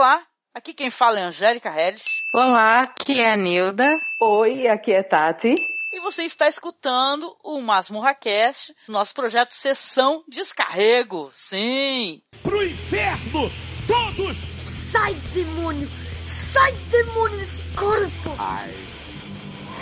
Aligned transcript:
Olá, 0.00 0.22
aqui 0.54 0.72
quem 0.72 0.90
fala 0.90 1.20
é 1.20 1.24
Angélica 1.24 1.68
Harris. 1.68 2.22
Olá, 2.32 2.84
aqui 2.84 3.20
é 3.20 3.34
a 3.34 3.36
Nilda. 3.36 3.86
Oi, 4.18 4.66
aqui 4.66 4.94
é 4.94 5.02
Tati. 5.02 5.54
E 5.92 6.00
você 6.00 6.22
está 6.22 6.48
escutando 6.48 7.36
o 7.44 7.60
Masmorra 7.60 8.14
Cast, 8.14 8.74
nosso 8.88 9.12
projeto 9.12 9.52
Sessão 9.52 10.24
Descarrego. 10.26 11.30
Sim! 11.34 12.22
Pro 12.42 12.64
inferno! 12.64 13.52
Todos! 13.86 14.38
Sai, 14.64 15.12
demônio! 15.34 15.86
Sai, 16.24 16.72
demônio 16.90 17.36
desse 17.36 17.62
corpo! 17.74 18.34
Ai. 18.38 18.74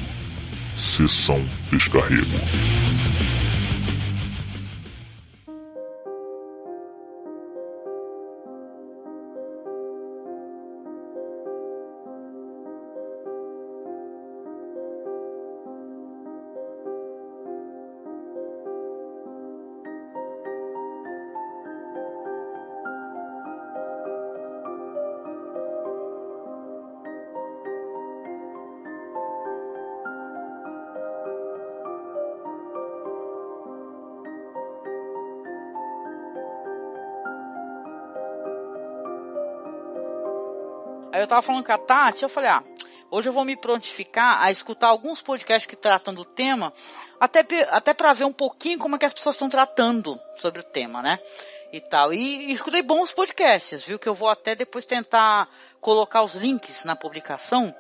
Sessão 0.78 1.46
Descarrego. 1.70 3.05
Tava 41.36 41.42
falando 41.42 41.66
com 41.66 41.72
a 41.74 41.78
Tati, 41.78 42.24
eu 42.24 42.30
falei, 42.30 42.50
ah, 42.50 42.64
hoje 43.12 43.28
eu 43.28 43.34
vou 43.34 43.44
me 43.44 43.58
prontificar 43.58 44.42
a 44.42 44.50
escutar 44.50 44.88
alguns 44.88 45.22
podcasts 45.22 45.66
que 45.66 45.76
tratam 45.76 46.14
do 46.14 46.24
tema, 46.24 46.72
até, 47.20 47.46
até 47.70 47.94
para 47.94 48.14
ver 48.14 48.24
um 48.24 48.32
pouquinho 48.32 48.80
como 48.80 48.96
é 48.96 49.00
que 49.00 49.06
as 49.06 49.14
pessoas 49.14 49.36
estão 49.36 49.50
tratando 49.50 50.18
sobre 50.40 50.62
o 50.62 50.64
tema, 50.64 51.02
né? 51.02 51.20
E 51.74 51.82
tal. 51.82 52.14
E, 52.14 52.48
e 52.48 52.52
escutei 52.54 52.82
bons 52.82 53.12
podcasts, 53.12 53.84
viu? 53.84 54.00
Que 54.00 54.08
eu 54.08 54.14
vou 54.14 54.30
até 54.30 54.56
depois 54.56 54.86
tentar 54.86 55.50
colocar 55.82 56.24
os 56.24 56.36
links 56.36 56.86
na 56.86 56.96
publicação 56.96 57.76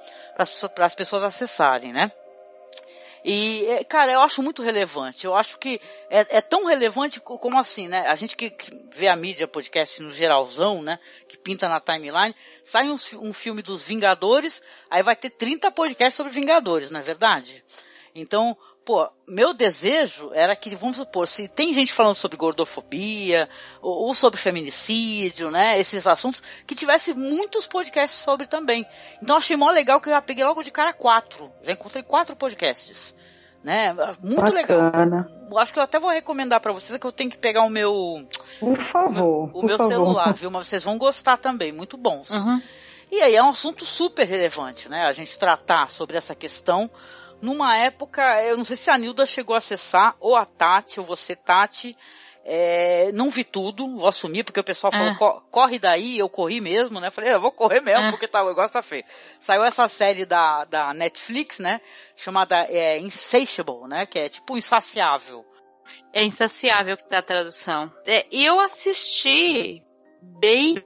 para 0.75 0.85
as 0.85 0.95
pessoas 0.95 1.23
acessarem, 1.23 1.93
né? 1.93 2.11
E, 3.27 3.65
é, 3.65 3.83
cara, 3.83 4.11
eu 4.11 4.21
acho 4.21 4.43
muito 4.43 4.61
relevante. 4.61 5.25
Eu 5.25 5.35
acho 5.35 5.57
que 5.57 5.81
é, 6.11 6.37
é 6.37 6.41
tão 6.41 6.67
relevante 6.67 7.19
como 7.19 7.57
assim, 7.57 7.87
né? 7.87 8.05
A 8.07 8.13
gente 8.13 8.35
que, 8.35 8.51
que, 8.51 8.71
vê 8.95 9.07
a 9.07 9.15
mídia 9.15 9.47
podcast 9.47 9.99
no 10.03 10.11
geralzão, 10.11 10.83
né? 10.83 10.99
Que 11.27 11.35
pinta 11.35 11.67
na 11.67 11.79
timeline, 11.79 12.35
sai 12.63 12.87
um, 12.87 12.97
um 13.19 13.33
filme 13.33 13.63
dos 13.63 13.81
Vingadores, 13.81 14.61
aí 14.91 15.01
vai 15.01 15.15
ter 15.15 15.31
30 15.31 15.71
podcasts 15.71 16.13
sobre 16.13 16.31
Vingadores, 16.31 16.91
não 16.91 16.99
é 16.99 17.03
verdade? 17.03 17.65
Então, 18.13 18.55
pô, 18.85 19.09
meu 19.27 19.51
desejo 19.53 20.29
era 20.31 20.55
que, 20.55 20.75
vamos 20.75 20.97
supor, 20.97 21.27
se 21.27 21.47
tem 21.47 21.73
gente 21.73 21.91
falando 21.91 22.13
sobre 22.13 22.37
gordofobia, 22.37 23.49
ou, 23.81 24.07
ou, 24.07 24.13
sobre 24.13 24.39
feminicídio, 24.39 25.49
né, 25.49 25.79
esses 25.79 26.05
assuntos, 26.05 26.41
que 26.67 26.75
tivesse 26.75 27.15
muitos 27.15 27.65
podcasts 27.65 28.19
sobre 28.19 28.45
também. 28.45 28.85
Então 29.21 29.35
achei 29.35 29.57
mó 29.57 29.71
legal 29.71 29.99
que 29.99 30.07
eu 30.07 30.13
já 30.13 30.21
peguei 30.21 30.45
logo 30.45 30.61
de 30.61 30.69
cara 30.69 30.93
quatro. 30.93 31.51
Já 31.63 31.71
encontrei 31.71 32.03
quatro 32.03 32.35
podcasts. 32.35 33.15
Né? 33.63 33.91
Muito 34.21 34.53
Bacana. 34.53 35.27
legal. 35.41 35.57
Acho 35.59 35.73
que 35.73 35.79
eu 35.79 35.83
até 35.83 35.97
vou 35.97 36.11
recomendar 36.11 36.61
para 36.61 36.71
vocês 36.71 36.99
que 36.99 37.07
eu 37.07 37.11
tenho 37.11 37.31
que 37.31 37.37
pegar 37.37 37.63
o 37.63 37.69
meu. 37.69 38.27
Por 38.59 38.77
favor. 38.77 39.49
O, 39.51 39.63
meu 39.63 39.75
favor. 39.75 39.91
celular, 39.91 40.33
viu? 40.35 40.51
Mas 40.51 40.67
vocês 40.67 40.83
vão 40.83 40.99
gostar 40.99 41.37
também, 41.37 41.71
muito 41.71 41.97
bons. 41.97 42.29
Uhum. 42.29 42.61
E 43.11 43.19
aí 43.21 43.35
é 43.35 43.41
um 43.41 43.49
assunto 43.49 43.83
super 43.83 44.27
relevante, 44.27 44.87
né? 44.87 45.07
A 45.07 45.11
gente 45.11 45.39
tratar 45.39 45.89
sobre 45.89 46.15
essa 46.15 46.35
questão 46.35 46.91
numa 47.41 47.75
época, 47.77 48.43
eu 48.43 48.57
não 48.57 48.63
sei 48.63 48.75
se 48.77 48.89
a 48.89 48.97
Nilda 48.97 49.25
chegou 49.25 49.53
a 49.55 49.59
acessar, 49.59 50.15
ou 50.19 50.35
a 50.35 50.45
Tati, 50.45 50.99
ou 50.99 51.05
você, 51.05 51.35
Tati, 51.35 51.95
é, 52.47 53.11
não 53.13 53.29
vi 53.31 53.43
tudo, 53.43 53.87
vou 53.97 54.07
assumir, 54.07 54.43
porque 54.43 54.59
o 54.59 54.63
pessoal 54.63 54.91
falou, 54.91 55.13
É. 55.13 55.15
"Co- 55.17 55.41
corre 55.49 55.79
daí, 55.79 56.19
eu 56.19 56.29
corri 56.29 56.61
mesmo, 56.61 56.99
né? 56.99 57.09
Falei, 57.09 57.33
eu 57.33 57.39
vou 57.39 57.51
correr 57.51 57.81
mesmo, 57.81 58.05
É. 58.07 58.11
porque 58.11 58.27
tá, 58.27 58.43
o 58.43 58.47
negócio 58.49 58.73
tá 58.73 58.81
feio. 58.83 59.03
Saiu 59.39 59.63
essa 59.63 59.87
série 59.87 60.25
da, 60.25 60.63
da 60.65 60.93
Netflix, 60.93 61.57
né? 61.59 61.81
Chamada 62.15 62.55
é, 62.69 62.99
Insatiable, 62.99 63.87
né? 63.89 64.05
Que 64.05 64.19
é 64.19 64.29
tipo 64.29 64.57
insaciável. 64.57 65.43
É 66.13 66.23
insaciável 66.23 66.95
que 66.97 67.07
tá 67.09 67.17
a 67.19 67.23
tradução. 67.23 67.91
É, 68.05 68.25
eu 68.31 68.59
assisti 68.59 69.81
bem, 70.39 70.83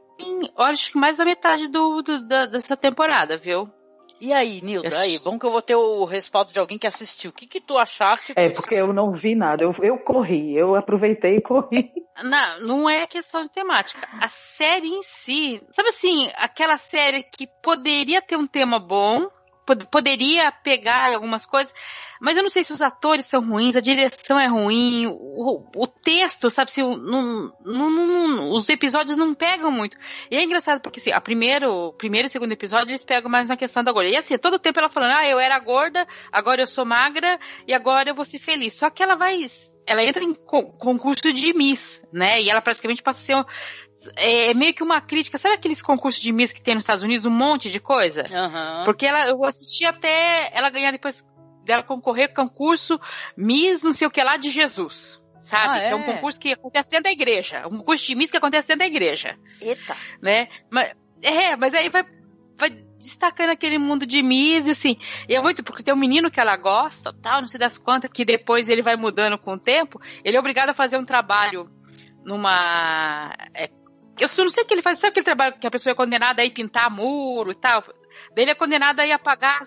acho 0.57 0.91
que 0.93 0.97
mais 0.97 1.17
da 1.17 1.25
metade 1.25 1.67
do, 1.67 2.01
do- 2.01 2.27
da- 2.27 2.45
dessa 2.45 2.75
temporada, 2.77 3.37
viu? 3.37 3.69
E 4.21 4.33
aí, 4.33 4.59
Nilda, 4.61 4.89
Eu- 4.89 4.97
aí, 4.99 5.19
bom 5.19 5.39
que 5.39 5.45
eu 5.45 5.51
vou 5.51 5.61
ter 5.61 5.75
o 5.75 6.03
respaldo 6.03 6.51
de 6.51 6.59
alguém 6.59 6.77
que 6.77 6.87
assistiu. 6.87 7.31
O 7.31 7.33
que 7.33 7.47
que 7.47 7.61
tu 7.61 7.77
achaste? 7.77 8.33
É, 8.35 8.49
porque 8.49 8.75
eu 8.75 8.91
não 8.91 9.13
vi 9.13 9.33
nada. 9.35 9.63
Eu, 9.63 9.73
eu 9.81 9.97
corri, 9.97 10.55
eu 10.57 10.75
aproveitei 10.75 11.37
e 11.37 11.41
corri. 11.41 11.91
Não, 12.21 12.59
não 12.59 12.89
é 12.89 13.07
questão 13.07 13.43
de 13.43 13.49
temática. 13.49 14.05
A 14.21 14.27
série 14.27 14.89
em 14.89 15.01
si, 15.01 15.63
sabe 15.71 15.87
assim, 15.87 16.29
aquela 16.35 16.75
série 16.75 17.23
que 17.23 17.47
poderia 17.63 18.21
ter 18.21 18.35
um 18.35 18.45
tema 18.45 18.77
bom, 18.77 19.29
poderia 19.75 20.51
pegar 20.51 21.13
algumas 21.13 21.45
coisas, 21.45 21.73
mas 22.19 22.35
eu 22.35 22.43
não 22.43 22.49
sei 22.49 22.63
se 22.63 22.73
os 22.73 22.81
atores 22.81 23.25
são 23.25 23.41
ruins, 23.41 23.75
a 23.75 23.79
direção 23.81 24.39
é 24.39 24.47
ruim, 24.47 25.07
o, 25.07 25.65
o 25.75 25.87
texto, 25.87 26.49
sabe, 26.49 26.71
se 26.71 26.81
não, 26.81 26.97
não- 26.97 27.89
não- 27.89 28.51
os 28.51 28.67
episódios 28.69 29.17
não 29.17 29.33
pegam 29.33 29.71
muito. 29.71 29.97
E 30.29 30.35
é 30.35 30.43
engraçado 30.43 30.81
porque 30.81 30.99
assim, 30.99 31.11
a 31.11 31.21
primeiro, 31.21 31.71
o 31.71 31.93
primeiro 31.93 32.27
e 32.27 32.29
segundo 32.29 32.51
episódio 32.51 32.91
eles 32.91 33.03
pegam 33.05 33.29
mais 33.31 33.47
na 33.47 33.55
questão 33.57 33.83
da 33.83 33.91
gorda. 33.91 34.09
E 34.09 34.17
assim, 34.17 34.37
todo 34.37 34.59
tempo 34.59 34.79
ela 34.79 34.89
falando, 34.89 35.13
ah, 35.13 35.27
eu 35.27 35.39
era 35.39 35.57
gorda, 35.59 36.05
agora 36.31 36.61
eu 36.61 36.67
sou 36.67 36.85
magra 36.85 37.39
e 37.67 37.73
agora 37.73 38.09
eu 38.09 38.15
vou 38.15 38.25
ser 38.25 38.39
feliz. 38.39 38.73
Só 38.77 38.89
que 38.89 39.01
ela 39.03 39.15
vai 39.15 39.39
ela 39.85 40.03
entra 40.03 40.23
em 40.23 40.35
co- 40.35 40.71
concurso 40.73 41.33
de 41.33 41.51
Miss, 41.51 41.99
né? 42.13 42.39
E 42.41 42.49
ela 42.49 42.61
praticamente 42.61 43.01
passa 43.01 43.23
a 43.23 43.25
ser 43.25 43.45
é, 44.15 44.53
meio 44.53 44.73
que 44.73 44.83
uma 44.83 45.01
crítica. 45.01 45.37
Sabe 45.37 45.55
aqueles 45.55 45.81
concursos 45.81 46.21
de 46.21 46.31
Miss 46.31 46.51
que 46.53 46.61
tem 46.61 46.75
nos 46.75 46.83
Estados 46.83 47.03
Unidos, 47.03 47.25
um 47.25 47.31
monte 47.31 47.69
de 47.69 47.79
coisa? 47.79 48.23
Aham. 48.31 48.83
Porque 48.85 49.05
ela, 49.05 49.27
eu 49.27 49.43
assisti 49.43 49.85
até 49.85 50.49
ela 50.53 50.69
ganhar 50.69 50.91
depois 50.91 51.25
dela 51.65 51.83
concorrer 51.83 52.33
com 52.33 52.47
concurso 52.47 52.99
Miss 53.37 53.83
não 53.83 53.91
sei 53.91 54.07
o 54.07 54.11
que 54.11 54.23
lá 54.23 54.37
de 54.37 54.49
Jesus. 54.49 55.19
Sabe? 55.41 55.77
Ah, 55.77 55.79
Que 55.79 55.85
é 55.85 55.95
um 55.95 56.01
é? 56.01 56.13
concurso 56.15 56.39
que 56.39 56.51
acontece 56.51 56.89
dentro 56.89 57.05
da 57.05 57.11
igreja. 57.11 57.65
Um 57.67 57.77
concurso 57.77 58.05
de 58.05 58.15
Miss 58.15 58.29
que 58.29 58.37
acontece 58.37 58.67
dentro 58.67 58.79
da 58.79 58.85
igreja 58.87 59.37
Eita. 59.61 59.95
né? 60.21 60.49
Mas, 60.69 60.93
é, 61.21 61.55
mas 61.55 61.73
aí 61.73 61.89
vai, 61.89 62.03
vai 62.57 62.69
destacando 62.99 63.49
aquele 63.51 63.77
mundo 63.77 64.05
de 64.05 64.21
Miss, 64.21 64.67
assim, 64.67 64.97
e 65.27 65.33
é 65.33 65.41
muito, 65.41 65.63
porque 65.63 65.81
tem 65.81 65.93
um 65.93 65.97
menino 65.97 66.29
que 66.29 66.39
ela 66.39 66.57
gosta, 66.57 67.13
tal, 67.13 67.39
não 67.39 67.47
sei 67.47 67.57
das 67.57 67.77
quantas, 67.77 68.11
que 68.11 68.25
depois 68.25 68.67
ele 68.67 68.81
vai 68.81 68.97
mudando 68.97 69.37
com 69.37 69.53
o 69.53 69.59
tempo, 69.59 70.01
ele 70.25 70.35
é 70.35 70.39
obrigado 70.39 70.69
a 70.69 70.73
fazer 70.73 70.97
um 70.97 71.05
trabalho 71.05 71.69
numa... 72.25 73.33
é, 73.53 73.69
eu 74.23 74.27
só 74.29 74.41
não 74.43 74.49
sei 74.49 74.63
o 74.63 74.67
que 74.67 74.73
ele 74.73 74.81
faz, 74.81 74.97
sabe 74.99 75.09
aquele 75.11 75.23
trabalho 75.25 75.59
que 75.59 75.67
a 75.67 75.71
pessoa 75.71 75.91
é 75.91 75.95
condenada 75.95 76.41
a 76.41 76.45
ir 76.45 76.51
pintar 76.51 76.89
muro 76.89 77.51
e 77.51 77.55
tal? 77.55 77.83
Daí 78.35 78.43
ele 78.43 78.51
é 78.51 78.55
condenado 78.55 78.99
a 78.99 79.05
ir 79.05 79.11
apagar 79.11 79.61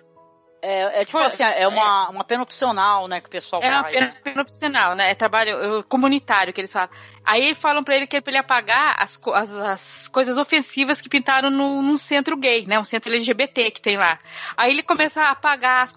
É, 0.65 1.01
é 1.01 1.05
tipo 1.05 1.19
Foi- 1.19 1.27
assim, 1.27 1.43
é 1.43 1.67
uma, 1.67 2.09
uma 2.11 2.23
pena 2.25 2.43
opcional, 2.45 3.09
né, 3.09 3.21
que 3.21 3.27
o 3.27 3.31
pessoal 3.31 3.61
É 3.63 3.69
uma 3.69 3.83
pena, 3.83 4.07
né? 4.07 4.15
pena 4.23 4.43
opcional, 4.43 4.95
né? 4.95 5.11
É 5.11 5.15
trabalho 5.15 5.81
eh, 5.81 5.83
comunitário 5.89 6.53
que 6.53 6.61
eles 6.61 6.73
falam. 6.73 6.89
Aí 7.25 7.55
falam 7.55 7.85
pra 7.85 7.97
ele 7.97 8.07
que 8.07 8.17
é 8.17 8.21
pra 8.21 8.33
ele 8.33 8.39
apagar 8.39 8.97
as, 8.99 9.19
as, 9.35 9.57
as 9.57 10.09
coisas 10.09 10.37
ofensivas 10.37 11.01
que 11.01 11.09
pintaram 11.09 11.51
no, 11.51 11.81
num 11.81 11.97
centro 11.97 12.37
gay, 12.37 12.67
né? 12.67 12.79
Um 12.79 12.85
centro 12.85 13.13
LGBT 13.13 13.71
que 13.71 13.81
tem 13.81 13.97
lá. 13.97 14.19
Aí 14.57 14.73
ele 14.73 14.83
começa 14.83 15.23
a 15.23 15.31
apagar 15.31 15.85
as, 15.85 15.95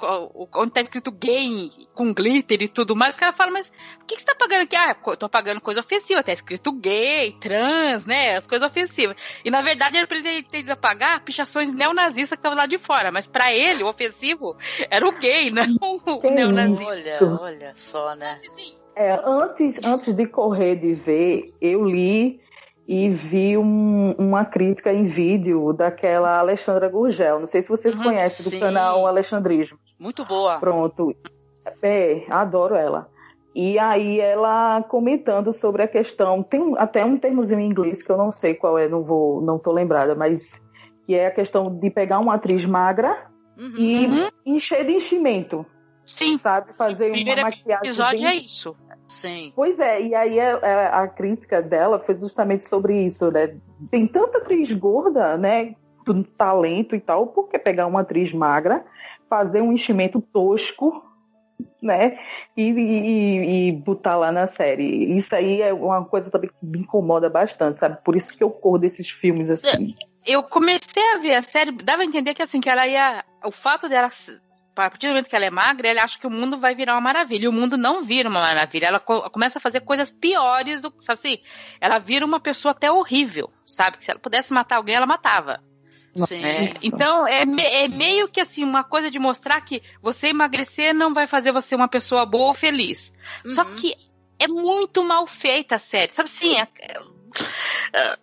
onde 0.53 0.71
tá 0.71 0.81
escrito 0.81 1.11
gay 1.11 1.71
com 1.93 2.13
glitter 2.13 2.61
e 2.61 2.69
tudo 2.69 2.95
mais. 2.95 3.15
O 3.15 3.19
cara 3.19 3.33
fala, 3.33 3.51
mas 3.51 3.71
o 4.01 4.05
que, 4.05 4.15
que 4.15 4.21
você 4.21 4.27
tá 4.27 4.33
apagando 4.33 4.63
aqui? 4.63 4.75
Ah, 4.75 4.95
eu 5.07 5.17
tô 5.17 5.25
apagando 5.25 5.61
coisa 5.61 5.79
ofensiva. 5.79 6.23
Tá 6.23 6.31
escrito 6.31 6.71
gay, 6.71 7.31
trans, 7.39 8.05
né? 8.05 8.37
As 8.37 8.45
coisas 8.45 8.67
ofensivas. 8.67 9.17
E 9.43 9.49
na 9.49 9.61
verdade 9.61 9.97
era 9.97 10.05
pra 10.05 10.17
ele 10.17 10.43
ter 10.43 10.59
ido 10.59 10.71
apagar 10.71 11.23
pichações 11.23 11.73
neonazistas 11.73 12.37
que 12.37 12.39
estavam 12.39 12.57
lá 12.57 12.67
de 12.67 12.77
fora. 12.77 13.11
Mas 13.11 13.25
pra 13.25 13.51
ele, 13.51 13.83
o 13.83 13.89
ofensivo 13.89 14.55
era 14.91 15.07
o 15.07 15.11
gay, 15.17 15.49
não 15.51 15.65
o 16.05 16.29
neonazista. 16.29 17.25
Olha, 17.25 17.41
olha 17.41 17.75
só, 17.75 18.15
né? 18.15 18.39
É, 18.95 19.19
antes, 19.25 19.79
antes 19.85 20.13
de 20.13 20.25
correr 20.25 20.75
de 20.77 20.93
ver, 20.93 21.45
eu 21.59 21.83
li 21.83 22.39
e 22.87 23.09
vi 23.09 23.57
um- 23.57 24.13
uma 24.17 24.45
crítica 24.45 24.93
em 24.93 25.03
vídeo 25.05 25.73
daquela 25.73 26.37
Alexandra 26.39 26.87
Gurgel. 26.87 27.39
Não 27.39 27.47
sei 27.47 27.61
se 27.63 27.69
vocês 27.69 27.95
Uhum, 27.95 28.03
conhecem 28.03 28.45
do 28.45 28.49
sim. 28.51 28.59
canal 28.59 29.05
Alexandrismo. 29.07 29.77
Muito 29.99 30.23
boa. 30.23 30.59
Pronto. 30.59 31.13
É, 31.81 32.23
adoro 32.29 32.75
ela. 32.75 33.09
E 33.55 33.79
aí 33.79 34.19
ela 34.19 34.83
comentando 34.83 35.51
sobre 35.53 35.81
a 35.81 35.87
questão, 35.87 36.43
tem 36.43 36.75
até 36.77 37.03
um 37.03 37.17
termozinho 37.17 37.61
em 37.61 37.67
inglês 37.69 38.03
que 38.03 38.11
eu 38.11 38.17
não 38.17 38.31
sei 38.31 38.53
qual 38.53 38.77
é, 38.77 38.87
não 38.87 39.01
vou, 39.03 39.41
não 39.41 39.57
tô 39.57 39.71
lembrada, 39.71 40.13
mas 40.13 40.61
que 41.05 41.15
é 41.15 41.27
a 41.27 41.31
questão 41.31 41.73
de 41.73 41.89
pegar 41.89 42.19
uma 42.19 42.35
atriz 42.35 42.65
magra 42.65 43.27
Uhum. 43.57 43.73
e 43.77 44.05
Uhum. 44.07 44.29
encher 44.45 44.85
de 44.85 44.93
enchimento. 44.93 45.65
Sim. 46.05 46.37
Sabe? 46.37 46.75
Fazer 46.77 47.07
o 47.09 47.13
primeiro 47.13 47.41
uma 47.41 47.49
maquiagem. 47.49 47.77
episódio 47.87 48.19
bem... 48.19 48.27
é 48.27 48.35
isso. 48.35 48.75
Sim. 49.15 49.53
Pois 49.55 49.79
é, 49.79 50.01
e 50.01 50.13
aí 50.13 50.39
a, 50.39 50.57
a, 50.57 51.03
a, 51.03 51.07
crítica 51.07 51.61
dela 51.61 51.99
foi 51.99 52.17
justamente 52.17 52.67
sobre 52.67 53.05
isso, 53.05 53.31
né? 53.31 53.55
Tem 53.89 54.05
tanta 54.05 54.39
atriz 54.39 54.71
gorda, 54.73 55.37
né? 55.37 55.73
Talento 56.37 56.95
e 56.95 56.99
tal, 56.99 57.27
por 57.27 57.47
que 57.47 57.57
pegar 57.57 57.87
uma 57.87 58.01
atriz 58.01 58.31
magra, 58.33 58.85
fazer 59.29 59.61
um 59.61 59.71
enchimento 59.71 60.21
tosco, 60.21 61.01
né? 61.81 62.19
E, 62.57 62.69
e, 62.69 63.69
e, 63.69 63.71
botar 63.71 64.17
lá 64.17 64.33
na 64.33 64.47
série. 64.47 65.15
Isso 65.15 65.33
aí 65.33 65.61
é 65.61 65.73
uma 65.73 66.03
coisa 66.03 66.29
também 66.29 66.49
que 66.49 66.65
me 66.65 66.79
incomoda 66.79 67.29
bastante, 67.29 67.79
sabe? 67.79 67.97
Por 68.03 68.17
isso 68.17 68.35
que 68.35 68.43
eu 68.43 68.51
corro 68.51 68.77
desses 68.77 69.09
filmes 69.09 69.49
assim. 69.49 69.95
Eu 70.25 70.43
comecei 70.43 71.03
a 71.13 71.19
ver 71.19 71.35
a 71.35 71.41
série, 71.41 71.71
dava 71.71 72.01
a 72.01 72.05
entender 72.05 72.33
que 72.33 72.43
assim, 72.43 72.59
que 72.59 72.69
ela 72.69 72.85
ia. 72.85 73.23
O 73.45 73.51
fato 73.51 73.87
dela 73.87 74.09
a 74.83 74.89
partir 74.89 75.07
do 75.07 75.11
momento 75.11 75.29
que 75.29 75.35
ela 75.35 75.45
é 75.45 75.49
magra, 75.49 75.87
ela 75.87 76.03
acha 76.03 76.19
que 76.19 76.27
o 76.27 76.29
mundo 76.29 76.59
vai 76.59 76.75
virar 76.75 76.95
uma 76.95 77.01
maravilha. 77.01 77.45
E 77.45 77.47
o 77.47 77.53
mundo 77.53 77.77
não 77.77 78.03
vira 78.03 78.27
uma 78.27 78.41
maravilha. 78.41 78.87
Ela 78.87 78.99
co 78.99 79.29
começa 79.29 79.57
a 79.57 79.61
fazer 79.61 79.79
coisas 79.79 80.11
piores 80.11 80.81
do 80.81 80.91
que, 80.91 81.03
sabe 81.05 81.19
assim? 81.19 81.37
Ela 81.79 81.97
vira 81.97 82.25
uma 82.25 82.41
pessoa 82.41 82.73
até 82.73 82.91
horrível, 82.91 83.49
sabe? 83.65 83.97
Que 83.97 84.03
se 84.03 84.11
ela 84.11 84.19
pudesse 84.19 84.53
matar 84.53 84.75
alguém, 84.75 84.95
ela 84.95 85.05
matava. 85.05 85.63
Sim. 86.27 86.43
É, 86.43 86.73
então, 86.83 87.25
é, 87.25 87.43
é, 87.43 87.87
meio 87.87 88.27
que 88.27 88.41
assim, 88.41 88.63
uma 88.63 88.83
coisa 88.83 89.09
de 89.09 89.19
mostrar 89.19 89.61
que 89.61 89.81
você 90.01 90.27
emagrecer 90.27 90.93
não 90.93 91.13
vai 91.13 91.25
fazer 91.25 91.53
você 91.53 91.73
uma 91.73 91.87
pessoa 91.87 92.25
boa 92.25 92.47
ou 92.47 92.53
feliz. 92.53 93.13
Uhum. 93.45 93.51
Só 93.51 93.63
que 93.63 93.95
é 94.39 94.47
muito 94.47 95.03
mal 95.05 95.25
feita 95.25 95.75
a 95.75 95.79
série. 95.79 96.11
Sabe 96.11 96.29
assim, 96.29 96.57
é, 96.57 96.67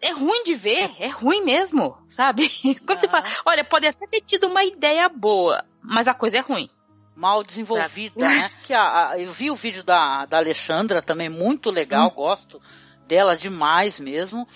é 0.01 0.13
ruim 0.13 0.43
de 0.45 0.55
ver, 0.55 0.91
é 0.99 1.09
ruim 1.09 1.43
mesmo, 1.45 1.97
sabe? 2.09 2.51
Quando 2.87 3.01
você 3.01 3.09
fala, 3.09 3.25
olha, 3.47 3.65
pode 3.65 3.87
até 3.87 4.07
ter 4.07 4.21
tido 4.21 4.47
uma 4.47 4.65
ideia 4.65 5.09
boa, 5.09 5.65
mas 5.83 6.07
a 6.07 6.15
coisa 6.15 6.39
é 6.39 6.41
ruim. 6.41 6.71
Mal 7.15 7.43
desenvolvida, 7.43 8.27
né? 8.27 8.51
Que 8.63 8.73
a, 8.73 9.11
a, 9.11 9.19
eu 9.19 9.31
vi 9.33 9.51
o 9.51 9.57
vídeo 9.57 9.83
da, 9.83 10.25
da 10.27 10.39
Alexandra 10.39 11.03
também, 11.03 11.29
muito 11.29 11.71
legal, 11.71 12.09
hum. 12.09 12.15
gosto 12.15 12.61
dela 13.07 13.37
demais 13.37 14.01
mesmo. 14.01 14.47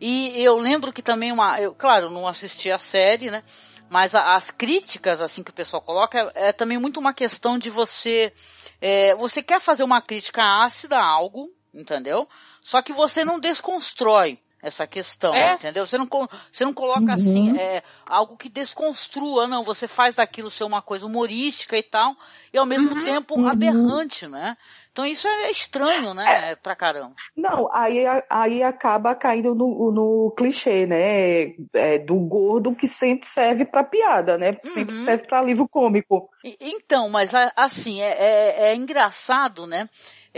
E 0.00 0.32
eu 0.42 0.58
lembro 0.58 0.92
que 0.92 1.02
também 1.02 1.32
uma. 1.32 1.60
Eu, 1.60 1.74
claro, 1.74 2.10
não 2.10 2.28
assisti 2.28 2.70
a 2.70 2.78
série, 2.78 3.30
né? 3.30 3.42
Mas 3.88 4.14
a, 4.14 4.34
as 4.34 4.50
críticas, 4.50 5.22
assim, 5.22 5.42
que 5.42 5.50
o 5.50 5.54
pessoal 5.54 5.82
coloca, 5.82 6.18
é, 6.34 6.48
é 6.48 6.52
também 6.52 6.78
muito 6.78 7.00
uma 7.00 7.14
questão 7.14 7.58
de 7.58 7.70
você. 7.70 8.32
É, 8.80 9.14
você 9.16 9.42
quer 9.42 9.60
fazer 9.60 9.84
uma 9.84 10.02
crítica 10.02 10.42
ácida 10.64 10.96
a 10.96 11.04
algo, 11.04 11.48
entendeu? 11.72 12.28
Só 12.60 12.82
que 12.82 12.92
você 12.92 13.24
não 13.24 13.40
desconstrói 13.40 14.38
essa 14.62 14.86
questão, 14.86 15.34
é. 15.34 15.54
entendeu? 15.54 15.86
Você 15.86 15.98
não, 15.98 16.08
você 16.50 16.64
não 16.64 16.72
coloca 16.72 17.00
uhum. 17.00 17.12
assim, 17.12 17.58
é, 17.58 17.82
algo 18.06 18.36
que 18.36 18.48
desconstrua, 18.48 19.46
não, 19.46 19.62
você 19.62 19.86
faz 19.86 20.16
daquilo 20.16 20.50
ser 20.50 20.64
uma 20.64 20.82
coisa 20.82 21.06
humorística 21.06 21.76
e 21.76 21.82
tal, 21.82 22.16
e 22.52 22.58
ao 22.58 22.66
mesmo 22.66 22.94
uhum. 22.94 23.04
tempo 23.04 23.38
uhum. 23.38 23.48
aberrante, 23.48 24.26
né? 24.26 24.56
Então 24.90 25.04
isso 25.04 25.28
é 25.28 25.50
estranho, 25.50 26.14
né, 26.14 26.52
é. 26.52 26.56
pra 26.56 26.74
caramba. 26.74 27.14
Não, 27.36 27.70
aí, 27.70 28.02
aí 28.30 28.62
acaba 28.62 29.14
caindo 29.14 29.54
no, 29.54 29.92
no 29.92 30.34
clichê, 30.34 30.86
né, 30.86 31.54
é, 31.74 31.98
do 31.98 32.14
gordo 32.14 32.74
que 32.74 32.88
sempre 32.88 33.28
serve 33.28 33.66
pra 33.66 33.84
piada, 33.84 34.38
né, 34.38 34.56
sempre 34.64 34.94
uhum. 34.94 35.04
serve 35.04 35.26
pra 35.26 35.42
livro 35.42 35.68
cômico. 35.68 36.30
E, 36.42 36.56
então, 36.62 37.10
mas 37.10 37.32
assim, 37.54 38.00
é, 38.00 38.08
é, 38.08 38.68
é 38.68 38.74
engraçado, 38.74 39.66
né, 39.66 39.86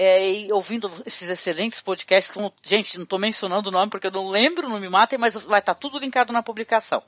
é, 0.01 0.31
e 0.31 0.53
ouvindo 0.53 0.89
esses 1.05 1.29
excelentes 1.29 1.83
podcasts, 1.83 2.33
como, 2.33 2.55
gente, 2.63 2.97
não 2.99 3.03
estou 3.03 3.19
mencionando 3.19 3.69
o 3.69 3.73
nome 3.73 3.91
porque 3.91 4.07
eu 4.07 4.13
não 4.13 4.29
lembro, 4.29 4.69
não 4.69 4.79
me 4.79 4.89
matem, 4.89 5.19
mas 5.19 5.35
vai 5.35 5.59
estar 5.59 5.75
tá 5.75 5.81
tudo 5.81 5.99
linkado 5.99 6.33
na 6.33 6.41
publicação. 6.41 7.03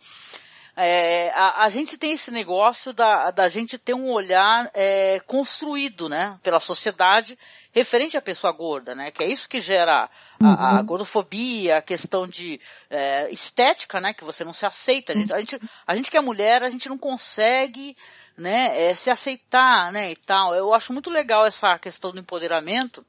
É, 0.76 1.31
a, 1.31 1.64
a, 1.64 1.69
gente 1.69 1.96
tem 1.96 2.12
esse 2.12 2.32
negócio 2.32 2.92
da, 2.92 3.31
da 3.31 3.46
gente 3.46 3.78
ter 3.78 3.94
um 3.94 4.10
olhar 4.10 4.69
é, 4.75 5.20
construído, 5.25 6.08
né, 6.08 6.37
pela 6.42 6.58
sociedade 6.58 7.38
referente 7.70 8.16
à 8.16 8.22
pessoa 8.22 8.52
gorda, 8.52 8.92
né, 8.92 9.12
que 9.12 9.22
é 9.22 9.28
isso 9.28 9.48
que 9.48 9.60
gera 9.60 10.10
a, 10.40 10.44
uhum. 10.44 10.78
a 10.78 10.82
gordofobia, 10.82 11.76
a 11.76 11.82
questão 11.82 12.26
de 12.26 12.60
é, 12.88 13.31
estética, 13.31 14.00
né, 14.00 14.12
que 14.12 14.25
você 14.25 14.44
não 14.44 14.52
se 14.52 14.66
aceita. 14.66 15.12
A 15.12 15.16
gente, 15.16 15.32
a 15.32 15.38
gente, 15.38 15.60
a 15.87 15.94
gente 15.94 16.10
que 16.10 16.19
é 16.19 16.20
mulher, 16.20 16.64
a 16.64 16.70
gente 16.70 16.88
não 16.88 16.98
consegue 16.98 17.96
né, 18.40 18.90
é, 18.90 18.94
se 18.94 19.10
aceitar, 19.10 19.92
né, 19.92 20.10
e 20.10 20.16
tal. 20.16 20.54
Eu 20.54 20.72
acho 20.72 20.94
muito 20.94 21.10
legal 21.10 21.44
essa 21.44 21.78
questão 21.78 22.10
do 22.10 22.19
empoderamento, 22.19 23.04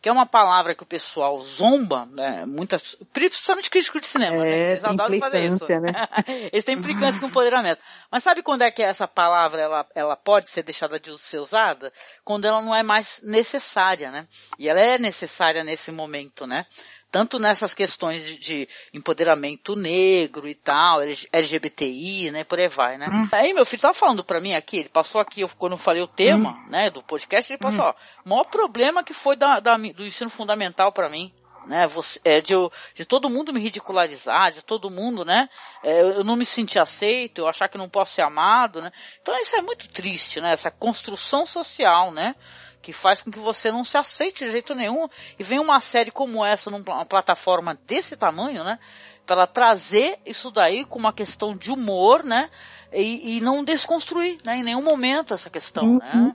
que 0.00 0.08
é 0.08 0.12
uma 0.12 0.24
palavra 0.24 0.76
que 0.76 0.84
o 0.84 0.86
pessoal 0.86 1.36
zomba, 1.38 2.06
né, 2.16 2.46
muitas, 2.46 2.96
principalmente 3.12 3.68
críticos 3.68 4.02
de 4.02 4.06
cinema, 4.06 4.46
é, 4.46 4.46
gente, 4.46 4.68
eles 4.68 4.84
adoram 4.84 5.18
fazer 5.18 5.46
isso. 5.46 5.66
Né? 5.66 5.92
eles 6.52 6.64
têm 6.64 6.76
implicância 6.76 7.20
com 7.20 7.26
empoderamento. 7.26 7.80
Mas 8.08 8.22
sabe 8.22 8.40
quando 8.40 8.62
é 8.62 8.70
que 8.70 8.80
essa 8.80 9.08
palavra, 9.08 9.60
ela, 9.60 9.86
ela 9.96 10.16
pode 10.16 10.48
ser 10.48 10.62
deixada 10.62 11.00
de 11.00 11.18
ser 11.18 11.38
usada? 11.38 11.92
Quando 12.24 12.44
ela 12.44 12.62
não 12.62 12.72
é 12.72 12.84
mais 12.84 13.20
necessária, 13.24 14.12
né? 14.12 14.28
E 14.60 14.68
ela 14.68 14.78
é 14.78 14.96
necessária 14.96 15.64
nesse 15.64 15.90
momento, 15.90 16.46
né? 16.46 16.64
Tanto 17.10 17.38
nessas 17.38 17.74
questões 17.74 18.24
de, 18.24 18.38
de, 18.38 18.68
empoderamento 18.92 19.74
negro 19.74 20.48
e 20.48 20.54
tal, 20.54 21.00
LGBTI, 21.32 22.30
né, 22.30 22.44
por 22.44 22.58
aí 22.58 22.68
vai, 22.68 22.98
né. 22.98 23.08
Hum. 23.10 23.28
Aí 23.32 23.54
meu 23.54 23.64
filho 23.64 23.82
tava 23.82 23.94
falando 23.94 24.22
pra 24.22 24.40
mim 24.40 24.54
aqui, 24.54 24.78
ele 24.78 24.88
passou 24.88 25.20
aqui, 25.20 25.40
eu, 25.40 25.48
quando 25.48 25.72
eu 25.72 25.78
falei 25.78 26.02
o 26.02 26.06
tema, 26.06 26.50
hum. 26.50 26.70
né, 26.70 26.90
do 26.90 27.02
podcast, 27.02 27.52
ele 27.52 27.58
passou, 27.58 27.84
hum. 27.84 27.88
ó, 27.88 27.94
o 28.24 28.28
maior 28.28 28.44
problema 28.44 29.02
que 29.02 29.14
foi 29.14 29.36
da, 29.36 29.58
da 29.60 29.76
do 29.76 30.06
ensino 30.06 30.28
fundamental 30.28 30.92
para 30.92 31.08
mim, 31.08 31.32
né, 31.66 31.86
você, 31.86 32.20
é, 32.24 32.40
de, 32.40 32.54
de, 32.94 33.04
todo 33.04 33.30
mundo 33.30 33.52
me 33.52 33.60
ridicularizar, 33.60 34.52
de 34.52 34.62
todo 34.62 34.90
mundo, 34.90 35.24
né, 35.24 35.48
é, 35.82 36.00
eu 36.00 36.24
não 36.24 36.36
me 36.36 36.44
sentir 36.44 36.78
aceito, 36.78 37.38
eu 37.40 37.48
achar 37.48 37.68
que 37.68 37.78
não 37.78 37.88
posso 37.88 38.14
ser 38.14 38.22
amado, 38.22 38.82
né, 38.82 38.90
então 39.20 39.38
isso 39.40 39.56
é 39.56 39.62
muito 39.62 39.88
triste, 39.88 40.40
né, 40.40 40.52
essa 40.52 40.70
construção 40.70 41.46
social, 41.46 42.10
né, 42.10 42.34
que 42.80 42.92
faz 42.92 43.22
com 43.22 43.30
que 43.30 43.38
você 43.38 43.70
não 43.70 43.84
se 43.84 43.96
aceite 43.96 44.44
de 44.44 44.50
jeito 44.50 44.74
nenhum. 44.74 45.08
E 45.38 45.42
vem 45.42 45.58
uma 45.58 45.80
série 45.80 46.10
como 46.10 46.44
essa 46.44 46.70
numa 46.70 47.04
plataforma 47.04 47.78
desse 47.86 48.16
tamanho, 48.16 48.64
né? 48.64 48.78
Para 49.26 49.36
ela 49.36 49.46
trazer 49.46 50.18
isso 50.24 50.50
daí 50.50 50.84
com 50.84 50.98
uma 50.98 51.12
questão 51.12 51.56
de 51.56 51.70
humor, 51.70 52.22
né? 52.24 52.48
E, 52.92 53.36
e 53.36 53.40
não 53.40 53.64
desconstruir, 53.64 54.38
né? 54.44 54.56
Em 54.56 54.62
nenhum 54.62 54.82
momento 54.82 55.34
essa 55.34 55.50
questão, 55.50 55.84
uhum. 55.84 55.98
né? 55.98 56.34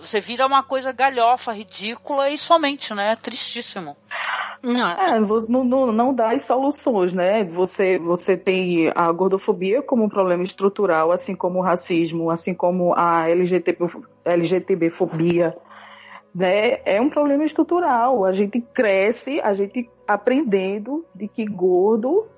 Você 0.00 0.20
vira 0.20 0.46
uma 0.46 0.62
coisa 0.62 0.92
galhofa, 0.92 1.50
ridícula 1.50 2.28
e 2.28 2.36
somente, 2.36 2.94
né? 2.94 3.16
Tristíssimo. 3.16 3.96
Não, 4.62 4.90
é, 4.90 5.20
não, 5.48 5.64
não, 5.64 5.92
não 5.92 6.14
dá 6.14 6.36
soluções, 6.38 7.14
né? 7.14 7.44
Você, 7.44 7.98
você 7.98 8.36
tem 8.36 8.92
a 8.94 9.10
gordofobia 9.12 9.80
como 9.82 10.04
um 10.04 10.08
problema 10.08 10.42
estrutural, 10.42 11.10
assim 11.10 11.34
como 11.34 11.60
o 11.60 11.62
racismo, 11.62 12.30
assim 12.30 12.52
como 12.52 12.92
a 12.94 13.28
LGBT, 13.28 13.78
LGTB-fobia, 14.24 15.56
né, 16.34 16.80
é 16.84 17.00
um 17.00 17.08
problema 17.08 17.44
estrutural. 17.44 18.24
A 18.24 18.32
gente 18.32 18.60
cresce, 18.60 19.40
a 19.40 19.54
gente 19.54 19.90
aprendendo 20.06 21.06
de 21.14 21.28
que 21.28 21.44
gordo 21.44 22.28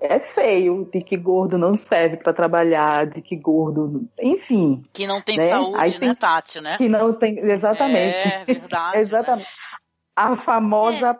é 0.00 0.18
feio, 0.18 0.88
de 0.92 1.00
que 1.00 1.16
gordo 1.16 1.56
não 1.56 1.74
serve 1.74 2.16
para 2.16 2.32
trabalhar, 2.32 3.06
de 3.06 3.22
que 3.22 3.36
gordo, 3.36 4.08
enfim. 4.20 4.82
Que 4.92 5.06
não 5.06 5.20
tem 5.20 5.36
né? 5.36 5.48
saúde, 5.48 5.76
Aí 5.78 5.92
tem, 5.92 6.08
né, 6.08 6.14
Tati, 6.16 6.60
né? 6.60 6.76
Que 6.76 6.88
não 6.88 7.12
tem, 7.12 7.38
exatamente. 7.38 8.28
É 8.28 8.44
verdade. 8.44 8.98
exatamente. 8.98 9.46
Né? 9.46 9.52
A 10.16 10.36
famosa 10.36 11.10
é. 11.10 11.16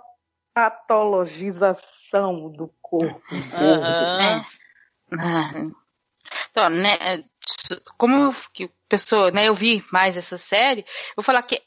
patologização 0.52 2.50
do 2.50 2.69
corpo. 2.81 3.23
Uhum. 5.12 5.73
Então, 6.50 6.69
né, 6.69 7.25
como 7.97 8.35
que 8.52 8.69
pessoa, 8.88 9.31
né, 9.31 9.49
eu 9.49 9.55
vi 9.55 9.83
mais 9.93 10.17
essa 10.17 10.37
série, 10.37 10.81
eu 10.81 11.14
vou 11.17 11.25
falar 11.25 11.43
que 11.43 11.62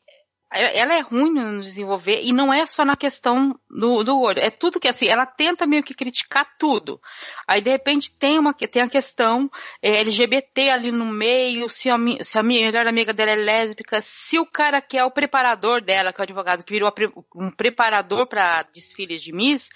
ela 0.56 0.94
é 0.94 1.02
ruim 1.02 1.32
no 1.32 1.60
desenvolver 1.60 2.22
e 2.24 2.32
não 2.32 2.54
é 2.54 2.66
só 2.66 2.86
na 2.86 2.96
questão 2.96 3.58
do, 3.70 4.04
do 4.04 4.22
olho, 4.22 4.40
é 4.40 4.50
tudo 4.50 4.80
que 4.80 4.88
assim, 4.88 5.08
ela 5.08 5.26
tenta 5.26 5.68
meio 5.68 5.84
que 5.84 5.94
criticar 5.94 6.48
tudo. 6.58 7.00
Aí 7.48 7.62
de 7.62 7.70
repente 7.70 8.18
tem 8.18 8.40
uma 8.40 8.54
tem 8.54 8.82
a 8.82 8.90
questão 8.90 9.50
é, 9.82 9.98
LGBT 10.00 10.70
ali 10.70 10.92
no 10.92 11.06
meio, 11.06 11.70
se 11.70 11.90
a, 11.90 11.98
se 12.22 12.38
a 12.38 12.44
melhor 12.44 12.88
amiga 12.88 13.14
dela 13.14 13.32
é 13.32 13.36
lésbica, 13.36 14.00
se 14.02 14.40
o 14.40 14.46
cara 14.46 14.82
que 14.82 14.98
é 14.98 15.04
o 15.04 15.12
preparador 15.12 15.82
dela, 15.82 16.14
que 16.14 16.22
é 16.22 16.24
o 16.24 16.24
advogado 16.24 16.64
que 16.64 16.74
virou 16.74 16.92
um 17.36 17.52
preparador 17.52 18.28
para 18.28 18.64
desfiles 18.74 19.22
de 19.22 19.34
Miss, 19.34 19.70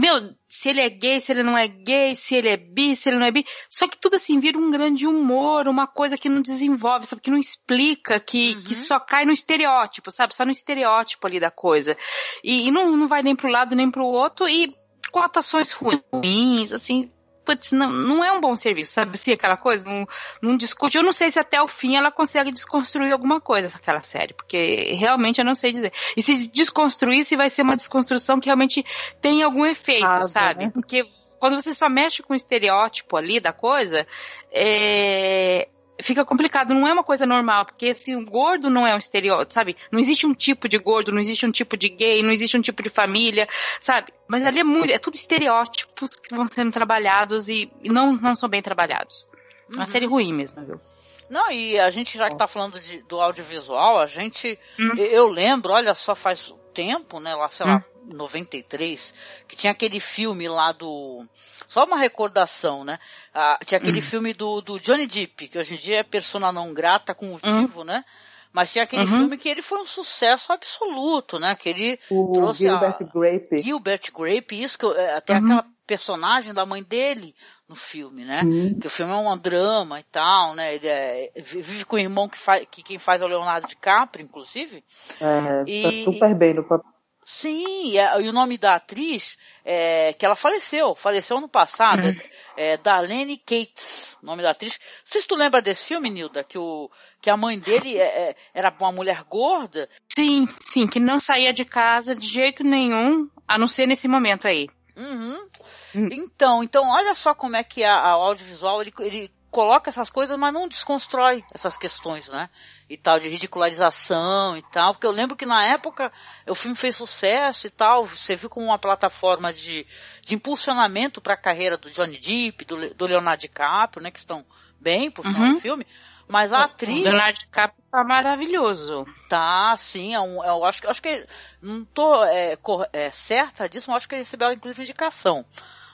meu, 0.00 0.32
se 0.48 0.68
ele 0.68 0.80
é 0.80 0.88
gay, 0.88 1.20
se 1.20 1.32
ele 1.32 1.42
não 1.42 1.58
é 1.58 1.66
gay, 1.66 2.14
se 2.14 2.36
ele 2.36 2.48
é 2.48 2.56
bi, 2.56 2.94
se 2.94 3.08
ele 3.08 3.18
não 3.18 3.26
é 3.26 3.32
bi. 3.32 3.44
Só 3.68 3.88
que 3.88 3.98
tudo 3.98 4.14
assim 4.14 4.38
vira 4.38 4.56
um 4.56 4.70
grande 4.70 5.08
humor, 5.08 5.66
uma 5.66 5.88
coisa 5.88 6.16
que 6.16 6.28
não 6.28 6.40
desenvolve, 6.40 7.04
sabe? 7.04 7.20
Que 7.20 7.32
não 7.32 7.38
explica, 7.38 8.20
que, 8.20 8.54
uhum. 8.54 8.62
que 8.62 8.76
só 8.76 9.00
cai 9.00 9.24
no 9.24 9.32
estereótipo, 9.32 10.12
sabe? 10.12 10.36
Só 10.36 10.44
no 10.44 10.52
estereótipo 10.52 11.26
ali 11.26 11.40
da 11.40 11.50
coisa. 11.50 11.96
E, 12.44 12.68
e 12.68 12.70
não, 12.70 12.96
não 12.96 13.08
vai 13.08 13.24
nem 13.24 13.34
pro 13.34 13.50
lado 13.50 13.74
nem 13.74 13.90
pro 13.90 14.06
outro 14.06 14.48
e 14.48 14.72
com 15.10 15.18
atuações 15.18 15.72
ruins, 15.72 16.72
assim, 16.72 17.10
putz, 17.48 17.72
não, 17.72 17.90
não 17.90 18.22
é 18.22 18.30
um 18.30 18.42
bom 18.42 18.54
serviço, 18.54 18.92
sabe 18.92 19.12
assim, 19.14 19.32
aquela 19.32 19.56
coisa, 19.56 19.82
não, 19.82 20.06
não 20.42 20.54
discute. 20.54 20.98
Eu 20.98 21.02
não 21.02 21.12
sei 21.12 21.30
se 21.30 21.38
até 21.38 21.62
o 21.62 21.66
fim 21.66 21.96
ela 21.96 22.12
consegue 22.12 22.52
desconstruir 22.52 23.10
alguma 23.10 23.40
coisa, 23.40 23.74
aquela 23.74 24.02
série, 24.02 24.34
porque 24.34 24.92
realmente 24.98 25.38
eu 25.38 25.44
não 25.46 25.54
sei 25.54 25.72
dizer. 25.72 25.90
E 26.14 26.22
se 26.22 26.46
desconstruir, 26.48 27.24
se 27.24 27.36
vai 27.36 27.48
ser 27.48 27.62
uma 27.62 27.74
desconstrução 27.74 28.38
que 28.38 28.46
realmente 28.46 28.84
tem 29.22 29.42
algum 29.42 29.64
efeito, 29.64 30.04
ah, 30.04 30.22
sabe? 30.24 30.66
Né? 30.66 30.70
Porque 30.70 31.04
quando 31.40 31.58
você 31.58 31.72
só 31.72 31.88
mexe 31.88 32.22
com 32.22 32.34
o 32.34 32.36
estereótipo 32.36 33.16
ali 33.16 33.40
da 33.40 33.52
coisa, 33.52 34.06
é, 34.52 35.68
fica 36.02 36.24
complicado, 36.24 36.72
não 36.74 36.86
é 36.86 36.92
uma 36.92 37.02
coisa 37.04 37.26
normal, 37.26 37.64
porque 37.66 37.86
assim, 37.90 38.14
o 38.14 38.24
gordo 38.24 38.70
não 38.70 38.86
é 38.86 38.94
um 38.94 38.98
estereótipo, 38.98 39.52
sabe? 39.52 39.76
Não 39.90 39.98
existe 39.98 40.26
um 40.26 40.34
tipo 40.34 40.68
de 40.68 40.78
gordo, 40.78 41.10
não 41.12 41.20
existe 41.20 41.44
um 41.44 41.50
tipo 41.50 41.76
de 41.76 41.88
gay, 41.88 42.22
não 42.22 42.30
existe 42.30 42.56
um 42.56 42.62
tipo 42.62 42.82
de 42.82 42.88
família, 42.88 43.48
sabe? 43.80 44.12
Mas 44.28 44.44
ali 44.44 44.60
é 44.60 44.64
muito, 44.64 44.92
é 44.92 44.98
tudo 44.98 45.14
estereótipos 45.14 46.10
que 46.16 46.34
vão 46.34 46.46
sendo 46.46 46.70
trabalhados 46.72 47.48
e, 47.48 47.70
não, 47.84 48.12
não 48.12 48.34
são 48.36 48.48
bem 48.48 48.62
trabalhados. 48.62 49.26
É 49.70 49.74
uma 49.74 49.80
Uhum. 49.80 49.86
série 49.86 50.06
ruim 50.06 50.32
mesmo, 50.32 50.64
viu? 50.64 50.80
Não, 51.28 51.50
e 51.50 51.78
a 51.78 51.90
gente 51.90 52.16
já 52.16 52.30
que 52.30 52.36
tá 52.38 52.46
falando 52.46 52.80
de- 52.80 53.02
do 53.02 53.20
audiovisual, 53.20 53.98
a 53.98 54.06
gente. 54.06 54.58
Hum. 54.80 54.94
Eu 54.96 55.28
lembro, 55.28 55.72
olha 55.74 55.94
só, 55.94 56.14
faz 56.14 56.54
tempo, 56.72 57.20
né? 57.20 57.34
Lá, 57.34 57.50
sei 57.50 57.66
lá, 57.66 57.84
93, 58.14 59.14
que 59.46 59.56
tinha 59.56 59.72
aquele 59.72 60.00
filme 60.00 60.48
lá 60.48 60.72
do. 60.72 61.26
Só 61.68 61.84
uma 61.84 61.96
recordação, 61.98 62.84
né? 62.84 62.98
Ah, 63.34 63.58
tinha 63.64 63.78
aquele 63.78 64.00
filme 64.00 64.32
do, 64.34 64.60
do 64.60 64.78
Johnny 64.80 65.06
Depp, 65.06 65.48
que 65.48 65.58
hoje 65.58 65.74
em 65.74 65.78
dia 65.78 65.98
é 65.98 66.02
persona 66.02 66.50
não 66.52 66.72
grata 66.72 67.14
com 67.14 67.32
o 67.32 67.38
Hum. 67.44 67.60
vivo, 67.60 67.84
né? 67.84 68.04
Mas 68.52 68.72
tinha 68.72 68.84
aquele 68.84 69.02
Uhum. 69.02 69.16
filme 69.16 69.36
que 69.36 69.48
ele 69.48 69.60
foi 69.60 69.78
um 69.78 69.86
sucesso 69.86 70.52
absoluto, 70.52 71.38
né? 71.38 71.54
Que 71.54 71.68
ele 71.68 72.00
O 72.10 72.32
trouxe 72.32 72.62
Gilbert 72.64 72.96
a 73.00 73.04
Grape. 73.04 73.58
Gilbert 73.58 74.00
Grape, 74.12 74.62
isso 74.62 74.78
que 74.78 74.86
eu- 74.86 74.96
é, 74.96 75.14
até 75.14 75.34
Uhum. 75.34 75.38
aquela 75.40 75.66
personagem 75.86 76.54
da 76.54 76.64
mãe 76.66 76.82
dele 76.82 77.34
no 77.68 77.74
filme, 77.76 78.24
né? 78.24 78.42
Hum. 78.44 78.78
Que 78.80 78.86
o 78.86 78.90
filme 78.90 79.12
é 79.12 79.16
um 79.16 79.36
drama 79.36 80.00
e 80.00 80.02
tal, 80.04 80.54
né? 80.54 80.74
Ele 80.74 80.86
é- 80.88 81.30
vive 81.36 81.84
com 81.84 81.96
o 81.96 81.98
irmão 81.98 82.26
que, 82.28 82.38
faz, 82.38 82.66
que 82.70 82.82
quem 82.82 82.98
faz 82.98 83.20
é 83.20 83.24
o 83.26 83.28
Leonardo 83.28 83.66
DiCaprio, 83.68 84.24
inclusive. 84.24 84.82
É, 85.20 85.64
E- 85.66 85.82
tá 85.82 86.10
super 86.10 86.34
bem 86.34 86.54
no 86.54 86.64
papel. 86.64 86.90
Sim, 87.30 87.90
e, 87.92 87.98
e 87.98 88.28
o 88.28 88.32
nome 88.32 88.56
da 88.56 88.76
atriz, 88.76 89.36
é, 89.62 90.14
que 90.14 90.24
ela 90.24 90.34
faleceu, 90.34 90.94
faleceu 90.94 91.36
ano 91.36 91.48
passado, 91.48 92.08
é, 92.56 92.72
é 92.72 92.76
Darlene 92.78 93.36
Cates, 93.36 94.16
nome 94.22 94.42
da 94.42 94.50
atriz. 94.50 94.78
Não 94.80 95.12
sei 95.12 95.20
se 95.20 95.28
tu 95.28 95.36
lembra 95.36 95.60
desse 95.60 95.84
filme, 95.84 96.08
Nilda, 96.08 96.42
que, 96.42 96.56
o, 96.56 96.90
que 97.20 97.28
a 97.28 97.36
mãe 97.36 97.58
dele 97.58 97.98
é- 97.98 98.30
é- 98.30 98.36
era 98.54 98.74
uma 98.80 98.90
mulher 98.90 99.24
gorda. 99.24 99.90
Sim, 100.08 100.48
sim, 100.72 100.86
que 100.86 100.98
não 100.98 101.20
saía 101.20 101.52
de 101.52 101.66
casa 101.66 102.14
de 102.14 102.26
jeito 102.26 102.64
nenhum, 102.64 103.28
a 103.46 103.58
não 103.58 103.68
ser 103.68 103.86
nesse 103.86 104.08
momento 104.08 104.48
aí. 104.48 104.66
Uhum. 104.96 105.48
Hum. 105.94 106.08
Então, 106.10 106.64
então, 106.64 106.88
olha 106.88 107.12
só 107.14 107.34
como 107.34 107.56
é 107.56 107.62
que 107.62 107.84
a, 107.84 107.94
a 107.94 108.10
audiovisual, 108.12 108.80
ele, 108.80 108.92
ele 109.00 109.30
coloca 109.50 109.88
essas 109.88 110.10
coisas, 110.10 110.36
mas 110.38 110.52
não 110.52 110.68
desconstrói 110.68 111.42
essas 111.54 111.76
questões, 111.76 112.28
né? 112.28 112.50
E 112.88 112.96
tal, 112.96 113.18
de 113.18 113.28
ridicularização 113.28 114.56
e 114.56 114.62
tal. 114.62 114.92
Porque 114.92 115.06
eu 115.06 115.10
lembro 115.10 115.36
que 115.36 115.46
na 115.46 115.64
época 115.64 116.12
o 116.46 116.54
filme 116.54 116.76
fez 116.76 116.96
sucesso 116.96 117.66
e 117.66 117.70
tal, 117.70 118.06
você 118.06 118.36
viu 118.36 118.50
como 118.50 118.66
uma 118.66 118.78
plataforma 118.78 119.52
de, 119.52 119.86
de 120.22 120.34
impulsionamento 120.34 121.20
para 121.20 121.34
a 121.34 121.36
carreira 121.36 121.76
do 121.76 121.90
Johnny 121.90 122.18
Depp, 122.18 122.64
do, 122.64 122.94
do 122.94 123.06
Leonardo 123.06 123.40
DiCaprio, 123.40 124.02
né? 124.02 124.10
Que 124.10 124.18
estão 124.18 124.44
bem 124.80 125.10
por 125.10 125.24
final 125.24 125.42
Uhum. 125.48 125.52
do 125.54 125.60
filme. 125.60 125.86
Mas 126.28 126.52
a 126.52 126.64
atriz 126.64 127.00
O 127.00 127.04
Leonardo 127.04 127.38
DiCaprio 127.38 127.82
tá 127.90 128.04
maravilhoso. 128.04 129.06
tá, 129.30 129.74
sim, 129.78 130.14
é 130.14 130.20
um, 130.20 130.44
eu 130.44 130.62
acho, 130.66 130.82
que- 130.82 130.86
acho 130.86 131.00
que 131.02 131.26
não 131.62 131.84
tô 131.86 132.22
é, 132.24 132.54
cor- 132.56 132.86
é, 132.92 133.10
certa 133.10 133.66
disso, 133.66 133.90
mas 133.90 133.98
acho 133.98 134.08
que 134.08 134.14
ele 134.14 134.22
recebeu 134.22 134.52
inclusive 134.52 134.82
indicação. 134.82 135.44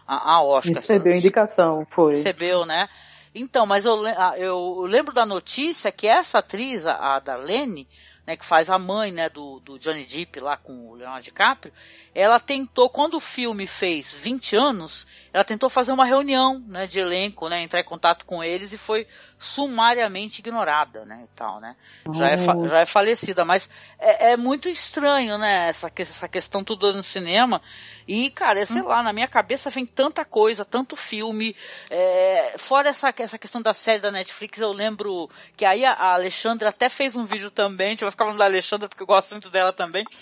A, 0.07 0.33
a 0.35 0.43
Oscar. 0.43 0.75
Recebeu 0.75 1.15
indicação, 1.15 1.87
foi. 1.91 2.15
Recebeu, 2.17 2.67
né? 2.67 2.89
Então, 3.35 3.67
mas 3.67 3.85
eu, 3.85 4.07
ah, 4.07 4.35
eu 4.39 4.83
lembro 4.83 5.13
da 5.13 5.27
notícia 5.27 5.91
que 5.91 6.07
essa 6.07 6.39
atriz, 6.39 6.87
a 6.87 7.17
a 7.17 7.19
Darlene, 7.19 7.89
né, 8.27 8.37
que 8.37 8.45
faz 8.45 8.71
a 8.71 8.79
mãe, 8.79 9.13
né, 9.13 9.29
do, 9.29 9.61
do 9.61 9.79
Johnny 9.79 10.05
Depp 10.05 10.41
lá 10.41 10.57
com 10.57 10.89
o 10.89 10.95
Leonardo 10.95 11.25
DiCaprio, 11.25 11.73
ela 12.15 12.41
tentou, 12.41 12.89
quando 12.89 13.17
o 13.17 13.21
filme 13.21 13.67
fez 13.67 14.13
20 14.13 14.57
anos, 14.57 15.07
ela 15.33 15.45
tentou 15.45 15.69
fazer 15.69 15.93
uma 15.93 16.05
reunião, 16.05 16.63
né, 16.67 16.87
de 16.87 16.99
elenco, 16.99 17.49
né, 17.49 17.61
entrar 17.61 17.81
em 17.81 17.85
contato 17.85 18.25
com 18.25 18.43
eles 18.43 18.73
e 18.73 18.79
foi 18.79 19.07
sumariamente 19.39 20.41
ignorada, 20.41 21.05
né, 21.05 21.23
e 21.25 21.37
tal, 21.37 21.61
né. 21.61 21.77
Já 22.13 22.31
é, 22.31 22.37
já 22.37 22.81
é 22.81 22.87
falecida, 22.87 23.45
mas 23.45 23.69
é, 23.99 24.33
é 24.33 24.37
muito 24.37 24.69
estranho, 24.69 25.37
né, 25.39 25.69
essa, 25.69 25.91
essa 25.97 26.29
questão 26.29 26.65
tudo 26.65 26.93
no 26.93 27.03
cinema. 27.03 27.61
E, 28.07 28.31
cara, 28.31 28.61
eu 28.61 28.67
sei 28.67 28.83
lá, 28.83 29.03
na 29.03 29.13
minha 29.13 29.27
cabeça 29.27 29.71
vem 29.71 29.87
tanta 29.87 30.25
coisa, 30.25 30.65
tanto 30.65 30.95
filme. 30.95 31.57
é, 31.91 32.55
fora 32.59 32.91
essa, 32.91 33.13
essa 33.17 33.39
questão 33.39 33.63
da 33.63 33.73
série 33.73 34.01
da 34.01 34.11
Netflix, 34.11 34.61
eu 34.61 34.73
lembro 34.73 35.31
que 35.57 35.65
aí 35.65 35.85
a, 35.85 36.13
Alexandra 36.13 36.69
até 36.69 36.89
fez 36.89 37.17
um 37.17 37.25
vídeo 37.25 37.51
também, 37.51 37.89
a 37.89 37.91
gente 37.91 38.01
vai 38.03 38.11
ficar 38.11 38.25
falando 38.25 38.39
da 38.39 38.45
Alexandra 38.45 38.89
porque 38.89 39.03
eu 39.03 39.07
gosto 39.07 39.33
muito 39.33 39.51
dela 39.51 39.73
também. 39.73 40.05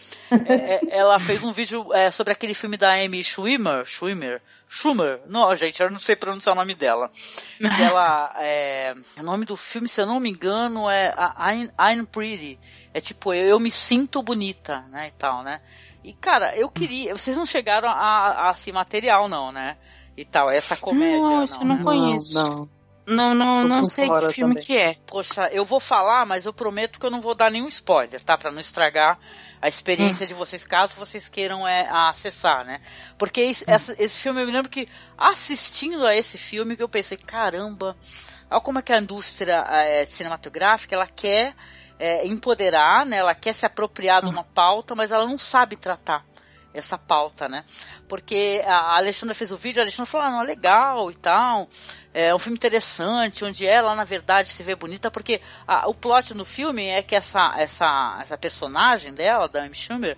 É, 0.44 0.74
é, 0.74 0.98
ela 0.98 1.20
fez 1.20 1.44
um 1.44 1.52
vídeo 1.52 1.92
é, 1.92 2.10
sobre 2.10 2.32
aquele 2.32 2.54
filme 2.54 2.76
da 2.76 2.94
Amy 2.94 3.22
Schwimmer, 3.22 3.84
Schwimmer, 3.84 4.40
Schumer, 4.74 5.20
não, 5.26 5.54
gente, 5.54 5.82
eu 5.82 5.90
não 5.90 6.00
sei 6.00 6.16
pronunciar 6.16 6.54
o 6.54 6.58
nome 6.58 6.74
dela. 6.74 7.10
Que 7.58 7.66
ela, 7.82 8.32
é, 8.38 8.94
o 9.18 9.22
nome 9.22 9.44
do 9.44 9.54
filme, 9.54 9.86
se 9.86 10.00
eu 10.00 10.06
não 10.06 10.18
me 10.18 10.30
engano, 10.30 10.88
é 10.88 11.14
I'm, 11.38 11.68
I'm 11.78 12.06
Pretty. 12.06 12.58
É 12.94 12.98
tipo, 12.98 13.34
eu, 13.34 13.44
eu 13.48 13.60
me 13.60 13.70
sinto 13.70 14.22
bonita, 14.22 14.80
né, 14.88 15.08
e 15.08 15.10
tal, 15.10 15.42
né. 15.42 15.60
E, 16.02 16.14
cara, 16.14 16.56
eu 16.56 16.70
queria, 16.70 17.14
vocês 17.14 17.36
não 17.36 17.44
chegaram 17.44 17.90
a, 17.90 18.48
a 18.48 18.50
esse 18.52 18.72
material, 18.72 19.28
não, 19.28 19.52
né, 19.52 19.76
e 20.16 20.24
tal, 20.24 20.50
essa 20.50 20.74
comédia, 20.74 21.18
Não, 21.18 21.44
isso 21.44 21.56
eu 21.60 21.66
não 21.66 21.76
né? 21.76 21.84
conheço. 21.84 22.34
Não, 22.34 22.68
Não, 23.06 23.34
não, 23.34 23.68
não 23.68 23.82
por 23.82 23.90
sei 23.90 24.08
que 24.08 24.32
filme 24.32 24.54
também. 24.54 24.66
que 24.66 24.74
é. 24.74 24.96
Poxa, 25.06 25.50
eu 25.52 25.66
vou 25.66 25.80
falar, 25.80 26.24
mas 26.24 26.46
eu 26.46 26.52
prometo 26.52 26.98
que 26.98 27.04
eu 27.04 27.10
não 27.10 27.20
vou 27.20 27.34
dar 27.34 27.50
nenhum 27.50 27.68
spoiler, 27.68 28.22
tá? 28.22 28.38
Pra 28.38 28.50
não 28.50 28.58
estragar 28.60 29.18
a 29.62 29.68
experiência 29.68 30.26
de 30.26 30.34
vocês, 30.34 30.64
caso 30.64 30.94
vocês 30.96 31.28
queiram 31.28 31.66
é, 31.66 31.88
acessar, 31.88 32.64
né? 32.64 32.80
Porque 33.16 33.40
esse, 33.40 33.64
essa- 33.68 33.94
esse 33.96 34.18
filme, 34.18 34.40
eu 34.42 34.46
me 34.46 34.52
lembro 34.52 34.68
que 34.70 34.88
assistindo 35.16 36.04
a 36.04 36.14
esse 36.16 36.36
filme, 36.36 36.76
que 36.76 36.82
eu 36.82 36.88
pensei, 36.88 37.16
caramba, 37.16 37.96
olha 38.50 38.60
como 38.60 38.80
é 38.80 38.82
que 38.82 38.92
a 38.92 38.98
indústria 38.98 39.64
é, 39.68 40.04
cinematográfica, 40.04 40.94
ela 40.96 41.06
quer 41.06 41.54
é, 41.98 42.26
empoderar, 42.26 43.06
né? 43.06 43.18
Ela 43.18 43.34
quer 43.34 43.52
se 43.54 43.64
apropriar 43.64 44.22
de 44.22 44.28
uma 44.28 44.42
pauta, 44.42 44.94
mas 44.96 45.12
ela 45.12 45.26
não 45.26 45.38
sabe 45.38 45.76
tratar 45.76 46.24
essa 46.74 46.96
pauta, 46.96 47.48
né? 47.48 47.64
Porque 48.08 48.62
a 48.64 48.96
Alexandra 48.96 49.34
fez 49.34 49.52
o 49.52 49.56
vídeo, 49.56 49.80
a 49.80 49.84
Alexandra 49.84 50.06
falou, 50.10 50.26
ah, 50.26 50.30
não, 50.30 50.42
é 50.42 50.44
legal 50.44 51.10
e 51.10 51.14
tal, 51.14 51.68
é 52.14 52.34
um 52.34 52.38
filme 52.38 52.56
interessante, 52.56 53.44
onde 53.44 53.66
ela, 53.66 53.94
na 53.94 54.04
verdade, 54.04 54.48
se 54.48 54.62
vê 54.62 54.74
bonita, 54.74 55.10
porque 55.10 55.40
a- 55.66 55.88
o 55.88 55.94
plot 55.94 56.34
no 56.34 56.44
filme 56.44 56.86
é 56.88 57.02
que 57.02 57.14
essa, 57.14 57.54
essa, 57.56 58.18
essa 58.20 58.38
personagem 58.38 59.14
dela, 59.14 59.48
da 59.48 59.64
Amy 59.64 59.74
Schumer, 59.74 60.16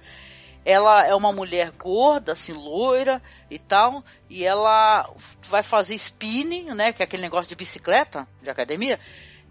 ela 0.64 1.06
é 1.06 1.14
uma 1.14 1.30
mulher 1.32 1.70
gorda, 1.73 2.32
assim, 2.32 2.52
loira 2.52 3.23
e 3.50 3.58
tal, 3.58 4.02
e 4.30 4.44
ela 4.44 5.12
vai 5.42 5.62
fazer 5.62 5.94
spinning, 5.94 6.75
né, 6.75 6.92
que 6.92 7.02
é 7.02 7.04
aquele 7.04 7.23
negócio 7.23 7.49
de 7.49 7.54
bicicleta, 7.54 8.26
de 8.42 8.49
academia, 8.49 8.99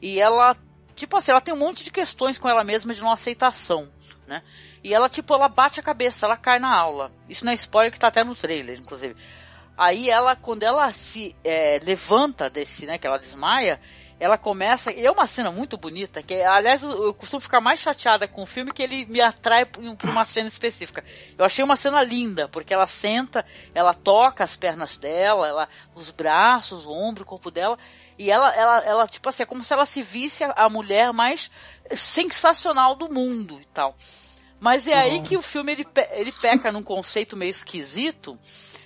e 0.02 0.20
ela, 0.20 0.58
tipo 0.96 1.18
assim, 1.18 1.32
ela 1.32 1.42
tem 1.42 1.54
um 1.54 1.58
monte 1.58 1.84
de 1.84 1.92
questões 1.92 2.38
com 2.38 2.48
ela 2.48 2.64
mesma 2.64 2.94
de 2.94 3.02
não 3.02 3.12
aceitação, 3.12 3.90
né, 4.28 4.42
e 4.84 4.94
ela, 4.94 5.08
tipo, 5.08 5.34
ela 5.34 5.48
bate 5.48 5.80
a 5.80 5.84
cabeça, 5.84 6.26
ela 6.26 6.36
cai 6.36 6.60
na 6.60 6.76
aula. 6.76 7.10
Isso 7.30 7.46
não 7.46 7.54
é 7.54 7.56
spoiler 7.56 7.92
que 7.92 8.00
tá 8.00 8.10
até 8.10 8.22
no 8.22 8.36
trailer, 8.36 8.78
inclusive. 8.78 9.16
Aí 9.78 10.10
ela, 10.10 10.36
quando 10.36 10.64
ela 10.64 10.92
se 10.92 11.36
é, 11.44 11.80
levanta 11.82 12.50
desse, 12.50 12.86
né, 12.86 12.98
que 12.98 13.08
ela 13.08 13.18
desmaia, 13.18 13.80
ela 14.20 14.38
começa, 14.38 14.92
e 14.92 15.06
é 15.06 15.12
uma 15.12 15.26
cena 15.26 15.52
muito 15.52 15.78
bonita, 15.78 16.22
que 16.22 16.36
aliás 16.42 16.84
eu, 16.84 17.14
costumo 17.14 17.40
ficar 17.40 17.60
mais 17.60 17.80
chateada 17.80 18.28
com 18.28 18.44
o 18.44 18.46
filme 18.46 18.72
que 18.72 18.84
ele 18.84 19.06
me 19.06 19.20
atrai 19.20 19.66
por 19.66 20.10
uma 20.10 20.24
cena 20.24 20.48
específica. 20.48 21.04
Eu 21.38 21.44
achei 21.44 21.64
uma 21.64 21.76
cena 21.76 22.04
linda, 22.04 22.48
porque 22.48 22.74
ela 22.74 22.86
senta, 22.86 23.44
ela 23.74 23.94
toca 23.94 24.44
as 24.44 24.56
pernas 24.56 24.98
dela, 24.98 25.48
ela, 25.48 25.70
os 25.96 26.12
braços, 26.12 26.86
o 26.86 26.92
ombro, 26.92 27.24
o 27.24 27.28
corpo 27.28 27.50
dela, 27.50 27.78
e 28.18 28.32
ela, 28.32 28.54
ela, 28.54 28.78
ela 28.80 29.08
tipo 29.08 29.28
assim, 29.30 29.44
é 29.44 29.46
como 29.46 29.64
se 29.64 29.74
ela 29.74 29.86
se 29.86 30.02
visse 30.02 30.44
a, 30.44 30.70
mulher 30.70 31.12
mais 31.14 31.50
sensacional 31.94 32.96
do 32.96 33.12
mundo 33.12 33.60
e 33.60 33.66
tal. 33.66 33.96
Mas 34.60 34.88
é 34.88 34.94
aí 34.94 35.22
que 35.22 35.36
o 35.36 35.42
filme 35.42 35.74
ele, 35.74 35.86
ele 36.12 36.32
peca 36.32 36.72
num 36.72 36.84
conceito 36.84 37.36
meio 37.36 37.50
esquisito, 37.50 38.40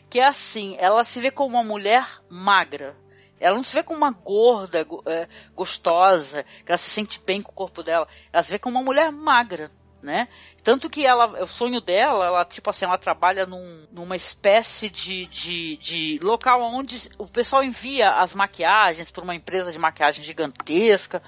que 0.10 0.20
é 0.20 0.26
assim, 0.26 0.76
ela 0.80 1.04
se 1.04 1.20
vê 1.22 1.30
como 1.30 1.56
uma 1.56 1.64
mulher 1.64 2.08
magra. 2.30 2.96
Ela 3.40 3.56
não 3.56 3.62
se 3.64 3.76
vê 3.76 3.84
como 3.84 3.98
uma 3.98 4.10
gorda, 4.12 4.84
go- 4.84 5.04
é, 5.06 5.28
gostosa, 5.54 6.44
que 6.44 6.72
ela 6.72 6.78
se 6.78 6.90
sente 6.90 7.22
bem 7.24 7.42
com 7.42 7.52
o 7.52 7.56
corpo 7.56 7.84
dela. 7.84 8.08
Ela 8.34 8.42
se 8.42 8.52
vê 8.52 8.58
como 8.58 8.78
uma 8.78 8.84
mulher 8.84 9.12
magra, 9.12 9.72
né? 10.02 10.28
Tanto 10.64 10.90
que 10.90 11.06
ela, 11.06 11.44
o 11.44 11.48
sonho 11.48 11.82
dela, 11.82 12.26
ela 12.26 12.46
tipo 12.46 12.70
assim, 12.70 12.86
ela 12.86 12.98
trabalha 12.98 13.46
num, 13.46 13.88
numa 13.92 14.16
espécie 14.16 14.90
de, 14.90 15.26
de, 15.28 15.78
de 15.78 16.20
local 16.22 16.62
onde 16.62 17.10
o 17.18 17.28
pessoal 17.28 17.64
envia 17.64 18.12
as 18.12 18.36
maquiagens 18.36 19.10
para 19.12 19.24
uma 19.24 19.36
empresa 19.36 19.72
de 19.72 19.80
maquiagem 19.80 20.24
gigantesca. 20.24 21.22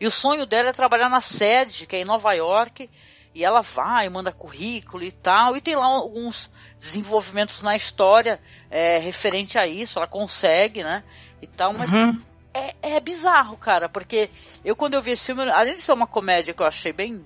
E 0.00 0.06
o 0.06 0.10
sonho 0.10 0.44
dela 0.46 0.70
é 0.70 0.72
trabalhar 0.72 1.08
na 1.08 1.20
sede, 1.20 1.86
que 1.86 1.96
é 1.96 2.00
em 2.00 2.04
Nova 2.04 2.32
York, 2.32 2.90
e 3.34 3.44
ela 3.44 3.62
vai, 3.62 4.08
manda 4.08 4.32
currículo 4.32 5.02
e 5.02 5.10
tal, 5.10 5.56
e 5.56 5.60
tem 5.60 5.74
lá 5.74 5.86
alguns 5.86 6.50
desenvolvimentos 6.78 7.62
na 7.62 7.74
história 7.74 8.40
é, 8.70 8.98
referente 8.98 9.58
a 9.58 9.66
isso, 9.66 9.98
ela 9.98 10.06
consegue, 10.06 10.84
né? 10.84 11.02
E 11.42 11.46
tal, 11.46 11.72
mas 11.72 11.92
Uhum. 11.92 12.22
é, 12.52 12.96
é 12.96 13.00
bizarro, 13.00 13.56
cara, 13.56 13.88
porque 13.88 14.30
eu 14.64 14.76
quando 14.76 14.94
eu 14.94 15.02
vi 15.02 15.12
esse 15.12 15.26
filme, 15.26 15.42
além 15.50 15.74
de 15.74 15.80
ser 15.80 15.92
uma 15.92 16.06
comédia 16.06 16.54
que 16.54 16.62
eu 16.62 16.66
achei 16.66 16.92
bem 16.92 17.24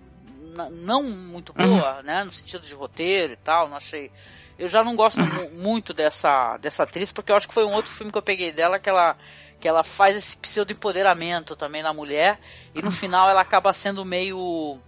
não 0.70 1.02
muito 1.02 1.52
boa, 1.52 2.02
né, 2.02 2.24
no 2.24 2.32
sentido 2.32 2.66
de 2.66 2.74
roteiro 2.74 3.32
e 3.32 3.36
tal, 3.36 3.68
não 3.68 3.76
achei 3.76 4.10
eu 4.58 4.68
já 4.68 4.82
não 4.82 4.96
gosto 4.96 5.20
mu- 5.20 5.50
muito 5.50 5.94
dessa, 5.94 6.56
dessa 6.58 6.82
atriz, 6.82 7.12
porque 7.12 7.30
eu 7.30 7.36
acho 7.36 7.46
que 7.46 7.54
foi 7.54 7.64
um 7.64 7.72
outro 7.72 7.92
filme 7.92 8.10
que 8.10 8.18
eu 8.18 8.22
peguei 8.22 8.50
dela 8.50 8.78
que 8.78 8.88
ela, 8.88 9.16
que 9.60 9.68
ela 9.68 9.84
faz 9.84 10.16
esse 10.16 10.36
pseudo-empoderamento 10.36 11.54
também 11.54 11.82
na 11.82 11.92
mulher, 11.92 12.40
e 12.74 12.82
no 12.82 12.90
final 12.90 13.30
ela 13.30 13.40
acaba 13.40 13.72
sendo 13.72 14.04
meio. 14.04 14.78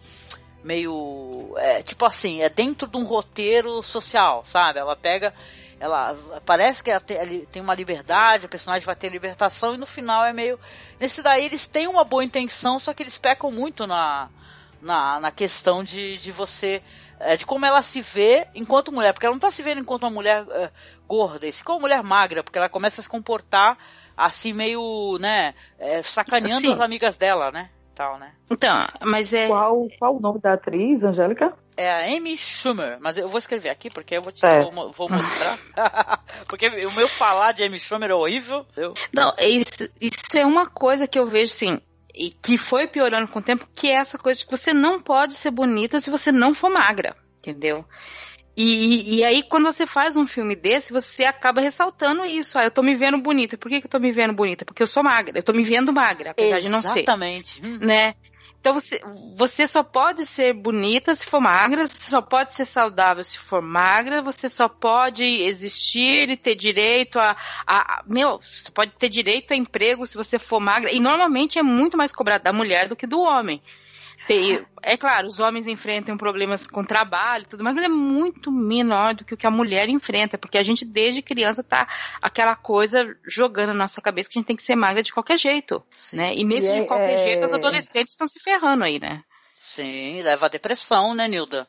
meio. 0.65 1.55
é, 1.57 1.83
tipo 1.83 2.05
assim, 2.05 2.43
é 2.43 2.49
dentro 2.49 2.89
de 2.89 2.97
um 2.97 3.05
roteiro 3.05 3.81
social, 3.81 4.45
sabe? 4.45 4.81
Ela 4.81 4.97
pega. 4.97 5.33
Ela 5.79 6.15
parece 6.45 6.83
que 6.83 6.91
ela 6.91 7.01
tem, 7.01 7.47
tem 7.47 7.63
uma 7.63 7.75
liberdade, 7.75 8.45
a 8.45 8.49
personagem 8.51 8.85
vai 8.85 8.95
ter 8.95 9.09
libertação, 9.09 9.75
e 9.75 9.79
no 9.79 9.87
final 9.87 10.27
é 10.27 10.33
meio. 10.33 10.61
Nesse 10.99 11.23
daí 11.23 11.47
eles 11.47 11.67
têm 11.67 11.87
uma 11.87 12.05
boa 12.05 12.23
intenção, 12.23 12.79
só 12.79 12.93
que 12.93 13.03
eles 13.03 13.17
pecam 13.17 13.51
muito 13.51 13.87
na, 13.87 14.29
na, 14.81 15.21
na 15.21 15.31
questão 15.31 15.83
de, 15.85 16.17
de 16.19 16.33
você. 16.33 16.83
é, 17.19 17.37
de 17.37 17.45
como 17.45 17.67
ela 17.67 17.83
se 17.83 18.01
vê 18.01 18.47
enquanto 18.55 18.93
mulher. 18.93 19.13
Porque 19.13 19.27
ela 19.27 19.35
não 19.35 19.41
tá 19.41 19.51
se 19.51 19.63
vendo 19.63 19.81
enquanto 19.81 20.03
uma 20.05 20.11
mulher 20.11 20.45
é, 20.51 20.71
gorda, 21.07 21.47
e 21.47 21.53
sim 21.53 21.63
como 21.65 21.79
uma 21.79 21.83
mulher 21.89 22.03
magra, 22.03 22.43
porque 22.43 22.59
ela 22.59 22.69
começa 22.69 23.01
a 23.01 23.05
se 23.05 23.09
comportar 23.09 23.77
assim 24.17 24.53
meio, 24.53 25.17
né, 25.19 25.55
é, 25.79 26.03
sacaneando 26.03 26.67
Sim. 26.67 26.73
as 26.73 26.81
amigas 26.81 27.17
dela, 27.17 27.51
né? 27.51 27.71
Tal, 27.95 28.19
né? 28.19 28.33
Então, 28.51 28.87
mas 29.05 29.33
é. 29.33 29.47
Qual, 29.47 29.87
qual 29.99 30.17
o 30.17 30.21
nome 30.21 30.41
da 30.41 30.55
atriz, 30.55 31.03
Angélica? 31.05 31.53
É 31.77 31.91
a 31.91 32.17
Amy 32.17 32.37
Schumer, 32.37 32.99
mas 33.01 33.17
eu 33.17 33.29
vou 33.29 33.39
escrever 33.39 33.71
aqui 33.71 33.91
porque 33.91 34.17
eu 34.17 34.23
vou, 34.23 34.31
te, 34.33 34.45
É. 34.45 34.61
vou, 34.61 34.91
vou 34.93 35.09
mostrar. 35.09 35.59
porque 36.49 36.69
o 36.87 36.93
meu 36.93 37.09
falar 37.09 37.53
de 37.53 37.63
Amy 37.65 37.79
Schumer 37.79 38.11
é 38.11 38.15
horrível. 38.15 38.67
Eu, 38.77 38.95
Não, 39.13 39.35
isso, 39.39 39.89
isso 40.01 40.37
é 40.37 40.45
uma 40.47 40.67
coisa 40.67 41.07
que 41.07 41.19
eu 41.19 41.29
vejo, 41.29 41.53
assim, 41.53 41.81
e 42.21 42.29
que 42.29 42.59
foi 42.59 42.87
piorando 42.87 43.27
com 43.29 43.39
o 43.39 43.43
tempo, 43.43 43.67
que 43.75 43.89
é 43.89 43.95
essa 43.95 44.19
coisa 44.19 44.39
de 44.39 44.45
que 44.45 44.51
você 44.55 44.75
não 44.75 45.01
pode 45.01 45.33
ser 45.33 45.51
bonita 45.51 45.99
se 45.99 46.11
você 46.11 46.31
não 46.31 46.53
for 46.53 46.71
magra, 46.71 47.17
entendeu? 47.39 47.83
E, 48.55 49.17
e 49.17 49.25
aí, 49.25 49.43
quando 49.43 49.65
você 49.65 49.87
faz 49.87 50.19
um 50.19 50.27
filme 50.27 50.55
desse, 50.55 50.93
você 50.93 51.25
acaba 51.25 51.63
ressaltando 51.63 52.27
isso. 52.27 52.59
Ah, 52.59 52.65
eu 52.65 52.71
tô 52.71 52.83
me 52.83 52.95
vendo 52.95 53.17
bonita. 53.17 53.57
Por 53.57 53.71
que, 53.71 53.81
que 53.81 53.87
eu 53.87 53.91
tô 53.91 53.99
me 53.99 54.13
vendo 54.13 54.35
bonita? 54.35 54.67
Porque 54.67 54.83
eu 54.83 54.87
sou 54.87 55.03
magra. 55.03 55.39
Eu 55.39 55.43
tô 55.43 55.55
me 55.55 55.63
vendo 55.63 55.95
magra, 55.95 56.33
apesar 56.33 56.61
de 56.61 56.69
não 56.69 56.83
ser. 56.83 56.99
exatamente. 56.99 57.63
Né? 57.63 58.15
Então 58.61 58.75
você, 58.75 59.01
você 59.37 59.67
só 59.67 59.83
pode 59.83 60.27
ser 60.27 60.53
bonita 60.53 61.15
se 61.15 61.25
for 61.25 61.41
magra, 61.41 61.87
você 61.87 62.11
só 62.11 62.21
pode 62.21 62.55
ser 62.55 62.67
saudável 62.67 63.25
se 63.25 63.39
for 63.39 63.63
magra, 63.63 64.21
você 64.21 64.51
só 64.51 64.69
pode 64.69 65.25
existir 65.25 66.29
e 66.29 66.37
ter 66.37 66.55
direito 66.55 67.19
a, 67.19 67.35
a, 67.67 68.03
Meu, 68.07 68.39
você 68.53 68.71
pode 68.71 68.93
ter 68.93 69.09
direito 69.09 69.53
a 69.53 69.57
emprego 69.57 70.05
se 70.05 70.15
você 70.15 70.39
for 70.39 70.61
magra. 70.61 70.93
E 70.93 71.01
normalmente 71.01 71.59
é 71.59 71.63
muito 71.63 71.97
mais 71.97 72.13
cobrado 72.13 72.45
da 72.45 72.53
mulher 72.53 72.87
do 72.87 72.95
que 72.97 73.07
do 73.07 73.21
homem. 73.21 73.63
Tem- 74.31 74.65
é 74.83 74.97
claro, 74.97 75.27
os 75.27 75.41
homens 75.41 75.67
enfrentam 75.67 76.17
problemas 76.17 76.67
com 76.67 76.85
trabalho 76.85 77.43
e 77.43 77.47
tudo, 77.47 77.65
mas 77.65 77.77
é 77.77 77.89
muito 77.89 78.53
menor 78.53 79.15
do 79.15 79.25
que 79.25 79.35
o 79.35 79.37
que 79.37 79.47
a 79.47 79.51
mulher 79.51 79.89
enfrenta, 79.89 80.39
porque 80.39 80.57
a 80.57 80.63
gente 80.63 80.85
desde 80.85 81.21
criança 81.21 81.63
tá 81.65 81.89
aquela 82.23 82.55
coisa 82.55 83.17
jogando 83.27 83.69
na 83.69 83.75
nossa 83.75 84.01
cabeça 84.01 84.29
que 84.31 84.39
a 84.39 84.41
gente 84.41 84.47
tem 84.47 84.57
que 84.57 84.63
ser 84.63 84.77
magra 84.77 85.03
de 85.03 85.13
qualquer 85.13 85.37
jeito, 85.37 85.83
Sim. 85.93 86.17
né? 86.19 86.33
E 86.35 86.45
nesse 86.45 86.69
E 86.69 86.71
é- 86.71 86.81
de 86.81 86.87
qualquer 86.87 87.15
é- 87.15 87.25
jeito, 87.25 87.45
as 87.45 87.53
adolescentes 87.53 88.13
estão 88.13 88.29
se 88.29 88.39
ferrando 88.39 88.85
aí, 88.85 89.01
né? 89.01 89.23
Sim, 89.59 90.23
leva 90.23 90.47
a 90.47 90.49
depressão, 90.49 91.13
né, 91.15 91.27
Nilda? 91.27 91.67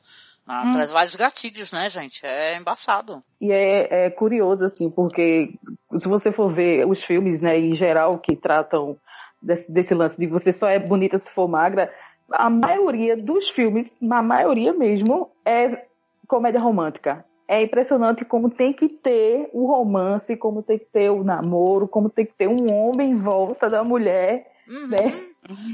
Ah, 0.48 0.64
Hum. 0.66 0.72
Traz 0.72 0.92
vários 0.92 1.16
gatilhos, 1.16 1.72
né, 1.72 1.90
gente? 1.90 2.26
É 2.26 2.58
embaçado. 2.58 3.24
E 3.40 3.52
é, 3.52 4.06
é 4.06 4.10
curioso, 4.10 4.66
assim, 4.66 4.90
porque 4.90 5.50
se 5.98 6.08
você 6.08 6.32
for 6.32 6.52
ver 6.54 6.86
os 6.88 7.04
filmes, 7.04 7.42
né, 7.42 7.58
em 7.60 7.76
geral, 7.76 8.18
que 8.20 8.36
tratam 8.36 8.98
desse, 9.42 9.72
desse 9.72 9.94
lance 9.94 10.18
de 10.20 10.28
você 10.28 10.54
só 10.54 10.68
é 10.70 10.80
bonita 10.80 11.18
se 11.20 11.32
for 11.32 11.48
magra, 11.48 11.94
a 12.34 12.50
maioria 12.50 13.16
dos 13.18 13.50
filmes, 13.50 13.92
na 14.02 14.22
maioria 14.22 14.74
mesmo, 14.74 15.32
é 15.46 15.86
comédia 16.28 16.60
romântica. 16.60 17.26
É 17.48 17.62
impressionante 17.62 18.24
como 18.24 18.50
tem 18.50 18.72
que 18.72 18.88
ter 18.88 19.50
o 19.54 19.68
romance, 19.68 20.38
como 20.38 20.64
tem 20.64 20.80
que 20.80 20.86
ter 20.86 21.10
o 21.10 21.24
namoro, 21.24 21.88
como 21.88 22.10
tem 22.10 22.26
que 22.26 22.34
ter 22.34 22.48
um 22.48 22.72
homem 22.72 23.12
em 23.12 23.18
volta 23.18 23.70
da 23.70 23.84
mulher, 23.84 24.50
Uhum. 24.68 24.88
né? 24.88 25.12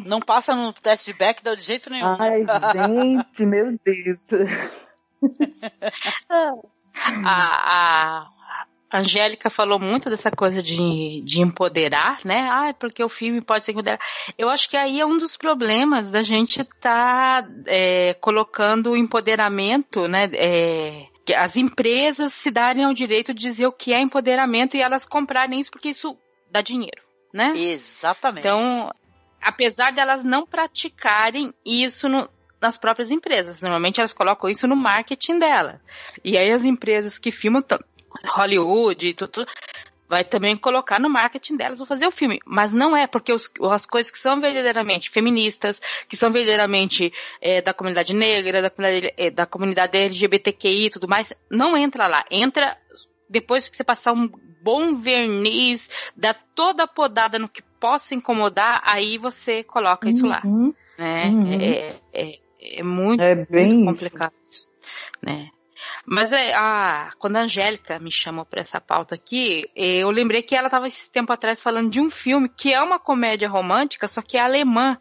Não 0.05 0.19
passa 0.19 0.55
no 0.55 0.73
teste 0.73 1.11
de 1.11 1.17
Bechdel 1.19 1.55
de 1.55 1.61
jeito 1.61 1.89
nenhum. 1.89 2.15
Ai, 2.17 2.43
gente, 2.73 3.45
meu 3.45 3.77
Deus. 3.83 4.25
A, 7.23 8.21
a 8.23 8.29
Angélica 8.93 9.49
falou 9.49 9.79
muito 9.79 10.09
dessa 10.09 10.31
coisa 10.31 10.61
de, 10.61 11.21
de 11.21 11.41
empoderar, 11.41 12.19
né? 12.23 12.47
Ah, 12.49 12.73
porque 12.73 13.03
o 13.03 13.09
filme 13.09 13.41
pode 13.41 13.63
ser 13.63 13.71
empoderar. 13.73 13.99
Eu 14.37 14.49
acho 14.49 14.69
que 14.69 14.77
aí 14.77 14.99
é 14.99 15.05
um 15.05 15.17
dos 15.17 15.35
problemas 15.35 16.09
da 16.09 16.23
gente 16.23 16.61
estar 16.61 17.45
colocando 18.21 18.91
o 18.91 18.97
empoderamento, 18.97 20.07
né? 20.07 20.29
é, 20.33 21.05
que 21.27 21.33
as 21.33 21.57
empresas 21.57 22.31
se 22.31 22.49
darem 22.49 22.85
ao 22.85 22.93
direito 22.93 23.33
de 23.33 23.41
dizer 23.41 23.67
o 23.67 23.71
que 23.73 23.93
é 23.93 23.99
empoderamento 23.99 24.77
e 24.77 24.81
elas 24.81 25.05
comprarem 25.05 25.59
isso 25.59 25.69
porque 25.69 25.89
isso 25.89 26.17
dá 26.49 26.61
dinheiro, 26.61 27.01
né? 27.33 27.51
Exatamente. 27.53 28.47
Então, 28.47 28.89
apesar 29.41 29.91
delas 29.91 30.23
não 30.23 30.45
praticarem 30.45 31.53
isso 31.65 32.07
no- 32.07 32.29
nas 32.61 32.77
próprias 32.77 33.11
empresas, 33.11 33.61
normalmente 33.61 33.99
elas 33.99 34.13
colocam 34.13 34.49
isso 34.49 34.67
no 34.69 34.75
marketing 34.77 35.37
dela. 35.37 35.81
E 36.23 36.37
aí 36.37 36.49
as 36.49 36.63
empresas 36.63 37.17
que 37.17 37.29
filmam 37.29 37.61
Hollywood 38.25 39.07
e 39.07 39.13
tudo, 39.13 39.45
vai 40.09 40.23
também 40.23 40.55
colocar 40.55 40.99
no 40.99 41.09
marketing 41.09 41.57
delas 41.57 41.79
vão 41.79 41.87
fazer 41.87 42.07
o 42.07 42.11
filme. 42.11 42.39
Mas 42.45 42.71
não 42.71 42.95
é, 42.95 43.05
porque 43.07 43.33
os- 43.33 43.51
as 43.71 43.85
coisas 43.85 44.11
que 44.11 44.17
são 44.19 44.39
verdadeiramente 44.39 45.09
feministas, 45.09 45.81
que 46.07 46.15
são 46.15 46.31
verdadeiramente 46.31 47.11
eh, 47.41 47.61
da 47.61 47.73
comunidade 47.73 48.13
negra, 48.13 48.61
da 48.61 48.69
comunidade, 48.69 49.13
eh, 49.17 49.29
da 49.31 49.45
comunidade 49.45 49.97
LGBTQI 49.97 50.85
e 50.85 50.89
tudo 50.89 51.07
mais, 51.07 51.33
não 51.49 51.75
entra 51.77 52.07
lá. 52.07 52.23
Entra 52.31 52.77
depois 53.29 53.67
que 53.67 53.75
você 53.75 53.83
passar 53.83 54.13
um 54.13 54.29
bom 54.61 54.95
verniz, 54.95 55.89
dar 56.15 56.33
toda 56.55 56.83
a 56.83 56.87
podada 56.87 57.37
no 57.37 57.49
que 57.49 57.61
possa 57.79 58.15
incomodar, 58.15 58.81
aí 58.85 59.17
você 59.17 59.63
coloca 59.63 60.09
isso 60.09 60.25
lá. 60.25 60.41
Uhum. 60.45 60.73
Né? 60.97 61.25
Uhum. 61.25 61.51
É, 61.61 61.95
é, 62.13 62.39
é 62.79 62.83
muito, 62.83 63.21
É 63.21 63.35
muito 63.35 63.51
bem 63.51 63.67
isso. 63.67 63.85
complicado 63.85 64.33
isso. 64.49 64.71
Né? 65.21 65.49
Mas 66.05 66.31
é, 66.31 66.53
a, 66.55 67.11
quando 67.19 67.35
a 67.37 67.41
Angélica 67.41 67.99
me 67.99 68.11
chamou 68.11 68.45
para 68.45 68.61
essa 68.61 68.79
pauta 68.79 69.15
aqui, 69.15 69.69
eu 69.75 70.09
lembrei 70.09 70.41
que 70.41 70.55
ela 70.55 70.67
estava 70.67 70.87
esse 70.87 71.09
tempo 71.09 71.31
atrás 71.33 71.61
falando 71.61 71.89
de 71.89 71.99
um 71.99 72.09
filme 72.09 72.49
que 72.49 72.73
é 72.73 72.81
uma 72.81 72.99
comédia 72.99 73.49
romântica, 73.49 74.07
só 74.07 74.21
que 74.21 74.37
é 74.37 74.41
alemã, 74.41 74.97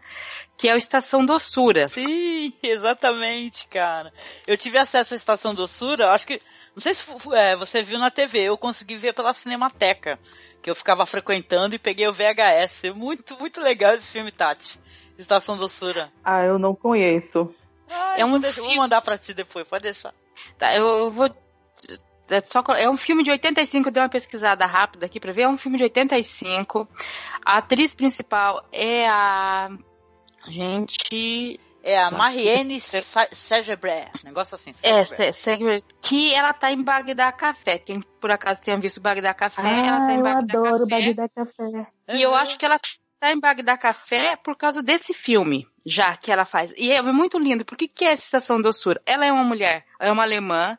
que 0.59 0.69
é 0.69 0.75
o 0.75 0.77
Estação 0.79 1.25
Doçura. 1.25 1.89
Sim, 1.89 2.53
exatamente, 2.63 3.67
cara. 3.69 4.13
Eu 4.47 4.57
tive 4.57 4.79
acesso 4.79 5.15
à 5.15 5.17
Estação 5.17 5.55
Doçura, 5.55 6.11
acho 6.13 6.27
que. 6.27 6.41
Não 6.75 6.81
sei 6.83 6.93
se 6.95 7.07
é, 7.33 7.57
você 7.57 7.83
viu 7.83 7.99
na 7.99 8.11
TV, 8.11 8.41
eu 8.51 8.59
consegui 8.59 8.97
ver 8.97 9.15
pela 9.15 9.33
Cinemateca, 9.33 10.19
que 10.63 10.69
eu 10.69 10.75
ficava 10.75 11.07
frequentando 11.07 11.75
e 11.75 11.79
peguei 11.79 12.07
o 12.07 12.13
VHS. 12.13 12.91
Muito, 12.95 13.39
muito 13.39 13.63
legal 13.63 13.95
esse 13.95 14.13
filme, 14.13 14.31
Tati. 14.31 14.79
Estação 15.19 15.57
Doçura. 15.57 16.13
Ah, 16.23 16.43
eu 16.45 16.59
não 16.59 16.75
conheço. 16.75 17.55
Ah, 17.89 18.17
É 18.19 18.23
eu 18.23 18.27
um 18.27 18.31
vou, 18.33 18.39
deixar- 18.39 18.61
vou 18.61 18.75
mandar 18.77 19.01
pra 19.01 19.17
ti 19.17 19.33
depois, 19.33 19.67
pode 19.67 19.85
deixar. 19.85 20.13
Tá, 20.59 20.75
eu, 20.77 20.87
eu 20.87 21.11
vou. 21.11 21.27
É, 22.29 22.41
só, 22.45 22.61
é 22.77 22.91
um 22.91 22.97
filme 22.97 23.23
de 23.23 23.31
85, 23.31 23.89
eu 23.89 23.93
dei 23.93 24.03
uma 24.03 24.09
pesquisada 24.09 24.67
rápida 24.67 25.07
aqui 25.07 25.21
pra 25.21 25.33
ver. 25.33 25.43
É 25.43 25.49
um 25.49 25.57
filme 25.57 25.77
de 25.79 25.85
85. 25.85 26.89
A 27.45 27.59
atriz 27.59 27.95
principal 27.95 28.67
é 28.73 29.09
a. 29.09 29.69
Gente. 30.49 31.61
É 31.83 32.03
a 32.03 32.11
Marianne 32.11 32.81
Segebre, 32.81 34.11
negócio 34.25 34.57
assim. 34.57 34.73
É, 34.83 35.05
Segebre. 35.05 35.33
Se- 35.33 35.41
Segue- 35.41 35.85
que 36.03 36.35
ela 36.35 36.53
tá 36.53 36.73
em 36.73 36.83
Bagdá 36.83 37.31
Café. 37.31 37.79
Quem 37.79 38.01
por 38.21 38.29
acaso 38.33 38.61
tenha 38.61 38.77
visto 38.81 39.01
Bagdá 39.01 39.33
Café, 39.33 39.63
ela 39.63 39.99
tá 40.01 40.07
ah, 40.09 40.13
em 40.13 40.17
eu 40.17 40.23
Bagdá 40.25 40.59
adoro 40.59 40.89
Café. 40.89 41.15
Bagdá 41.15 41.29
Café. 41.29 41.87
E 42.09 42.23
eu 42.23 42.35
acho 42.35 42.59
que 42.59 42.65
ela 42.67 42.81
tá 43.27 43.33
em 43.33 43.41
Bagdá 43.41 43.77
Café 43.77 44.37
por 44.37 44.57
causa 44.57 44.81
desse 44.81 45.13
filme, 45.13 45.67
já 45.85 46.17
que 46.17 46.31
ela 46.31 46.45
faz. 46.45 46.73
E 46.77 46.93
é 46.93 47.03
muito 47.03 47.39
lindo. 47.39 47.65
Por 47.65 47.77
que, 47.77 48.05
é 48.05 48.13
essa 48.13 48.25
Estação 48.25 48.61
Doçura? 48.61 49.03
Ela 49.05 49.27
é 49.27 49.33
uma 49.33 49.43
mulher, 49.43 49.85
é 49.99 50.13
uma 50.13 50.23
alemã, 50.23 50.79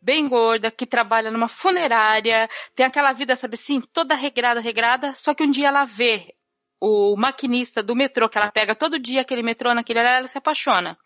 bem 0.00 0.28
gorda, 0.28 0.70
que 0.70 0.86
trabalha 0.86 1.32
numa 1.32 1.48
funerária, 1.48 2.48
tem 2.76 2.86
aquela 2.86 3.12
vida, 3.12 3.34
sabe 3.34 3.54
assim, 3.54 3.80
toda 3.80 4.14
regrada, 4.14 4.60
regrada, 4.60 5.14
só 5.16 5.34
que 5.34 5.42
um 5.42 5.50
dia 5.50 5.66
ela 5.66 5.84
vê 5.84 6.32
o 6.80 7.16
maquinista 7.16 7.82
do 7.82 7.96
metrô, 7.96 8.28
que 8.28 8.38
ela 8.38 8.52
pega 8.52 8.74
todo 8.74 8.98
dia 8.98 9.22
aquele 9.22 9.42
metrô 9.42 9.74
naquele 9.74 9.98
horário, 9.98 10.18
ela 10.18 10.28
se 10.28 10.38
apaixona. 10.38 10.96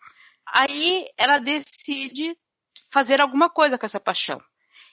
Aí 0.47 1.07
ela 1.17 1.39
decide 1.39 2.37
fazer 2.91 3.19
alguma 3.19 3.49
coisa 3.49 3.77
com 3.77 3.85
essa 3.87 3.99
paixão. 3.99 4.39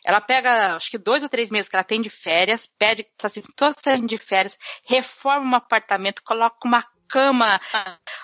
Ela 0.05 0.21
pega, 0.21 0.75
acho 0.75 0.91
que 0.91 0.99
dois 0.99 1.23
ou 1.23 1.29
três 1.29 1.51
meses 1.51 1.69
que 1.69 1.77
ela 1.77 1.85
tem 1.85 2.01
de 2.01 2.11
férias, 2.11 2.67
pede, 2.79 3.07
assim, 3.23 3.43
tô 3.57 3.73
saindo 3.73 4.07
de 4.07 4.19
férias, 4.19 4.59
reforma 4.88 5.53
um 5.53 5.57
apartamento, 5.57 6.23
coloca 6.25 6.67
uma 6.67 6.85
cama 7.12 7.61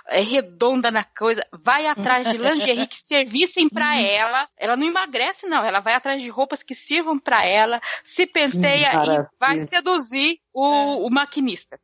é, 0.09 0.23
redonda 0.23 0.91
na 0.91 1.05
coisa, 1.05 1.47
vai 1.53 1.87
atrás 1.87 2.27
de 2.27 2.38
lingerie 2.38 2.87
que 2.87 2.97
servissem 2.97 3.69
pra 3.69 4.01
ela. 4.01 4.49
Ela 4.57 4.77
não 4.77 4.87
emagrece, 4.87 5.47
não. 5.47 5.62
Ela 5.62 5.81
vai 5.81 5.95
atrás 5.95 6.23
de 6.23 6.31
roupas 6.31 6.62
que 6.62 6.75
sirvam 6.75 7.19
pra 7.19 7.45
ela, 7.45 7.81
se 8.03 8.27
penteia 8.27 8.91
Maravilha. 8.91 9.29
e 9.31 9.38
vai 9.38 9.61
seduzir 9.67 10.41
o, 10.55 11.07
o 11.07 11.11
maquinista. 11.11 11.79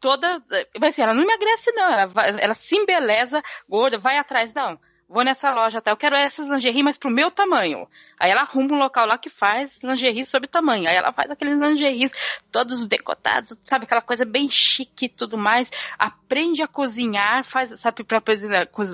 Toda. 0.00 0.40
Mas 0.80 0.92
assim, 0.92 1.02
ela 1.02 1.12
não 1.12 1.22
emagrece, 1.22 1.72
não. 1.72 1.90
Ela, 1.90 2.06
vai- 2.06 2.36
ela 2.40 2.54
se 2.54 2.76
embeleza, 2.76 3.42
gorda, 3.68 3.98
vai 3.98 4.16
atrás, 4.16 4.54
não. 4.54 4.78
Vou 5.08 5.24
nessa 5.24 5.52
loja, 5.54 5.80
tá? 5.80 5.90
Eu 5.90 5.96
quero 5.96 6.14
essas 6.16 6.46
lingerie, 6.46 6.82
mas 6.82 6.98
pro 6.98 7.10
meu 7.10 7.30
tamanho. 7.30 7.88
Aí 8.20 8.30
ela 8.30 8.42
arruma 8.42 8.74
um 8.74 8.78
local 8.78 9.06
lá 9.06 9.16
que 9.16 9.30
faz 9.30 9.82
lingerie 9.82 10.26
sob 10.26 10.46
tamanho. 10.46 10.88
Aí 10.88 10.94
ela 10.94 11.12
faz 11.12 11.30
aqueles 11.30 11.58
lingeries 11.58 12.12
todos 12.52 12.86
decotados, 12.86 13.58
sabe? 13.64 13.84
Aquela 13.84 14.02
coisa 14.02 14.24
bem 14.24 14.50
chique 14.50 15.06
e 15.06 15.08
tudo 15.08 15.38
mais. 15.38 15.70
Aprende 15.98 16.62
a 16.62 16.68
cozinhar, 16.68 17.42
faz, 17.44 17.70
sabe, 17.80 18.04
pra 18.04 18.20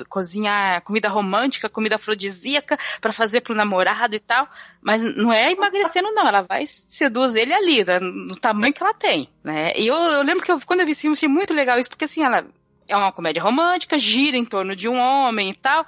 cozinhar, 0.08 0.82
comida 0.82 1.08
romântica, 1.08 1.68
comida 1.68 1.96
afrodisíaca, 1.96 2.78
para 3.00 3.12
fazer 3.12 3.40
pro 3.40 3.54
namorado 3.54 4.14
e 4.14 4.20
tal. 4.20 4.48
Mas 4.80 5.02
não 5.02 5.32
é 5.32 5.50
emagrecendo, 5.50 6.12
não. 6.12 6.28
Ela 6.28 6.42
vai 6.42 6.64
seduz 6.66 7.34
ele 7.34 7.52
ali, 7.52 7.84
né? 7.84 7.98
no 7.98 8.36
tamanho 8.36 8.72
que 8.72 8.82
ela 8.82 8.94
tem, 8.94 9.28
né? 9.42 9.72
E 9.76 9.86
eu, 9.86 9.96
eu 9.96 10.22
lembro 10.22 10.44
que 10.44 10.52
eu, 10.52 10.60
quando 10.60 10.80
eu 10.80 10.86
vi 10.86 10.92
esse 10.92 11.00
filme, 11.00 11.16
achei 11.16 11.28
muito 11.28 11.52
legal 11.52 11.78
isso, 11.78 11.88
porque 11.88 12.04
assim, 12.04 12.22
ela 12.22 12.46
é 12.88 12.96
uma 12.96 13.12
comédia 13.12 13.42
romântica, 13.42 13.98
gira 13.98 14.36
em 14.36 14.44
torno 14.44 14.74
de 14.74 14.88
um 14.88 14.98
homem 14.98 15.50
e 15.50 15.54
tal, 15.54 15.86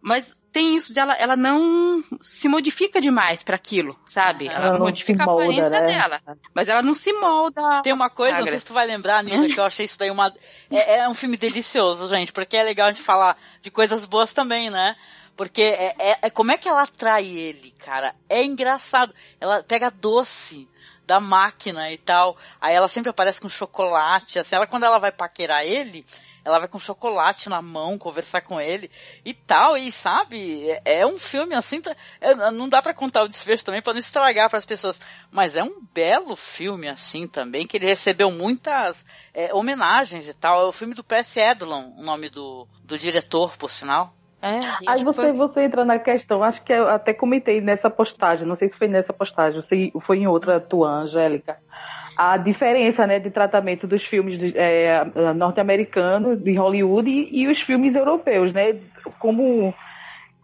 mas 0.00 0.36
tem 0.54 0.76
isso 0.76 0.94
dela, 0.94 1.14
ela 1.14 1.34
não 1.34 2.00
se 2.22 2.46
modifica 2.46 3.00
demais 3.00 3.42
para 3.42 3.56
aquilo, 3.56 3.98
sabe? 4.06 4.46
Ela, 4.46 4.66
ela 4.66 4.78
modifica 4.78 5.24
molda, 5.24 5.42
a 5.42 5.46
aparência 5.46 5.80
né? 5.80 5.86
dela, 5.86 6.20
mas 6.54 6.68
ela 6.68 6.80
não 6.80 6.94
se 6.94 7.12
molda. 7.12 7.82
Tem 7.82 7.92
uma 7.92 8.08
coisa, 8.08 8.38
não 8.38 8.46
sei 8.46 8.60
se 8.60 8.66
tu 8.66 8.72
vai 8.72 8.86
lembrar, 8.86 9.24
Nina, 9.24 9.48
que 9.48 9.58
eu 9.58 9.64
achei 9.64 9.84
isso 9.84 9.98
daí 9.98 10.12
uma 10.12 10.32
é, 10.70 10.98
é, 10.98 11.08
um 11.08 11.14
filme 11.14 11.36
delicioso, 11.36 12.06
gente, 12.06 12.32
porque 12.32 12.56
é 12.56 12.62
legal 12.62 12.92
de 12.92 13.02
falar 13.02 13.36
de 13.60 13.68
coisas 13.68 14.06
boas 14.06 14.32
também, 14.32 14.70
né? 14.70 14.94
Porque 15.36 15.62
é, 15.62 15.94
é, 15.98 16.18
é 16.22 16.30
como 16.30 16.52
é 16.52 16.56
que 16.56 16.68
ela 16.68 16.82
atrai 16.82 17.26
ele, 17.26 17.72
cara? 17.72 18.14
É 18.28 18.44
engraçado. 18.44 19.12
Ela 19.40 19.64
pega 19.64 19.90
doce 19.90 20.68
da 21.06 21.20
máquina 21.20 21.90
e 21.90 21.98
tal. 21.98 22.36
Aí 22.60 22.74
ela 22.74 22.88
sempre 22.88 23.10
aparece 23.10 23.40
com 23.40 23.48
chocolate. 23.48 24.38
Assim, 24.38 24.56
ela 24.56 24.66
quando 24.66 24.84
ela 24.84 24.98
vai 24.98 25.12
paquerar 25.12 25.62
ele, 25.62 26.04
ela 26.44 26.58
vai 26.58 26.68
com 26.68 26.78
chocolate 26.78 27.48
na 27.48 27.62
mão 27.62 27.96
conversar 27.98 28.42
com 28.42 28.60
ele 28.60 28.90
e 29.24 29.32
tal. 29.32 29.76
E 29.76 29.90
sabe, 29.90 30.70
é, 30.70 31.00
é 31.00 31.06
um 31.06 31.18
filme 31.18 31.54
assim, 31.54 31.80
tá, 31.80 31.96
é, 32.20 32.34
não 32.50 32.68
dá 32.68 32.82
para 32.82 32.94
contar 32.94 33.22
o 33.22 33.28
desfecho 33.28 33.64
também 33.64 33.82
para 33.82 33.94
não 33.94 34.00
estragar 34.00 34.48
para 34.48 34.58
as 34.58 34.66
pessoas. 34.66 35.00
Mas 35.30 35.56
é 35.56 35.62
um 35.62 35.80
belo 35.92 36.36
filme 36.36 36.88
assim 36.88 37.26
também 37.26 37.66
que 37.66 37.76
ele 37.76 37.86
recebeu 37.86 38.30
muitas 38.30 39.04
é, 39.32 39.54
homenagens 39.54 40.28
e 40.28 40.34
tal. 40.34 40.60
É 40.60 40.64
o 40.64 40.72
filme 40.72 40.94
do 40.94 41.04
Percy 41.04 41.40
Edlon, 41.40 41.92
o 41.96 42.02
nome 42.02 42.28
do, 42.28 42.68
do 42.82 42.98
diretor, 42.98 43.56
por 43.56 43.70
sinal. 43.70 44.14
É, 44.44 44.60
Aí 44.86 45.02
você, 45.02 45.32
você 45.32 45.62
entra 45.62 45.86
na 45.86 45.98
questão, 45.98 46.42
acho 46.42 46.62
que 46.62 46.70
eu 46.70 46.86
até 46.86 47.14
comentei 47.14 47.62
nessa 47.62 47.88
postagem, 47.88 48.46
não 48.46 48.54
sei 48.54 48.68
se 48.68 48.76
foi 48.76 48.88
nessa 48.88 49.10
postagem, 49.10 49.62
se 49.62 49.90
foi 50.02 50.18
em 50.18 50.26
outra 50.26 50.60
tua, 50.60 50.90
Angélica, 50.90 51.56
a 52.14 52.36
diferença 52.36 53.06
né, 53.06 53.18
de 53.18 53.30
tratamento 53.30 53.86
dos 53.86 54.04
filmes 54.04 54.38
é, 54.54 55.02
norte-americanos, 55.34 56.38
de 56.42 56.54
Hollywood, 56.56 57.08
e, 57.08 57.42
e, 57.42 57.48
os 57.48 57.62
filmes 57.62 57.96
europeus, 57.96 58.52
né? 58.52 58.78
Como 59.18 59.72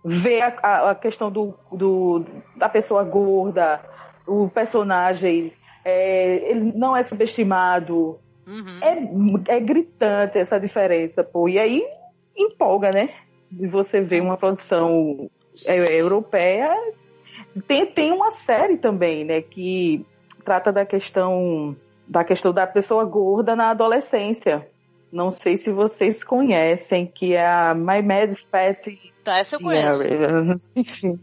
ver 0.02 0.40
a, 0.62 0.92
a 0.92 0.94
questão 0.94 1.30
do, 1.30 1.54
do, 1.70 2.24
da 2.56 2.70
pessoa 2.70 3.04
gorda, 3.04 3.82
o 4.26 4.48
personagem, 4.48 5.52
é, 5.84 6.50
ele 6.50 6.72
não 6.74 6.96
é 6.96 7.02
subestimado. 7.02 8.18
Uhum. 8.46 9.42
É, 9.46 9.56
é 9.56 9.60
gritante 9.60 10.38
essa 10.38 10.58
diferença, 10.58 11.22
pô. 11.22 11.50
E 11.50 11.58
aí 11.58 11.84
empolga, 12.34 12.90
né? 12.90 13.10
De 13.50 13.66
você 13.66 14.00
ver 14.00 14.22
uma 14.22 14.36
produção 14.36 15.30
é, 15.66 16.00
europeia. 16.00 16.70
Tem, 17.66 17.86
tem 17.86 18.12
uma 18.12 18.30
série 18.30 18.76
também, 18.76 19.24
né, 19.24 19.40
que 19.42 20.04
trata 20.44 20.72
da 20.72 20.86
questão 20.86 21.76
da 22.06 22.24
questão 22.24 22.52
da 22.52 22.66
pessoa 22.66 23.04
gorda 23.04 23.54
na 23.54 23.70
adolescência. 23.70 24.68
Não 25.12 25.30
sei 25.30 25.56
se 25.56 25.70
vocês 25.70 26.24
conhecem, 26.24 27.06
que 27.06 27.34
é 27.34 27.46
a 27.46 27.72
My 27.72 28.02
Mad 28.02 28.34
Fat. 28.34 28.84
Tá, 29.22 29.38
essa 29.38 29.56
eu 29.56 29.60
conheço. 29.60 30.02
Enfim. 30.74 31.20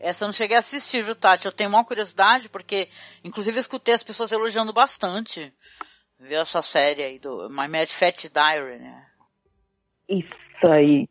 Essa 0.00 0.24
eu 0.24 0.26
não 0.26 0.32
cheguei 0.32 0.56
a 0.56 0.60
assistir, 0.60 1.02
viu, 1.02 1.14
Tati? 1.14 1.46
Eu 1.46 1.52
tenho 1.52 1.70
uma 1.70 1.84
curiosidade, 1.84 2.48
porque, 2.48 2.88
inclusive, 3.24 3.56
eu 3.56 3.60
escutei 3.60 3.94
as 3.94 4.02
pessoas 4.02 4.30
elogiando 4.30 4.72
bastante. 4.72 5.52
Ver 6.18 6.36
essa 6.36 6.62
série 6.62 7.02
aí 7.02 7.18
do 7.18 7.48
My 7.48 7.68
Mad 7.68 7.88
Fat 7.88 8.28
Diary, 8.28 8.78
né? 8.78 9.06
Isso 10.08 10.66
aí. 10.66 11.08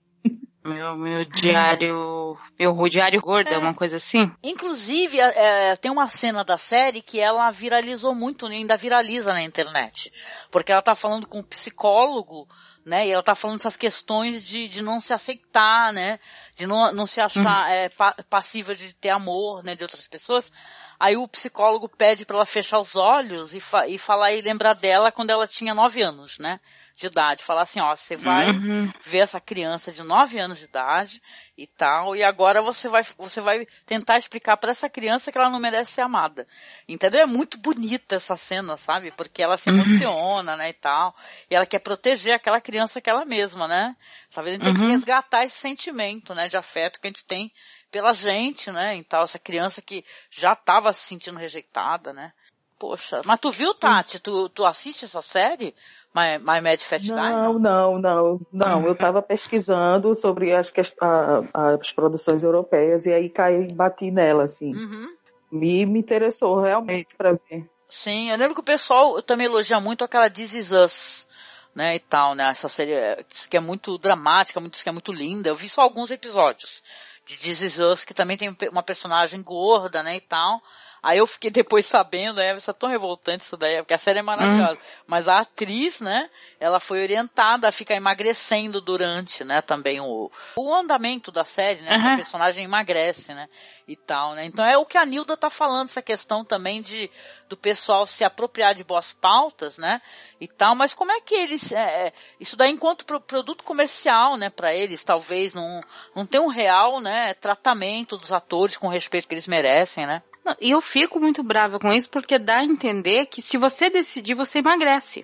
Meu, 0.67 0.97
meu 0.97 1.23
diário. 1.23 2.37
Meu 2.59 2.89
diário 2.89 3.21
gordo, 3.21 3.53
é 3.53 3.57
uma 3.57 3.73
coisa 3.73 3.95
assim? 3.95 4.29
Inclusive, 4.43 5.17
é, 5.17 5.69
é, 5.69 5.75
tem 5.77 5.89
uma 5.89 6.09
cena 6.09 6.43
da 6.43 6.57
série 6.57 7.01
que 7.01 7.21
ela 7.21 7.49
viralizou 7.51 8.13
muito, 8.13 8.45
ainda 8.45 8.75
viraliza 8.75 9.31
na 9.31 9.41
internet. 9.41 10.11
Porque 10.51 10.71
ela 10.71 10.81
tá 10.81 10.93
falando 10.93 11.25
com 11.25 11.39
um 11.39 11.43
psicólogo, 11.43 12.45
né? 12.85 13.07
E 13.07 13.11
ela 13.11 13.23
tá 13.23 13.33
falando 13.33 13.59
essas 13.59 13.77
questões 13.77 14.45
de, 14.45 14.67
de 14.67 14.81
não 14.81 14.99
se 14.99 15.13
aceitar, 15.13 15.93
né? 15.93 16.19
De 16.53 16.67
não, 16.67 16.91
não 16.91 17.07
se 17.07 17.21
achar 17.21 17.65
uhum. 17.65 17.71
é, 17.71 17.89
pa, 17.89 18.13
passiva 18.29 18.75
de 18.75 18.93
ter 18.93 19.09
amor, 19.09 19.63
né? 19.63 19.73
De 19.73 19.83
outras 19.83 20.05
pessoas. 20.05 20.51
Aí 20.99 21.15
o 21.15 21.27
psicólogo 21.29 21.87
pede 21.87 22.25
para 22.25 22.35
ela 22.35 22.45
fechar 22.45 22.79
os 22.79 22.97
olhos 22.97 23.53
e, 23.53 23.61
fa 23.61 23.87
e 23.87 23.97
falar 23.97 24.33
e 24.33 24.41
lembrar 24.41 24.73
dela 24.73 25.13
quando 25.13 25.29
ela 25.29 25.47
tinha 25.47 25.73
nove 25.73 26.01
anos, 26.01 26.39
né? 26.39 26.59
De 26.97 27.05
idade, 27.05 27.43
falar 27.43 27.61
assim, 27.61 27.79
ó, 27.79 27.95
você 27.95 28.15
vai 28.15 28.49
uhum. 28.49 28.91
ver 29.03 29.19
essa 29.19 29.39
criança 29.39 29.91
de 29.91 30.01
9 30.01 30.39
anos 30.39 30.57
de 30.57 30.65
idade 30.65 31.21
e 31.55 31.67
tal, 31.67 32.15
e 32.15 32.23
agora 32.23 32.59
você 32.59 32.89
vai, 32.89 33.03
você 33.15 33.39
vai 33.39 33.67
tentar 33.85 34.17
explicar 34.17 34.57
para 34.57 34.71
essa 34.71 34.89
criança 34.89 35.31
que 35.31 35.37
ela 35.37 35.51
não 35.51 35.59
merece 35.59 35.91
ser 35.91 36.01
amada. 36.01 36.47
Entendeu? 36.89 37.21
É 37.21 37.25
muito 37.27 37.59
bonita 37.59 38.15
essa 38.15 38.35
cena, 38.35 38.75
sabe? 38.77 39.11
Porque 39.11 39.43
ela 39.43 39.57
se 39.57 39.69
uhum. 39.69 39.75
emociona, 39.75 40.53
uhum. 40.53 40.57
né, 40.57 40.69
e 40.71 40.73
tal, 40.73 41.15
e 41.51 41.55
ela 41.55 41.67
quer 41.67 41.79
proteger 41.79 42.33
aquela 42.33 42.59
criança 42.59 42.99
que 42.99 43.11
ela 43.11 43.25
mesma, 43.25 43.67
né? 43.67 43.95
Talvez 44.33 44.55
a 44.55 44.57
gente 44.57 44.67
uhum. 44.67 44.73
tem 44.73 44.87
que 44.87 44.91
resgatar 44.91 45.43
esse 45.43 45.59
sentimento, 45.59 46.33
né, 46.33 46.47
de 46.47 46.57
afeto 46.57 46.99
que 46.99 47.05
a 47.05 47.11
gente 47.11 47.25
tem 47.25 47.53
pela 47.91 48.11
gente, 48.11 48.71
né, 48.71 48.97
e 48.97 49.03
tal, 49.03 49.23
essa 49.23 49.37
criança 49.37 49.83
que 49.83 50.03
já 50.31 50.53
estava 50.53 50.91
se 50.91 51.01
sentindo 51.01 51.37
rejeitada, 51.37 52.11
né? 52.11 52.33
Poxa, 52.79 53.21
mas 53.25 53.39
tu 53.39 53.49
viu, 53.49 53.73
Tati? 53.73 54.19
Tu, 54.19 54.49
tu 54.49 54.63
assiste 54.63 55.05
essa 55.05 55.21
série? 55.21 55.75
My, 56.17 56.39
My 56.39 56.61
Mad 56.61 56.79
Fat 56.79 57.07
Não, 57.09 57.59
não, 57.59 57.99
não, 57.99 58.41
não. 58.51 58.85
Eu 58.85 58.93
estava 58.93 59.21
pesquisando 59.21 60.15
sobre 60.15 60.51
as, 60.53 60.73
a, 60.99 61.75
as 61.75 61.91
produções 61.91 62.41
europeias 62.41 63.05
e 63.05 63.13
aí 63.13 63.29
caí, 63.29 63.71
bati 63.71 64.09
nela, 64.09 64.45
assim. 64.45 64.73
Uhum. 64.73 65.15
Me, 65.51 65.85
me 65.85 65.99
interessou 65.99 66.59
realmente 66.59 67.15
para 67.15 67.33
ver. 67.33 67.69
Sim, 67.87 68.31
eu 68.31 68.37
lembro 68.37 68.55
que 68.55 68.61
o 68.61 68.63
pessoal 68.63 69.21
também 69.21 69.45
elogia 69.45 69.79
muito 69.79 70.03
aquela 70.03 70.29
This 70.29 70.53
Is 70.55 70.71
Us, 70.71 71.27
né, 71.73 71.95
e 71.95 71.99
tal, 71.99 72.35
né, 72.35 72.49
essa 72.49 72.67
série 72.67 73.23
que 73.49 73.55
é 73.55 73.61
muito 73.61 73.97
dramática, 73.97 74.59
muito, 74.59 74.81
que 74.83 74.89
é 74.89 74.91
muito 74.91 75.13
linda. 75.13 75.49
Eu 75.49 75.55
vi 75.55 75.69
só 75.69 75.81
alguns 75.81 76.11
episódios 76.11 76.83
de 77.25 77.37
This 77.37 77.61
Is 77.61 77.79
Us, 77.79 78.03
que 78.03 78.13
também 78.13 78.35
tem 78.35 78.53
uma 78.71 78.83
personagem 78.83 79.41
gorda, 79.41 80.03
né, 80.03 80.17
e 80.17 80.21
tal. 80.21 80.61
Aí 81.07 81.19
eu 81.19 81.25
fiquei 81.25 81.49
depois 81.49 81.85
sabendo, 81.85 82.41
é, 82.41 82.53
isso 82.53 82.69
é 82.69 82.73
tão 82.73 82.89
revoltante 82.89 83.41
isso 83.41 83.55
daí, 83.55 83.77
porque 83.77 83.93
a 83.93 83.97
série 83.97 84.19
é 84.19 84.21
maravilhosa. 84.21 84.73
Hum. 84.73 85.03
Mas 85.07 85.29
a 85.29 85.39
atriz, 85.39 86.01
né, 86.01 86.29
ela 86.59 86.81
foi 86.81 87.01
orientada 87.01 87.65
a 87.65 87.71
ficar 87.71 87.95
emagrecendo 87.95 88.81
durante, 88.81 89.45
né, 89.45 89.61
também 89.61 90.01
o, 90.01 90.29
o 90.57 90.75
andamento 90.75 91.31
da 91.31 91.45
série, 91.45 91.81
né, 91.81 91.95
uhum. 91.95 92.11
a 92.11 92.15
personagem 92.17 92.65
emagrece, 92.65 93.33
né, 93.33 93.47
e 93.87 93.95
tal, 93.95 94.35
né. 94.35 94.43
Então 94.43 94.65
é 94.65 94.77
o 94.77 94.85
que 94.85 94.97
a 94.97 95.05
Nilda 95.05 95.37
tá 95.37 95.49
falando, 95.49 95.87
essa 95.87 96.01
questão 96.01 96.43
também 96.43 96.81
de, 96.81 97.09
do 97.47 97.55
pessoal 97.55 98.05
se 98.05 98.25
apropriar 98.25 98.75
de 98.75 98.83
boas 98.83 99.13
pautas, 99.13 99.77
né, 99.77 100.01
e 100.41 100.47
tal, 100.47 100.75
mas 100.75 100.93
como 100.93 101.13
é 101.13 101.21
que 101.21 101.35
eles, 101.35 101.71
é, 101.71 102.07
é 102.07 102.13
isso 102.37 102.57
daí 102.57 102.69
enquanto 102.69 103.05
pro, 103.05 103.21
produto 103.21 103.63
comercial, 103.63 104.35
né, 104.35 104.49
para 104.49 104.73
eles, 104.73 105.05
talvez 105.05 105.53
não, 105.53 105.81
não 106.13 106.25
tem 106.25 106.41
um 106.41 106.47
real, 106.47 106.99
né, 106.99 107.33
tratamento 107.35 108.17
dos 108.17 108.33
atores 108.33 108.75
com 108.75 108.89
respeito 108.89 109.25
que 109.25 109.33
eles 109.33 109.47
merecem, 109.47 110.05
né. 110.05 110.21
E 110.61 110.71
eu 110.71 110.81
fico 110.81 111.19
muito 111.19 111.43
brava 111.43 111.79
com 111.79 111.91
isso 111.91 112.09
porque 112.09 112.37
dá 112.37 112.57
a 112.57 112.65
entender 112.65 113.25
que 113.25 113.41
se 113.41 113.57
você 113.57 113.89
decidir, 113.89 114.35
você 114.35 114.59
emagrece. 114.59 115.23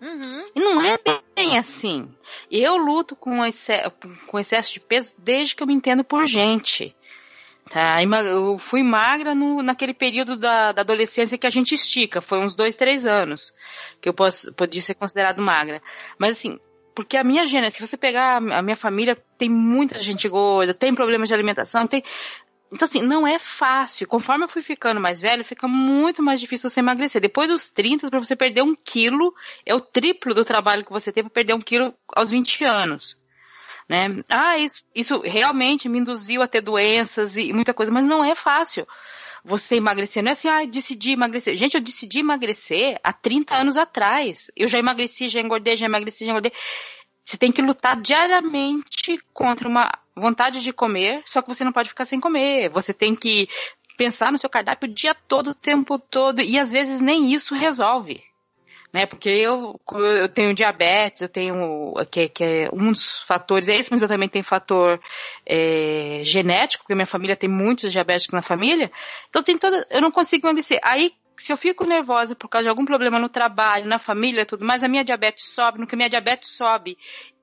Uhum. 0.00 0.50
E 0.54 0.60
não 0.60 0.80
é 0.82 0.98
bem 1.34 1.58
assim. 1.58 2.12
Eu 2.50 2.76
luto 2.76 3.14
com, 3.14 3.44
excesso, 3.44 3.92
com 4.26 4.38
excesso 4.38 4.72
de 4.72 4.80
peso 4.80 5.14
desde 5.18 5.54
que 5.54 5.62
eu 5.62 5.66
me 5.66 5.74
entendo 5.74 6.02
por 6.02 6.26
gente. 6.26 6.94
Tá? 7.70 8.02
Eu 8.02 8.58
fui 8.58 8.82
magra 8.82 9.34
no, 9.34 9.62
naquele 9.62 9.94
período 9.94 10.36
da, 10.36 10.72
da, 10.72 10.82
adolescência 10.82 11.38
que 11.38 11.46
a 11.46 11.50
gente 11.50 11.74
estica, 11.74 12.20
foi 12.20 12.40
uns 12.40 12.56
dois, 12.56 12.74
três 12.74 13.06
anos 13.06 13.54
que 14.00 14.08
eu 14.08 14.12
posso, 14.12 14.52
podia 14.54 14.82
ser 14.82 14.94
considerado 14.94 15.40
magra. 15.40 15.80
Mas 16.18 16.32
assim, 16.32 16.58
porque 16.94 17.16
a 17.16 17.24
minha 17.24 17.46
gênese, 17.46 17.76
se 17.76 17.86
você 17.86 17.96
pegar 17.96 18.36
a 18.36 18.62
minha 18.62 18.76
família, 18.76 19.16
tem 19.38 19.48
muita 19.48 20.00
gente 20.00 20.28
gorda, 20.28 20.74
tem 20.74 20.94
problemas 20.94 21.28
de 21.28 21.34
alimentação, 21.34 21.86
tem. 21.86 22.02
Então, 22.72 22.86
assim, 22.86 23.02
não 23.02 23.26
é 23.26 23.38
fácil. 23.38 24.08
Conforme 24.08 24.44
eu 24.44 24.48
fui 24.48 24.62
ficando 24.62 24.98
mais 24.98 25.20
velho, 25.20 25.44
fica 25.44 25.68
muito 25.68 26.22
mais 26.22 26.40
difícil 26.40 26.70
você 26.70 26.80
emagrecer. 26.80 27.20
Depois 27.20 27.48
dos 27.48 27.70
30, 27.70 28.08
para 28.08 28.18
você 28.18 28.34
perder 28.34 28.62
um 28.62 28.74
quilo, 28.74 29.34
é 29.66 29.74
o 29.74 29.80
triplo 29.80 30.34
do 30.34 30.42
trabalho 30.42 30.82
que 30.82 30.90
você 30.90 31.12
teve 31.12 31.28
para 31.28 31.34
perder 31.34 31.54
um 31.54 31.60
quilo 31.60 31.94
aos 32.16 32.30
20 32.30 32.64
anos. 32.64 33.18
Né? 33.86 34.22
Ah, 34.26 34.56
isso, 34.56 34.82
isso 34.94 35.20
realmente 35.20 35.86
me 35.86 35.98
induziu 35.98 36.40
a 36.40 36.48
ter 36.48 36.62
doenças 36.62 37.36
e 37.36 37.52
muita 37.52 37.74
coisa, 37.74 37.92
mas 37.92 38.06
não 38.06 38.24
é 38.24 38.34
fácil 38.34 38.86
você 39.44 39.76
emagrecer. 39.76 40.22
Não 40.22 40.30
é 40.30 40.32
assim, 40.32 40.48
ah, 40.48 40.64
decidi 40.64 41.10
emagrecer. 41.10 41.54
Gente, 41.54 41.74
eu 41.74 41.80
decidi 41.80 42.20
emagrecer 42.20 42.98
há 43.04 43.12
30 43.12 43.54
anos 43.54 43.76
atrás. 43.76 44.50
Eu 44.56 44.66
já 44.66 44.78
emagreci, 44.78 45.28
já 45.28 45.40
engordei, 45.40 45.76
já 45.76 45.84
emagreci, 45.84 46.24
já 46.24 46.30
engordei 46.30 46.52
Você 47.24 47.36
tem 47.36 47.52
que 47.52 47.62
lutar 47.62 48.00
diariamente 48.00 49.18
contra 49.32 49.68
uma 49.68 49.90
vontade 50.14 50.60
de 50.60 50.72
comer, 50.72 51.22
só 51.24 51.40
que 51.40 51.48
você 51.48 51.64
não 51.64 51.72
pode 51.72 51.88
ficar 51.88 52.04
sem 52.04 52.20
comer. 52.20 52.68
Você 52.70 52.92
tem 52.92 53.14
que 53.14 53.48
pensar 53.96 54.32
no 54.32 54.38
seu 54.38 54.50
cardápio 54.50 54.88
o 54.88 54.92
dia 54.92 55.14
todo, 55.14 55.50
o 55.50 55.54
tempo 55.54 55.98
todo, 55.98 56.40
e 56.40 56.58
às 56.58 56.72
vezes 56.72 57.00
nem 57.00 57.32
isso 57.32 57.54
resolve. 57.54 58.22
Né, 58.92 59.06
porque 59.06 59.30
eu, 59.30 59.80
eu 59.90 60.28
tenho 60.28 60.52
diabetes, 60.52 61.22
eu 61.22 61.28
tenho, 61.28 61.94
que, 62.10 62.28
que 62.28 62.44
é 62.44 62.68
um 62.74 62.88
dos 62.90 63.22
fatores 63.22 63.66
é 63.66 63.74
esse, 63.76 63.90
mas 63.90 64.02
eu 64.02 64.08
também 64.08 64.28
tenho 64.28 64.44
fator 64.44 65.00
é, 65.46 66.20
genético, 66.22 66.84
porque 66.84 66.94
minha 66.94 67.06
família 67.06 67.34
tem 67.34 67.48
muitos 67.48 67.90
diabéticos 67.90 68.34
na 68.34 68.42
família, 68.42 68.92
então 69.30 69.42
tem 69.42 69.56
toda, 69.56 69.86
eu 69.88 70.02
não 70.02 70.10
consigo 70.10 70.46
emagrecer. 70.46 70.78
Aí 70.82 71.14
se 71.36 71.52
eu 71.52 71.56
fico 71.56 71.84
nervosa 71.84 72.34
por 72.34 72.48
causa 72.48 72.64
de 72.64 72.68
algum 72.68 72.84
problema 72.84 73.18
no 73.18 73.28
trabalho, 73.28 73.86
na 73.86 73.98
família, 73.98 74.46
tudo 74.46 74.64
mais, 74.64 74.82
a 74.82 74.88
minha 74.88 75.04
diabetes 75.04 75.52
sobe, 75.52 75.78
no 75.78 75.86
que 75.86 75.94
a 75.94 75.98
minha 75.98 76.10
diabetes 76.10 76.50
sobe, 76.56 76.96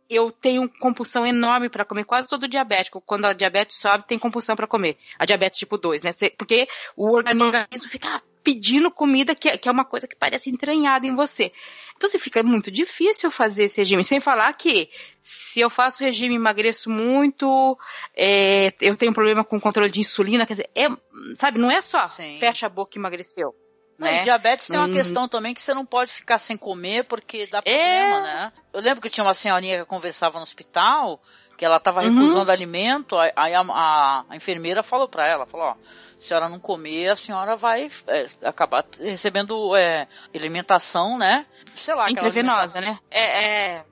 eu 0.10 0.32
tenho 0.32 0.68
compulsão 0.80 1.26
enorme 1.26 1.70
para 1.70 1.86
comer, 1.86 2.04
quase 2.04 2.28
todo 2.28 2.48
diabético. 2.48 3.00
Quando 3.00 3.26
a 3.26 3.34
diabetes 3.34 3.78
sobe, 3.80 4.08
tem 4.08 4.18
compulsão 4.18 4.56
para 4.56 4.66
comer. 4.66 4.98
A 5.20 5.26
diabetes 5.26 5.60
tipo 5.60 5.78
2, 5.78 6.02
né? 6.02 6.10
Porque 6.36 6.68
o 6.98 7.12
organismo 7.16 7.88
fica 7.88 8.22
pedindo 8.44 8.90
comida 8.90 9.36
que, 9.36 9.56
que 9.58 9.70
é 9.70 9.72
uma 9.72 9.86
coisa 9.86 10.08
que 10.08 10.16
parece 10.16 10.50
entranhada 10.50 11.06
em 11.06 11.16
você. 11.16 11.52
Então, 11.96 12.08
assim, 12.08 12.18
fica 12.18 12.42
muito 12.42 12.72
difícil 12.72 13.30
fazer 13.30 13.66
esse 13.66 13.82
regime. 13.82 14.04
Sem 14.04 14.20
falar 14.20 14.52
que, 14.54 14.90
se 15.22 15.60
eu 15.60 15.70
faço 15.70 16.04
regime 16.04 16.36
emagreço 16.36 16.90
muito, 16.90 17.78
é, 18.16 18.74
eu 18.82 18.96
tenho 18.96 19.14
problema 19.14 19.44
com 19.44 19.60
controle 19.60 19.92
de 19.92 20.00
insulina, 20.00 20.46
quer 20.46 20.54
dizer, 20.54 20.70
é, 20.74 20.88
sabe, 21.36 21.60
não 21.60 21.70
é 21.70 21.82
só 21.82 22.08
Sim. 22.08 22.40
fecha 22.40 22.66
a 22.66 22.70
boca 22.70 22.98
e 22.98 23.00
emagreceu. 23.00 23.54
Né? 24.00 24.22
E 24.22 24.24
diabetes 24.24 24.68
tem 24.68 24.80
uma 24.80 24.88
uhum. 24.88 24.94
questão 24.94 25.28
também 25.28 25.54
que 25.54 25.62
você 25.62 25.74
não 25.74 25.86
pode 25.86 26.14
ficar 26.14 26.38
sem 26.38 26.56
comer 26.56 27.04
porque 27.04 27.46
dá 27.48 27.62
problema, 27.62 28.18
é... 28.18 28.22
né? 28.22 28.54
Eu 28.72 28.82
lembro 28.82 29.02
que 29.02 29.10
tinha 29.10 29.26
uma 29.26 29.34
senhorinha 29.34 29.80
que 29.80 29.86
conversava 29.86 30.38
no 30.38 30.44
hospital, 30.44 31.22
que 31.58 31.66
ela 31.66 31.76
estava 31.76 32.02
uhum. 32.02 32.16
recusando 32.16 32.46
uhum. 32.46 32.52
alimento, 32.52 33.18
aí 33.20 33.54
a, 33.54 33.60
a, 33.60 34.26
a 34.30 34.36
enfermeira 34.38 34.82
falou 34.82 35.10
para 35.10 35.28
ela, 35.28 35.46
falou, 35.46 35.68
ó, 35.68 35.76
se 36.16 36.26
a 36.26 36.28
senhora 36.28 36.50
não 36.50 36.60
comer, 36.60 37.10
a 37.10 37.16
senhora 37.18 37.58
vai 37.58 37.92
é, 38.08 38.26
acabar 38.44 38.86
recebendo 38.98 39.76
é, 39.76 40.08
alimentação, 40.34 41.18
né? 41.18 41.46
Sei 41.74 41.94
lá. 41.94 42.10
Intravenosa, 42.10 42.80
né? 42.80 43.00
É, 43.12 43.76
é, 43.78 43.86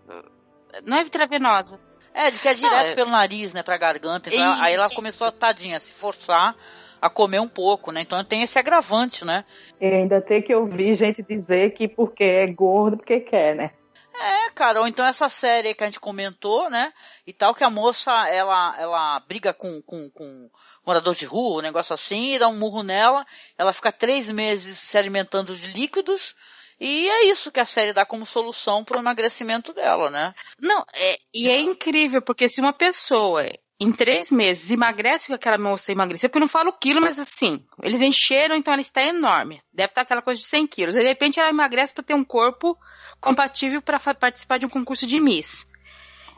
Não 0.84 0.98
é 0.98 1.02
intravenosa. 1.02 1.80
É, 2.14 2.32
de 2.32 2.40
que 2.40 2.48
é 2.48 2.54
direto 2.54 2.92
é... 2.92 2.96
pelo 2.96 3.12
nariz, 3.12 3.54
né, 3.54 3.62
pra 3.62 3.78
garganta. 3.78 4.30
Então, 4.30 4.62
aí 4.62 4.74
ela 4.74 4.90
começou 4.90 5.28
a, 5.28 5.32
tadinha, 5.32 5.80
se 5.80 5.94
forçar 5.94 6.56
a 7.02 7.10
comer 7.10 7.40
um 7.40 7.48
pouco, 7.48 7.92
né? 7.92 8.02
Então 8.02 8.24
tem 8.24 8.42
esse 8.42 8.58
agravante, 8.58 9.24
né? 9.26 9.46
E 9.80 9.86
ainda 9.86 10.22
tem 10.22 10.42
que 10.42 10.54
ouvir 10.54 10.94
gente 10.96 11.22
dizer 11.22 11.74
que 11.74 11.88
porque 11.88 12.24
é 12.24 12.48
gordo, 12.48 12.98
porque 12.98 13.20
quer, 13.20 13.56
né? 13.56 13.72
É, 14.20 14.50
cara, 14.50 14.82
ou 14.82 14.88
então 14.88 15.06
essa 15.06 15.30
série 15.30 15.76
que 15.76 15.84
a 15.84 15.88
gente 15.88 16.00
comentou, 16.00 16.70
né? 16.70 16.92
E 17.26 17.32
tal, 17.32 17.54
que 17.54 17.64
a 17.64 17.70
moça, 17.70 18.12
ela, 18.28 18.76
ela 18.80 19.20
briga 19.28 19.54
com, 19.54 19.80
com, 19.84 20.10
com 20.10 20.50
morador 20.86 21.14
de 21.14 21.26
rua, 21.26 21.60
um 21.60 21.64
negócio 21.64 21.94
assim, 21.94 22.34
e 22.34 22.40
dá 22.40 22.48
um 22.48 22.58
murro 22.58 22.82
nela, 22.82 23.26
ela 23.58 23.74
fica 23.74 23.92
três 23.92 24.30
meses 24.30 24.80
se 24.80 24.98
alimentando 24.98 25.54
de 25.54 25.68
líquidos, 25.68 26.36
e 26.80 27.10
é 27.10 27.26
isso 27.26 27.52
que 27.52 27.60
a 27.60 27.66
série 27.66 27.94
dá 27.94 28.06
como 28.06 28.26
solução 28.26 28.84
para 28.84 28.98
o 28.98 29.00
emagrecimento 29.00 29.74
dela, 29.74 30.10
né? 30.10 30.34
Não, 30.60 30.84
é, 30.94 31.18
e 31.34 31.50
é 31.50 31.60
incrível, 31.60 32.22
porque 32.22 32.48
se 32.48 32.62
uma 32.62 32.74
pessoa 32.74 33.44
em 33.80 33.92
três 33.92 34.32
meses 34.32 34.72
emagrece 34.72 35.26
o 35.26 35.28
que 35.28 35.34
aquela 35.36 35.58
moça 35.58 35.92
emagreceu, 35.92 36.30
porque 36.30 36.40
eu 36.40 36.42
não 36.42 36.48
falo 36.48 36.74
quilo, 36.74 37.00
mas 37.00 37.20
assim, 37.20 37.64
eles 37.84 38.02
encheram, 38.02 38.56
então 38.56 38.74
ela 38.74 38.82
está 38.82 39.04
enorme. 39.04 39.62
Deve 39.72 39.90
estar 39.90 40.02
aquela 40.02 40.22
coisa 40.22 40.42
de 40.42 40.48
100 40.48 40.68
quilos. 40.68 40.96
de 40.96 41.02
repente 41.02 41.40
ela 41.40 41.50
emagrece 41.50 41.94
para 41.94 42.04
ter 42.04 42.16
um 42.16 42.24
corpo 42.24 42.78
compatível 43.22 43.82
para 43.82 44.00
participar 44.00 44.58
de 44.58 44.66
um 44.66 44.70
concurso 44.70 45.06
de 45.06 45.20
Miss. 45.20 45.68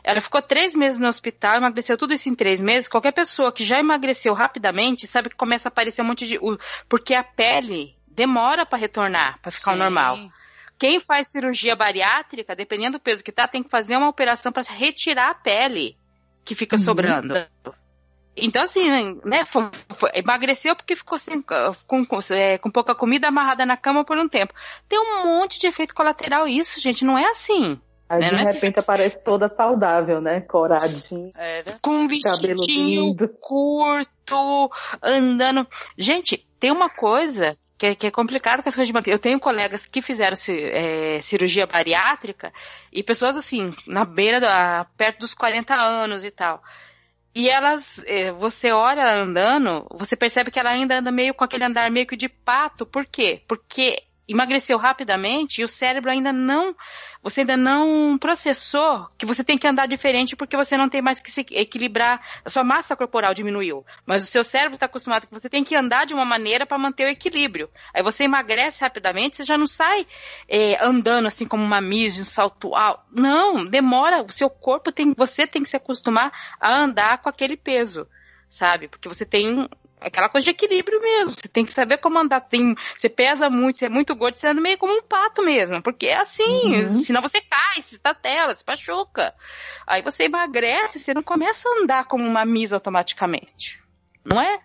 Ela 0.02 0.20
ficou 0.20 0.40
três 0.40 0.74
meses 0.74 0.98
no 0.98 1.08
hospital, 1.08 1.56
emagreceu 1.56 1.96
tudo 1.96 2.14
isso 2.14 2.28
em 2.28 2.34
três 2.34 2.60
meses. 2.60 2.88
Qualquer 2.88 3.12
pessoa 3.12 3.52
que 3.52 3.64
já 3.64 3.78
emagreceu 3.78 4.32
rapidamente 4.32 5.06
sabe 5.06 5.28
que 5.28 5.36
começa 5.36 5.68
a 5.68 5.70
aparecer 5.70 6.02
um 6.02 6.06
monte 6.06 6.26
de. 6.26 6.38
Porque 6.88 7.14
a 7.14 7.22
pele 7.22 7.94
demora 8.08 8.64
para 8.64 8.78
retornar, 8.78 9.38
para 9.42 9.50
ficar 9.50 9.76
normal. 9.76 10.18
Quem 10.78 11.00
faz 11.00 11.28
cirurgia 11.28 11.76
bariátrica, 11.76 12.56
dependendo 12.56 12.96
do 12.96 13.02
peso 13.02 13.22
que 13.22 13.30
tá, 13.30 13.46
tem 13.46 13.62
que 13.62 13.68
fazer 13.68 13.96
uma 13.96 14.08
operação 14.08 14.50
para 14.50 14.62
retirar 14.62 15.30
a 15.30 15.34
pele 15.34 15.99
que 16.44 16.54
fica 16.54 16.76
uhum. 16.76 16.82
sobrando. 16.82 17.34
Então, 18.36 18.62
assim, 18.62 18.88
né, 19.24 19.44
foi, 19.44 19.68
foi, 19.90 20.10
emagreceu 20.14 20.74
porque 20.74 20.96
ficou 20.96 21.16
assim, 21.16 21.42
com, 21.86 22.04
com, 22.04 22.18
é, 22.32 22.58
com, 22.58 22.70
pouca 22.70 22.94
comida 22.94 23.28
amarrada 23.28 23.66
na 23.66 23.76
cama 23.76 24.04
por 24.04 24.16
um 24.16 24.28
tempo. 24.28 24.54
Tem 24.88 24.98
um 24.98 25.24
monte 25.24 25.58
de 25.58 25.66
efeito 25.66 25.94
colateral 25.94 26.46
isso, 26.46 26.80
gente, 26.80 27.04
não 27.04 27.18
é 27.18 27.24
assim. 27.24 27.80
Aí 28.10 28.18
né? 28.18 28.28
de 28.28 28.48
é 28.48 28.52
repente 28.52 28.80
aparece 28.80 29.22
toda 29.22 29.48
saudável, 29.48 30.20
né? 30.20 30.40
Coradinha. 30.40 31.30
É, 31.36 31.62
né? 31.62 31.78
Com 31.80 31.92
um 31.92 32.08
vestidinho 32.08 33.14
curto, 33.40 34.68
andando. 35.00 35.64
Gente, 35.96 36.44
tem 36.58 36.72
uma 36.72 36.90
coisa 36.90 37.56
que 37.78 37.86
é, 37.86 37.94
que 37.94 38.08
é 38.08 38.10
complicado 38.10 38.64
com 38.64 38.68
as 38.68 38.74
coisas 38.74 38.92
de 38.92 39.10
Eu 39.10 39.18
tenho 39.20 39.38
colegas 39.38 39.86
que 39.86 40.02
fizeram 40.02 40.36
é, 40.48 41.20
cirurgia 41.20 41.68
bariátrica 41.68 42.52
e 42.92 43.00
pessoas 43.00 43.36
assim, 43.36 43.70
na 43.86 44.04
beira, 44.04 44.40
da, 44.40 44.86
perto 44.96 45.20
dos 45.20 45.32
40 45.32 45.72
anos 45.72 46.24
e 46.24 46.32
tal. 46.32 46.60
E 47.32 47.48
elas, 47.48 48.02
é, 48.08 48.32
você 48.32 48.72
olha 48.72 49.22
andando, 49.22 49.86
você 49.92 50.16
percebe 50.16 50.50
que 50.50 50.58
ela 50.58 50.70
ainda 50.70 50.98
anda 50.98 51.12
meio 51.12 51.32
com 51.32 51.44
aquele 51.44 51.64
andar 51.64 51.88
meio 51.92 52.08
que 52.08 52.16
de 52.16 52.28
pato. 52.28 52.84
Por 52.84 53.06
quê? 53.06 53.40
Porque 53.46 54.02
emagreceu 54.32 54.78
rapidamente 54.78 55.60
e 55.60 55.64
o 55.64 55.68
cérebro 55.68 56.10
ainda 56.10 56.32
não, 56.32 56.74
você 57.22 57.40
ainda 57.40 57.56
não 57.56 58.16
processou 58.18 59.08
que 59.18 59.26
você 59.26 59.42
tem 59.42 59.58
que 59.58 59.66
andar 59.66 59.86
diferente 59.86 60.36
porque 60.36 60.56
você 60.56 60.76
não 60.76 60.88
tem 60.88 61.02
mais 61.02 61.20
que 61.20 61.30
se 61.30 61.40
equilibrar, 61.50 62.20
a 62.44 62.50
sua 62.50 62.64
massa 62.64 62.96
corporal 62.96 63.34
diminuiu, 63.34 63.84
mas 64.06 64.24
o 64.24 64.26
seu 64.26 64.44
cérebro 64.44 64.74
está 64.74 64.86
acostumado 64.86 65.26
que 65.26 65.34
você 65.34 65.48
tem 65.48 65.64
que 65.64 65.74
andar 65.74 66.06
de 66.06 66.14
uma 66.14 66.24
maneira 66.24 66.64
para 66.64 66.78
manter 66.78 67.06
o 67.06 67.10
equilíbrio. 67.10 67.68
Aí 67.94 68.02
você 68.02 68.24
emagrece 68.24 68.82
rapidamente, 68.82 69.36
você 69.36 69.44
já 69.44 69.58
não 69.58 69.66
sai 69.66 70.06
é, 70.48 70.82
andando 70.84 71.26
assim 71.26 71.46
como 71.46 71.62
uma 71.62 71.80
mise, 71.80 72.22
um 72.22 72.24
salto 72.24 72.74
alto. 72.74 73.02
Não, 73.12 73.66
demora, 73.66 74.22
o 74.22 74.32
seu 74.32 74.48
corpo 74.48 74.92
tem, 74.92 75.12
você 75.12 75.46
tem 75.46 75.62
que 75.62 75.68
se 75.68 75.76
acostumar 75.76 76.32
a 76.60 76.74
andar 76.74 77.18
com 77.18 77.28
aquele 77.28 77.56
peso 77.56 78.06
sabe? 78.50 78.88
Porque 78.88 79.08
você 79.08 79.24
tem 79.24 79.68
aquela 80.00 80.28
coisa 80.28 80.44
de 80.44 80.50
equilíbrio 80.50 81.00
mesmo. 81.00 81.34
Você 81.34 81.48
tem 81.48 81.64
que 81.64 81.72
saber 81.72 81.98
como 81.98 82.18
andar. 82.18 82.40
Tem, 82.40 82.74
você 82.96 83.08
pesa 83.08 83.50
muito, 83.50 83.78
você 83.78 83.86
é 83.86 83.88
muito 83.88 84.14
gordo, 84.14 84.38
você 84.38 84.48
anda 84.48 84.60
meio 84.60 84.78
como 84.78 84.96
um 84.96 85.02
pato 85.02 85.42
mesmo. 85.42 85.82
Porque 85.82 86.06
é 86.06 86.16
assim, 86.16 86.82
uhum. 86.82 87.04
senão 87.04 87.22
você 87.22 87.40
cai, 87.40 87.82
você 87.82 87.96
está 87.96 88.14
tela, 88.14 88.54
você 88.54 88.64
machuca. 88.66 89.34
Aí 89.86 90.02
você 90.02 90.24
emagrece, 90.24 90.98
você 90.98 91.12
não 91.14 91.22
começa 91.22 91.68
a 91.68 91.82
andar 91.82 92.04
como 92.06 92.24
uma 92.24 92.44
misa 92.44 92.76
automaticamente. 92.76 93.80
Não 94.24 94.40
é? 94.40 94.60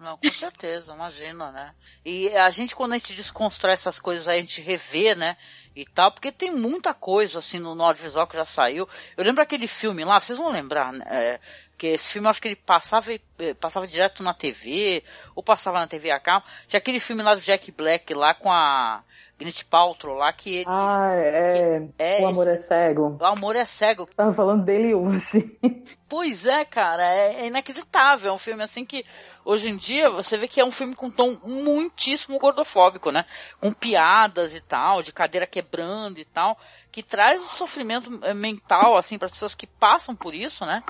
Não, 0.00 0.16
com 0.16 0.32
certeza, 0.32 0.94
imagina, 0.94 1.52
né? 1.52 1.74
E 2.02 2.30
a 2.30 2.48
gente, 2.48 2.74
quando 2.74 2.94
a 2.94 2.98
gente 2.98 3.14
desconstrói 3.14 3.74
essas 3.74 3.98
coisas, 3.98 4.26
a 4.26 4.34
gente 4.34 4.62
revê, 4.62 5.14
né? 5.14 5.36
E 5.76 5.84
tal, 5.84 6.10
porque 6.10 6.32
tem 6.32 6.50
muita 6.50 6.94
coisa, 6.94 7.38
assim, 7.38 7.58
no, 7.58 7.74
no 7.74 7.84
audiovisual 7.84 8.26
que 8.26 8.34
já 8.34 8.46
saiu. 8.46 8.88
Eu 9.14 9.24
lembro 9.24 9.42
aquele 9.42 9.66
filme 9.66 10.02
lá, 10.02 10.18
vocês 10.18 10.38
vão 10.38 10.50
lembrar, 10.50 10.90
né? 10.90 11.04
É, 11.06 11.40
que 11.80 11.86
esse 11.86 12.12
filme, 12.12 12.26
eu 12.26 12.30
acho 12.30 12.42
que 12.42 12.48
ele 12.48 12.56
passava, 12.56 13.10
eh, 13.10 13.54
passava 13.58 13.86
direto 13.86 14.22
na 14.22 14.34
TV, 14.34 15.02
ou 15.34 15.42
passava 15.42 15.78
na 15.78 15.86
TV 15.86 16.10
a 16.10 16.20
cabo. 16.20 16.44
Tinha 16.68 16.76
aquele 16.76 17.00
filme 17.00 17.22
lá 17.22 17.34
do 17.34 17.40
Jack 17.40 17.72
Black, 17.72 18.12
lá 18.12 18.34
com 18.34 18.52
a 18.52 19.02
Gwyneth 19.38 19.64
Paltrow, 19.70 20.14
lá 20.14 20.30
que 20.30 20.56
ele... 20.56 20.66
Ah, 20.68 21.14
é... 21.14 21.88
é 21.98 22.20
o 22.20 22.26
Amor 22.26 22.48
esse, 22.48 22.58
é 22.58 22.66
Cego. 22.66 23.16
O 23.18 23.24
Amor 23.24 23.56
é 23.56 23.64
Cego. 23.64 24.06
Tava 24.14 24.34
falando 24.34 24.62
dele 24.62 24.92
hoje. 24.94 25.58
Pois 26.10 26.44
é, 26.44 26.64
cara, 26.64 27.04
é, 27.04 27.42
é 27.42 27.46
inacreditável. 27.46 28.32
É 28.32 28.34
um 28.34 28.38
filme, 28.38 28.64
assim, 28.64 28.84
que 28.84 29.06
hoje 29.44 29.70
em 29.70 29.76
dia 29.76 30.10
você 30.10 30.36
vê 30.36 30.48
que 30.48 30.60
é 30.60 30.64
um 30.64 30.72
filme 30.72 30.92
com 30.92 31.08
tom 31.08 31.38
muitíssimo 31.44 32.36
gordofóbico, 32.36 33.12
né? 33.12 33.24
Com 33.60 33.72
piadas 33.72 34.52
e 34.52 34.60
tal, 34.60 35.04
de 35.04 35.12
cadeira 35.12 35.46
quebrando 35.46 36.18
e 36.18 36.24
tal, 36.24 36.58
que 36.90 37.00
traz 37.00 37.40
um 37.40 37.48
sofrimento 37.50 38.10
eh, 38.24 38.34
mental, 38.34 38.96
assim, 38.96 39.18
para 39.18 39.26
as 39.26 39.32
pessoas 39.32 39.54
que 39.54 39.68
passam 39.68 40.16
por 40.16 40.34
isso, 40.34 40.66
né? 40.66 40.82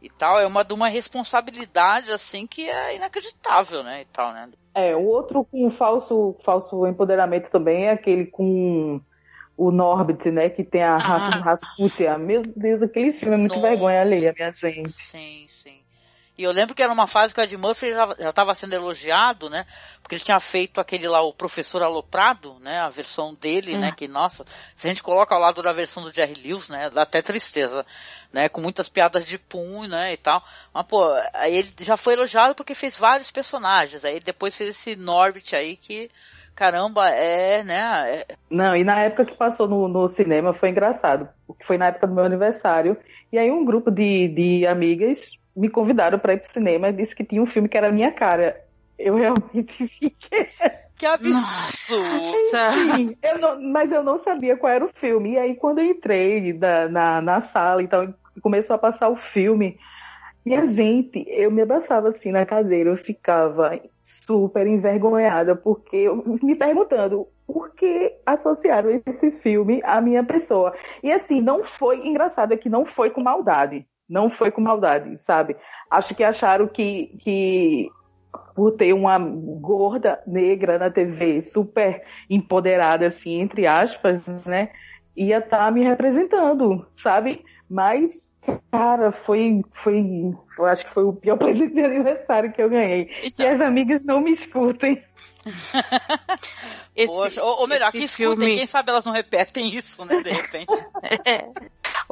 E 0.00 0.08
tal, 0.08 0.38
é 0.38 0.46
uma 0.46 0.64
de 0.64 0.72
uma 0.72 0.88
responsabilidade, 0.88 2.12
assim, 2.12 2.46
que 2.46 2.68
é 2.68 2.96
inacreditável, 2.96 3.82
né? 3.82 4.02
E 4.02 4.04
tal, 4.06 4.32
né? 4.32 4.48
É, 4.74 4.94
o 4.94 5.04
outro 5.04 5.44
com 5.44 5.68
falso, 5.70 6.36
falso 6.44 6.86
empoderamento 6.86 7.50
também 7.50 7.86
é 7.86 7.90
aquele 7.90 8.26
com 8.26 9.00
o 9.56 9.72
Norbit, 9.72 10.30
né? 10.30 10.48
Que 10.48 10.62
tem 10.62 10.82
a 10.84 10.94
ah. 10.94 11.30
Rasputia. 11.40 12.16
Meu 12.16 12.42
Deus, 12.42 12.80
aquele 12.80 13.12
filme 13.12 13.34
é 13.34 13.38
muito 13.38 13.56
Nossa. 13.56 13.68
vergonha 13.68 14.00
alheia, 14.00 14.32
minha 14.36 14.52
gente. 14.52 14.92
Sim, 14.92 15.48
e 16.38 16.44
eu 16.44 16.52
lembro 16.52 16.72
que 16.72 16.82
era 16.84 16.92
uma 16.92 17.08
fase 17.08 17.34
que 17.34 17.40
o 17.40 17.42
Ed 17.42 17.56
Murphy 17.56 17.92
já 17.92 18.28
estava 18.28 18.54
sendo 18.54 18.72
elogiado, 18.72 19.50
né? 19.50 19.66
Porque 20.00 20.14
ele 20.14 20.22
tinha 20.22 20.38
feito 20.38 20.80
aquele 20.80 21.08
lá, 21.08 21.20
o 21.20 21.34
Professor 21.34 21.82
Aloprado, 21.82 22.56
né? 22.60 22.78
A 22.78 22.88
versão 22.88 23.34
dele, 23.34 23.72
né? 23.72 23.78
hum. 23.78 23.80
né? 23.80 23.92
Que, 23.96 24.06
nossa, 24.06 24.44
se 24.76 24.86
a 24.86 24.90
gente 24.90 25.02
coloca 25.02 25.34
ao 25.34 25.40
lado 25.40 25.60
da 25.60 25.72
versão 25.72 26.04
do 26.04 26.12
Jerry 26.12 26.40
Lewis, 26.40 26.68
né? 26.68 26.90
Dá 26.90 27.02
até 27.02 27.20
tristeza, 27.20 27.84
né? 28.32 28.48
Com 28.48 28.60
muitas 28.60 28.88
piadas 28.88 29.26
de 29.26 29.36
punho, 29.36 29.88
né? 29.88 30.12
E 30.12 30.16
tal. 30.16 30.40
Mas, 30.72 30.86
pô, 30.86 31.04
aí 31.34 31.56
ele 31.56 31.72
já 31.80 31.96
foi 31.96 32.12
elogiado 32.12 32.54
porque 32.54 32.72
fez 32.72 32.96
vários 32.96 33.32
personagens. 33.32 34.04
Aí 34.04 34.12
ele 34.12 34.24
depois 34.24 34.54
fez 34.54 34.70
esse 34.70 34.94
Norbit 34.94 35.56
aí 35.56 35.76
que 35.76 36.08
caramba, 36.54 37.08
é, 37.08 37.64
né? 37.64 37.76
É... 38.06 38.26
Não, 38.50 38.76
e 38.76 38.84
na 38.84 39.00
época 39.00 39.26
que 39.26 39.36
passou 39.36 39.68
no, 39.68 39.88
no 39.88 40.08
cinema 40.08 40.52
foi 40.52 40.70
engraçado, 40.70 41.28
porque 41.46 41.64
foi 41.64 41.78
na 41.78 41.86
época 41.86 42.08
do 42.08 42.14
meu 42.14 42.24
aniversário, 42.24 42.96
e 43.32 43.38
aí 43.38 43.48
um 43.48 43.64
grupo 43.64 43.92
de, 43.92 44.26
de 44.26 44.66
amigas 44.66 45.38
me 45.58 45.68
convidaram 45.68 46.18
para 46.18 46.34
ir 46.34 46.38
pro 46.38 46.50
cinema 46.50 46.88
e 46.88 46.92
disse 46.92 47.14
que 47.14 47.24
tinha 47.24 47.42
um 47.42 47.46
filme 47.46 47.68
que 47.68 47.76
era 47.76 47.88
a 47.88 47.92
minha 47.92 48.12
cara. 48.12 48.64
Eu 48.98 49.16
realmente 49.16 49.86
fiquei. 49.88 50.48
Que 50.96 51.06
absurdo! 51.06 52.04
Sim, 52.96 53.16
eu 53.22 53.38
não, 53.38 53.60
mas 53.60 53.90
eu 53.92 54.02
não 54.02 54.18
sabia 54.20 54.56
qual 54.56 54.72
era 54.72 54.84
o 54.84 54.90
filme. 54.92 55.32
E 55.32 55.38
aí, 55.38 55.54
quando 55.56 55.78
eu 55.78 55.84
entrei 55.84 56.52
da, 56.52 56.88
na, 56.88 57.20
na 57.20 57.40
sala, 57.40 57.82
então 57.82 58.12
começou 58.42 58.74
a 58.74 58.78
passar 58.78 59.08
o 59.08 59.16
filme, 59.16 59.78
minha 60.44 60.64
gente, 60.66 61.24
eu 61.28 61.50
me 61.50 61.62
abraçava 61.62 62.08
assim 62.08 62.32
na 62.32 62.46
cadeira, 62.46 62.90
eu 62.90 62.96
ficava 62.96 63.78
super 64.04 64.66
envergonhada, 64.66 65.54
porque 65.54 65.96
eu 65.96 66.16
me 66.42 66.54
perguntando 66.54 67.28
por 67.46 67.74
que 67.74 68.12
associaram 68.26 69.02
esse 69.06 69.30
filme 69.30 69.80
à 69.84 70.00
minha 70.00 70.24
pessoa. 70.24 70.74
E 71.02 71.12
assim, 71.12 71.40
não 71.40 71.62
foi 71.62 72.06
engraçado, 72.06 72.52
é 72.52 72.56
que 72.56 72.68
não 72.68 72.84
foi 72.84 73.10
com 73.10 73.22
maldade. 73.22 73.86
Não 74.08 74.30
foi 74.30 74.50
com 74.50 74.60
maldade, 74.60 75.22
sabe? 75.22 75.56
Acho 75.90 76.14
que 76.14 76.24
acharam 76.24 76.66
que, 76.66 77.16
que 77.20 77.90
por 78.54 78.72
ter 78.72 78.92
uma 78.92 79.18
gorda 79.18 80.20
negra 80.26 80.78
na 80.78 80.90
TV, 80.90 81.42
super 81.42 82.02
empoderada, 82.28 83.06
assim, 83.06 83.40
entre 83.40 83.66
aspas, 83.66 84.20
né? 84.44 84.70
Ia 85.16 85.38
estar 85.38 85.58
tá 85.58 85.70
me 85.70 85.84
representando, 85.84 86.86
sabe? 86.96 87.44
Mas, 87.68 88.28
cara, 88.70 89.12
foi, 89.12 89.62
foi, 89.74 90.34
eu 90.58 90.64
acho 90.64 90.84
que 90.84 90.90
foi 90.90 91.04
o 91.04 91.12
pior 91.12 91.36
presente 91.38 91.74
de 91.74 91.84
aniversário 91.84 92.52
que 92.52 92.62
eu 92.62 92.70
ganhei. 92.70 93.10
Então... 93.22 93.46
E 93.46 93.48
as 93.48 93.60
amigas 93.60 94.04
não 94.04 94.20
me 94.20 94.30
escutem. 94.30 95.00
esse, 96.96 97.06
Poxa, 97.12 97.42
ou, 97.42 97.60
ou 97.60 97.66
melhor, 97.68 97.92
que 97.92 98.04
escutem, 98.04 98.36
filme... 98.36 98.56
quem 98.56 98.66
sabe 98.66 98.90
elas 98.90 99.04
não 99.04 99.12
repetem 99.12 99.74
isso, 99.74 100.04
né, 100.04 100.20
de 100.20 100.30
repente. 100.30 100.72
é. 101.24 101.48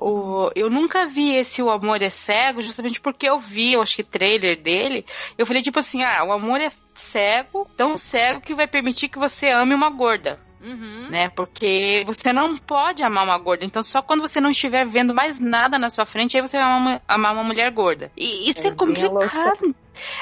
O, 0.09 0.53
eu 0.55 0.71
nunca 0.71 1.05
vi 1.05 1.35
esse 1.35 1.61
O 1.61 1.69
Amor 1.69 2.01
é 2.01 2.11
Cego, 2.11 2.63
justamente 2.63 3.01
porque 3.01 3.29
eu 3.29 3.41
vi, 3.41 3.73
eu 3.73 3.83
acho 3.83 3.97
que 3.97 4.05
trailer 4.05 4.57
dele. 4.63 5.05
Eu 5.37 5.45
falei, 5.45 5.61
tipo 5.61 5.81
assim, 5.81 6.05
ah, 6.05 6.23
o 6.25 6.31
amor 6.31 6.61
é 6.61 6.69
cego, 6.95 7.69
tão 7.77 7.97
cego 7.97 8.41
que 8.41 8.55
vai 8.55 8.69
permitir 8.69 9.09
que 9.09 9.19
você 9.19 9.49
ame 9.49 9.75
uma 9.75 9.91
gorda. 9.91 10.39
Uhum. 10.63 11.09
Né? 11.11 11.29
Porque 11.31 12.05
você 12.07 12.33
não 12.33 12.55
pode 12.55 13.03
amar 13.03 13.25
uma 13.25 13.37
gorda. 13.37 13.65
Então, 13.65 13.83
só 13.83 14.01
quando 14.01 14.21
você 14.21 14.41
não 14.41 14.51
estiver 14.51 14.87
vendo 14.87 15.13
mais 15.13 15.41
nada 15.41 15.77
na 15.77 15.91
sua 15.91 16.07
frente, 16.07 16.37
aí 16.37 16.41
você 16.41 16.57
vai 16.57 16.67
amar 16.67 16.81
uma, 16.81 17.03
amar 17.09 17.33
uma 17.33 17.45
mulher 17.45 17.69
gorda. 17.73 18.13
E 18.17 18.49
isso 18.49 18.65
é, 18.65 18.71
é 18.71 18.75
complicado. 18.75 19.75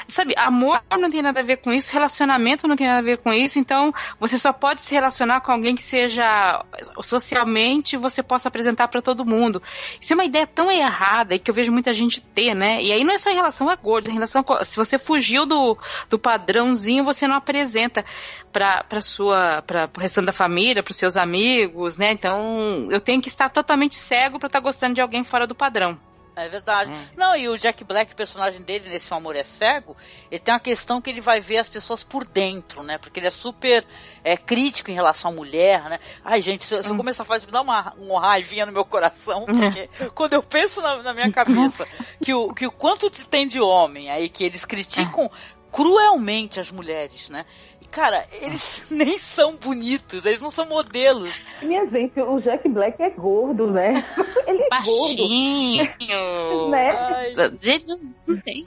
Sabe, 0.07 0.33
amor 0.37 0.81
não 0.91 1.09
tem 1.09 1.21
nada 1.21 1.39
a 1.39 1.43
ver 1.43 1.57
com 1.57 1.71
isso, 1.71 1.91
relacionamento 1.91 2.67
não 2.67 2.75
tem 2.75 2.87
nada 2.87 2.99
a 2.99 3.03
ver 3.03 3.17
com 3.17 3.31
isso, 3.31 3.59
então 3.59 3.93
você 4.19 4.37
só 4.37 4.53
pode 4.53 4.81
se 4.81 4.93
relacionar 4.93 5.41
com 5.41 5.51
alguém 5.51 5.75
que 5.75 5.83
seja 5.83 6.63
socialmente 7.01 7.97
você 7.97 8.23
possa 8.23 8.47
apresentar 8.47 8.87
para 8.87 9.01
todo 9.01 9.25
mundo. 9.25 9.61
Isso 9.99 10.13
é 10.13 10.15
uma 10.15 10.25
ideia 10.25 10.47
tão 10.47 10.71
errada 10.71 11.37
que 11.37 11.49
eu 11.49 11.55
vejo 11.55 11.71
muita 11.71 11.93
gente 11.93 12.21
ter, 12.21 12.53
né? 12.53 12.81
E 12.81 12.91
aí 12.91 13.03
não 13.03 13.13
é 13.13 13.17
só 13.17 13.29
em 13.29 13.35
relação 13.35 13.69
a 13.69 13.75
gordo, 13.75 14.09
em 14.09 14.13
relação 14.13 14.43
a, 14.47 14.63
se 14.63 14.75
você 14.75 14.97
fugiu 14.97 15.45
do, 15.45 15.77
do 16.09 16.17
padrãozinho, 16.17 17.03
você 17.03 17.27
não 17.27 17.35
apresenta 17.35 18.05
para 18.51 19.01
sua 19.01 19.61
para 19.61 19.89
o 19.95 19.99
restante 19.99 20.27
da 20.27 20.33
família, 20.33 20.81
para 20.81 20.91
os 20.91 20.97
seus 20.97 21.17
amigos, 21.17 21.97
né? 21.97 22.11
Então, 22.11 22.87
eu 22.89 23.01
tenho 23.01 23.21
que 23.21 23.27
estar 23.27 23.49
totalmente 23.49 23.95
cego 23.95 24.39
para 24.39 24.47
estar 24.47 24.59
tá 24.59 24.63
gostando 24.63 24.95
de 24.95 25.01
alguém 25.01 25.23
fora 25.23 25.45
do 25.45 25.55
padrão. 25.55 25.99
É 26.35 26.49
verdade. 26.49 26.91
Hum. 26.91 27.05
Não, 27.15 27.35
e 27.35 27.47
o 27.47 27.57
Jack 27.57 27.83
Black, 27.83 28.11
o 28.11 28.15
personagem 28.15 28.61
dele 28.61 28.89
nesse 28.89 29.13
O 29.13 29.15
Amor 29.15 29.35
é 29.35 29.43
Cego, 29.43 29.95
ele 30.29 30.39
tem 30.39 30.53
uma 30.53 30.59
questão 30.59 30.99
que 30.99 31.09
ele 31.09 31.21
vai 31.21 31.39
ver 31.39 31.57
as 31.57 31.69
pessoas 31.69 32.03
por 32.03 32.27
dentro, 32.27 32.83
né? 32.83 32.97
Porque 32.97 33.19
ele 33.19 33.27
é 33.27 33.31
super 33.31 33.85
é, 34.23 34.35
crítico 34.35 34.91
em 34.91 34.93
relação 34.93 35.31
à 35.31 35.33
mulher, 35.33 35.83
né? 35.83 35.99
Ai, 36.23 36.41
gente, 36.41 36.65
se, 36.65 36.81
se 36.81 36.89
hum. 36.89 36.91
eu 36.91 36.97
começar 36.97 37.23
a 37.23 37.25
fazer, 37.25 37.45
me 37.45 37.53
dá 37.53 37.61
uma, 37.61 37.93
uma 37.97 38.19
raivinha 38.19 38.65
no 38.65 38.71
meu 38.71 38.83
coração, 38.83 39.43
hum. 39.43 39.45
porque 39.45 39.89
quando 40.13 40.33
eu 40.33 40.43
penso 40.43 40.81
na, 40.81 41.01
na 41.01 41.13
minha 41.13 41.31
cabeça 41.31 41.87
que 42.21 42.33
o, 42.33 42.53
que 42.53 42.67
o 42.67 42.71
quanto 42.71 43.09
tem 43.27 43.47
de 43.47 43.61
homem 43.61 44.09
aí 44.09 44.27
que 44.27 44.43
eles 44.43 44.65
criticam 44.65 45.31
cruelmente 45.75 46.57
as 46.57 46.71
mulheres, 46.71 47.29
né? 47.29 47.45
E, 47.81 47.85
cara, 47.85 48.25
eles 48.31 48.87
nem 48.91 49.19
são 49.19 49.57
bonitos, 49.57 50.25
eles 50.25 50.39
não 50.39 50.49
são 50.49 50.65
modelos. 50.65 51.43
Minha 51.61 51.85
gente, 51.85 52.17
o 52.21 52.39
Jack 52.39 52.69
Black 52.69 53.01
é 53.03 53.09
gordo, 53.09 53.69
né? 53.69 53.93
Ele 54.47 54.63
é 54.63 54.69
Baixinho. 54.69 55.85
gordo. 56.07 56.69
né? 56.71 56.91
Ai. 56.91 57.31
Gente, 57.59 57.87
não 58.25 58.39
tem. 58.39 58.65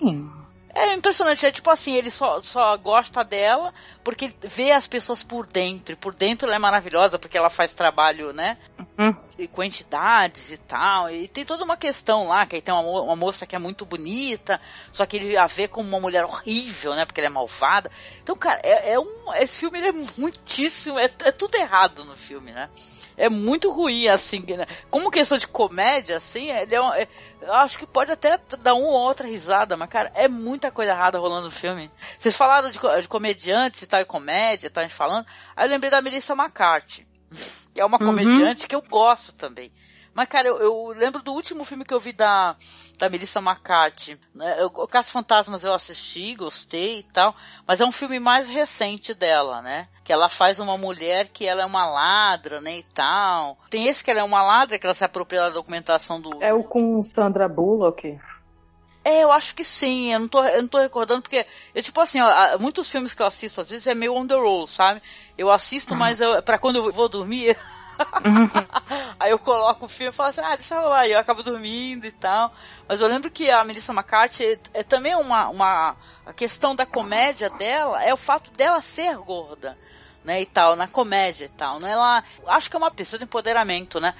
É 0.78 0.94
impressionante, 0.94 1.44
é 1.44 1.50
tipo 1.50 1.68
assim, 1.70 1.94
ele 1.94 2.08
só, 2.08 2.40
só 2.40 2.76
gosta 2.76 3.24
dela 3.24 3.74
porque 4.04 4.32
vê 4.42 4.70
as 4.70 4.86
pessoas 4.86 5.24
por 5.24 5.44
dentro. 5.44 5.92
E 5.92 5.96
por 5.96 6.14
dentro 6.14 6.46
ela 6.46 6.54
é 6.54 6.58
maravilhosa 6.58 7.18
porque 7.18 7.36
ela 7.36 7.50
faz 7.50 7.74
trabalho, 7.74 8.32
né? 8.32 8.56
Uhum. 8.96 9.48
Com 9.48 9.64
entidades 9.64 10.52
e 10.52 10.56
tal. 10.56 11.10
E 11.10 11.26
tem 11.26 11.44
toda 11.44 11.64
uma 11.64 11.76
questão 11.76 12.28
lá, 12.28 12.46
que 12.46 12.54
aí 12.54 12.62
tem 12.62 12.72
uma, 12.72 13.02
uma 13.02 13.16
moça 13.16 13.44
que 13.44 13.56
é 13.56 13.58
muito 13.58 13.84
bonita, 13.84 14.60
só 14.92 15.04
que 15.04 15.16
ele 15.16 15.36
a 15.36 15.46
vê 15.46 15.66
como 15.66 15.88
uma 15.88 15.98
mulher 15.98 16.24
horrível, 16.24 16.94
né? 16.94 17.04
Porque 17.04 17.20
ela 17.20 17.26
é 17.26 17.30
malvada. 17.30 17.90
Então, 18.22 18.36
cara, 18.36 18.60
é, 18.62 18.92
é 18.92 19.00
um, 19.00 19.34
esse 19.34 19.58
filme 19.58 19.80
é 19.80 19.92
muitíssimo, 20.16 20.96
é, 20.96 21.10
é 21.24 21.32
tudo 21.32 21.56
errado 21.56 22.04
no 22.04 22.16
filme, 22.16 22.52
né? 22.52 22.70
É 23.18 23.28
muito 23.28 23.70
ruim, 23.70 24.08
assim, 24.08 24.44
né? 24.56 24.66
Como 24.90 25.10
questão 25.10 25.36
de 25.36 25.46
comédia, 25.46 26.16
assim, 26.16 26.50
ele 26.50 26.74
é, 26.74 26.80
um, 26.80 26.94
é 26.94 27.08
eu 27.42 27.52
acho 27.54 27.78
que 27.78 27.86
pode 27.86 28.12
até 28.12 28.38
dar 28.60 28.74
uma 28.74 28.86
ou 28.86 28.94
outra 28.94 29.26
risada, 29.26 29.76
mas, 29.76 29.88
cara, 29.88 30.10
é 30.14 30.28
muita 30.28 30.70
coisa 30.70 30.92
errada 30.92 31.18
rolando 31.18 31.46
no 31.46 31.50
filme. 31.50 31.90
Vocês 32.18 32.36
falaram 32.36 32.70
de, 32.70 32.78
de 32.78 33.08
comediantes 33.08 33.82
e 33.82 33.86
tal, 33.86 34.00
e 34.00 34.04
comédia, 34.04 34.70
tá 34.70 34.88
falando. 34.88 35.26
Aí 35.56 35.66
eu 35.66 35.70
lembrei 35.70 35.90
da 35.90 36.00
Melissa 36.00 36.32
McCarthy, 36.32 37.06
que 37.74 37.80
é 37.80 37.84
uma 37.84 38.00
uhum. 38.00 38.06
comediante 38.06 38.66
que 38.68 38.74
eu 38.74 38.82
gosto 38.82 39.32
também. 39.32 39.72
Mas, 40.18 40.26
cara, 40.26 40.48
eu, 40.48 40.56
eu, 40.58 40.86
lembro 40.96 41.22
do 41.22 41.32
último 41.32 41.64
filme 41.64 41.84
que 41.84 41.94
eu 41.94 42.00
vi 42.00 42.12
da, 42.12 42.56
da 42.98 43.08
Melissa 43.08 43.38
McCarthy. 43.38 44.18
Né? 44.34 44.64
O 44.64 44.88
Caça 44.88 45.12
Fantasmas 45.12 45.62
eu 45.62 45.72
assisti, 45.72 46.34
gostei 46.34 46.98
e 46.98 47.02
tal. 47.04 47.36
Mas 47.64 47.80
é 47.80 47.84
um 47.84 47.92
filme 47.92 48.18
mais 48.18 48.48
recente 48.48 49.14
dela, 49.14 49.62
né? 49.62 49.86
Que 50.02 50.12
ela 50.12 50.28
faz 50.28 50.58
uma 50.58 50.76
mulher 50.76 51.28
que 51.28 51.46
ela 51.46 51.62
é 51.62 51.64
uma 51.64 51.86
ladra, 51.86 52.60
né? 52.60 52.78
E 52.78 52.82
tal. 52.82 53.58
Tem 53.70 53.86
esse 53.86 54.02
que 54.02 54.10
ela 54.10 54.18
é 54.18 54.24
uma 54.24 54.42
ladra, 54.42 54.76
que 54.76 54.84
ela 54.84 54.92
se 54.92 55.04
apropria 55.04 55.42
da 55.42 55.50
documentação 55.50 56.20
do. 56.20 56.42
É 56.42 56.52
o 56.52 56.64
com 56.64 57.00
Sandra 57.00 57.48
Bullock? 57.48 58.18
É, 59.04 59.22
eu 59.22 59.30
acho 59.30 59.54
que 59.54 59.62
sim. 59.62 60.12
Eu 60.12 60.18
não 60.18 60.26
tô, 60.26 60.42
eu 60.42 60.62
não 60.62 60.68
tô 60.68 60.78
recordando, 60.78 61.22
porque, 61.22 61.46
eu, 61.72 61.80
tipo 61.80 62.00
assim, 62.00 62.20
ó, 62.20 62.58
muitos 62.58 62.90
filmes 62.90 63.14
que 63.14 63.22
eu 63.22 63.26
assisto, 63.26 63.60
às 63.60 63.70
vezes 63.70 63.86
é 63.86 63.94
meio 63.94 64.14
on 64.14 64.26
the 64.26 64.34
roll, 64.34 64.66
sabe? 64.66 65.00
Eu 65.36 65.48
assisto, 65.48 65.94
uhum. 65.94 66.00
mas 66.00 66.20
eu, 66.20 66.42
pra 66.42 66.58
quando 66.58 66.76
eu 66.76 66.92
vou 66.92 67.08
dormir, 67.08 67.56
Aí 69.18 69.30
eu 69.30 69.38
coloco 69.38 69.86
o 69.86 69.88
filme 69.88 70.12
e 70.12 70.14
falo 70.14 70.30
assim, 70.30 70.40
ah, 70.40 70.54
deixa 70.54 70.74
eu 70.74 70.88
lá, 70.88 71.06
e 71.06 71.12
eu 71.12 71.18
acabo 71.18 71.42
dormindo 71.42 72.06
e 72.06 72.12
tal. 72.12 72.52
Mas 72.86 73.00
eu 73.00 73.08
lembro 73.08 73.30
que 73.30 73.50
a 73.50 73.64
Melissa 73.64 73.92
McCarthy 73.92 74.44
é, 74.44 74.58
é 74.74 74.82
também 74.82 75.14
uma, 75.16 75.48
uma. 75.48 75.96
A 76.24 76.32
questão 76.32 76.74
da 76.74 76.86
comédia 76.86 77.50
dela 77.50 78.02
é 78.02 78.12
o 78.12 78.16
fato 78.16 78.50
dela 78.52 78.80
ser 78.80 79.16
gorda. 79.16 79.76
Né, 80.24 80.42
e 80.42 80.46
tal, 80.46 80.76
na 80.76 80.86
comédia 80.86 81.46
e 81.46 81.48
tal, 81.48 81.80
né? 81.80 81.92
Ela, 81.92 82.22
acho 82.48 82.68
que 82.68 82.76
é 82.76 82.78
uma 82.78 82.90
pessoa 82.90 83.18
de 83.18 83.24
empoderamento, 83.24 83.98
né? 83.98 84.14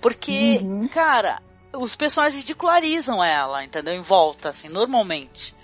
Porque, 0.00 0.58
uhum. 0.60 0.88
cara, 0.88 1.40
os 1.72 1.94
personagens 1.94 2.42
ridicularizam 2.42 3.22
ela, 3.22 3.62
entendeu? 3.62 3.94
Em 3.94 4.00
volta, 4.00 4.48
assim, 4.48 4.68
normalmente. 4.68 5.54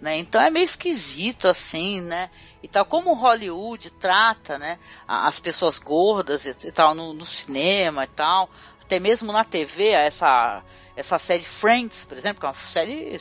Né? 0.00 0.16
Então 0.18 0.40
é 0.40 0.48
meio 0.48 0.64
esquisito 0.64 1.48
assim, 1.48 2.00
né? 2.00 2.30
E 2.62 2.68
tal 2.68 2.84
como 2.84 3.14
Hollywood 3.14 3.90
trata, 3.92 4.56
né, 4.56 4.78
as 5.06 5.40
pessoas 5.40 5.78
gordas 5.78 6.46
e, 6.46 6.50
e 6.50 6.72
tal 6.72 6.94
no, 6.94 7.12
no, 7.12 7.26
cinema 7.26 8.04
e 8.04 8.08
tal, 8.08 8.48
até 8.80 9.00
mesmo 9.00 9.32
na 9.32 9.44
TV, 9.44 9.88
essa 9.90 10.62
essa 10.96 11.18
série 11.18 11.44
Friends, 11.44 12.04
por 12.04 12.18
exemplo, 12.18 12.40
que 12.40 12.46
é 12.46 12.48
uma 12.48 12.54
série 12.54 13.20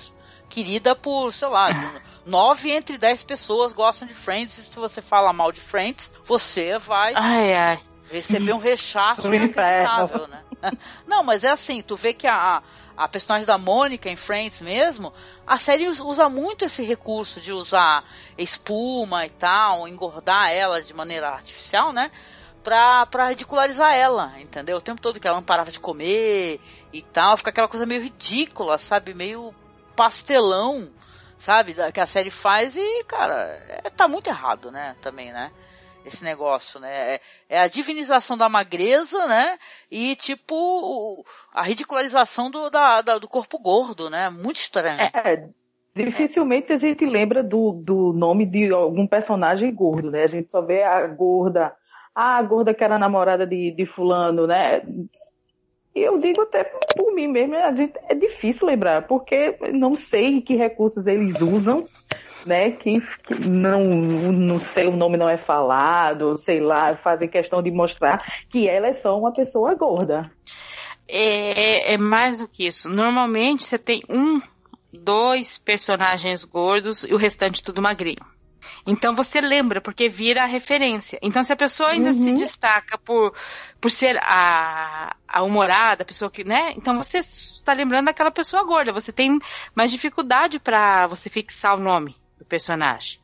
querida 0.50 0.96
por, 0.96 1.32
sei 1.32 1.48
lá, 1.48 1.68
nove 2.26 2.72
entre 2.72 2.98
dez 2.98 3.24
pessoas 3.24 3.74
gostam 3.74 4.08
de 4.08 4.13
Friends. 4.13 4.58
E 4.58 4.63
se 4.63 4.76
você 4.76 5.02
fala 5.02 5.34
mal 5.34 5.52
de 5.52 5.62
Friends, 5.62 6.12
você 6.26 6.78
vai 6.80 7.13
ai, 7.16 7.54
ai. 7.54 7.80
receber 8.10 8.54
um 8.54 8.58
rechaço 8.58 9.32
inacreditável, 9.34 10.28
né? 10.28 10.44
Não, 11.06 11.24
mas 11.24 11.44
é 11.44 11.50
assim, 11.50 11.82
tu 11.82 11.96
vê 11.96 12.13
que 12.13 12.28
a, 12.28 12.63
a 12.98 13.08
personagem 13.08 13.46
da 13.46 13.60
Mônica 13.60 14.10
em 14.10 14.16
Friends 14.16 14.60
mesmo, 14.60 15.14
a 15.46 15.60
série 15.60 15.88
usa 15.88 16.28
muito 16.28 16.66
esse 16.66 16.84
recurso 16.84 17.40
de 17.40 17.54
usar 17.54 18.04
espuma 18.36 19.26
e 19.26 19.30
tal, 19.30 19.88
engordar 19.88 20.52
ela 20.52 20.82
de 20.82 20.94
maneira 20.96 21.30
artificial, 21.30 21.94
né? 21.94 22.12
Pra, 22.64 23.06
pra 23.06 23.30
ridicularizar 23.30 23.94
ela, 23.94 24.34
entendeu? 24.42 24.78
O 24.78 24.82
tempo 24.82 25.00
todo 25.00 25.20
que 25.20 25.28
ela 25.28 25.38
não 25.38 25.44
parava 25.44 25.72
de 25.72 25.80
comer 25.80 26.60
e 26.92 27.02
tal, 27.02 27.38
fica 27.38 27.52
aquela 27.52 27.68
coisa 27.68 27.86
meio 27.86 28.02
ridícula, 28.02 28.78
sabe? 28.80 29.14
Meio 29.14 29.54
pastelão, 29.95 30.89
sabe? 31.38 31.76
Que 31.93 32.00
a 32.00 32.06
série 32.06 32.32
faz 32.32 32.76
e, 32.76 33.04
cara, 33.06 33.36
é, 33.70 33.89
tá 33.91 34.08
muito 34.08 34.28
errado, 34.28 34.72
né? 34.72 34.95
Também, 35.00 35.32
né? 35.32 35.52
Esse 36.08 36.24
negócio, 36.24 36.80
né? 36.80 37.16
É, 37.16 37.22
é 37.49 37.60
a 37.60 37.68
divinização 37.68 38.38
da 38.38 38.49
magreza, 38.49 39.28
né? 39.28 39.58
E 39.91 40.16
tipo 40.16 41.26
a 41.53 41.64
ridicularização 41.64 42.49
do, 42.49 42.70
da, 42.70 43.01
da, 43.01 43.18
do 43.18 43.28
corpo 43.28 43.60
gordo, 43.60 44.10
né? 44.10 44.30
Muito 44.30 44.58
estranho. 44.58 44.99
É, 45.14 45.47
Dificilmente 46.05 46.72
a 46.72 46.78
gente 46.78 47.05
lembra 47.05 47.41
do, 47.41 47.72
do 47.72 48.14
nome 48.14 48.45
de 48.45 48.72
algum 48.72 49.08
personagem 49.08 49.74
gordo, 49.74 50.12
né? 50.12 50.24
A 50.24 50.28
gente 50.28 50.51
só 50.51 50.62
vê 50.62 50.84
a 50.84 51.08
gorda, 51.08 51.74
ah, 52.14 52.38
a 52.38 52.43
gorda 52.43 52.74
que 52.74 52.84
era 52.84 52.99
namorada 52.99 53.47
de, 53.47 53.72
de 53.72 53.86
fulano, 53.86 54.45
né? 54.45 54.84
Eu 55.95 56.20
digo 56.20 56.41
até 56.41 56.64
por 56.95 57.14
mim 57.14 57.28
mesmo, 57.28 57.55
a 57.55 57.76
gente, 57.76 57.93
é 58.08 58.14
difícil 58.14 58.68
lembrar, 58.68 59.08
porque 59.08 59.58
não 59.74 59.95
sei 59.95 60.41
que 60.41 60.55
recursos 60.55 61.08
eles 61.08 61.41
usam, 61.41 61.88
né? 62.48 62.72
Que, 62.72 63.00
que 63.24 63.36
não, 63.48 63.84
não 63.84 64.60
sei, 64.60 64.88
o 64.88 64.95
nome 64.95 65.18
não 65.18 65.30
é 65.30 65.38
falado, 65.38 66.36
sei 66.38 66.60
lá, 66.60 66.95
fazem 66.95 67.28
questão 67.28 67.62
de 67.62 67.70
mostrar 67.70 68.24
que 68.50 68.68
ela 68.68 68.88
é 68.88 68.93
só 68.93 69.18
uma 69.18 69.32
pessoa 69.32 69.76
gorda. 69.76 70.32
É, 71.08 71.93
é 71.93 71.98
mais 71.98 72.39
do 72.39 72.48
que 72.48 72.66
isso. 72.66 72.89
Normalmente 72.89 73.64
você 73.64 73.78
tem 73.78 74.02
um 74.10 74.41
dois 74.91 75.58
personagens 75.58 76.43
gordos 76.43 77.04
e 77.04 77.14
o 77.14 77.18
restante 77.18 77.64
tudo 77.64 77.82
magrinho. 77.82 78.26
Então 78.86 79.16
você 79.16 79.41
lembra, 79.41 79.82
porque 79.82 80.10
vira 80.10 80.43
a 80.43 80.48
referência. 80.48 81.20
Então 81.22 81.43
se 81.43 81.52
a 81.52 81.58
pessoa 81.58 81.89
ainda 81.89 82.12
uhum. 82.12 82.24
se 82.24 82.34
destaca 82.34 82.98
por, 82.98 83.34
por 83.82 83.91
ser 83.91 84.18
a, 84.22 85.16
a 85.28 85.43
humorada, 85.43 86.04
a 86.04 86.06
pessoa 86.06 86.32
que, 86.32 86.43
né? 86.43 86.72
Então 86.76 86.95
você 86.95 87.20
está 87.20 87.74
lembrando 87.74 88.06
daquela 88.06 88.32
pessoa 88.32 88.64
gorda. 88.64 88.93
Você 88.93 89.12
tem 89.12 89.39
mais 89.76 89.91
dificuldade 89.91 90.60
para 90.60 91.08
você 91.08 91.30
fixar 91.30 91.76
o 91.76 91.82
nome 91.82 92.16
do 92.38 92.46
personagem. 92.46 93.20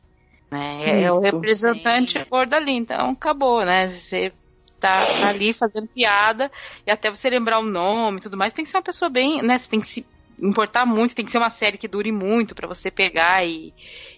Né? 0.50 0.78
É, 0.84 1.02
é 1.04 1.12
o 1.12 1.20
representante 1.20 2.12
sim. 2.12 2.24
gordo 2.30 2.54
ali. 2.54 2.72
Então 2.72 3.10
acabou, 3.10 3.64
né? 3.64 3.88
Você 3.88 4.32
tá, 4.78 5.00
tá, 5.20 5.28
ali 5.28 5.52
fazendo 5.52 5.88
piada 5.88 6.50
e 6.86 6.90
até 6.90 7.10
você 7.10 7.28
lembrar 7.30 7.58
o 7.58 7.64
nome 7.64 8.18
e 8.18 8.20
tudo 8.20 8.36
mais, 8.36 8.52
tem 8.52 8.64
que 8.64 8.70
ser 8.70 8.76
uma 8.76 8.82
pessoa 8.82 9.08
bem, 9.08 9.42
né? 9.42 9.58
Você 9.58 9.68
tem 9.68 9.80
que 9.80 9.88
se 9.88 10.06
importar 10.38 10.84
muito, 10.84 11.14
tem 11.14 11.24
que 11.24 11.30
ser 11.30 11.38
uma 11.38 11.50
série 11.50 11.78
que 11.78 11.88
dure 11.88 12.12
muito 12.12 12.54
para 12.54 12.68
você 12.68 12.90
pegar 12.90 13.44
e, 13.44 13.72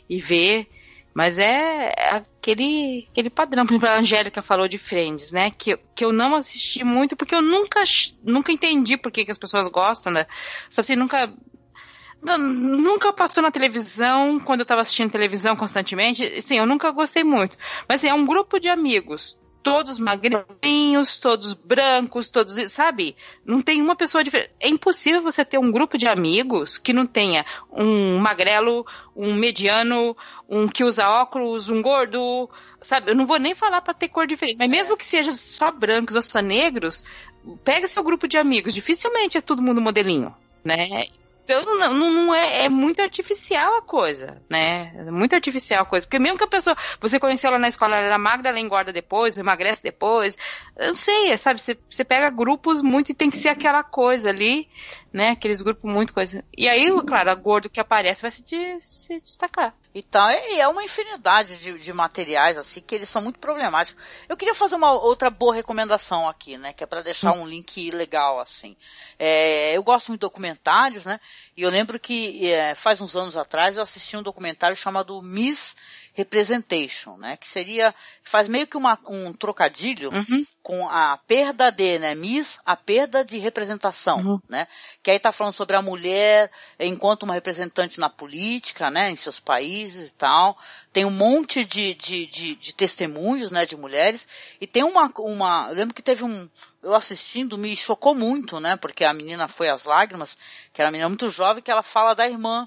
e 0.08 0.18
ver. 0.18 0.66
Mas 1.16 1.38
é 1.38 1.94
aquele, 2.10 3.08
aquele 3.10 3.30
padrão. 3.30 3.64
Por 3.64 3.72
exemplo, 3.72 3.88
a 3.88 3.98
Angélica 3.98 4.42
falou 4.42 4.68
de 4.68 4.76
Friends, 4.76 5.32
né? 5.32 5.50
Que, 5.50 5.78
que 5.94 6.04
eu 6.04 6.12
não 6.12 6.34
assisti 6.34 6.84
muito 6.84 7.16
porque 7.16 7.34
eu 7.34 7.40
nunca, 7.40 7.82
nunca 8.22 8.52
entendi 8.52 8.98
por 8.98 9.10
que, 9.10 9.24
que 9.24 9.30
as 9.30 9.38
pessoas 9.38 9.66
gostam, 9.68 10.12
né? 10.12 10.26
Sabe 10.68 10.84
assim, 10.84 10.96
nunca. 10.96 11.32
Nunca 12.22 13.12
passou 13.12 13.42
na 13.42 13.50
televisão, 13.50 14.40
quando 14.40 14.60
eu 14.60 14.64
estava 14.64 14.80
assistindo 14.80 15.10
televisão 15.10 15.54
constantemente. 15.54 16.40
Sim, 16.42 16.58
eu 16.58 16.66
nunca 16.66 16.90
gostei 16.90 17.22
muito. 17.22 17.56
Mas 17.88 18.00
assim, 18.00 18.08
é 18.08 18.14
um 18.14 18.26
grupo 18.26 18.58
de 18.58 18.68
amigos 18.68 19.38
todos 19.66 19.98
magrinhos, 19.98 21.18
todos 21.18 21.52
brancos, 21.52 22.30
todos, 22.30 22.54
sabe? 22.70 23.16
Não 23.44 23.60
tem 23.60 23.82
uma 23.82 23.96
pessoa 23.96 24.22
diferente. 24.22 24.52
É 24.60 24.68
impossível 24.68 25.20
você 25.20 25.44
ter 25.44 25.58
um 25.58 25.72
grupo 25.72 25.98
de 25.98 26.06
amigos 26.06 26.78
que 26.78 26.92
não 26.92 27.04
tenha 27.04 27.44
um 27.72 28.16
magrelo, 28.16 28.86
um 29.16 29.34
mediano, 29.34 30.16
um 30.48 30.68
que 30.68 30.84
usa 30.84 31.08
óculos, 31.08 31.68
um 31.68 31.82
gordo, 31.82 32.48
sabe? 32.80 33.10
Eu 33.10 33.16
não 33.16 33.26
vou 33.26 33.40
nem 33.40 33.56
falar 33.56 33.80
para 33.80 33.92
ter 33.92 34.06
cor 34.06 34.24
diferente, 34.24 34.56
mas 34.56 34.70
mesmo 34.70 34.96
que 34.96 35.04
seja 35.04 35.32
só 35.32 35.72
brancos 35.72 36.14
ou 36.14 36.22
só 36.22 36.40
negros, 36.40 37.02
pega 37.64 37.88
seu 37.88 38.04
grupo 38.04 38.28
de 38.28 38.38
amigos, 38.38 38.72
dificilmente 38.72 39.36
é 39.36 39.40
todo 39.40 39.60
mundo 39.60 39.80
modelinho, 39.80 40.32
né? 40.64 41.06
Então 41.46 41.64
não, 41.64 41.94
não 41.94 42.34
é, 42.34 42.64
é 42.64 42.68
muito 42.68 43.00
artificial 43.00 43.76
a 43.76 43.82
coisa, 43.82 44.42
né? 44.50 44.92
É 44.96 45.10
muito 45.12 45.32
artificial 45.32 45.82
a 45.82 45.86
coisa. 45.86 46.04
Porque 46.04 46.18
mesmo 46.18 46.36
que 46.36 46.42
a 46.42 46.48
pessoa, 46.48 46.76
você 47.00 47.20
conheceu 47.20 47.48
ela 47.48 47.58
na 47.58 47.68
escola, 47.68 47.94
ela 47.94 48.06
era 48.06 48.18
magra, 48.18 48.48
ela 48.48 48.58
engorda 48.58 48.92
depois, 48.92 49.38
emagrece 49.38 49.80
depois. 49.80 50.36
Eu 50.76 50.88
não 50.88 50.96
sei, 50.96 51.36
sabe? 51.36 51.60
Você, 51.60 51.78
você 51.88 52.04
pega 52.04 52.30
grupos 52.30 52.82
muito 52.82 53.12
e 53.12 53.14
tem 53.14 53.30
que 53.30 53.36
ser 53.36 53.48
aquela 53.48 53.84
coisa 53.84 54.28
ali, 54.28 54.68
né? 55.16 55.30
Aqueles 55.30 55.62
grupos 55.62 55.90
muito 55.90 56.12
coisa. 56.12 56.44
E 56.54 56.68
aí, 56.68 56.92
claro, 57.06 57.30
a 57.30 57.34
gordo 57.34 57.70
que 57.70 57.80
aparece 57.80 58.20
vai 58.20 58.30
se, 58.30 58.42
de, 58.44 58.78
se 58.82 59.18
destacar. 59.18 59.74
Então, 59.94 60.28
é, 60.28 60.58
é 60.58 60.68
uma 60.68 60.84
infinidade 60.84 61.56
de, 61.56 61.78
de, 61.78 61.90
materiais, 61.90 62.58
assim, 62.58 62.82
que 62.82 62.94
eles 62.94 63.08
são 63.08 63.22
muito 63.22 63.38
problemáticos. 63.38 64.04
Eu 64.28 64.36
queria 64.36 64.52
fazer 64.52 64.74
uma 64.74 64.92
outra 64.92 65.30
boa 65.30 65.54
recomendação 65.54 66.28
aqui, 66.28 66.58
né? 66.58 66.74
Que 66.74 66.84
é 66.84 66.86
para 66.86 67.00
deixar 67.00 67.32
hum. 67.32 67.44
um 67.44 67.48
link 67.48 67.90
legal, 67.90 68.38
assim. 68.38 68.76
É, 69.18 69.74
eu 69.74 69.82
gosto 69.82 70.08
muito 70.08 70.20
de 70.20 70.26
documentários, 70.26 71.06
né? 71.06 71.18
E 71.56 71.62
eu 71.62 71.70
lembro 71.70 71.98
que 71.98 72.52
é, 72.52 72.74
faz 72.74 73.00
uns 73.00 73.16
anos 73.16 73.38
atrás 73.38 73.74
eu 73.74 73.82
assisti 73.82 74.18
um 74.18 74.22
documentário 74.22 74.76
chamado 74.76 75.22
Miss 75.22 75.74
representation, 76.16 77.18
né? 77.18 77.36
Que 77.36 77.46
seria, 77.46 77.94
faz 78.22 78.48
meio 78.48 78.66
que 78.66 78.76
uma, 78.76 78.98
um 79.06 79.34
trocadilho 79.34 80.10
uhum. 80.10 80.44
com 80.62 80.88
a 80.88 81.18
perda 81.18 81.70
de, 81.70 81.98
né? 81.98 82.14
Miss, 82.14 82.58
a 82.64 82.74
perda 82.74 83.22
de 83.22 83.36
representação, 83.36 84.18
uhum. 84.18 84.40
né? 84.48 84.66
Que 85.02 85.10
aí 85.10 85.18
tá 85.18 85.30
falando 85.30 85.52
sobre 85.52 85.76
a 85.76 85.82
mulher 85.82 86.50
enquanto 86.80 87.24
uma 87.24 87.34
representante 87.34 88.00
na 88.00 88.08
política, 88.08 88.90
né? 88.90 89.10
Em 89.10 89.16
seus 89.16 89.38
países 89.38 90.08
e 90.08 90.14
tal. 90.14 90.56
Tem 90.90 91.04
um 91.04 91.10
monte 91.10 91.66
de, 91.66 91.92
de, 91.92 92.26
de, 92.26 92.56
de 92.56 92.74
testemunhos, 92.74 93.50
né? 93.50 93.66
De 93.66 93.76
mulheres. 93.76 94.26
E 94.58 94.66
tem 94.66 94.82
uma, 94.82 95.12
uma, 95.18 95.66
eu 95.68 95.74
lembro 95.74 95.94
que 95.94 96.02
teve 96.02 96.24
um, 96.24 96.48
eu 96.82 96.94
assistindo 96.94 97.58
me 97.58 97.76
chocou 97.76 98.14
muito, 98.14 98.58
né? 98.58 98.74
Porque 98.76 99.04
a 99.04 99.12
menina 99.12 99.46
foi 99.46 99.68
às 99.68 99.84
lágrimas, 99.84 100.38
que 100.72 100.80
era 100.80 100.88
uma 100.88 100.92
menina 100.92 101.08
muito 101.10 101.28
jovem, 101.28 101.62
que 101.62 101.70
ela 101.70 101.82
fala 101.82 102.14
da 102.14 102.26
irmã, 102.26 102.66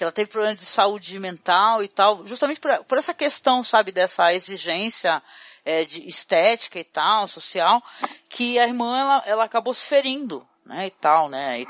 que 0.00 0.04
ela 0.04 0.10
teve 0.10 0.30
problemas 0.30 0.56
de 0.56 0.64
saúde 0.64 1.18
mental 1.18 1.84
e 1.84 1.88
tal, 1.88 2.26
justamente 2.26 2.58
por, 2.58 2.84
por 2.84 2.96
essa 2.96 3.12
questão, 3.12 3.62
sabe, 3.62 3.92
dessa 3.92 4.32
exigência 4.32 5.22
é, 5.62 5.84
de 5.84 6.08
estética 6.08 6.80
e 6.80 6.84
tal, 6.84 7.28
social, 7.28 7.82
que 8.26 8.58
a 8.58 8.66
irmã, 8.66 8.98
ela, 8.98 9.22
ela 9.26 9.44
acabou 9.44 9.74
se 9.74 9.84
ferindo, 9.84 10.42
né, 10.64 10.86
e 10.86 10.90
tal, 10.90 11.28
né, 11.28 11.60
e, 11.60 11.66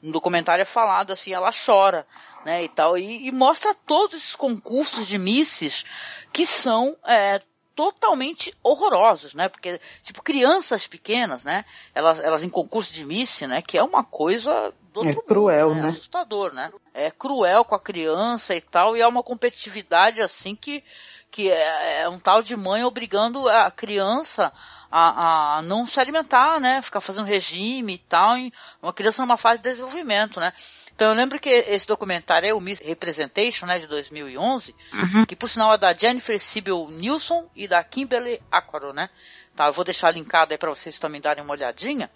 no 0.00 0.12
documentário 0.12 0.62
é 0.62 0.64
falado 0.64 1.12
assim, 1.12 1.32
ela 1.32 1.50
chora, 1.50 2.06
né, 2.44 2.62
e 2.62 2.68
tal, 2.68 2.96
e, 2.96 3.26
e 3.26 3.32
mostra 3.32 3.74
todos 3.74 4.18
esses 4.18 4.36
concursos 4.36 5.08
de 5.08 5.18
misses 5.18 5.84
que 6.32 6.46
são 6.46 6.96
é, 7.04 7.42
totalmente 7.74 8.54
horrorosos, 8.62 9.34
né? 9.34 9.48
Porque, 9.48 9.80
tipo, 10.02 10.22
crianças 10.22 10.86
pequenas, 10.86 11.44
né? 11.44 11.64
Elas, 11.94 12.20
elas 12.20 12.44
em 12.44 12.48
concurso 12.48 12.92
de 12.92 13.04
Miss, 13.04 13.40
né? 13.42 13.60
Que 13.60 13.76
é 13.76 13.82
uma 13.82 14.04
coisa 14.04 14.72
do 14.92 15.00
outro 15.00 15.20
é 15.20 15.26
cruel, 15.26 15.68
mundo, 15.68 15.76
né? 15.76 15.82
né? 15.82 15.88
Assustador, 15.88 16.52
né? 16.52 16.72
É 16.92 17.10
cruel 17.10 17.64
com 17.64 17.74
a 17.74 17.80
criança 17.80 18.54
e 18.54 18.60
tal, 18.60 18.96
e 18.96 19.00
é 19.00 19.06
uma 19.06 19.22
competitividade 19.22 20.22
assim 20.22 20.54
que, 20.54 20.84
que 21.34 21.50
é, 21.50 22.02
é 22.02 22.08
um 22.08 22.20
tal 22.20 22.44
de 22.44 22.56
mãe 22.56 22.84
obrigando 22.84 23.48
a 23.48 23.68
criança 23.68 24.52
a, 24.88 25.56
a 25.56 25.62
não 25.62 25.84
se 25.84 25.98
alimentar, 25.98 26.60
né? 26.60 26.80
Ficar 26.80 27.00
fazendo 27.00 27.26
regime 27.26 27.94
e 27.94 27.98
tal, 27.98 28.38
e 28.38 28.52
uma 28.80 28.92
criança 28.92 29.20
numa 29.20 29.36
fase 29.36 29.60
de 29.60 29.68
desenvolvimento, 29.68 30.38
né? 30.38 30.52
Então 30.94 31.08
eu 31.08 31.14
lembro 31.14 31.40
que 31.40 31.48
esse 31.48 31.88
documentário 31.88 32.48
é 32.48 32.54
o 32.54 32.60
Miss 32.60 32.78
Representation, 32.78 33.66
né, 33.66 33.80
de 33.80 33.88
2011, 33.88 34.72
uhum. 34.92 35.26
que 35.26 35.34
por 35.34 35.48
sinal 35.48 35.74
é 35.74 35.78
da 35.78 35.92
Jennifer 35.92 36.38
Sibyl 36.38 36.88
Nilsson 36.88 37.50
e 37.56 37.66
da 37.66 37.82
Kimberly 37.82 38.40
Aquaro, 38.52 38.92
né? 38.92 39.10
Tá, 39.56 39.66
eu 39.66 39.72
vou 39.72 39.84
deixar 39.84 40.12
linkado 40.12 40.52
aí 40.52 40.58
para 40.58 40.70
vocês 40.70 41.00
também 41.00 41.20
darem 41.20 41.42
uma 41.42 41.52
olhadinha. 41.52 42.08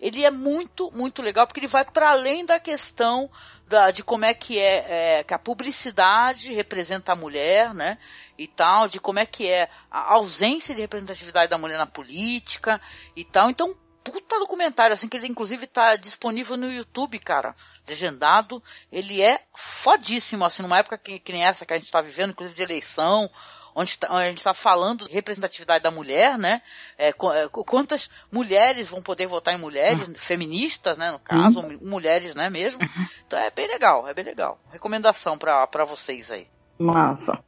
Ele 0.00 0.24
é 0.24 0.30
muito, 0.30 0.90
muito 0.92 1.20
legal 1.20 1.46
porque 1.46 1.60
ele 1.60 1.66
vai 1.66 1.84
para 1.84 2.10
além 2.10 2.46
da 2.46 2.58
questão 2.58 3.30
da, 3.66 3.90
de 3.90 4.02
como 4.02 4.24
é 4.24 4.34
que 4.34 4.58
é, 4.58 5.18
é, 5.18 5.24
que 5.24 5.34
a 5.34 5.38
publicidade 5.38 6.52
representa 6.52 7.12
a 7.12 7.16
mulher, 7.16 7.72
né? 7.72 7.98
E 8.36 8.48
tal, 8.48 8.88
de 8.88 8.98
como 8.98 9.18
é 9.18 9.26
que 9.26 9.46
é 9.46 9.68
a 9.90 10.14
ausência 10.14 10.74
de 10.74 10.80
representatividade 10.80 11.50
da 11.50 11.58
mulher 11.58 11.78
na 11.78 11.86
política 11.86 12.80
e 13.14 13.24
tal. 13.24 13.50
Então, 13.50 13.76
puta 14.02 14.38
documentário, 14.38 14.94
assim, 14.94 15.08
que 15.08 15.16
ele 15.16 15.28
inclusive 15.28 15.66
tá 15.66 15.94
disponível 15.96 16.56
no 16.56 16.72
YouTube, 16.72 17.18
cara, 17.18 17.54
legendado. 17.86 18.62
Ele 18.90 19.22
é 19.22 19.40
fodíssimo, 19.54 20.44
assim, 20.44 20.62
numa 20.62 20.78
época 20.78 20.98
que, 20.98 21.18
que 21.18 21.32
nem 21.32 21.44
essa 21.44 21.64
que 21.66 21.74
a 21.74 21.78
gente 21.78 21.92
tá 21.92 22.00
vivendo, 22.00 22.30
inclusive 22.30 22.56
de 22.56 22.62
eleição, 22.62 23.30
onde, 23.74 23.98
tá, 23.98 24.08
onde 24.10 24.24
a 24.24 24.28
gente 24.28 24.38
está 24.38 24.54
falando 24.54 25.06
de 25.06 25.12
representatividade 25.12 25.82
da 25.82 25.90
mulher, 25.90 26.38
né? 26.38 26.62
É, 26.98 27.08
é 27.08 27.14
quantas 27.48 28.10
mulheres 28.30 28.88
vão 28.88 29.00
poder 29.00 29.26
votar 29.26 29.54
em 29.54 29.58
mulheres, 29.58 30.08
uhum. 30.08 30.14
feministas, 30.14 30.96
né, 30.96 31.10
no 31.12 31.18
caso, 31.18 31.60
uhum. 31.60 31.78
mulheres, 31.82 32.34
né, 32.34 32.50
mesmo. 32.50 32.82
Uhum. 32.82 33.06
Então 33.26 33.38
é 33.38 33.50
bem 33.50 33.66
legal, 33.66 34.08
é 34.08 34.14
bem 34.14 34.24
legal. 34.24 34.58
Recomendação 34.72 35.38
para 35.38 35.84
vocês 35.84 36.30
aí. 36.30 36.46
Massa. 36.78 37.38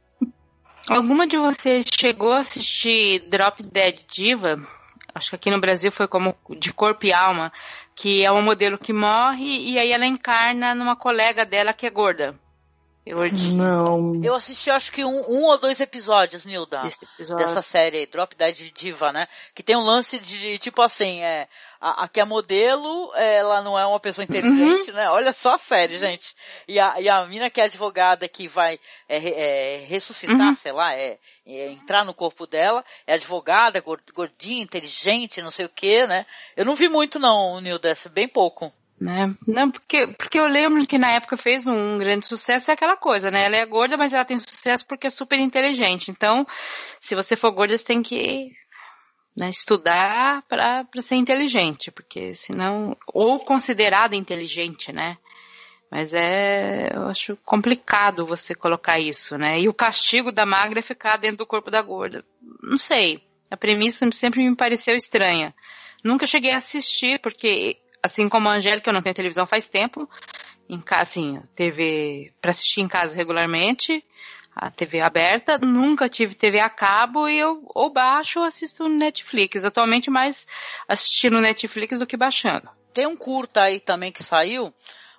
Alguma 0.89 1.25
de 1.25 1.37
vocês 1.37 1.85
chegou 1.93 2.33
a 2.33 2.39
assistir 2.39 3.19
Drop 3.29 3.63
Dead 3.63 4.05
Diva? 4.09 4.57
acho 5.15 5.29
que 5.29 5.35
aqui 5.35 5.51
no 5.51 5.61
Brasil 5.61 5.91
foi 5.91 6.07
como 6.07 6.35
de 6.57 6.73
corpo 6.73 7.05
e 7.05 7.13
alma, 7.13 7.51
que 7.95 8.25
é 8.25 8.31
uma 8.31 8.41
modelo 8.41 8.77
que 8.77 8.91
morre 8.91 9.71
e 9.71 9.77
aí 9.77 9.91
ela 9.91 10.05
encarna 10.05 10.73
numa 10.73 10.95
colega 10.95 11.45
dela 11.45 11.73
que 11.73 11.85
é 11.85 11.89
gorda. 11.89 12.35
Não. 13.51 14.23
Eu 14.23 14.33
assisti 14.33 14.71
acho 14.71 14.91
que 14.91 15.03
um, 15.03 15.29
um 15.29 15.43
ou 15.43 15.57
dois 15.57 15.81
episódios, 15.81 16.45
Nilda, 16.45 16.81
episódio. 17.15 17.35
dessa 17.35 17.61
série 17.61 18.05
Drop 18.05 18.33
Dead 18.33 18.71
Diva, 18.73 19.11
né? 19.11 19.27
Que 19.53 19.61
tem 19.61 19.75
um 19.75 19.83
lance 19.83 20.17
de, 20.19 20.57
tipo 20.57 20.81
assim, 20.81 21.21
é, 21.21 21.49
a, 21.81 22.05
a 22.05 22.07
que 22.07 22.21
a 22.21 22.25
modelo, 22.25 23.13
ela 23.15 23.61
não 23.61 23.77
é 23.77 23.85
uma 23.85 23.99
pessoa 23.99 24.23
inteligente, 24.23 24.89
uhum. 24.89 24.95
né? 24.95 25.09
Olha 25.09 25.33
só 25.33 25.55
a 25.55 25.57
série, 25.57 25.99
gente. 25.99 26.33
E 26.65 26.79
a, 26.79 27.01
e 27.01 27.09
a 27.09 27.25
mina 27.25 27.49
que 27.49 27.59
é 27.59 27.65
advogada 27.65 28.25
que 28.29 28.47
vai 28.47 28.79
é, 29.09 29.17
é, 29.17 29.77
ressuscitar, 29.85 30.47
uhum. 30.47 30.53
sei 30.53 30.71
lá, 30.71 30.93
é, 30.93 31.19
é, 31.45 31.71
entrar 31.71 32.05
no 32.05 32.13
corpo 32.13 32.47
dela, 32.47 32.85
é 33.05 33.15
advogada, 33.15 33.83
gordinha, 34.13 34.63
inteligente, 34.63 35.41
não 35.41 35.51
sei 35.51 35.65
o 35.65 35.69
que, 35.69 36.07
né? 36.07 36.25
Eu 36.55 36.63
não 36.63 36.75
vi 36.75 36.87
muito 36.87 37.19
não, 37.19 37.59
Nilda, 37.59 37.93
bem 38.13 38.29
pouco. 38.29 38.71
Né? 38.99 39.35
Não, 39.45 39.69
porque, 39.69 40.07
porque 40.17 40.39
eu 40.39 40.45
lembro 40.45 40.85
que 40.87 40.97
na 40.97 41.11
época 41.11 41.35
fez 41.35 41.67
um 41.67 41.97
grande 41.97 42.25
sucesso, 42.25 42.71
é 42.71 42.73
aquela 42.73 42.95
coisa, 42.95 43.29
né? 43.29 43.45
Ela 43.45 43.57
é 43.57 43.65
gorda, 43.65 43.97
mas 43.97 44.13
ela 44.13 44.23
tem 44.23 44.37
sucesso 44.37 44.85
porque 44.87 45.07
é 45.07 45.09
super 45.09 45.39
inteligente. 45.39 46.09
Então, 46.09 46.45
se 47.01 47.15
você 47.15 47.35
for 47.35 47.51
gorda, 47.51 47.75
você 47.75 47.83
tem 47.83 48.01
que 48.01 48.51
né, 49.37 49.49
estudar 49.49 50.43
para 50.47 50.85
ser 51.01 51.15
inteligente, 51.15 51.91
porque 51.91 52.33
senão. 52.33 52.95
Ou 53.07 53.39
considerada 53.39 54.15
inteligente, 54.15 54.93
né? 54.93 55.17
Mas 55.91 56.13
é. 56.13 56.95
Eu 56.95 57.07
acho 57.07 57.35
complicado 57.43 58.25
você 58.25 58.55
colocar 58.55 58.99
isso, 58.99 59.37
né? 59.37 59.59
E 59.59 59.67
o 59.67 59.73
castigo 59.73 60.31
da 60.31 60.45
magra 60.45 60.79
é 60.79 60.83
ficar 60.83 61.17
dentro 61.17 61.37
do 61.37 61.47
corpo 61.47 61.69
da 61.69 61.81
gorda. 61.81 62.23
Não 62.61 62.77
sei. 62.77 63.21
A 63.49 63.57
premissa 63.57 64.09
sempre 64.11 64.47
me 64.47 64.55
pareceu 64.55 64.95
estranha. 64.95 65.53
Nunca 66.03 66.25
cheguei 66.25 66.51
a 66.53 66.57
assistir, 66.57 67.19
porque 67.19 67.77
assim 68.03 68.27
como 68.27 68.49
a 68.49 68.55
Angélica, 68.55 68.89
eu 68.89 68.93
não 68.93 69.01
tenho 69.01 69.15
televisão 69.15 69.47
faz 69.47 69.67
tempo. 69.69 70.09
Em 70.69 70.79
casa, 70.79 71.03
assim, 71.03 71.41
TV 71.55 72.33
para 72.41 72.51
assistir 72.51 72.81
em 72.81 72.87
casa 72.87 73.15
regularmente, 73.15 74.03
a 74.55 74.69
TV 74.69 75.01
aberta, 75.01 75.57
nunca 75.57 76.09
tive 76.09 76.35
TV 76.35 76.59
a 76.59 76.69
cabo 76.69 77.27
e 77.27 77.37
eu 77.37 77.63
ou 77.73 77.91
baixo 77.91 78.39
ou 78.39 78.45
assisto 78.45 78.87
Netflix. 78.87 79.65
Atualmente 79.65 80.09
mais 80.09 80.45
assistindo 80.87 81.39
Netflix 81.39 81.99
do 81.99 82.07
que 82.07 82.17
baixando. 82.17 82.69
Tem 82.93 83.07
um 83.07 83.15
curta 83.15 83.63
aí 83.63 83.79
também 83.79 84.11
que 84.11 84.21
saiu, 84.21 84.73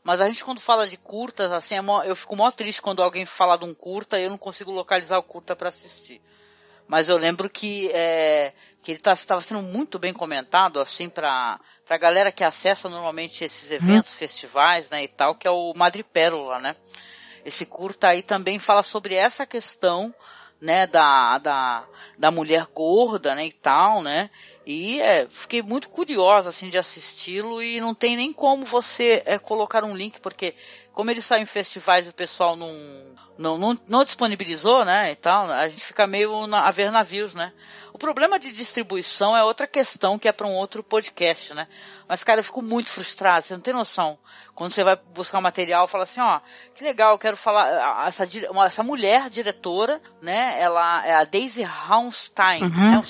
mas 0.05 0.20
a 0.20 0.28
gente 0.28 0.45
quando 0.45 0.61
fala 0.61 0.87
de 0.87 0.97
curtas, 0.97 1.51
assim, 1.51 1.74
é 1.74 1.80
eu 2.09 2.14
fico 2.14 2.37
mó 2.37 2.51
triste 2.51 2.80
quando 2.80 3.03
alguém 3.03 3.26
fala 3.26 3.59
de 3.59 3.64
um 3.64 3.74
curta 3.74 4.18
e 4.18 4.24
eu 4.24 4.30
não 4.30 4.39
consigo 4.39 4.70
localizar 4.70 5.18
o 5.18 5.22
curta 5.22 5.57
para 5.57 5.70
assistir. 5.70 6.20
Mas 6.87 7.09
eu 7.09 7.16
lembro 7.16 7.49
que, 7.49 7.91
é, 7.93 8.53
que 8.85 8.93
ele 8.93 8.99
estava 8.99 9.16
tá, 9.16 9.41
sendo 9.41 9.62
muito 9.62 9.99
bem 9.99 10.12
comentado, 10.12 10.78
assim, 10.78 11.09
para 11.09 11.59
a 11.89 11.97
galera 11.97 12.30
que 12.30 12.45
acessa 12.45 12.87
normalmente 12.87 13.43
esses 13.43 13.70
uhum. 13.70 13.76
eventos, 13.76 14.12
hum. 14.12 14.16
festivais, 14.18 14.91
né, 14.91 15.03
e 15.03 15.09
tal, 15.09 15.35
que 15.35 15.49
é 15.49 15.51
o 15.51 15.72
Madrepérola, 15.74 16.61
né? 16.61 16.76
Esse 17.47 17.64
curta 17.64 18.09
aí 18.09 18.22
também 18.22 18.59
fala 18.59 18.82
sobre 18.82 19.14
essa 19.14 19.47
questão, 19.47 20.14
né, 20.61 20.87
da, 20.87 21.39
da, 21.39 21.87
da 22.18 22.30
mulher 22.30 22.66
gorda, 22.74 23.35
né, 23.35 23.47
e 23.47 23.53
tal, 23.53 24.03
né? 24.03 24.28
E 24.66 25.01
é, 25.01 25.26
fiquei 25.30 25.62
muito 25.62 25.89
curiosa, 25.89 26.51
assim, 26.51 26.68
de 26.68 26.76
assisti-lo 26.76 27.62
e 27.62 27.80
não 27.80 27.95
tem 27.95 28.16
nem 28.16 28.35
como 28.35 28.66
você 28.66 29.22
é, 29.24 29.39
colocar 29.39 29.82
um 29.82 29.97
link, 29.97 30.20
porque 30.20 30.55
como 30.95 31.11
ele 31.11 31.20
saiu 31.20 31.42
em 31.42 31.47
festivais 31.47 32.07
e 32.07 32.11
o 32.11 32.14
pessoal 32.14 32.57
não, 32.57 32.72
não, 33.36 33.59
não, 33.59 33.78
não, 33.88 34.05
disponibilizou, 34.05 34.84
né, 34.84 35.11
e 35.11 35.16
tal, 35.16 35.51
a 35.51 35.68
gente 35.68 35.84
fica 35.84 36.07
meio 36.07 36.47
na, 36.47 36.66
a 36.66 36.70
ver 36.70 36.90
navios, 36.92 37.34
né. 37.34 37.53
O 37.92 37.99
problema 37.99 38.38
de 38.38 38.53
distribuição 38.53 39.36
é 39.36 39.42
outra 39.42 39.66
questão 39.66 40.18
que 40.18 40.28
é 40.28 40.32
para 40.32 40.47
um 40.47 40.53
outro 40.53 40.82
podcast, 40.82 41.53
né. 41.53 41.66
Mas, 42.09 42.22
cara, 42.22 42.40
eu 42.40 42.45
fico 42.45 42.62
muito 42.62 42.90
frustrado, 42.90 43.42
você 43.42 43.55
não 43.55 43.61
tem 43.61 43.74
noção. 43.74 44.18
Quando 44.55 44.72
você 44.72 44.84
vai 44.84 44.97
buscar 45.12 45.38
um 45.38 45.42
material, 45.42 45.88
fala 45.88 46.05
assim, 46.05 46.20
ó, 46.20 46.40
que 46.74 46.84
legal, 46.84 47.12
eu 47.12 47.18
quero 47.18 47.36
falar, 47.36 48.07
essa, 48.07 48.26
essa 48.64 48.82
mulher 48.84 49.28
diretora, 49.28 50.01
né, 50.22 50.57
ela 50.61 51.05
é 51.05 51.14
a 51.14 51.24
Daisy 51.24 51.64
Haunstein, 51.64 52.62
uhum. 52.62 53.03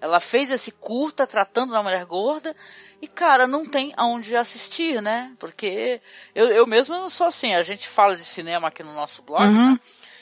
ela 0.00 0.20
fez 0.20 0.50
esse 0.50 0.70
curta 0.70 1.26
tratando 1.26 1.72
da 1.72 1.82
mulher 1.82 2.04
gorda, 2.04 2.54
e, 3.02 3.08
cara, 3.08 3.46
não 3.46 3.64
tem 3.64 3.92
aonde 3.96 4.36
assistir, 4.36 5.00
né? 5.00 5.32
Porque 5.38 6.00
eu, 6.34 6.48
eu 6.48 6.66
mesmo 6.66 6.94
não 6.94 7.08
sou 7.08 7.26
assim. 7.26 7.54
A 7.54 7.62
gente 7.62 7.88
fala 7.88 8.14
de 8.14 8.24
cinema 8.24 8.68
aqui 8.68 8.82
no 8.82 8.92
nosso 8.92 9.22
blog, 9.22 9.44
uhum. 9.44 9.72
né? 9.72 9.80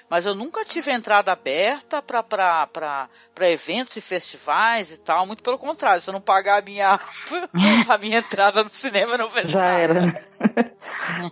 mas 0.08 0.24
eu 0.24 0.34
nunca 0.34 0.64
tive 0.64 0.90
entrada 0.90 1.32
aberta 1.32 2.00
para 2.00 3.08
eventos 3.40 3.96
e 3.96 4.00
festivais 4.00 4.92
e 4.92 4.96
tal. 4.98 5.26
Muito 5.26 5.42
pelo 5.42 5.58
contrário, 5.58 6.00
se 6.00 6.08
eu 6.08 6.14
não 6.14 6.20
pagar 6.20 6.60
a 6.60 6.64
minha, 6.64 6.98
a 7.88 7.98
minha 7.98 8.18
entrada 8.18 8.62
no 8.62 8.68
cinema, 8.68 9.14
eu 9.14 9.18
não 9.18 9.28
vejo 9.28 9.48
Já 9.48 9.60
nada. 9.60 9.82
era. 9.82 10.28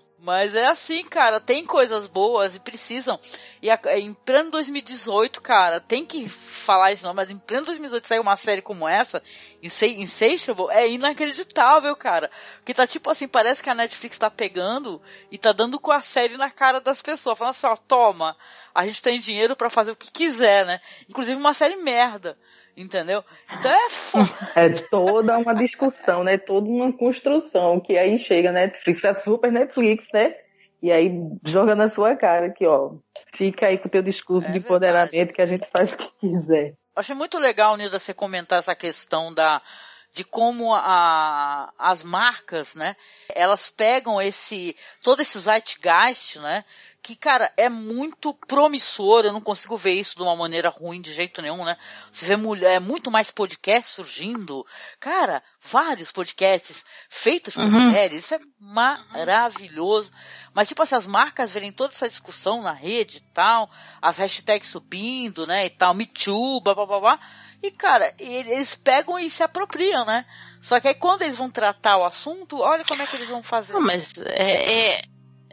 Mas 0.26 0.56
é 0.56 0.66
assim, 0.66 1.04
cara, 1.04 1.38
tem 1.38 1.64
coisas 1.64 2.08
boas 2.08 2.56
e 2.56 2.58
precisam. 2.58 3.16
E 3.62 3.70
em 3.96 4.12
pleno 4.12 4.50
2018, 4.50 5.40
cara, 5.40 5.78
tem 5.78 6.04
que 6.04 6.28
falar 6.28 6.90
isso 6.90 7.06
não, 7.06 7.14
mas 7.14 7.30
em 7.30 7.38
pleno 7.38 7.66
2018 7.66 8.08
sair 8.08 8.18
uma 8.18 8.34
série 8.34 8.60
como 8.60 8.88
essa, 8.88 9.22
Insatiable, 9.62 10.66
é 10.70 10.90
inacreditável, 10.90 11.94
cara. 11.94 12.28
Que 12.64 12.74
tá 12.74 12.88
tipo 12.88 13.08
assim, 13.08 13.28
parece 13.28 13.62
que 13.62 13.70
a 13.70 13.74
Netflix 13.74 14.18
tá 14.18 14.28
pegando 14.28 15.00
e 15.30 15.38
tá 15.38 15.52
dando 15.52 15.78
com 15.78 15.92
a 15.92 16.02
série 16.02 16.36
na 16.36 16.50
cara 16.50 16.80
das 16.80 17.00
pessoas. 17.00 17.38
Falando 17.38 17.52
assim, 17.52 17.68
ó, 17.68 17.76
toma, 17.76 18.36
a 18.74 18.84
gente 18.84 19.00
tem 19.00 19.20
dinheiro 19.20 19.54
para 19.54 19.70
fazer 19.70 19.92
o 19.92 19.96
que 19.96 20.10
quiser, 20.10 20.66
né? 20.66 20.80
Inclusive 21.08 21.38
uma 21.38 21.54
série 21.54 21.76
merda. 21.76 22.36
Entendeu? 22.76 23.24
Então 23.58 23.72
é 23.72 23.90
foda. 23.90 24.52
É 24.54 24.68
toda 24.68 25.38
uma 25.38 25.54
discussão, 25.54 26.22
né? 26.22 26.36
Toda 26.36 26.68
uma 26.68 26.92
construção 26.92 27.80
que 27.80 27.96
aí 27.96 28.18
chega 28.18 28.52
Netflix, 28.52 29.04
a 29.04 29.14
super 29.14 29.50
Netflix, 29.50 30.08
né? 30.12 30.34
E 30.82 30.92
aí 30.92 31.10
joga 31.42 31.74
na 31.74 31.88
sua 31.88 32.14
cara 32.14 32.50
que, 32.50 32.66
ó, 32.66 32.92
fica 33.32 33.66
aí 33.66 33.78
com 33.78 33.88
o 33.88 33.90
teu 33.90 34.02
discurso 34.02 34.48
é 34.48 34.52
de 34.52 34.58
empoderamento 34.58 35.32
que 35.32 35.40
a 35.40 35.46
gente 35.46 35.66
faz 35.70 35.92
o 35.92 35.96
que 35.96 36.10
quiser. 36.20 36.74
Achei 36.94 37.14
muito 37.14 37.38
legal, 37.38 37.76
Nilda, 37.76 37.98
você 37.98 38.12
comentar 38.12 38.58
essa 38.58 38.74
questão 38.74 39.32
da, 39.32 39.62
de 40.16 40.24
como 40.24 40.74
a, 40.74 41.70
as 41.78 42.02
marcas, 42.02 42.74
né, 42.74 42.96
elas 43.34 43.70
pegam 43.70 44.20
esse, 44.20 44.74
todo 45.02 45.20
esse 45.20 45.38
zeitgeist, 45.38 46.38
né, 46.38 46.64
que, 47.02 47.14
cara, 47.14 47.52
é 47.54 47.68
muito 47.68 48.32
promissor, 48.32 49.26
eu 49.26 49.32
não 49.32 49.42
consigo 49.42 49.76
ver 49.76 49.92
isso 49.92 50.16
de 50.16 50.22
uma 50.22 50.34
maneira 50.34 50.70
ruim 50.70 51.02
de 51.02 51.12
jeito 51.12 51.40
nenhum, 51.42 51.64
né? 51.64 51.76
Você 52.10 52.24
vê 52.24 52.34
mulher, 52.34 52.72
é 52.72 52.80
muito 52.80 53.12
mais 53.12 53.30
podcasts 53.30 53.94
surgindo. 53.94 54.66
Cara, 54.98 55.40
vários 55.60 56.10
podcasts 56.10 56.84
feitos 57.08 57.54
por 57.54 57.62
uhum. 57.62 57.70
mulheres, 57.70 58.24
isso 58.24 58.34
é 58.34 58.40
maravilhoso. 58.58 60.10
Mas, 60.56 60.68
tipo 60.68 60.82
assim, 60.82 60.94
as 60.94 61.06
marcas 61.06 61.52
verem 61.52 61.70
toda 61.70 61.92
essa 61.92 62.08
discussão 62.08 62.62
na 62.62 62.72
rede 62.72 63.18
e 63.18 63.20
tal, 63.34 63.68
as 64.00 64.16
hashtags 64.16 64.70
subindo, 64.70 65.46
né, 65.46 65.66
e 65.66 65.70
tal, 65.70 65.92
Me 65.92 66.06
Too, 66.06 66.62
blá, 66.62 66.74
blá, 66.74 66.86
blá. 66.86 67.20
E, 67.62 67.70
cara, 67.70 68.14
eles 68.18 68.74
pegam 68.74 69.18
e 69.18 69.28
se 69.28 69.42
apropriam, 69.42 70.06
né? 70.06 70.24
Só 70.62 70.80
que 70.80 70.88
aí 70.88 70.94
quando 70.94 71.20
eles 71.20 71.36
vão 71.36 71.50
tratar 71.50 71.98
o 71.98 72.06
assunto, 72.06 72.62
olha 72.62 72.86
como 72.86 73.02
é 73.02 73.06
que 73.06 73.16
eles 73.16 73.28
vão 73.28 73.42
fazer. 73.42 73.74
Não, 73.74 73.82
mas 73.82 74.14
é, 74.16 74.94
é 74.94 75.02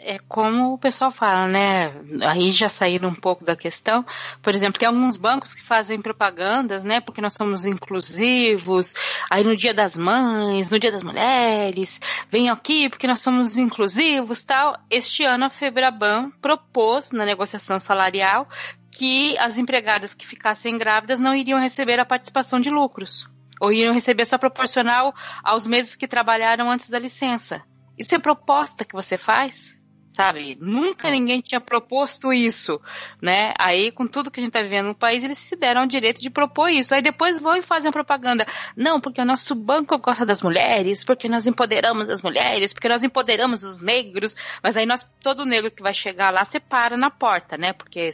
é 0.06 0.20
como 0.28 0.74
o 0.74 0.78
pessoal 0.78 1.12
fala, 1.12 1.48
né? 1.48 1.94
Aí 2.28 2.52
já 2.52 2.68
saíram 2.68 3.10
um 3.10 3.16
pouco 3.16 3.44
da 3.44 3.56
questão. 3.56 4.06
Por 4.42 4.54
exemplo, 4.54 4.80
tem 4.80 4.88
alguns 4.88 5.18
bancos 5.18 5.54
que 5.54 5.66
fazem 5.66 6.02
propagandas, 6.02 6.84
né? 6.84 7.00
Porque 7.00 7.22
nós 7.22 7.34
somos 7.34 7.66
inclusivos. 7.66 8.94
Aí 9.32 9.44
no 9.44 9.56
Dia 9.56 9.74
das 9.74 9.98
Mães, 9.98 10.70
no 10.70 10.80
Dia 10.80 10.92
das 10.92 11.04
Mulheres, 11.04 12.00
vem 12.30 12.50
aqui 12.50 12.90
porque 12.90 13.08
nós 13.08 13.22
somos 13.22 13.58
inclusivos, 13.58 14.44
tal. 14.44 14.76
Este 14.90 15.26
ano 15.26 15.46
a 15.46 15.50
Febraban 15.50 16.32
propôs 16.42 17.12
na 17.12 17.26
negociação 17.26 17.80
salarial 17.80 18.48
que 18.92 19.38
as 19.40 19.58
empregadas 19.58 20.14
que 20.14 20.28
ficassem 20.28 20.78
grávidas 20.78 21.20
não 21.20 21.34
iriam 21.34 21.60
receber 21.60 22.00
a 22.00 22.06
participação 22.06 22.60
de 22.60 22.70
lucros. 22.70 23.28
Ou 23.60 23.72
iriam 23.72 23.94
receber 23.94 24.26
só 24.26 24.38
proporcional 24.38 25.14
aos 25.44 25.66
meses 25.66 25.96
que 25.96 26.08
trabalharam 26.08 26.70
antes 26.70 26.90
da 26.90 27.00
licença. 27.00 27.64
Isso 27.98 28.14
é 28.14 28.20
proposta 28.20 28.84
que 28.84 28.94
você 28.94 29.18
faz? 29.18 29.78
Sabe? 30.14 30.58
Nunca 30.62 31.10
ninguém 31.10 31.42
tinha 31.42 31.60
proposto 31.60 32.32
isso, 32.32 32.80
né? 33.22 33.54
Aí, 33.60 33.92
com 33.92 34.08
tudo 34.08 34.30
que 34.30 34.40
a 34.40 34.44
gente 34.44 34.54
tá 34.54 34.62
vivendo 34.62 34.88
no 34.88 34.96
país, 34.96 35.24
eles 35.24 35.38
se 35.38 35.56
deram 35.56 35.84
o 35.84 35.88
direito 35.88 36.22
de 36.22 36.30
propor 36.30 36.70
isso. 36.70 36.94
Aí 36.94 37.02
depois 37.02 37.40
vão 37.40 37.56
e 37.56 37.62
fazem 37.62 37.90
a 37.90 37.92
propaganda. 37.92 38.46
Não, 38.78 39.02
porque 39.02 39.20
o 39.20 39.26
nosso 39.26 39.56
banco 39.56 39.98
gosta 39.98 40.26
das 40.26 40.42
mulheres, 40.42 41.04
porque 41.04 41.28
nós 41.28 41.48
empoderamos 41.48 42.10
as 42.10 42.22
mulheres, 42.22 42.72
porque 42.72 42.88
nós 42.88 43.04
empoderamos 43.04 43.64
os 43.64 43.82
negros. 43.82 44.36
Mas 44.62 44.78
aí 44.78 44.86
nós, 44.86 45.06
todo 45.22 45.46
negro 45.46 45.72
que 45.72 45.82
vai 45.82 45.94
chegar 45.94 46.32
lá, 46.32 46.46
separa 46.46 46.96
na 46.96 47.10
porta, 47.10 47.58
né? 47.58 47.74
Porque 47.74 48.12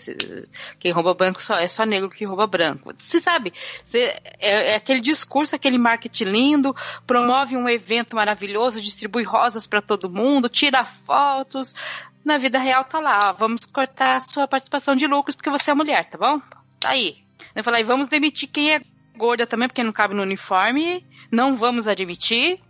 quem 0.79 0.91
rouba 0.91 1.13
banco 1.13 1.41
só, 1.41 1.55
é 1.55 1.67
só 1.67 1.83
negro 1.85 2.09
que 2.09 2.25
rouba 2.25 2.47
branco. 2.47 2.93
Você 2.97 3.19
sabe, 3.19 3.53
você, 3.83 4.15
é, 4.39 4.71
é 4.71 4.75
aquele 4.77 5.01
discurso, 5.01 5.55
aquele 5.55 5.77
marketing 5.77 6.25
lindo, 6.25 6.75
promove 7.05 7.57
um 7.57 7.67
evento 7.67 8.15
maravilhoso, 8.15 8.79
distribui 8.79 9.23
rosas 9.23 9.67
para 9.67 9.81
todo 9.81 10.09
mundo, 10.09 10.47
tira 10.47 10.85
fotos, 10.85 11.75
na 12.23 12.37
vida 12.37 12.59
real 12.59 12.83
tá 12.83 12.99
lá, 12.99 13.29
ó, 13.29 13.33
vamos 13.33 13.65
cortar 13.65 14.17
a 14.17 14.19
sua 14.19 14.47
participação 14.47 14.95
de 14.95 15.07
lucros 15.07 15.35
porque 15.35 15.49
você 15.49 15.71
é 15.71 15.73
mulher, 15.73 16.09
tá 16.09 16.17
bom? 16.17 16.41
Tá 16.79 16.89
aí. 16.89 17.17
Eu 17.55 17.63
falei, 17.63 17.83
vamos 17.83 18.07
demitir 18.07 18.49
quem 18.49 18.73
é 18.73 18.81
gorda 19.15 19.45
também, 19.45 19.67
porque 19.67 19.83
não 19.83 19.91
cabe 19.91 20.13
no 20.13 20.21
uniforme, 20.21 21.05
não 21.31 21.55
vamos 21.55 21.87
admitir, 21.87 22.61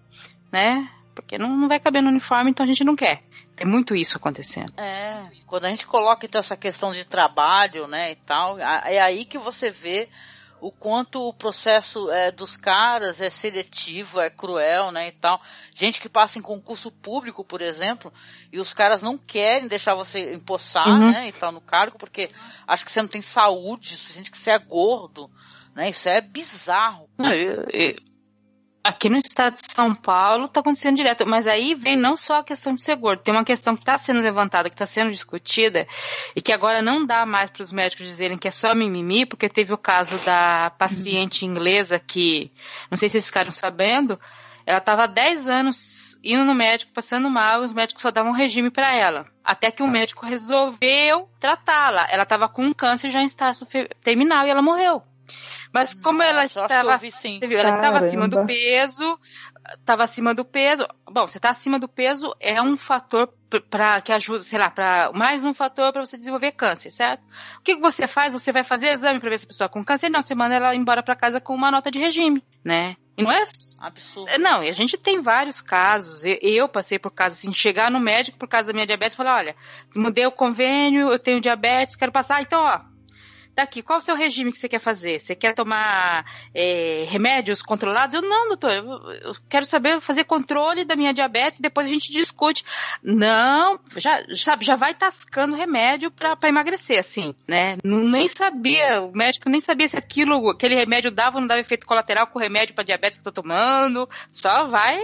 né? 0.52 0.90
Porque 1.14 1.38
não, 1.38 1.56
não 1.56 1.68
vai 1.68 1.80
caber 1.80 2.02
no 2.02 2.10
uniforme, 2.10 2.52
então 2.52 2.64
a 2.64 2.68
gente 2.68 2.84
não 2.84 2.96
quer. 2.96 3.24
Tem 3.56 3.68
muito 3.68 3.94
isso 3.94 4.16
acontecendo. 4.16 4.72
É, 4.78 5.22
quando 5.46 5.66
a 5.66 5.70
gente 5.70 5.86
coloca 5.86 6.26
então 6.26 6.40
essa 6.40 6.56
questão 6.56 6.94
de 6.94 7.06
trabalho, 7.06 7.88
né, 7.88 8.12
e 8.12 8.16
tal, 8.16 8.58
é 8.58 9.02
aí 9.02 9.26
que 9.26 9.38
você 9.38 9.70
vê 9.70 10.08
o 10.62 10.72
quanto 10.72 11.28
o 11.28 11.34
processo 11.34 12.12
é, 12.12 12.32
dos 12.32 12.58
caras 12.58 13.22
é 13.22 13.30
seletivo, 13.30 14.20
é 14.20 14.30
cruel, 14.30 14.92
né, 14.92 15.08
e 15.08 15.12
tal. 15.12 15.42
Gente 15.76 16.02
que 16.02 16.10
passa 16.10 16.40
em 16.40 16.42
concurso 16.42 16.92
público, 16.92 17.44
por 17.44 17.62
exemplo, 17.62 18.12
e 18.52 18.60
os 18.60 18.74
caras 18.74 19.02
não 19.02 19.18
querem 19.18 19.68
deixar 19.68 19.96
você 19.96 20.34
empossar, 20.34 20.88
uhum. 20.88 21.12
né, 21.12 21.28
e 21.28 21.32
tal, 21.32 21.52
no 21.52 21.62
cargo, 21.62 21.98
porque 21.98 22.30
acho 22.68 22.86
que 22.86 22.92
você 22.92 23.02
não 23.02 23.10
tem 23.10 23.22
saúde, 23.22 23.96
gente 23.96 24.32
que 24.32 24.38
você 24.38 24.52
é 24.52 24.60
gordo, 24.60 25.30
né, 25.76 25.90
isso 25.90 26.10
é 26.10 26.22
bizarro. 26.22 27.10
Não, 27.18 27.34
eu, 27.34 27.66
eu, 27.72 28.09
Aqui 28.82 29.10
no 29.10 29.18
estado 29.18 29.56
de 29.56 29.74
São 29.74 29.94
Paulo 29.94 30.46
está 30.46 30.62
acontecendo 30.62 30.96
direto, 30.96 31.28
mas 31.28 31.46
aí 31.46 31.76
vem 31.76 31.98
não 31.98 32.16
só 32.16 32.40
a 32.40 32.44
questão 32.44 32.74
de 32.74 32.82
ser 32.82 32.96
gordo, 32.96 33.22
tem 33.22 33.34
uma 33.34 33.44
questão 33.44 33.76
que 33.76 33.82
está 33.82 33.98
sendo 33.98 34.22
levantada, 34.22 34.70
que 34.70 34.76
está 34.76 34.86
sendo 34.86 35.12
discutida, 35.12 35.86
e 36.34 36.42
que 36.42 36.54
agora 36.54 36.82
não 36.82 37.06
dá 37.06 37.26
mais 37.26 37.52
para 37.52 37.62
os 37.62 37.74
médicos 37.74 38.08
dizerem 38.08 38.38
que 38.38 38.48
é 38.48 38.52
só 38.52 38.74
mimimi, 38.74 39.26
porque 39.26 39.50
teve 39.50 39.74
o 39.74 39.78
caso 39.78 40.18
da 40.20 40.70
paciente 40.72 41.46
inglesa 41.46 42.00
que, 42.00 42.52
não 42.90 42.98
sei 42.98 43.10
se 43.10 43.14
vocês 43.14 43.26
ficaram 43.26 43.52
sabendo, 43.52 44.18
ela 44.66 44.80
estava 44.80 45.04
há 45.04 45.08
10 45.08 45.48
anos 45.48 46.18
indo 46.24 46.46
no 46.46 46.54
médico, 46.56 46.94
passando 46.94 47.30
mal, 47.30 47.62
e 47.62 47.66
os 47.66 47.74
médicos 47.74 48.02
só 48.02 48.12
davam 48.12 48.32
um 48.32 48.36
regime 48.36 48.70
para 48.70 48.96
ela. 48.96 49.26
Até 49.44 49.72
que 49.72 49.82
o 49.82 49.86
um 49.86 49.92
médico 49.92 50.26
resolveu 50.26 51.30
tratá-la. 51.40 52.08
Ela 52.10 52.24
estava 52.24 52.48
com 52.48 52.66
um 52.66 52.74
câncer 52.74 53.10
já 53.10 53.22
em 53.22 53.26
estágio 53.26 53.68
terminal 54.04 54.46
e 54.46 54.50
ela 54.50 54.62
morreu. 54.62 55.02
Mas 55.74 55.94
como 55.94 56.24
ela 56.24 56.42
Nossa, 56.42 56.62
estava, 56.62 56.94
eu 56.94 56.98
vi, 56.98 57.12
sim. 57.12 57.40
você 57.40 57.48
viu, 57.48 57.60
ela 57.60 57.70
estava 57.70 57.98
acima 58.00 58.28
do 58.28 58.46
peso, 58.46 59.20
estava 59.78 60.04
acima 60.04 60.34
do 60.34 60.44
peso. 60.44 60.88
Bom, 61.06 61.28
você 61.28 61.38
está 61.38 61.50
acima 61.52 61.80
do 61.80 61.88
peso 61.88 62.34
é 62.40 62.62
um 62.62 62.76
fator 62.76 63.32
para 63.70 64.02
que 64.02 64.12
ajuda, 64.12 64.42
sei 64.42 64.60
lá, 64.60 64.70
para 64.70 65.12
mais 65.14 65.44
um 65.44 65.54
fator 65.54 65.92
para 65.92 66.06
você 66.06 66.18
desenvolver 66.18 66.52
câncer, 66.52 66.92
certo? 66.92 67.22
O 67.60 67.62
que 67.62 67.76
que 67.76 67.82
você 67.82 68.08
faz? 68.08 68.34
Você 68.34 68.52
vai 68.52 68.64
fazer 68.64 68.88
exame 68.88 69.20
para 69.20 69.30
ver 69.30 69.40
se 69.40 69.46
a 69.46 69.48
pessoa 69.48 69.66
é 69.66 69.70
com 69.70 69.84
câncer? 69.84 70.10
Não, 70.10 70.22
você 70.22 70.34
manda 70.34 70.56
ela 70.56 70.76
embora 70.76 71.04
para 71.04 71.16
casa 71.16 71.40
com 71.40 71.54
uma 71.54 71.72
nota 71.72 71.92
de 71.92 72.00
regime, 72.00 72.44
né? 72.64 72.96
E 73.18 73.24
não 73.24 73.32
é 73.32 73.42
Absurdo. 73.82 74.32
não, 74.40 74.64
e 74.64 74.70
a 74.70 74.72
gente 74.72 74.98
tem 74.98 75.22
vários 75.22 75.60
casos. 75.62 76.24
Eu, 76.24 76.38
eu 76.42 76.70
passei 76.70 76.98
por 76.98 77.12
casos 77.12 77.40
assim, 77.40 77.54
chegar 77.54 77.92
no 77.92 78.00
médico 78.00 78.38
por 78.38 78.48
causa 78.48 78.68
da 78.68 78.74
minha 78.74 78.88
diabetes 78.88 79.14
e 79.14 79.18
falar, 79.18 79.36
olha, 79.36 79.56
mudei 79.94 80.26
o 80.26 80.32
convênio, 80.32 81.12
eu 81.12 81.20
tenho 81.20 81.42
diabetes, 81.42 81.98
quero 81.98 82.14
passar, 82.14 82.42
então, 82.42 82.62
ó, 82.64 82.80
daqui, 83.60 83.82
qual 83.82 84.00
o 84.00 84.02
seu 84.02 84.16
regime 84.16 84.52
que 84.52 84.58
você 84.58 84.70
quer 84.70 84.80
fazer? 84.80 85.20
Você 85.20 85.36
quer 85.36 85.54
tomar 85.54 86.26
é, 86.54 87.06
remédios 87.10 87.62
controlados? 87.62 88.14
Eu, 88.14 88.22
não, 88.22 88.48
doutor, 88.48 88.72
eu, 88.72 89.36
quero 89.50 89.66
saber 89.66 90.00
fazer 90.02 90.24
controle 90.24 90.86
da 90.86 90.96
minha 90.96 91.14
diabetes, 91.14 91.60
depois 91.60 91.88
a 91.88 91.90
gente 91.90 92.12
discute. 92.12 92.64
Não, 93.04 93.80
já, 93.98 94.24
sabe, 94.36 94.66
já 94.66 94.76
vai 94.76 94.94
tascando 94.94 95.56
remédio 95.56 96.10
pra 96.12 96.38
emagrecer, 96.46 97.00
assim, 97.00 97.36
né? 97.48 97.78
Nem 97.84 98.28
sabia, 98.28 99.02
o 99.02 99.12
médico 99.12 99.50
nem 99.50 99.60
sabia 99.60 99.88
se 99.88 99.98
aquilo, 99.98 100.50
aquele 100.50 100.76
remédio 100.76 101.12
dava 101.12 101.36
ou 101.36 101.42
não 101.42 101.48
dava 101.48 101.62
efeito 101.62 101.86
colateral 101.86 102.28
com 102.28 102.40
o 102.40 102.42
remédio 102.42 102.74
pra 102.74 102.84
diabetes 102.84 103.18
que 103.18 103.28
eu 103.28 103.32
tô 103.32 103.42
tomando, 103.42 104.08
só 104.32 104.68
vai 104.68 104.98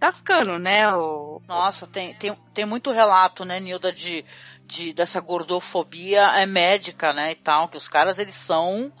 tascando, 0.00 0.58
né? 0.58 0.90
O, 0.94 1.42
Nossa, 1.46 1.86
tem, 1.86 2.14
tem, 2.14 2.34
tem 2.54 2.64
muito 2.64 2.90
relato, 2.90 3.44
né, 3.44 3.60
Nilda, 3.60 3.92
de, 3.92 4.24
de, 4.70 4.92
dessa 4.92 5.20
gordofobia 5.20 6.22
é 6.40 6.46
médica, 6.46 7.12
né, 7.12 7.32
e 7.32 7.34
tal, 7.34 7.68
que 7.68 7.76
os 7.76 7.88
caras, 7.88 8.18
eles 8.18 8.36
são 8.36 8.92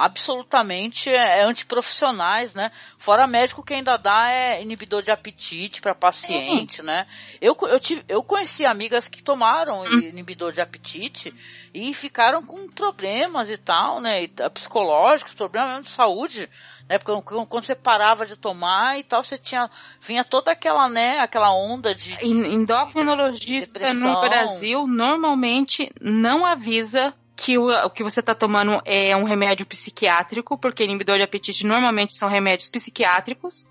absolutamente 0.00 1.10
é, 1.10 1.42
antiprofissionais, 1.44 2.54
né? 2.54 2.72
Fora 2.96 3.26
médico 3.26 3.62
que 3.62 3.74
ainda 3.74 3.98
dá 3.98 4.30
é 4.30 4.62
inibidor 4.62 5.02
de 5.02 5.10
apetite 5.10 5.82
para 5.82 5.94
paciente, 5.94 6.82
né? 6.82 7.06
Eu, 7.40 7.56
eu, 7.68 7.78
tive, 7.78 8.02
eu 8.08 8.22
conheci 8.22 8.64
amigas 8.64 9.08
que 9.08 9.22
tomaram 9.22 9.86
inibidor 9.86 10.52
de 10.52 10.60
apetite 10.62 11.34
e 11.74 11.92
ficaram 11.92 12.42
com 12.42 12.66
problemas 12.68 13.50
e 13.50 13.58
tal, 13.58 14.00
né? 14.00 14.22
E, 14.22 14.28
tá, 14.28 14.48
psicológicos, 14.48 15.34
problemas 15.34 15.68
mesmo 15.70 15.82
de 15.84 15.90
saúde, 15.90 16.48
né? 16.88 16.98
Porque 16.98 17.22
quando 17.46 17.62
você 17.64 17.74
parava 17.74 18.24
de 18.24 18.36
tomar 18.36 18.98
e 18.98 19.02
tal, 19.02 19.22
você 19.22 19.36
tinha 19.36 19.70
vinha 20.00 20.24
toda 20.24 20.50
aquela, 20.52 20.88
né? 20.88 21.18
Aquela 21.18 21.52
onda 21.52 21.94
de 21.94 22.14
en- 22.24 22.54
endocrinologista 22.54 23.78
Depressão. 23.78 24.14
no 24.14 24.20
Brasil 24.20 24.86
normalmente 24.86 25.92
não 26.00 26.46
avisa 26.46 27.14
que 27.42 27.56
o, 27.56 27.68
o 27.68 27.90
que 27.90 28.02
você 28.02 28.20
está 28.20 28.34
tomando 28.34 28.82
é 28.84 29.16
um 29.16 29.24
remédio 29.24 29.64
psiquiátrico, 29.64 30.58
porque 30.58 30.84
inibidor 30.84 31.16
de 31.16 31.24
apetite 31.24 31.66
normalmente 31.66 32.12
são 32.12 32.28
remédios 32.28 32.68
psiquiátricos. 32.68 33.64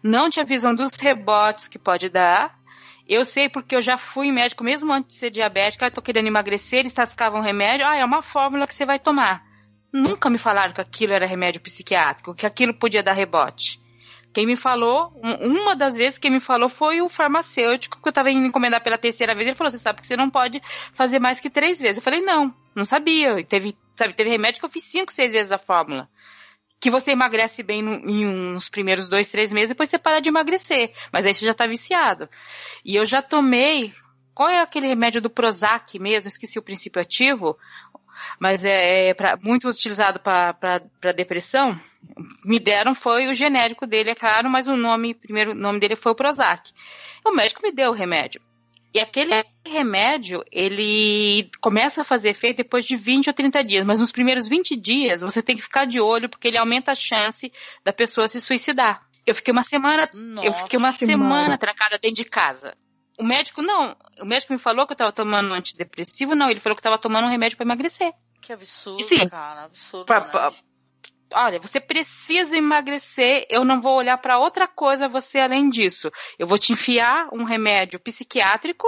Não 0.00 0.30
te 0.30 0.40
avisam 0.40 0.72
dos 0.72 0.94
rebotes 0.94 1.66
que 1.66 1.78
pode 1.78 2.08
dar. 2.08 2.56
Eu 3.08 3.24
sei 3.24 3.48
porque 3.48 3.74
eu 3.74 3.82
já 3.82 3.98
fui 3.98 4.30
médico, 4.30 4.62
mesmo 4.62 4.92
antes 4.92 5.10
de 5.10 5.16
ser 5.16 5.30
diabética, 5.30 5.86
eu 5.86 5.90
tô 5.90 6.00
querendo 6.00 6.28
emagrecer, 6.28 6.80
eles 6.80 6.92
tascavam 6.92 7.40
remédio, 7.40 7.86
ah, 7.86 7.96
é 7.96 8.04
uma 8.04 8.22
fórmula 8.22 8.66
que 8.66 8.74
você 8.74 8.86
vai 8.86 8.98
tomar. 8.98 9.44
Nunca 9.92 10.30
me 10.30 10.38
falaram 10.38 10.72
que 10.72 10.80
aquilo 10.80 11.12
era 11.12 11.26
remédio 11.26 11.60
psiquiátrico, 11.60 12.34
que 12.34 12.46
aquilo 12.46 12.74
podia 12.74 13.02
dar 13.02 13.12
rebote. 13.12 13.80
Quem 14.36 14.44
me 14.44 14.54
falou, 14.54 15.18
um- 15.24 15.46
uma 15.62 15.74
das 15.74 15.96
vezes 15.96 16.18
que 16.18 16.28
me 16.28 16.40
falou 16.40 16.68
foi 16.68 17.00
o 17.00 17.08
farmacêutico 17.08 17.98
que 18.02 18.06
eu 18.06 18.10
estava 18.10 18.30
indo 18.30 18.46
encomendar 18.46 18.82
pela 18.84 18.98
terceira 18.98 19.34
vez. 19.34 19.46
Ele 19.48 19.56
falou: 19.56 19.70
Você 19.70 19.78
sabe 19.78 20.02
que 20.02 20.06
você 20.06 20.14
não 20.14 20.28
pode 20.28 20.60
fazer 20.92 21.18
mais 21.18 21.40
que 21.40 21.48
três 21.48 21.80
vezes. 21.80 21.96
Eu 21.96 22.02
falei: 22.02 22.20
Não, 22.20 22.54
não 22.74 22.84
sabia. 22.84 23.40
E 23.40 23.44
teve, 23.46 23.74
sabe, 23.96 24.12
teve 24.12 24.28
remédio 24.28 24.60
que 24.60 24.66
eu 24.66 24.70
fiz 24.70 24.84
cinco, 24.84 25.10
seis 25.10 25.32
vezes 25.32 25.52
a 25.52 25.56
fórmula. 25.56 26.06
Que 26.78 26.90
você 26.90 27.12
emagrece 27.12 27.62
bem 27.62 27.80
no, 27.80 27.94
em 27.94 28.26
uns 28.26 28.68
primeiros 28.68 29.08
dois, 29.08 29.26
três 29.30 29.50
meses, 29.54 29.70
depois 29.70 29.88
você 29.88 29.96
para 29.96 30.20
de 30.20 30.28
emagrecer. 30.28 30.92
Mas 31.10 31.24
aí 31.24 31.32
você 31.32 31.46
já 31.46 31.54
tá 31.54 31.66
viciado. 31.66 32.28
E 32.84 32.94
eu 32.94 33.06
já 33.06 33.22
tomei. 33.22 33.94
Qual 34.34 34.50
é 34.50 34.60
aquele 34.60 34.86
remédio 34.86 35.22
do 35.22 35.30
Prozac 35.30 35.98
mesmo? 35.98 36.28
Esqueci 36.28 36.58
o 36.58 36.62
princípio 36.62 37.00
ativo. 37.00 37.56
Mas 38.40 38.64
é, 38.64 39.08
é 39.08 39.14
pra- 39.14 39.36
muito 39.42 39.68
utilizado 39.68 40.20
para 40.20 41.12
depressão 41.14 41.78
me 42.44 42.58
deram 42.58 42.94
foi 42.94 43.26
o 43.28 43.34
genérico 43.34 43.86
dele, 43.86 44.10
é 44.10 44.14
claro, 44.14 44.48
mas 44.48 44.68
o 44.68 44.76
nome, 44.76 45.14
primeiro 45.14 45.54
nome 45.54 45.80
dele 45.80 45.96
foi 45.96 46.12
o 46.12 46.14
Prozac. 46.14 46.70
O 47.24 47.32
médico 47.34 47.62
me 47.62 47.72
deu 47.72 47.90
o 47.90 47.94
remédio. 47.94 48.40
E 48.94 49.00
aquele 49.00 49.44
remédio, 49.66 50.42
ele 50.50 51.50
começa 51.60 52.00
a 52.00 52.04
fazer 52.04 52.30
efeito 52.30 52.58
depois 52.58 52.84
de 52.86 52.96
20 52.96 53.28
ou 53.28 53.34
30 53.34 53.62
dias, 53.62 53.84
mas 53.84 54.00
nos 54.00 54.10
primeiros 54.12 54.48
20 54.48 54.74
dias 54.76 55.20
você 55.20 55.42
tem 55.42 55.56
que 55.56 55.62
ficar 55.62 55.84
de 55.84 56.00
olho 56.00 56.30
porque 56.30 56.48
ele 56.48 56.56
aumenta 56.56 56.92
a 56.92 56.94
chance 56.94 57.52
da 57.84 57.92
pessoa 57.92 58.26
se 58.28 58.40
suicidar. 58.40 59.02
Eu 59.26 59.34
fiquei 59.34 59.52
uma 59.52 59.64
semana, 59.64 60.08
eu 60.42 60.52
fiquei 60.52 60.78
uma 60.78 60.92
semana 60.92 61.42
mara. 61.42 61.58
trancada 61.58 61.98
dentro 61.98 62.22
de 62.22 62.24
casa. 62.24 62.74
O 63.18 63.24
médico 63.24 63.62
não, 63.62 63.96
o 64.20 64.26
médico 64.26 64.52
me 64.52 64.58
falou 64.58 64.86
que 64.86 64.92
eu 64.92 64.94
estava 64.94 65.12
tomando 65.12 65.50
um 65.50 65.54
antidepressivo, 65.54 66.34
não, 66.34 66.50
ele 66.50 66.60
falou 66.60 66.76
que 66.76 66.80
eu 66.80 66.88
estava 66.88 66.98
tomando 66.98 67.26
um 67.26 67.30
remédio 67.30 67.56
para 67.56 67.64
emagrecer. 67.64 68.12
Que 68.42 68.52
absurdo, 68.52 69.02
Sim. 69.02 69.28
cara, 69.28 69.64
absurdo. 69.64 70.04
Pra- 70.06 70.20
né? 70.20 70.30
pra- 70.30 70.52
olha, 71.34 71.58
você 71.58 71.80
precisa 71.80 72.56
emagrecer, 72.56 73.46
eu 73.48 73.64
não 73.64 73.80
vou 73.80 73.96
olhar 73.96 74.18
para 74.18 74.38
outra 74.38 74.68
coisa 74.68 75.08
você 75.08 75.38
além 75.38 75.68
disso. 75.68 76.10
Eu 76.38 76.46
vou 76.46 76.58
te 76.58 76.72
enfiar 76.72 77.28
um 77.32 77.44
remédio 77.44 77.98
psiquiátrico 77.98 78.86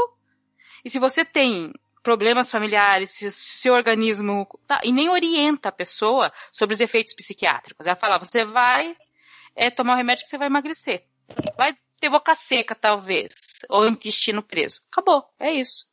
e 0.85 0.91
se 0.91 0.99
você 0.99 1.25
tem 1.25 1.73
problemas 2.03 2.51
familiares, 2.51 3.11
se 3.11 3.27
o 3.27 3.31
seu 3.31 3.75
organismo 3.75 4.47
tá, 4.67 4.81
e 4.85 4.93
nem 4.93 5.09
orienta 5.11 5.69
a 5.69 5.73
pessoa 5.73 6.33
sobre 6.53 6.75
os 6.75 6.81
efeitos 6.81 7.15
psiquiátricos. 7.15 7.87
Ela 7.87 7.97
fala, 7.97 8.19
você 8.19 8.45
vai 8.45 8.97
é, 9.57 9.71
tomar 9.71 9.95
o 9.95 9.97
remédio 9.97 10.23
que 10.23 10.31
você 10.31 10.39
vai 10.39 10.47
emagrecer. 10.47 11.05
Vai 11.57 11.77
ter 12.01 12.09
boca 12.11 12.35
seca, 12.35 12.75
talvez, 12.75 13.35
ou 13.69 13.87
intestino 13.87 14.43
preso. 14.43 14.81
Acabou, 14.91 15.25
é 15.39 15.53
isso. 15.53 15.85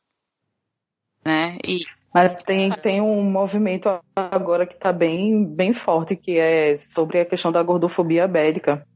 Né? 1.24 1.58
E 1.64 1.80
Mas 2.14 2.36
tem, 2.42 2.70
tem 2.72 3.00
um 3.00 3.22
movimento 3.22 3.88
agora 4.14 4.66
que 4.66 4.74
está 4.74 4.92
bem, 4.92 5.44
bem 5.44 5.74
forte, 5.74 6.16
que 6.16 6.38
é 6.38 6.76
sobre 6.78 7.20
a 7.20 7.26
questão 7.26 7.52
da 7.52 7.62
gordofobia 7.62 8.26
bélica. 8.26 8.86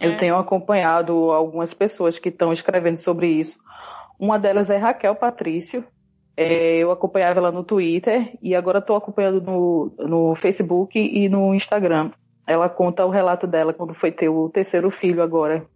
Eu 0.00 0.12
É. 0.12 0.16
tenho 0.16 0.36
acompanhado 0.36 1.12
algumas 1.30 1.74
pessoas 1.74 2.18
que 2.18 2.30
estão 2.30 2.52
escrevendo 2.52 2.96
sobre 2.96 3.26
isso. 3.28 3.58
Uma 4.18 4.38
delas 4.38 4.70
é 4.70 4.76
Raquel 4.78 5.14
Patrício. 5.14 5.84
É, 6.36 6.78
eu 6.78 6.90
acompanhava 6.90 7.38
ela 7.38 7.52
no 7.52 7.62
Twitter 7.62 8.32
e 8.40 8.54
agora 8.54 8.78
estou 8.78 8.96
acompanhando 8.96 9.42
no, 9.42 9.92
no 9.98 10.34
Facebook 10.36 10.98
e 10.98 11.28
no 11.28 11.54
Instagram. 11.54 12.12
Ela 12.46 12.68
conta 12.68 13.04
o 13.04 13.10
relato 13.10 13.46
dela 13.46 13.74
quando 13.74 13.92
foi 13.92 14.10
ter 14.10 14.30
o 14.30 14.48
terceiro 14.48 14.90
filho 14.90 15.22
agora. 15.22 15.66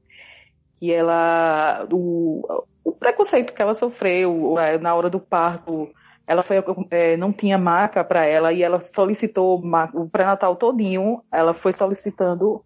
Que 0.85 0.93
ela. 0.93 1.87
O, 1.91 2.66
o 2.85 2.93
preconceito 2.93 3.55
que 3.55 3.62
ela 3.62 3.74
sofreu 3.74 4.59
eh, 4.59 4.76
na 4.76 4.95
hora 4.95 5.09
do 5.09 5.18
parto 5.18 5.89
ela 6.26 6.43
foi 6.43 6.62
é, 6.91 7.16
não 7.16 7.32
tinha 7.32 7.57
maca 7.57 8.03
para 8.03 8.24
ela 8.24 8.53
e 8.53 8.62
ela 8.62 8.82
solicitou 8.85 9.62
o 9.95 10.09
pré-natal 10.09 10.57
todinho 10.57 11.22
ela 11.30 11.55
foi 11.55 11.72
solicitando 11.72 12.62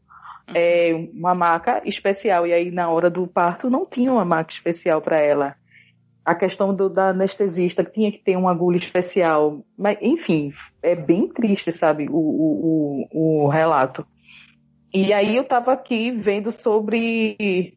é, 0.54 1.08
uma 1.12 1.34
maca 1.34 1.82
especial. 1.84 2.46
E 2.46 2.52
aí 2.52 2.70
na 2.70 2.88
hora 2.88 3.10
do 3.10 3.26
parto 3.26 3.70
não 3.70 3.86
tinha 3.86 4.12
uma 4.12 4.24
maca 4.24 4.52
especial 4.52 5.00
para 5.00 5.18
ela. 5.18 5.54
A 6.24 6.34
questão 6.34 6.74
do, 6.74 6.88
da 6.88 7.08
anestesista 7.08 7.84
que 7.84 7.92
tinha 7.92 8.12
que 8.12 8.18
ter 8.18 8.36
uma 8.36 8.50
agulha 8.50 8.78
especial. 8.78 9.60
Mas 9.76 9.98
enfim 10.00 10.52
é 10.82 10.94
bem 10.94 11.28
triste 11.28 11.72
sabe 11.72 12.08
o, 12.08 12.16
o, 12.16 13.08
o, 13.12 13.44
o 13.44 13.48
relato. 13.48 14.04
E 14.92 15.12
aí 15.12 15.36
eu 15.36 15.42
estava 15.42 15.72
aqui 15.72 16.10
vendo 16.10 16.50
sobre 16.50 17.76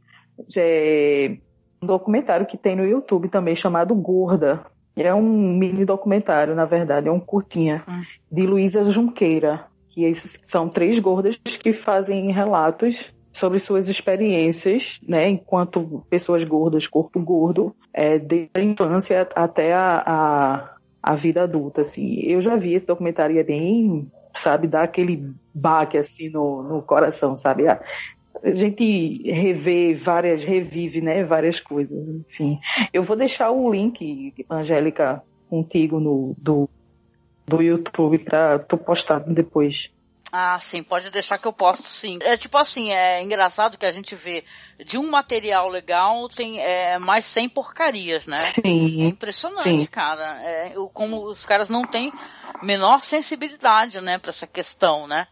é, 0.58 1.38
um 1.82 1.88
documentário 1.88 2.46
que 2.46 2.58
tem 2.58 2.76
no 2.76 2.86
YouTube 2.86 3.30
também 3.30 3.56
chamado 3.56 3.96
Gorda 3.96 4.66
é 4.96 5.14
um 5.14 5.58
mini 5.58 5.86
documentário, 5.86 6.54
na 6.54 6.66
verdade, 6.66 7.08
é 7.08 7.12
um 7.12 7.20
curtinha, 7.20 7.84
Hum. 7.88 8.02
de 8.32 8.46
Luísa 8.46 8.84
Junqueira, 8.86 9.66
que 9.90 10.14
são 10.46 10.70
três 10.70 11.00
gordas 11.00 11.38
que 11.38 11.74
fazem 11.74 12.32
relatos 12.32 13.12
sobre 13.34 13.60
suas 13.60 13.88
experiências, 13.88 15.00
né, 15.08 15.30
enquanto 15.30 16.06
pessoas 16.10 16.44
gordas, 16.44 16.88
corpo 16.88 17.20
gordo, 17.22 17.74
é, 17.94 18.20
desde 18.20 18.50
a 18.54 18.62
infância 18.62 19.28
até 19.36 19.74
a, 19.74 20.04
a, 20.06 20.76
a 21.02 21.16
vida 21.16 21.44
adulta, 21.44 21.82
assim. 21.82 22.20
Eu 22.24 22.42
já 22.42 22.56
vi 22.58 22.74
esse 22.74 22.86
documentário 22.86 23.36
e 23.36 23.40
é 23.40 23.44
bem, 23.44 24.12
sabe, 24.36 24.68
dá 24.68 24.84
aquele 24.84 25.34
baque, 25.54 25.98
assim, 25.98 26.30
no, 26.30 26.62
no 26.62 26.82
coração, 26.82 27.36
sabe? 27.36 27.68
Ah, 27.70 27.82
a 28.44 28.54
gente 28.54 29.22
revê 29.32 29.94
várias, 29.94 30.44
revive, 30.44 31.02
né, 31.02 31.24
várias 31.24 31.60
coisas, 31.60 32.08
enfim. 32.08 32.56
Eu 32.92 33.04
vou 33.04 33.16
deixar 33.16 33.52
o 33.52 33.72
link, 33.72 34.34
Angélica, 34.50 35.24
contigo 35.50 36.00
no 36.00 36.36
do, 36.38 36.70
do 37.48 37.62
YouTube 37.62 38.20
para 38.20 38.60
tu 38.60 38.78
postar 38.78 39.20
depois. 39.20 39.92
Ah, 40.32 40.58
sim, 40.60 40.82
pode 40.82 41.12
deixar 41.12 41.38
que 41.38 41.46
eu 41.46 41.52
posto, 41.52 41.89
sim. 41.89 42.18
É 42.22 42.38
tipo 42.38 42.58
assim, 42.58 42.92
é 42.92 43.22
engraçado 43.22 43.78
que 43.78 43.86
a 43.86 43.92
gente 43.92 44.16
vê 44.16 44.46
de 44.86 44.98
um 44.98 45.10
material 45.10 45.68
legal 45.68 46.30
tem 46.30 46.58
é, 46.62 46.98
mais 46.98 47.26
100 47.26 47.50
porcarias, 47.50 48.28
né? 48.28 48.39
Sim. 48.46 49.04
É 49.04 49.08
impressionante, 49.08 49.82
sim. 49.82 49.86
cara. 49.88 50.24
É, 50.42 50.74
como 50.94 51.26
os 51.26 51.46
caras 51.46 51.68
não 51.68 51.84
têm 51.84 52.14
menor 52.64 53.02
sensibilidade, 53.02 54.00
né, 54.00 54.18
para 54.18 54.30
essa 54.30 54.48
questão, 54.48 55.06
né? 55.06 55.28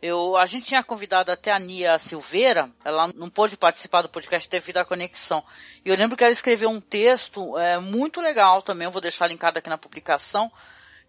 Eu, 0.00 0.36
a 0.36 0.46
gente 0.46 0.66
tinha 0.66 0.82
convidado 0.82 1.32
até 1.32 1.52
a 1.52 1.58
Nia 1.58 1.98
Silveira, 1.98 2.70
ela 2.84 3.08
não 3.14 3.28
pôde 3.28 3.56
participar 3.56 4.02
do 4.02 4.08
podcast 4.08 4.48
devido 4.48 4.76
à 4.76 4.84
conexão. 4.84 5.42
E 5.84 5.88
eu 5.88 5.96
lembro 5.96 6.16
que 6.16 6.22
ela 6.22 6.32
escreveu 6.32 6.70
um 6.70 6.80
texto 6.80 7.58
é, 7.58 7.78
muito 7.78 8.20
legal 8.20 8.62
também, 8.62 8.84
eu 8.86 8.92
vou 8.92 9.02
deixar 9.02 9.26
linkado 9.26 9.58
aqui 9.58 9.68
na 9.68 9.76
publicação, 9.76 10.50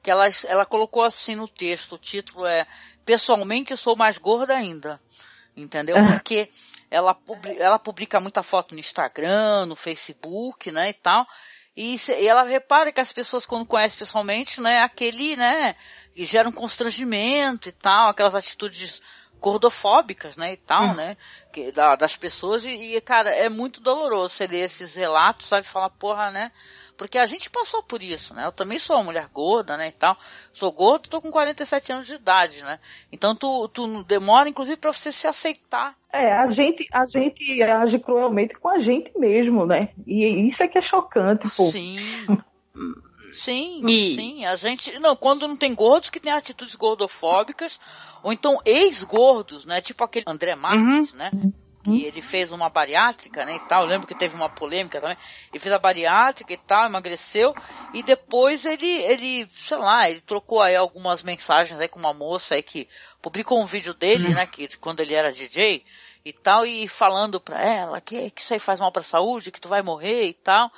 que 0.02 0.10
ela, 0.10 0.26
ela 0.48 0.66
colocou 0.66 1.04
assim 1.04 1.36
no 1.36 1.48
texto, 1.48 1.94
o 1.94 1.98
título 2.00 2.46
é 2.46 2.66
Pessoalmente 3.06 3.76
sou 3.76 3.96
mais 3.96 4.18
gorda 4.18 4.56
ainda. 4.56 5.00
Entendeu? 5.58 5.96
Porque 6.06 6.50
ela, 6.90 7.18
ela 7.58 7.78
publica 7.78 8.20
muita 8.20 8.42
foto 8.42 8.74
no 8.74 8.80
Instagram, 8.80 9.66
no 9.66 9.76
Facebook, 9.76 10.72
né, 10.72 10.90
e 10.90 10.94
tal. 10.94 11.28
E, 11.76 11.96
e 11.96 12.28
ela 12.28 12.44
repara 12.44 12.92
que 12.92 13.00
as 13.00 13.14
pessoas 13.14 13.46
quando 13.46 13.66
conhecem 13.66 13.98
pessoalmente, 13.98 14.60
né, 14.60 14.80
aquele, 14.82 15.36
né, 15.36 15.76
que 16.14 16.26
gera 16.26 16.50
um 16.50 16.52
constrangimento 16.52 17.70
e 17.70 17.72
tal, 17.72 18.10
aquelas 18.10 18.36
atitudes 18.36 19.02
gordofóbicas, 19.40 20.38
né, 20.38 20.54
e 20.54 20.58
tal, 20.58 20.90
hum. 20.90 20.96
né, 20.96 21.18
que, 21.52 21.72
da, 21.72 21.96
das 21.96 22.16
pessoas 22.16 22.64
e, 22.66 22.96
e, 22.96 23.02
cara, 23.02 23.30
é 23.30 23.50
muito 23.50 23.82
doloroso 23.82 24.36
você 24.36 24.48
ler 24.48 24.66
esses 24.66 24.96
relatos, 24.96 25.48
sabe, 25.48 25.66
falar, 25.66 25.90
porra, 25.90 26.32
né, 26.32 26.52
porque 26.98 27.18
a 27.18 27.26
gente 27.26 27.50
passou 27.50 27.82
por 27.82 28.04
isso, 28.04 28.34
né, 28.34 28.46
eu 28.46 28.52
também 28.52 28.78
sou 28.78 28.98
uma 28.98 29.06
mulher 29.06 29.28
gorda, 29.34 29.78
né, 29.78 29.88
e 29.88 29.92
tal, 29.92 30.18
sou 30.54 30.72
gordo, 30.72 31.10
tô 31.10 31.22
com 31.22 31.32
47 31.32 31.92
anos 31.94 32.08
de 32.08 32.16
idade, 32.16 32.64
né, 32.64 32.80
então 33.12 33.36
tu, 33.36 33.68
tu 33.70 34.04
demora, 34.04 34.50
inclusive, 34.50 34.78
para 34.78 34.94
você 34.94 35.12
se 35.12 35.28
aceitar. 35.28 35.96
É, 36.12 36.34
a 36.34 36.48
gente, 36.48 36.88
a 36.92 37.06
gente 37.06 37.62
age 37.62 38.00
cruelmente 38.00 38.56
com 38.56 38.70
a 38.70 38.80
gente 38.80 39.18
mesmo, 39.18 39.66
né, 39.66 39.90
e 40.06 40.48
isso 40.48 40.62
é 40.62 40.68
que 40.68 40.78
é 40.78 40.82
chocante, 40.82 41.48
pô. 41.56 41.72
Sim. 41.72 41.98
Sim, 43.32 43.84
e... 43.88 44.16
sim. 44.16 44.46
A 44.46 44.56
gente. 44.56 44.98
Não, 45.00 45.16
quando 45.16 45.48
não 45.48 45.56
tem 45.56 45.74
gordos 45.74 46.10
que 46.10 46.20
têm 46.20 46.32
atitudes 46.32 46.76
gordofóbicas, 46.76 47.80
ou 48.24 48.32
então 48.32 48.60
ex-gordos, 48.66 49.66
né? 49.66 49.82
Tipo 49.82 50.04
aquele 50.04 50.26
André 50.28 50.56
Marques, 50.56 51.12
uhum. 51.12 51.18
né? 51.18 51.32
Que 51.82 52.04
ele 52.04 52.22
fez 52.22 52.52
uma 52.52 52.70
bariátrica, 52.70 53.46
né? 53.46 53.56
E 53.56 53.60
tal. 53.68 53.84
Eu 53.84 53.88
lembro 53.88 54.06
que 54.06 54.14
teve 54.14 54.36
uma 54.36 54.50
polêmica 54.50 55.00
também. 55.00 55.18
Ele 55.52 55.60
fez 55.60 55.74
a 55.74 55.80
bariátrica 55.80 56.54
e 56.54 56.58
tal, 56.58 56.86
emagreceu. 56.86 57.56
E 57.94 58.04
depois 58.04 58.66
ele, 58.66 58.86
ele, 58.86 59.48
sei 59.50 59.78
lá, 59.78 60.10
ele 60.10 60.20
trocou 60.20 60.62
aí 60.62 60.76
algumas 60.76 61.24
mensagens 61.24 61.80
aí 61.80 61.88
com 61.88 61.98
uma 61.98 62.14
moça 62.14 62.56
aí 62.56 62.62
que 62.62 62.88
publicou 63.22 63.62
um 63.62 63.66
vídeo 63.66 63.94
dele, 63.94 64.28
uhum. 64.28 64.34
né? 64.34 64.46
Que 64.46 64.68
quando 64.78 65.00
ele 65.00 65.14
era 65.14 65.32
DJ 65.32 65.84
e 66.26 66.34
tal, 66.34 66.66
e 66.66 66.88
falando 66.88 67.40
pra 67.40 67.64
ela 67.64 68.02
que, 68.02 68.30
que 68.32 68.42
isso 68.42 68.54
aí 68.54 68.60
faz 68.60 68.80
mal 68.80 68.92
pra 68.92 69.02
saúde, 69.02 69.52
que 69.52 69.62
tu 69.62 69.70
vai 69.70 69.82
morrer 69.82 70.26
e 70.26 70.34
tal. 70.34 70.70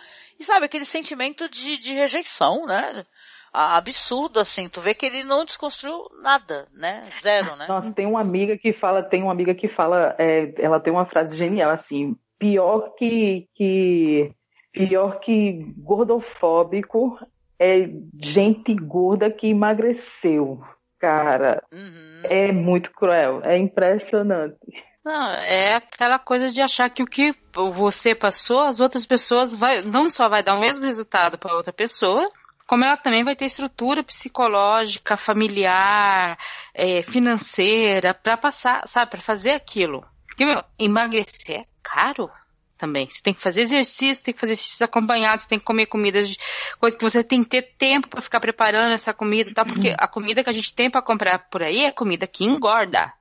E 0.41 0.43
sabe, 0.43 0.65
aquele 0.65 0.85
sentimento 0.85 1.47
de, 1.47 1.77
de 1.77 1.93
rejeição, 1.93 2.65
né? 2.65 3.05
absurdo, 3.53 4.39
assim, 4.39 4.67
tu 4.69 4.81
vê 4.81 4.95
que 4.95 5.05
ele 5.05 5.23
não 5.23 5.45
desconstruiu 5.45 6.07
nada, 6.23 6.67
né? 6.73 7.09
Zero, 7.21 7.55
né? 7.57 7.67
Nossa, 7.67 7.91
tem 7.91 8.07
uma 8.07 8.21
amiga 8.21 8.57
que 8.57 8.73
fala, 8.73 9.03
tem 9.03 9.21
uma 9.21 9.31
amiga 9.31 9.53
que 9.53 9.67
fala, 9.67 10.15
é, 10.17 10.53
ela 10.57 10.79
tem 10.79 10.91
uma 10.91 11.05
frase 11.05 11.37
genial, 11.37 11.69
assim, 11.69 12.15
pior 12.39 12.95
que, 12.95 13.49
que 13.53 14.33
pior 14.71 15.19
que 15.19 15.73
gordofóbico 15.77 17.19
é 17.59 17.89
gente 18.17 18.73
gorda 18.73 19.29
que 19.29 19.47
emagreceu. 19.47 20.59
Cara, 20.97 21.61
uhum. 21.71 22.21
é 22.23 22.51
muito 22.51 22.91
cruel, 22.91 23.41
é 23.43 23.57
impressionante. 23.57 24.57
Não, 25.03 25.31
é 25.31 25.77
aquela 25.77 26.19
coisa 26.19 26.51
de 26.51 26.61
achar 26.61 26.87
que 26.89 27.01
o 27.01 27.07
que 27.07 27.33
você 27.53 28.13
passou, 28.13 28.61
as 28.61 28.79
outras 28.79 29.03
pessoas 29.03 29.53
vai, 29.53 29.81
não 29.81 30.09
só 30.09 30.29
vai 30.29 30.43
dar 30.43 30.55
o 30.55 30.59
mesmo 30.59 30.85
resultado 30.85 31.39
para 31.39 31.55
outra 31.55 31.73
pessoa, 31.73 32.31
como 32.67 32.85
ela 32.85 32.95
também 32.95 33.23
vai 33.23 33.35
ter 33.35 33.45
estrutura 33.45 34.03
psicológica, 34.03 35.17
familiar, 35.17 36.37
é, 36.73 37.01
financeira 37.01 38.13
para 38.13 38.37
passar, 38.37 38.87
sabe, 38.87 39.11
para 39.11 39.21
fazer 39.21 39.51
aquilo. 39.51 40.05
Porque 40.27 40.45
meu, 40.45 40.63
emagrecer 40.79 41.61
é 41.61 41.65
caro 41.81 42.29
também. 42.77 43.09
Você 43.09 43.21
tem 43.21 43.33
que 43.33 43.41
fazer 43.41 43.61
exercício, 43.61 44.23
tem 44.23 44.33
que 44.33 44.39
fazer 44.39 44.53
exercício 44.53 44.85
acompanhado, 44.85 45.41
você 45.41 45.47
tem 45.47 45.59
que 45.59 45.65
comer 45.65 45.87
comidas, 45.87 46.35
coisa 46.79 46.97
que 46.97 47.03
você 47.03 47.23
tem 47.23 47.41
que 47.41 47.49
ter 47.49 47.75
tempo 47.77 48.07
para 48.07 48.21
ficar 48.21 48.39
preparando 48.39 48.93
essa 48.93 49.13
comida, 49.13 49.51
tá? 49.53 49.65
Porque 49.65 49.95
a 49.97 50.07
comida 50.07 50.43
que 50.43 50.49
a 50.49 50.53
gente 50.53 50.73
tem 50.73 50.89
para 50.89 51.01
comprar 51.01 51.39
por 51.49 51.61
aí 51.61 51.85
é 51.85 51.91
comida 51.91 52.25
que 52.25 52.45
engorda. 52.45 53.11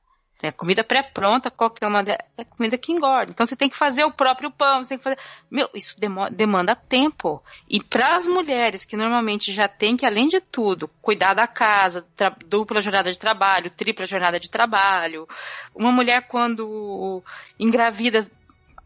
É 0.42 0.50
comida 0.50 0.82
pré-pronta, 0.82 1.50
qualquer 1.50 1.86
uma 1.86 2.02
delas, 2.02 2.24
é 2.36 2.44
comida 2.44 2.78
que 2.78 2.92
engorda. 2.92 3.30
Então 3.30 3.44
você 3.44 3.54
tem 3.54 3.68
que 3.68 3.76
fazer 3.76 4.04
o 4.04 4.12
próprio 4.12 4.50
pão, 4.50 4.82
você 4.82 4.90
tem 4.90 4.98
que 4.98 5.04
fazer. 5.04 5.18
Meu, 5.50 5.68
isso 5.74 5.94
demanda 6.32 6.74
tempo. 6.74 7.42
E 7.68 7.82
para 7.82 8.16
as 8.16 8.26
mulheres 8.26 8.84
que 8.84 8.96
normalmente 8.96 9.52
já 9.52 9.68
têm 9.68 9.96
que, 9.96 10.06
além 10.06 10.28
de 10.28 10.40
tudo, 10.40 10.88
cuidar 11.02 11.34
da 11.34 11.46
casa, 11.46 12.06
dupla 12.46 12.80
jornada 12.80 13.10
de 13.10 13.18
trabalho, 13.18 13.70
tripla 13.70 14.06
jornada 14.06 14.40
de 14.40 14.50
trabalho, 14.50 15.28
uma 15.74 15.92
mulher 15.92 16.26
quando 16.26 17.22
engravida 17.58 18.20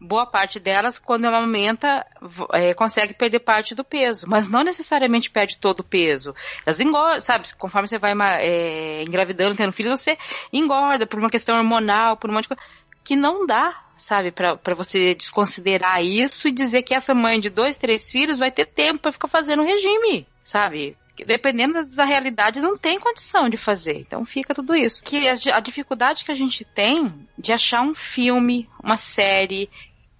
boa 0.04 0.26
parte 0.26 0.60
delas, 0.60 0.98
quando 0.98 1.24
amamenta, 1.24 2.06
é, 2.52 2.74
consegue 2.74 3.14
perder 3.14 3.40
parte 3.40 3.74
do 3.74 3.82
peso, 3.82 4.26
mas 4.28 4.48
não 4.48 4.62
necessariamente 4.62 5.30
perde 5.30 5.56
todo 5.56 5.80
o 5.80 5.84
peso. 5.84 6.34
Elas 6.64 6.80
engordam, 6.80 7.20
sabe? 7.20 7.54
Conforme 7.56 7.88
você 7.88 7.98
vai 7.98 8.12
é, 8.40 9.02
engravidando, 9.02 9.56
tendo 9.56 9.72
filhos, 9.72 10.00
você 10.00 10.18
engorda 10.52 11.06
por 11.06 11.18
uma 11.18 11.30
questão 11.30 11.56
hormonal, 11.56 12.16
por 12.16 12.30
um 12.30 12.34
monte 12.34 12.44
de 12.44 12.48
coisa, 12.48 12.62
que 13.02 13.16
não 13.16 13.46
dá, 13.46 13.82
sabe, 13.96 14.30
para 14.30 14.74
você 14.74 15.14
desconsiderar 15.14 16.02
isso 16.04 16.48
e 16.48 16.52
dizer 16.52 16.82
que 16.82 16.94
essa 16.94 17.14
mãe 17.14 17.40
de 17.40 17.50
dois, 17.50 17.76
três 17.78 18.10
filhos 18.10 18.38
vai 18.38 18.50
ter 18.50 18.66
tempo 18.66 19.00
para 19.00 19.12
ficar 19.12 19.28
fazendo 19.28 19.62
regime, 19.62 20.26
sabe? 20.42 20.96
dependendo 21.24 21.84
da 21.94 22.04
realidade, 22.04 22.60
não 22.60 22.76
tem 22.76 22.98
condição 22.98 23.48
de 23.48 23.56
fazer. 23.56 23.98
Então 24.00 24.24
fica 24.24 24.54
tudo 24.54 24.74
isso. 24.74 25.02
Que 25.04 25.28
a, 25.28 25.34
a, 25.54 25.60
dificuldade 25.60 26.24
que 26.24 26.32
a 26.32 26.34
gente 26.34 26.64
tem 26.64 27.12
de 27.38 27.52
achar 27.52 27.82
um 27.82 27.94
filme, 27.94 28.68
uma 28.82 28.96
série 28.96 29.70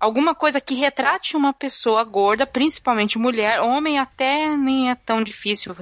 alguma 0.05 0.35
coisa 0.35 0.61
que 0.61 0.75
retrate 0.75 1.37
uma 1.37 1.53
pessoa 1.53 2.05
gorda, 2.05 2.47
principalmente 2.47 3.19
mulher, 3.19 3.61
homem 3.61 3.99
até 3.99 4.55
nem 4.57 4.91
é 4.91 4.95
tão 4.95 5.23
difícil. 5.23 5.75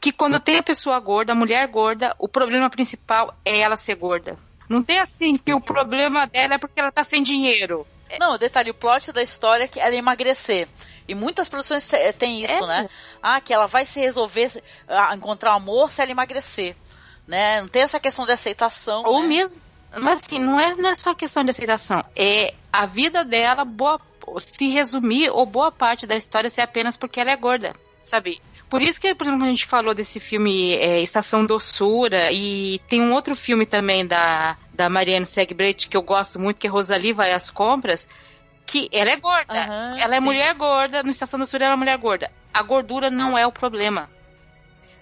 Que 0.00 0.10
quando 0.10 0.40
tem 0.40 0.56
a 0.58 0.62
pessoa 0.62 0.98
gorda, 0.98 1.32
a 1.32 1.36
mulher 1.36 1.66
gorda, 1.68 2.14
o 2.18 2.28
problema 2.28 2.70
principal 2.70 3.34
é 3.44 3.58
ela 3.60 3.76
ser 3.76 3.94
gorda. 3.94 4.38
Não 4.68 4.82
tem 4.82 4.98
assim 4.98 5.36
que 5.36 5.52
o 5.52 5.60
problema 5.60 6.26
dela 6.26 6.54
é 6.54 6.58
porque 6.58 6.80
ela 6.80 6.92
tá 6.92 7.04
sem 7.04 7.22
dinheiro. 7.22 7.86
Não, 8.18 8.32
o 8.32 8.38
detalhe, 8.38 8.70
o 8.70 8.74
plot 8.74 9.12
da 9.12 9.22
história 9.22 9.64
é 9.64 9.68
que 9.68 9.78
ela 9.78 9.94
emagrecer. 9.94 10.66
E 11.06 11.14
muitas 11.14 11.48
produções 11.48 11.90
têm 12.18 12.42
isso, 12.42 12.64
é. 12.64 12.66
né? 12.66 12.88
Ah, 13.22 13.40
que 13.40 13.52
ela 13.52 13.66
vai 13.66 13.84
se 13.84 14.00
resolver, 14.00 14.50
encontrar 15.14 15.54
amor 15.54 15.90
se 15.90 16.00
ela 16.00 16.10
emagrecer. 16.10 16.74
Né? 17.26 17.60
Não 17.60 17.68
tem 17.68 17.82
essa 17.82 18.00
questão 18.00 18.24
de 18.24 18.32
aceitação. 18.32 19.02
Ou 19.04 19.22
né? 19.22 19.28
mesmo 19.28 19.60
mas 19.96 20.20
assim, 20.24 20.38
não 20.38 20.58
é, 20.60 20.74
não 20.74 20.90
é 20.90 20.94
só 20.94 21.14
questão 21.14 21.44
de 21.44 21.50
aceitação. 21.50 22.04
É 22.14 22.54
a 22.72 22.86
vida 22.86 23.24
dela, 23.24 23.64
boa, 23.64 24.00
se 24.38 24.68
resumir, 24.68 25.30
ou 25.30 25.46
boa 25.46 25.72
parte 25.72 26.06
da 26.06 26.16
história 26.16 26.50
ser 26.50 26.60
apenas 26.60 26.96
porque 26.96 27.20
ela 27.20 27.30
é 27.30 27.36
gorda, 27.36 27.74
sabe? 28.04 28.40
Por 28.68 28.82
isso 28.82 29.00
que, 29.00 29.14
por 29.14 29.26
exemplo, 29.26 29.46
a 29.46 29.48
gente 29.48 29.66
falou 29.66 29.94
desse 29.94 30.20
filme 30.20 30.74
é, 30.74 31.00
Estação 31.00 31.46
Doçura, 31.46 32.30
e 32.30 32.78
tem 32.88 33.00
um 33.00 33.14
outro 33.14 33.34
filme 33.34 33.64
também 33.64 34.06
da, 34.06 34.58
da 34.74 34.90
Marianne 34.90 35.24
Segbrecht 35.24 35.88
que 35.88 35.96
eu 35.96 36.02
gosto 36.02 36.38
muito, 36.38 36.58
que 36.58 36.66
é 36.66 36.70
Rosalie 36.70 37.14
vai 37.14 37.32
às 37.32 37.48
compras, 37.48 38.06
que 38.66 38.88
ela 38.92 39.10
é 39.10 39.16
gorda. 39.16 39.54
Uhum, 39.54 39.98
ela 39.98 40.14
é 40.14 40.18
sim. 40.18 40.24
mulher 40.24 40.54
gorda, 40.54 41.02
no 41.02 41.08
Estação 41.08 41.40
Doçura 41.40 41.64
ela 41.64 41.74
é 41.74 41.76
mulher 41.78 41.96
gorda. 41.96 42.30
A 42.52 42.62
gordura 42.62 43.10
não 43.10 43.38
é 43.38 43.46
o 43.46 43.52
problema. 43.52 44.10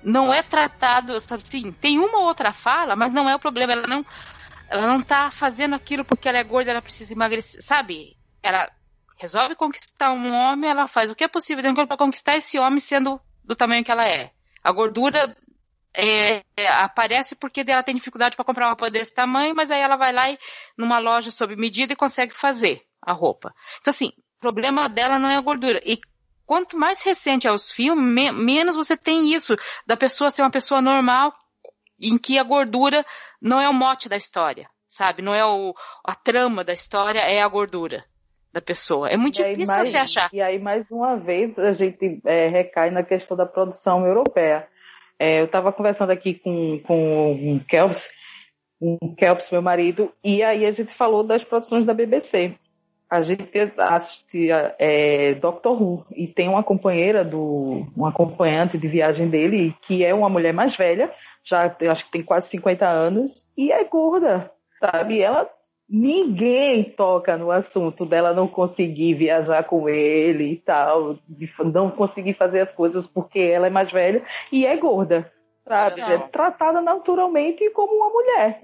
Não 0.00 0.32
é 0.32 0.40
tratado, 0.40 1.18
sabe 1.18 1.42
assim, 1.42 1.72
tem 1.72 1.98
uma 1.98 2.18
ou 2.18 2.26
outra 2.26 2.52
fala, 2.52 2.94
mas 2.94 3.12
não 3.12 3.28
é 3.28 3.34
o 3.34 3.40
problema. 3.40 3.72
Ela 3.72 3.88
não 3.88 4.06
ela 4.68 4.86
não 4.86 5.00
tá 5.00 5.30
fazendo 5.30 5.74
aquilo 5.74 6.04
porque 6.04 6.28
ela 6.28 6.38
é 6.38 6.44
gorda, 6.44 6.70
ela 6.70 6.82
precisa 6.82 7.12
emagrecer, 7.12 7.62
sabe? 7.62 8.16
Ela 8.42 8.70
resolve 9.18 9.54
conquistar 9.54 10.12
um 10.12 10.32
homem, 10.32 10.70
ela 10.70 10.86
faz 10.86 11.10
o 11.10 11.14
que 11.14 11.24
é 11.24 11.28
possível 11.28 11.62
dentro 11.62 11.86
para 11.86 11.96
conquistar 11.96 12.36
esse 12.36 12.58
homem 12.58 12.80
sendo 12.80 13.20
do 13.44 13.56
tamanho 13.56 13.84
que 13.84 13.90
ela 13.90 14.06
é. 14.06 14.30
A 14.62 14.72
gordura 14.72 15.34
é, 15.94 16.42
é, 16.56 16.68
aparece 16.68 17.34
porque 17.34 17.64
ela 17.66 17.82
tem 17.82 17.94
dificuldade 17.94 18.36
para 18.36 18.44
comprar 18.44 18.64
uma 18.66 18.70
roupa 18.70 18.90
desse 18.90 19.14
tamanho, 19.14 19.54
mas 19.54 19.70
aí 19.70 19.80
ela 19.80 19.96
vai 19.96 20.12
lá 20.12 20.30
e 20.30 20.38
numa 20.76 20.98
loja 20.98 21.30
sob 21.30 21.56
medida 21.56 21.92
e 21.92 21.96
consegue 21.96 22.36
fazer 22.36 22.82
a 23.00 23.12
roupa. 23.12 23.54
Então 23.80 23.90
assim, 23.90 24.08
o 24.08 24.40
problema 24.40 24.88
dela 24.88 25.18
não 25.18 25.30
é 25.30 25.36
a 25.36 25.40
gordura. 25.40 25.80
E 25.84 25.98
quanto 26.44 26.76
mais 26.76 27.02
recente 27.02 27.46
é 27.46 27.52
os 27.52 27.70
filmes, 27.70 28.04
me 28.04 28.30
menos 28.32 28.76
você 28.76 28.96
tem 28.96 29.32
isso 29.32 29.56
da 29.86 29.96
pessoa 29.96 30.30
ser 30.30 30.42
uma 30.42 30.50
pessoa 30.50 30.82
normal 30.82 31.32
em 32.00 32.18
que 32.18 32.38
a 32.38 32.42
gordura 32.44 33.04
não 33.40 33.60
é 33.60 33.68
o 33.68 33.74
mote 33.74 34.08
da 34.08 34.16
história, 34.16 34.68
sabe? 34.88 35.22
Não 35.22 35.34
é 35.34 35.44
o, 35.44 35.74
a 36.04 36.14
trama 36.14 36.62
da 36.64 36.72
história, 36.72 37.20
é 37.20 37.40
a 37.40 37.48
gordura 37.48 38.04
da 38.52 38.60
pessoa. 38.60 39.08
É 39.08 39.16
muito 39.16 39.40
E 39.40 39.44
difícil 39.50 39.74
mais, 39.74 39.90
você 39.90 39.96
achar. 39.96 40.30
e 40.32 40.40
aí, 40.40 40.58
mais 40.58 40.90
uma 40.90 41.16
vez, 41.16 41.58
a 41.58 41.72
gente 41.72 42.20
é, 42.24 42.48
recai 42.48 42.90
na 42.90 43.02
questão 43.02 43.36
da 43.36 43.44
produção 43.46 44.06
europeia. 44.06 44.66
É, 45.18 45.40
eu 45.40 45.44
estava 45.46 45.72
conversando 45.72 46.10
aqui 46.10 46.34
com, 46.34 46.78
com 46.80 47.32
o 47.56 47.60
Kelps, 47.68 48.08
o 48.80 49.14
Kelps, 49.14 49.50
meu 49.50 49.62
marido, 49.62 50.12
e 50.22 50.42
aí 50.42 50.66
a 50.66 50.70
gente 50.72 50.94
falou 50.94 51.22
das 51.22 51.42
produções 51.44 51.84
da 51.84 51.94
BBC. 51.94 52.54
A 53.08 53.22
gente 53.22 53.48
assistia 53.78 54.74
é, 54.78 55.34
Doctor 55.34 55.80
Who 55.80 56.04
e 56.10 56.26
tem 56.26 56.48
uma 56.48 56.62
companheira 56.62 57.24
do, 57.24 57.86
uma 57.96 58.08
acompanhante 58.08 58.76
de 58.76 58.88
viagem 58.88 59.28
dele 59.28 59.74
que 59.82 60.04
é 60.04 60.12
uma 60.12 60.28
mulher 60.28 60.52
mais 60.52 60.76
velha, 60.76 61.10
já 61.46 61.74
acho 61.90 62.06
que 62.06 62.10
tem 62.10 62.22
quase 62.22 62.48
50 62.48 62.86
anos 62.86 63.46
e 63.56 63.70
é 63.70 63.84
gorda, 63.84 64.50
sabe? 64.80 65.20
Ela 65.20 65.48
ninguém 65.88 66.82
toca 66.82 67.36
no 67.36 67.52
assunto 67.52 68.04
dela 68.04 68.34
não 68.34 68.48
conseguir 68.48 69.14
viajar 69.14 69.62
com 69.64 69.88
ele 69.88 70.52
e 70.52 70.56
tal, 70.56 71.16
não 71.64 71.90
conseguir 71.90 72.34
fazer 72.34 72.60
as 72.60 72.72
coisas 72.72 73.06
porque 73.06 73.38
ela 73.38 73.68
é 73.68 73.70
mais 73.70 73.92
velha 73.92 74.22
e 74.50 74.66
é 74.66 74.76
gorda, 74.76 75.32
sabe? 75.66 76.00
Não. 76.00 76.10
É 76.10 76.18
tratada 76.18 76.80
naturalmente 76.80 77.70
como 77.70 77.94
uma 77.94 78.10
mulher. 78.10 78.60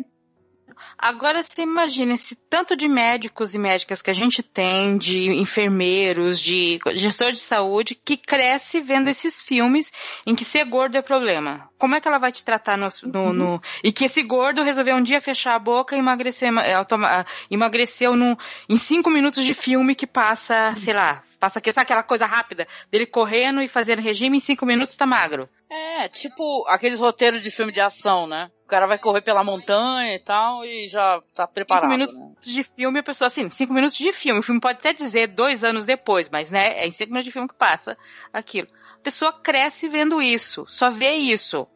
Agora 0.99 1.43
você 1.43 1.63
imagina 1.63 2.15
esse 2.15 2.35
tanto 2.49 2.77
de 2.77 2.87
médicos 2.89 3.55
e 3.55 3.59
médicas 3.59 4.01
que 4.01 4.11
a 4.11 4.15
gente 4.15 4.43
tem, 4.43 4.97
de 4.97 5.33
enfermeiros, 5.33 6.39
de 6.41 6.79
gestor 6.95 7.33
de 7.33 7.41
saúde, 7.41 7.95
que 7.95 8.17
cresce 8.17 8.81
vendo 8.81 9.09
esses 9.09 9.41
filmes 9.43 9.91
em 10.27 10.35
que 10.35 10.45
ser 10.45 10.65
gordo 10.65 10.97
é 10.97 11.03
problema. 11.03 11.69
Como 11.79 11.95
é 11.97 12.01
que 12.01 12.07
ela 12.07 12.19
vai 12.19 12.31
te 12.31 12.45
tratar 12.45 12.77
no, 12.79 12.87
no- 13.05 13.33
no- 13.33 13.63
E 13.83 13.91
que 13.93 14.05
esse 14.05 14.23
gordo 14.23 14.63
resolveu 14.63 14.95
um 14.97 15.03
dia 15.03 15.21
fechar 15.21 15.55
a 15.55 15.59
boca 15.59 15.97
e 15.97 15.99
emagrecer, 15.99 16.53
é, 16.59 16.75
automa- 16.75 17.27
emagreceu 17.51 18.15
no, 18.17 18.39
em 18.69 18.77
cinco 18.77 19.11
minutos 19.11 19.45
de 19.45 19.55
filme 19.55 19.95
que 19.95 20.07
passa, 20.07 20.75
sei 20.77 20.95
lá, 20.95 21.23
passa 21.43 21.59
aqui- 21.59 21.73
sabe 21.73 21.83
aquela 21.83 22.05
coisa 22.05 22.25
rápida 22.25 22.69
dele 22.89 23.05
correndo 23.05 23.61
e 23.61 23.67
fazendo 23.67 24.01
regime 24.01 24.37
em 24.37 24.41
cinco 24.41 24.65
minutos 24.65 24.95
tá 24.95 25.05
magro. 25.05 25.49
É, 25.69 26.07
tipo 26.07 26.65
aqueles 26.69 27.01
roteiros 27.01 27.43
de 27.43 27.51
filme 27.51 27.73
de 27.73 27.81
ação, 27.81 28.29
né? 28.29 28.49
O 28.65 28.69
cara 28.69 28.87
vai 28.87 28.97
correr 28.97 29.23
pela 29.23 29.43
montanha 29.43 30.15
e 30.15 30.21
tal 30.21 30.65
e 30.65 30.87
já 30.87 31.21
tá 31.35 31.49
preparado. 31.49 31.91
Cinco 31.91 31.99
né? 31.99 32.07
minutos 32.07 32.49
de 32.49 32.63
filme, 32.63 33.01
a 33.01 33.03
pessoa, 33.03 33.27
assim, 33.27 33.51
cinco 33.51 33.75
minutos 33.75 33.99
de 33.99 34.13
filme. 34.13 34.39
O 34.39 34.43
filme 34.43 34.61
pode 34.61 34.79
até 34.79 34.93
dizer 34.93 35.35
dois 35.35 35.65
anos 35.65 35.85
depois, 35.85 36.29
mas, 36.29 36.49
né, 36.49 36.79
é 36.79 36.87
em 36.87 36.93
cinco 36.93 37.11
minutos 37.11 37.25
de 37.25 37.33
filme 37.33 37.49
que 37.49 37.57
passa 37.57 37.99
aquilo. 38.33 38.69
A 38.95 39.03
pessoa 39.03 39.33
cresce 39.33 39.89
vendo 39.89 40.23
isso, 40.23 40.65
só 40.69 40.91
vê 40.91 41.11
isso. 41.11 41.67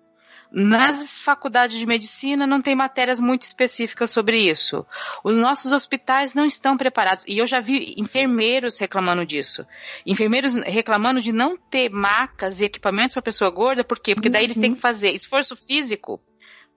Nas 0.51 1.21
faculdades 1.21 1.79
de 1.79 1.87
medicina 1.87 2.47
não 2.47 2.63
tem 2.63 2.75
matérias 2.75 3.19
muito 3.21 3.43
específicas 3.43 4.11
sobre 4.11 4.51
isso. 4.51 4.87
Os 5.25 5.37
nossos 5.37 5.73
hospitais 5.73 6.35
não 6.35 6.45
estão 6.45 6.77
preparados. 6.77 7.25
E 7.27 7.39
eu 7.39 7.47
já 7.47 7.61
vi 7.61 7.95
enfermeiros 7.99 8.79
reclamando 8.79 9.27
disso. 9.27 9.67
Enfermeiros 10.07 10.55
reclamando 10.55 11.21
de 11.21 11.33
não 11.33 11.57
ter 11.57 11.91
macas 11.91 12.61
e 12.61 12.65
equipamentos 12.65 13.15
para 13.15 13.23
pessoa 13.23 13.51
gorda, 13.51 13.85
por 13.85 13.99
quê? 13.99 14.15
Porque 14.15 14.31
daí 14.31 14.45
eles 14.45 14.57
têm 14.57 14.75
que 14.75 14.81
fazer 14.81 15.11
esforço 15.11 15.57
físico 15.57 16.21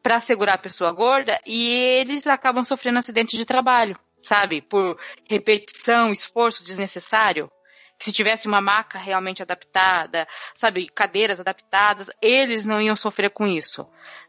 para 0.01 0.19
segurar 0.19 0.55
a 0.55 0.59
pessoa 0.59 0.91
gorda 0.91 1.39
e 1.45 1.69
eles 1.69 2.25
acabam 2.25 2.63
sofrendo 2.63 2.99
acidente 2.99 3.37
de 3.37 3.45
trabalho, 3.45 3.97
sabe? 4.21 4.61
Por 4.61 4.97
repetição, 5.29 6.09
esforço 6.09 6.63
desnecessário. 6.63 7.49
Se 8.01 8.11
tivesse 8.13 8.47
uma 8.47 8.61
maca 8.61 8.97
realmente 8.97 9.41
adaptada, 9.43 10.27
sabe, 10.55 10.87
cadeiras 10.87 11.39
adaptadas, 11.39 12.09
eles 12.21 12.65
não 12.65 12.81
iam 12.81 12.95
sofrer 12.95 13.29
com 13.29 13.45
isso, 13.45 13.85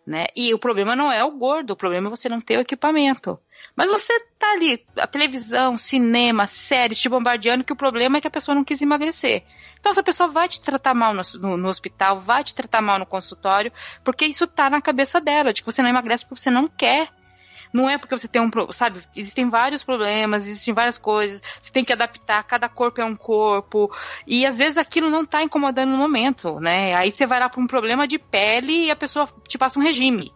né? 0.07 0.27
E 0.35 0.53
o 0.53 0.59
problema 0.59 0.97
não 0.97 1.11
é 1.13 1.23
o 1.25 1.31
gordo, 1.31 1.71
o 1.73 1.77
problema 1.77 2.09
é 2.09 2.11
você 2.11 2.29
não 2.29 2.41
ter 2.41 2.59
o 2.59 2.63
equipamento. 2.63 3.39
Mas 3.77 3.89
você 3.89 4.19
tá 4.39 4.53
ali, 4.53 4.85
a 4.99 5.07
televisão, 5.07 5.77
cinema, 5.77 6.47
séries 6.47 6.99
te 6.99 7.09
bombardeando 7.09 7.63
que 7.63 7.73
o 7.73 7.77
problema 7.77 8.19
é 8.19 8.21
que 8.21 8.27
a 8.27 8.31
pessoa 8.31 8.55
não 8.55 8.65
quis 8.65 8.83
emagrecer. 8.83 9.45
Então 9.79 9.93
essa 9.93 10.03
pessoa 10.03 10.29
vai 10.29 10.49
te 10.49 10.61
tratar 10.61 10.93
mal 10.95 11.15
no, 11.15 11.23
no- 11.41 11.57
no 11.57 11.69
hospital, 11.69 12.21
vai 12.21 12.43
te 12.45 12.55
tratar 12.55 12.83
mal 12.83 12.99
no 12.99 13.07
consultório, 13.07 13.73
porque 14.05 14.27
isso 14.27 14.47
tá 14.47 14.69
na 14.69 14.81
cabeça 14.83 15.21
dela, 15.21 15.53
de 15.53 15.63
que 15.63 15.71
você 15.71 15.81
não 15.81 15.89
emagrece 15.91 16.27
porque 16.27 16.43
você 16.43 16.51
não 16.51 16.67
quer. 16.69 17.09
Não 17.73 17.89
é 17.89 17.97
porque 17.97 18.17
você 18.17 18.27
tem 18.27 18.43
um, 18.43 18.51
sabe, 18.73 19.03
existem 19.15 19.49
vários 19.49 19.83
problemas, 19.85 20.47
existem 20.47 20.75
várias 20.75 20.99
coisas, 20.99 21.41
você 21.61 21.71
tem 21.71 21.85
que 21.85 21.93
adaptar, 21.93 22.43
cada 22.43 22.69
corpo 22.69 23.01
é 23.01 23.05
um 23.05 23.15
corpo, 23.15 23.91
e 24.27 24.45
às 24.45 24.59
vezes 24.59 24.77
aquilo 24.77 25.09
não 25.09 25.25
tá 25.25 25.43
incomodando 25.43 25.91
no 25.91 25.99
momento, 25.99 26.59
né? 26.59 26.95
Aí 26.95 27.13
você 27.13 27.27
vai 27.27 27.39
lá 27.39 27.49
para 27.49 27.61
um 27.61 27.67
problema 27.67 28.09
de 28.09 28.19
pele 28.19 28.87
e 28.87 28.91
a 28.91 28.97
pessoa 28.97 29.29
te 29.47 29.57
passa 29.57 29.79
um 29.79 29.83
regime. 29.83 30.33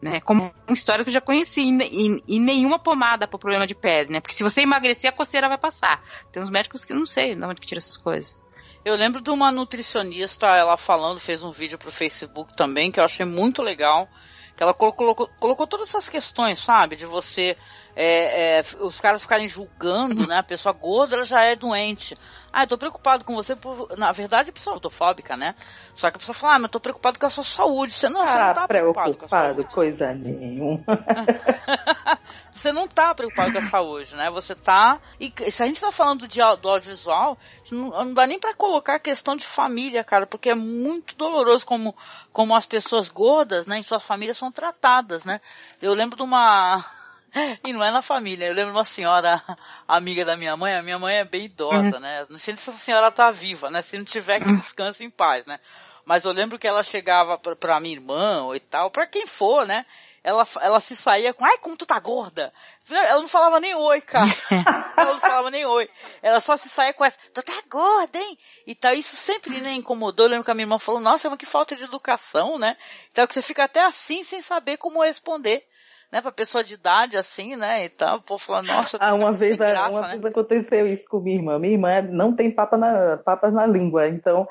Né, 0.00 0.20
como 0.20 0.52
uma 0.66 0.74
história 0.74 1.04
que 1.04 1.10
eu 1.10 1.14
já 1.14 1.20
conheci, 1.20 1.60
e, 1.60 2.22
e- 2.26 2.40
nenhuma 2.40 2.76
pomada 2.76 3.28
para 3.28 3.36
o 3.36 3.38
problema 3.38 3.68
de 3.68 3.74
pele, 3.74 4.10
né? 4.10 4.20
Porque 4.20 4.34
se 4.34 4.42
você 4.42 4.62
emagrecer, 4.62 5.08
a 5.08 5.12
coceira 5.12 5.48
vai 5.48 5.56
passar. 5.56 6.02
Tem 6.32 6.42
uns 6.42 6.50
médicos 6.50 6.84
que 6.84 6.92
não 6.92 7.06
sei 7.06 7.36
de 7.36 7.44
onde 7.44 7.60
que 7.60 7.68
tira 7.68 7.78
essas 7.78 7.96
coisas. 7.96 8.36
Eu 8.84 8.96
lembro 8.96 9.22
de 9.22 9.30
uma 9.30 9.52
nutricionista, 9.52 10.48
ela 10.56 10.76
falando, 10.76 11.20
fez 11.20 11.44
um 11.44 11.52
vídeo 11.52 11.78
pro 11.78 11.92
Facebook 11.92 12.52
também, 12.56 12.90
que 12.90 12.98
eu 12.98 13.04
achei 13.04 13.24
muito 13.24 13.62
legal. 13.62 14.08
Que 14.56 14.62
ela 14.62 14.74
colo- 14.74 14.92
colocou, 14.92 15.28
colocou 15.40 15.66
todas 15.66 15.88
essas 15.88 16.08
questões, 16.08 16.58
sabe? 16.58 16.96
De 16.96 17.06
você. 17.06 17.56
É, 17.94 18.58
é, 18.58 18.64
os 18.80 18.98
caras 19.00 19.22
ficarem 19.22 19.48
julgando, 19.48 20.26
né? 20.26 20.38
A 20.38 20.42
pessoa 20.42 20.72
gorda 20.72 21.16
ela 21.16 21.24
já 21.24 21.42
é 21.42 21.54
doente. 21.54 22.16
Ah, 22.52 22.64
eu 22.64 22.66
tô 22.66 22.76
preocupado 22.76 23.24
com 23.24 23.34
você 23.34 23.56
por. 23.56 23.96
Na 23.96 24.12
verdade, 24.12 24.50
a 24.50 24.52
pessoa 24.52 24.74
é 24.74 24.76
autofóbica, 24.76 25.36
né? 25.36 25.54
Só 25.94 26.10
que 26.10 26.16
a 26.16 26.18
pessoa 26.18 26.34
fala, 26.34 26.54
ah, 26.54 26.58
mas 26.58 26.64
eu 26.64 26.68
tô 26.70 26.80
preocupado 26.80 27.18
com 27.18 27.26
a 27.26 27.30
sua 27.30 27.44
saúde. 27.44 27.92
Você 27.94 28.08
não, 28.08 28.26
você 28.26 28.38
não 28.38 28.50
Ah, 28.50 28.54
tá 28.54 28.68
preocupado 28.68 29.16
com 29.16 29.24
a 29.24 29.28
preocupado, 29.28 29.54
saúde. 29.62 29.74
coisa 29.74 30.12
nenhuma. 30.14 30.82
você 32.52 32.72
não 32.72 32.86
tá 32.86 33.14
preocupado 33.14 33.52
com 33.52 33.58
a 33.58 33.62
saúde, 33.62 34.14
né? 34.16 34.30
Você 34.30 34.54
tá. 34.54 34.98
E 35.18 35.32
se 35.50 35.62
a 35.62 35.66
gente 35.66 35.80
tá 35.80 35.90
falando 35.90 36.28
de, 36.28 36.40
do 36.60 36.68
audiovisual, 36.68 37.38
não, 37.70 37.88
não 37.90 38.14
dá 38.14 38.26
nem 38.26 38.38
pra 38.38 38.54
colocar 38.54 38.96
a 38.96 39.00
questão 39.00 39.34
de 39.36 39.46
família, 39.46 40.04
cara, 40.04 40.26
porque 40.26 40.50
é 40.50 40.54
muito 40.54 41.16
doloroso 41.16 41.64
como, 41.64 41.94
como 42.32 42.54
as 42.54 42.66
pessoas 42.66 43.08
gordas, 43.08 43.66
né, 43.66 43.78
em 43.78 43.82
suas 43.82 44.02
famílias 44.02 44.36
são 44.36 44.52
tratadas, 44.52 45.24
né? 45.24 45.40
Eu 45.80 45.94
lembro 45.94 46.16
de 46.16 46.22
uma. 46.22 46.84
E 47.64 47.72
não 47.72 47.82
é 47.82 47.90
na 47.90 48.02
família, 48.02 48.46
eu 48.46 48.54
lembro 48.54 48.72
de 48.72 48.78
uma 48.78 48.84
senhora 48.84 49.42
amiga 49.88 50.24
da 50.24 50.36
minha 50.36 50.56
mãe, 50.56 50.74
a 50.74 50.82
minha 50.82 50.98
mãe 50.98 51.16
é 51.16 51.24
bem 51.24 51.46
idosa, 51.46 51.98
né? 51.98 52.26
Não 52.28 52.38
sei 52.38 52.56
se 52.56 52.70
essa 52.70 52.78
senhora 52.78 53.10
tá 53.10 53.30
viva, 53.30 53.70
né? 53.70 53.82
Se 53.82 53.96
não 53.96 54.04
tiver, 54.04 54.40
que 54.40 54.52
descanse 54.52 55.04
em 55.04 55.10
paz, 55.10 55.44
né? 55.46 55.58
Mas 56.04 56.24
eu 56.24 56.32
lembro 56.32 56.58
que 56.58 56.66
ela 56.66 56.82
chegava 56.82 57.38
pra, 57.38 57.54
pra 57.54 57.80
minha 57.80 57.94
irmã 57.94 58.42
ou 58.42 58.56
e 58.56 58.60
tal, 58.60 58.90
pra 58.90 59.06
quem 59.06 59.26
for, 59.26 59.66
né? 59.66 59.86
Ela, 60.24 60.46
ela 60.60 60.78
se 60.78 60.94
saía 60.94 61.34
com, 61.34 61.44
ai, 61.44 61.58
como 61.58 61.76
tu 61.76 61.84
tá 61.84 61.98
gorda. 61.98 62.52
Ela 62.88 63.20
não 63.20 63.28
falava 63.28 63.58
nem 63.58 63.74
oi, 63.74 64.00
cara. 64.00 64.26
ela 64.96 65.14
não 65.14 65.20
falava 65.20 65.50
nem 65.50 65.66
oi. 65.66 65.88
Ela 66.22 66.38
só 66.38 66.56
se 66.56 66.68
saía 66.68 66.92
com 66.92 67.04
essa, 67.04 67.18
tu 67.34 67.42
tá 67.42 67.60
gorda, 67.68 68.18
hein? 68.18 68.38
E 68.64 68.74
tal, 68.74 68.92
isso 68.92 69.16
sempre 69.16 69.60
né, 69.60 69.72
incomodou. 69.72 70.26
Eu 70.26 70.30
lembro 70.30 70.44
que 70.44 70.50
a 70.50 70.54
minha 70.54 70.64
irmã 70.64 70.78
falou, 70.78 71.00
nossa, 71.00 71.28
mas 71.28 71.38
que 71.38 71.46
falta 71.46 71.74
de 71.74 71.84
educação, 71.84 72.56
né? 72.56 72.76
Então 73.10 73.26
que 73.26 73.34
você 73.34 73.42
fica 73.42 73.64
até 73.64 73.82
assim, 73.84 74.22
sem 74.22 74.40
saber 74.40 74.76
como 74.76 75.02
responder. 75.02 75.66
Né, 76.12 76.20
pra 76.20 76.30
pessoa 76.30 76.62
de 76.62 76.74
idade 76.74 77.16
assim, 77.16 77.56
né, 77.56 77.86
e 77.86 77.88
tal, 77.88 78.18
o 78.18 78.22
povo 78.22 78.38
falando, 78.44 78.66
nossa, 78.66 78.98
Ah, 79.00 79.14
uma 79.14 79.32
vez, 79.32 79.56
graça, 79.56 79.90
uma 79.98 80.02
né? 80.08 80.08
vez 80.18 80.24
aconteceu 80.26 80.86
isso 80.86 81.08
com 81.08 81.20
minha 81.20 81.36
irmã. 81.36 81.58
Minha 81.58 81.72
irmã 81.72 82.02
não 82.02 82.36
tem 82.36 82.50
papa 82.50 82.76
na, 82.76 83.16
papas 83.16 83.52
na 83.52 83.64
língua, 83.66 84.06
então 84.08 84.46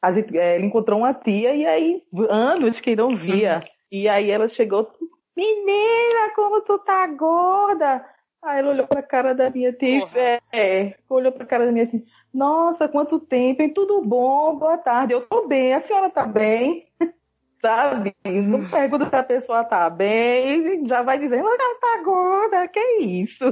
a 0.00 0.10
gente, 0.12 0.34
eh, 0.36 0.56
ela 0.56 0.64
encontrou 0.64 1.00
uma 1.00 1.12
tia 1.12 1.54
e 1.54 1.66
aí 1.66 2.02
anos 2.30 2.80
que 2.80 2.96
não 2.96 3.14
via. 3.14 3.62
E 3.92 4.08
aí 4.08 4.30
ela 4.30 4.48
chegou, 4.48 4.90
menina, 5.36 6.30
como 6.34 6.62
tu 6.62 6.78
tá 6.78 7.06
gorda? 7.06 8.04
Aí 8.42 8.58
ela 8.58 8.70
olhou 8.70 8.86
pra 8.86 9.02
cara 9.02 9.34
da 9.34 9.48
minha 9.50 9.72
tia, 9.72 10.00
Porra. 10.00 10.18
é, 10.20 10.40
é, 10.52 10.94
olhou 11.08 11.32
pra 11.32 11.46
cara 11.46 11.66
da 11.66 11.72
minha 11.72 11.86
tia, 11.86 12.02
nossa, 12.32 12.88
quanto 12.88 13.18
tempo, 13.20 13.62
hein? 13.62 13.72
Tudo 13.72 14.02
bom? 14.02 14.56
Boa 14.56 14.76
tarde, 14.78 15.12
eu 15.14 15.22
tô 15.26 15.46
bem, 15.46 15.72
a 15.74 15.80
senhora 15.80 16.10
tá 16.10 16.24
bem? 16.26 16.86
Sabe? 17.64 18.14
Não 18.26 18.68
pergunta 18.68 19.08
se 19.08 19.16
a 19.16 19.22
pessoa 19.22 19.64
tá 19.64 19.88
bem, 19.88 20.86
já 20.86 21.00
vai 21.00 21.18
dizendo, 21.18 21.48
ela 21.48 21.80
tá 21.80 22.02
gorda, 22.04 22.68
que 22.68 22.98
isso? 23.00 23.42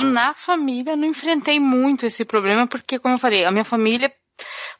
Na 0.00 0.32
família 0.32 0.96
não 0.96 1.08
enfrentei 1.08 1.60
muito 1.60 2.06
esse 2.06 2.24
problema, 2.24 2.66
porque, 2.66 2.98
como 2.98 3.16
eu 3.16 3.18
falei, 3.18 3.44
a 3.44 3.50
minha 3.50 3.66
família, 3.66 4.10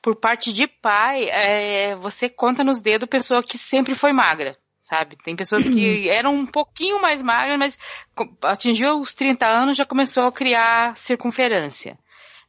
por 0.01 0.17
parte 0.17 0.51
de 0.51 0.67
pai, 0.67 1.29
é, 1.29 1.95
você 1.97 2.31
conta 2.31 2.65
nos 2.65 2.81
dedos 2.81 3.07
pessoa 3.07 3.43
que 3.43 3.59
sempre 3.59 3.95
foi 3.95 4.15
magra. 4.15 4.57
Sabe? 4.81 5.19
Tem 5.23 5.37
pessoas 5.37 5.63
que 5.65 6.09
eram 6.09 6.35
um 6.35 6.47
pouquinho 6.47 7.03
mais 7.03 7.21
magras, 7.21 7.59
mas 7.59 7.79
atingiu 8.45 8.99
os 8.99 9.15
30 9.15 9.47
anos 9.47 9.77
já 9.77 9.85
começou 9.85 10.23
a 10.25 10.33
criar 10.33 10.97
circunferência. 10.97 11.99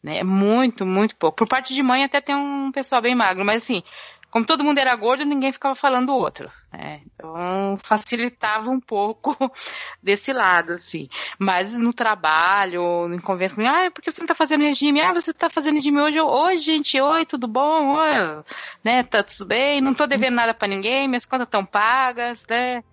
Né? 0.02 0.24
Muito, 0.24 0.86
muito 0.86 1.18
pouco. 1.18 1.36
Por 1.36 1.50
parte 1.50 1.74
de 1.74 1.84
mãe 1.84 2.06
até 2.06 2.22
tem 2.22 2.34
um 2.34 2.72
pessoal 2.72 3.02
bem 3.02 3.14
magro, 3.14 3.44
mas 3.44 3.64
assim, 3.64 3.84
como 4.32 4.46
todo 4.46 4.64
mundo 4.64 4.78
era 4.78 4.96
gordo, 4.96 5.26
ninguém 5.26 5.52
ficava 5.52 5.74
falando 5.74 6.08
do 6.08 6.14
outro. 6.14 6.52
Né? 6.72 7.02
Então 7.06 7.78
facilitava 7.84 8.70
um 8.70 8.80
pouco 8.80 9.36
desse 10.04 10.32
lado, 10.32 10.74
assim. 10.74 11.08
Mas 11.40 11.74
no 11.74 11.92
trabalho, 11.92 13.12
em 13.12 13.20
conversa 13.20 13.56
comigo, 13.56 13.74
ah, 13.74 13.90
por 13.90 14.04
que 14.04 14.12
você 14.12 14.22
não 14.22 14.28
tá 14.28 14.36
fazendo 14.36 14.64
regime? 14.64 15.02
Ah, 15.02 15.14
você 15.14 15.34
tá 15.34 15.50
fazendo 15.50 15.76
regime 15.76 16.00
hoje? 16.00 16.20
Oi, 16.20 16.58
gente, 16.58 17.00
oi, 17.02 17.26
tudo 17.26 17.48
bom? 17.48 17.96
Oi, 17.96 18.44
né, 18.84 19.02
tá 19.02 19.24
tudo 19.24 19.48
bem? 19.48 19.82
Não 19.82 19.96
tô 19.96 20.06
devendo 20.06 20.36
nada 20.36 20.54
para 20.54 20.68
ninguém, 20.68 21.08
minhas 21.08 21.26
contas 21.26 21.48
estão 21.48 21.66
pagas, 21.66 22.46
né? 22.48 22.84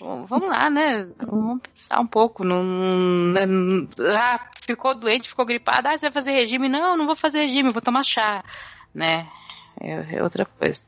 Vamos 0.00 0.48
lá, 0.48 0.70
né? 0.70 1.08
Vamos 1.18 1.60
pensar 1.62 2.00
um 2.00 2.06
pouco. 2.06 2.44
Não, 2.44 2.62
não, 2.62 3.88
ah, 4.16 4.48
ficou 4.64 4.94
doente, 4.94 5.28
ficou 5.28 5.44
gripado, 5.44 5.88
ah, 5.88 5.98
você 5.98 6.06
vai 6.06 6.12
fazer 6.12 6.32
regime? 6.32 6.68
Não, 6.68 6.96
não 6.96 7.06
vou 7.06 7.16
fazer 7.16 7.40
regime, 7.40 7.72
vou 7.72 7.82
tomar 7.82 8.04
chá, 8.04 8.44
né? 8.94 9.28
É, 9.80 10.16
é 10.16 10.22
outra 10.22 10.44
coisa. 10.44 10.84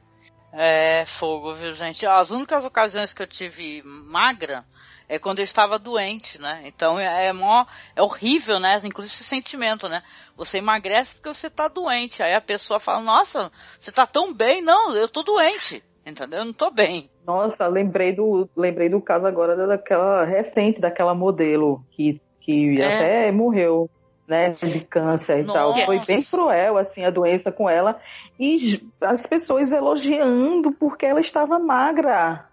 É 0.53 1.05
fogo, 1.05 1.53
viu, 1.55 1.75
gente? 1.75 2.07
As 2.07 2.31
únicas 2.31 2.65
ocasiões 2.65 3.13
que 3.13 3.23
eu 3.23 3.27
tive 3.27 3.83
magra 3.85 4.65
é 5.09 5.19
quando 5.19 5.39
eu 5.39 5.45
estava 5.45 5.79
doente, 5.79 6.41
né? 6.41 6.63
Então 6.65 6.99
é, 6.99 7.27
é, 7.27 7.33
mó, 7.33 7.65
é 7.95 8.03
horrível, 8.03 8.59
né? 8.59 8.81
Inclusive 8.83 9.13
esse 9.13 9.25
sentimento, 9.25 9.89
né? 9.89 10.03
Você 10.37 10.59
emagrece 10.59 11.15
porque 11.15 11.29
você 11.29 11.47
está 11.47 11.69
doente. 11.69 12.23
Aí 12.23 12.35
a 12.35 12.41
pessoa 12.41 12.81
fala, 12.81 13.01
nossa, 13.01 13.51
você 13.79 13.91
está 13.91 14.07
tão 14.07 14.33
bem. 14.33 14.63
Não, 14.63 14.95
eu 14.95 15.09
tô 15.09 15.23
doente. 15.23 15.83
Entendeu? 16.05 16.41
Eu 16.41 16.45
não 16.45 16.53
tô 16.53 16.71
bem. 16.71 17.11
Nossa, 17.27 17.67
lembrei 17.67 18.15
do, 18.15 18.49
lembrei 18.57 18.89
do 18.89 19.01
caso 19.01 19.27
agora 19.27 19.57
daquela 19.67 20.25
recente, 20.25 20.81
daquela 20.81 21.15
modelo 21.15 21.85
que, 21.91 22.21
que 22.41 22.81
é. 22.81 22.87
até 22.87 23.33
morreu 23.33 23.91
né, 24.27 24.51
de 24.51 24.81
câncer 24.81 25.41
e 25.41 25.45
Nossa. 25.45 25.59
tal. 25.59 25.85
Foi 25.85 26.01
bem 26.01 26.23
cruel, 26.23 26.79
assim, 26.79 27.05
a 27.05 27.11
doença 27.11 27.53
com 27.53 27.69
ela. 27.69 28.01
E 28.39 28.83
as 29.01 29.27
pessoas 29.27 29.73
elogiando 29.73 30.73
porque 30.73 31.07
ela 31.07 31.21
estava 31.21 31.59
magra. 31.59 32.47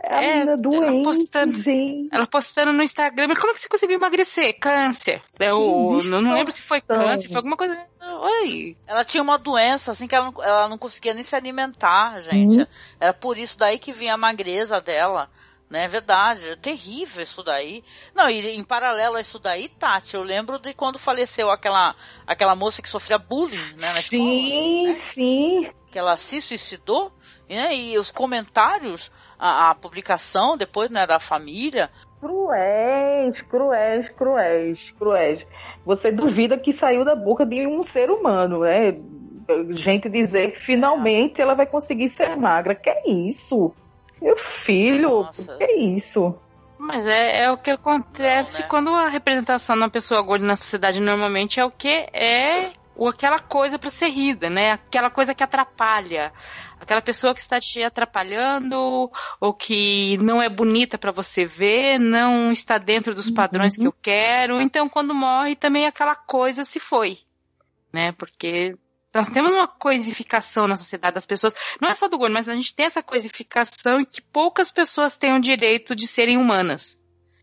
É 0.00 0.14
a 0.14 0.22
é, 0.22 0.32
menina 0.32 0.56
doente, 0.56 0.84
ela 0.84 1.02
postando, 1.02 1.52
gente. 1.58 2.08
ela 2.12 2.26
postando 2.26 2.72
no 2.72 2.82
Instagram, 2.82 3.34
como 3.34 3.52
que 3.52 3.60
você 3.60 3.68
conseguiu 3.68 3.96
emagrecer? 3.96 4.56
Câncer. 4.60 5.20
Eu 5.40 6.00
não, 6.04 6.20
não 6.20 6.34
lembro 6.34 6.52
se 6.52 6.62
foi 6.62 6.80
câncer, 6.80 7.26
foi 7.26 7.36
alguma 7.36 7.56
coisa. 7.56 7.76
Oi. 8.00 8.76
Ela 8.86 9.04
tinha 9.04 9.22
uma 9.22 9.36
doença, 9.36 9.90
assim, 9.90 10.06
que 10.06 10.14
ela 10.14 10.30
não, 10.30 10.44
ela 10.44 10.68
não 10.68 10.78
conseguia 10.78 11.14
nem 11.14 11.24
se 11.24 11.34
alimentar, 11.34 12.20
gente. 12.20 12.62
Hum. 12.62 12.66
Era 13.00 13.12
por 13.12 13.36
isso 13.36 13.58
daí 13.58 13.78
que 13.78 13.92
vinha 13.92 14.14
a 14.14 14.18
magreza 14.18 14.80
dela. 14.80 15.28
Né, 15.70 15.84
é 15.84 15.88
verdade, 15.88 16.48
é 16.48 16.56
terrível 16.56 17.22
isso 17.22 17.42
daí. 17.42 17.84
Não, 18.14 18.30
e 18.30 18.56
em 18.56 18.64
paralelo 18.64 19.16
a 19.16 19.20
isso 19.20 19.38
daí, 19.38 19.68
Tati, 19.68 20.14
eu 20.14 20.22
lembro 20.22 20.58
de 20.58 20.72
quando 20.72 20.98
faleceu 20.98 21.50
aquela, 21.50 21.94
aquela 22.26 22.54
moça 22.54 22.80
que 22.80 22.88
sofria 22.88 23.18
bullying, 23.18 23.58
né, 23.78 23.92
na 23.92 24.00
sim, 24.00 24.16
escola. 24.16 24.88
Né? 24.88 24.94
Sim, 24.94 25.70
Que 25.90 25.98
ela 25.98 26.16
se 26.16 26.40
suicidou, 26.40 27.10
né, 27.50 27.74
e 27.76 27.98
os 27.98 28.10
comentários, 28.10 29.12
a, 29.38 29.70
a 29.70 29.74
publicação 29.74 30.56
depois, 30.56 30.88
né, 30.88 31.06
da 31.06 31.18
família. 31.18 31.90
Cruéis, 32.18 33.42
cruéis, 33.42 34.08
cruéis, 34.08 34.90
cruéis. 34.98 35.46
Você 35.84 36.10
duvida 36.10 36.58
que 36.58 36.72
saiu 36.72 37.04
da 37.04 37.14
boca 37.14 37.44
de 37.44 37.66
um 37.66 37.84
ser 37.84 38.10
humano, 38.10 38.60
né? 38.60 38.98
Gente 39.70 40.08
dizer 40.08 40.52
que 40.52 40.58
finalmente 40.58 41.40
ela 41.40 41.54
vai 41.54 41.66
conseguir 41.66 42.08
ser 42.08 42.36
magra. 42.36 42.74
Que 42.74 42.90
é 42.90 43.08
isso? 43.08 43.72
Meu 44.20 44.36
filho, 44.36 45.22
Nossa. 45.22 45.56
que 45.56 45.64
é 45.64 45.76
isso? 45.78 46.34
Mas 46.78 47.06
é, 47.06 47.44
é 47.44 47.50
o 47.50 47.58
que 47.58 47.70
acontece 47.70 48.54
Não, 48.54 48.60
né? 48.60 48.66
quando 48.68 48.94
a 48.94 49.08
representação 49.08 49.76
de 49.76 49.82
uma 49.82 49.90
pessoa 49.90 50.22
gorda 50.22 50.46
na 50.46 50.56
sociedade 50.56 51.00
normalmente 51.00 51.58
é 51.58 51.64
o 51.64 51.70
que 51.70 51.88
é 51.88 52.70
ou 52.98 53.08
aquela 53.08 53.38
coisa 53.38 53.78
para 53.78 53.90
ser 53.90 54.08
rida, 54.08 54.50
né? 54.50 54.72
Aquela 54.72 55.08
coisa 55.08 55.32
que 55.32 55.42
atrapalha, 55.42 56.32
aquela 56.80 57.00
pessoa 57.00 57.32
que 57.32 57.40
está 57.40 57.60
te 57.60 57.80
atrapalhando 57.80 59.10
ou 59.40 59.54
que 59.54 60.18
não 60.18 60.42
é 60.42 60.48
bonita 60.48 60.98
para 60.98 61.12
você 61.12 61.46
ver, 61.46 61.98
não 62.00 62.50
está 62.50 62.76
dentro 62.76 63.14
dos 63.14 63.30
padrões 63.30 63.76
uhum. 63.76 63.82
que 63.82 63.88
eu 63.88 63.94
quero. 64.02 64.60
Então, 64.60 64.88
quando 64.88 65.14
morre, 65.14 65.54
também 65.54 65.86
aquela 65.86 66.16
coisa 66.16 66.64
se 66.64 66.80
foi, 66.80 67.18
né? 67.92 68.10
Porque 68.12 68.76
nós 69.18 69.28
temos 69.28 69.52
uma 69.52 69.66
coisificação 69.66 70.68
na 70.68 70.76
sociedade 70.76 71.14
das 71.14 71.26
pessoas. 71.26 71.52
Não 71.80 71.88
é 71.88 71.94
só 71.94 72.06
do 72.06 72.16
gordo, 72.16 72.32
mas 72.32 72.48
a 72.48 72.54
gente 72.54 72.72
tem 72.74 72.86
essa 72.86 73.02
coisificação 73.02 74.00
e 74.00 74.06
que 74.06 74.22
poucas 74.22 74.70
pessoas 74.70 75.16
têm 75.16 75.34
o 75.34 75.40
direito 75.40 75.96
de 75.96 76.06
serem 76.06 76.36
humanas. 76.36 76.96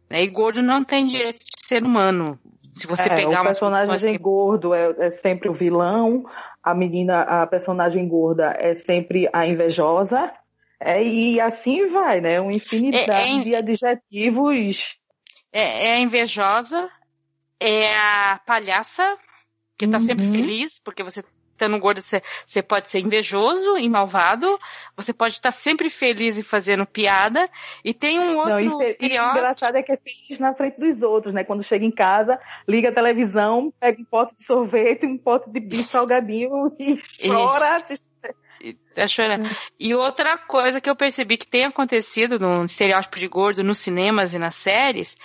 Né? 0.09 0.23
E 0.23 0.27
gordo 0.27 0.61
não 0.61 0.83
tem 0.83 1.05
direito 1.05 1.39
de 1.39 1.67
ser 1.67 1.83
humano. 1.83 2.39
Se 2.73 2.87
você 2.87 3.09
é, 3.09 3.15
pegar 3.15 3.41
o 3.41 3.45
personagem 3.45 4.13
que... 4.13 4.17
gordo 4.17 4.73
é, 4.73 4.95
é, 4.99 5.11
sempre 5.11 5.49
o 5.49 5.53
vilão, 5.53 6.23
a 6.63 6.73
menina, 6.73 7.21
a 7.21 7.45
personagem 7.45 8.07
gorda 8.07 8.55
é 8.57 8.73
sempre 8.75 9.29
a 9.33 9.45
invejosa, 9.45 10.31
é, 10.79 11.03
e 11.03 11.41
assim 11.41 11.87
vai, 11.87 12.21
né? 12.21 12.39
Uma 12.39 12.53
infinidade 12.53 13.11
é, 13.11 13.39
é 13.39 13.43
de 13.43 13.55
adjetivos. 13.55 14.95
É, 15.51 15.87
é 15.87 15.93
a 15.93 15.99
invejosa, 15.99 16.89
é 17.59 17.93
a 17.95 18.39
palhaça, 18.45 19.17
que 19.77 19.87
tá 19.87 19.97
uhum. 19.97 20.05
sempre 20.05 20.27
feliz, 20.27 20.79
porque 20.79 21.03
você 21.03 21.23
estando 21.55 21.79
gordo, 21.79 22.01
você, 22.01 22.21
você 22.45 22.61
pode 22.61 22.89
ser 22.89 22.99
invejoso 22.99 23.77
e 23.77 23.89
malvado, 23.89 24.59
você 24.95 25.13
pode 25.13 25.35
estar 25.35 25.51
sempre 25.51 25.89
feliz 25.89 26.37
e 26.37 26.43
fazendo 26.43 26.85
piada, 26.85 27.49
e 27.83 27.93
tem 27.93 28.19
um 28.19 28.37
outro 28.37 28.51
Não, 28.51 28.59
isso, 28.59 28.81
é, 28.81 28.85
estereótipo... 28.91 29.37
engraçado 29.37 29.75
é 29.77 29.83
que 29.83 29.91
é 29.91 29.97
feliz 29.97 30.39
na 30.39 30.53
frente 30.53 30.79
dos 30.79 31.01
outros, 31.01 31.33
né? 31.33 31.43
Quando 31.43 31.63
chega 31.63 31.85
em 31.85 31.91
casa, 31.91 32.39
liga 32.67 32.89
a 32.89 32.93
televisão, 32.93 33.73
pega 33.79 34.01
um 34.01 34.05
pote 34.05 34.35
de 34.35 34.43
sorvete, 34.43 35.05
um 35.05 35.17
pote 35.17 35.49
de 35.49 35.59
bicho 35.59 35.89
salgadinho 35.89 36.67
e 36.77 36.97
chora, 37.27 37.81
e... 38.61 38.73
tá 38.93 39.07
chorando. 39.07 39.49
E 39.79 39.93
outra 39.95 40.37
coisa 40.37 40.81
que 40.81 40.89
eu 40.89 40.95
percebi 40.95 41.37
que 41.37 41.47
tem 41.47 41.65
acontecido 41.65 42.37
no 42.37 42.65
estereótipo 42.65 43.17
de 43.17 43.27
gordo 43.27 43.63
nos 43.63 43.77
cinemas 43.77 44.33
e 44.33 44.39
nas 44.39 44.55
séries 44.55 45.15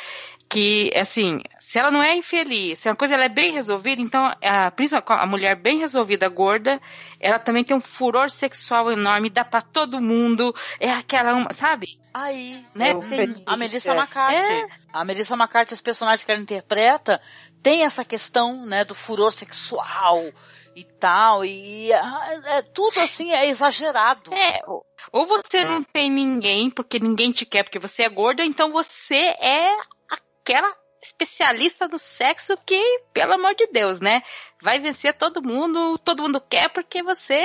que, 0.50 0.90
assim, 0.96 1.40
se 1.60 1.78
ela 1.78 1.92
não 1.92 2.02
é 2.02 2.16
infeliz, 2.16 2.80
se 2.80 2.88
a 2.88 2.96
coisa 2.96 3.14
ela 3.14 3.24
é 3.24 3.28
bem 3.28 3.52
resolvida, 3.52 4.02
então 4.02 4.24
a, 4.24 4.72
a 5.22 5.26
mulher 5.26 5.54
bem 5.54 5.78
resolvida, 5.78 6.28
gorda, 6.28 6.80
ela 7.20 7.38
também 7.38 7.62
tem 7.62 7.76
um 7.76 7.80
furor 7.80 8.28
sexual 8.30 8.90
enorme, 8.90 9.30
dá 9.30 9.44
para 9.44 9.62
todo 9.62 10.00
mundo, 10.00 10.52
é 10.80 10.90
aquela, 10.90 11.46
sabe? 11.54 12.00
Aí, 12.12 12.64
né? 12.74 12.92
Tem, 12.94 13.44
a 13.46 13.56
Melissa 13.56 13.94
McCarthy. 13.94 14.52
É. 14.52 14.66
A 14.92 15.04
Melissa 15.04 15.36
McCarthy, 15.36 15.74
os 15.74 15.80
personagens 15.80 16.24
que 16.24 16.32
ela 16.32 16.40
interpreta, 16.40 17.20
tem 17.62 17.84
essa 17.84 18.04
questão, 18.04 18.66
né, 18.66 18.84
do 18.84 18.94
furor 18.94 19.30
sexual 19.30 20.18
e 20.74 20.82
tal, 20.82 21.44
e 21.44 21.92
é, 21.92 22.58
é 22.58 22.62
tudo 22.62 22.98
assim 22.98 23.32
é 23.32 23.46
exagerado. 23.46 24.34
É, 24.34 24.60
ou 25.12 25.26
você 25.28 25.64
não 25.64 25.84
tem 25.84 26.10
ninguém 26.10 26.68
porque 26.70 26.98
ninguém 26.98 27.30
te 27.30 27.46
quer 27.46 27.62
porque 27.62 27.78
você 27.78 28.02
é 28.02 28.08
gorda, 28.08 28.44
então 28.44 28.72
você 28.72 29.14
é 29.40 29.76
aquela 30.50 30.76
especialista 31.02 31.88
do 31.88 31.98
sexo 31.98 32.56
que, 32.66 32.82
pelo 33.12 33.34
amor 33.34 33.54
de 33.54 33.66
Deus, 33.68 34.00
né? 34.00 34.22
Vai 34.60 34.80
vencer 34.80 35.16
todo 35.16 35.42
mundo, 35.42 35.96
todo 35.98 36.22
mundo 36.22 36.40
quer 36.40 36.68
porque 36.70 37.02
você 37.02 37.42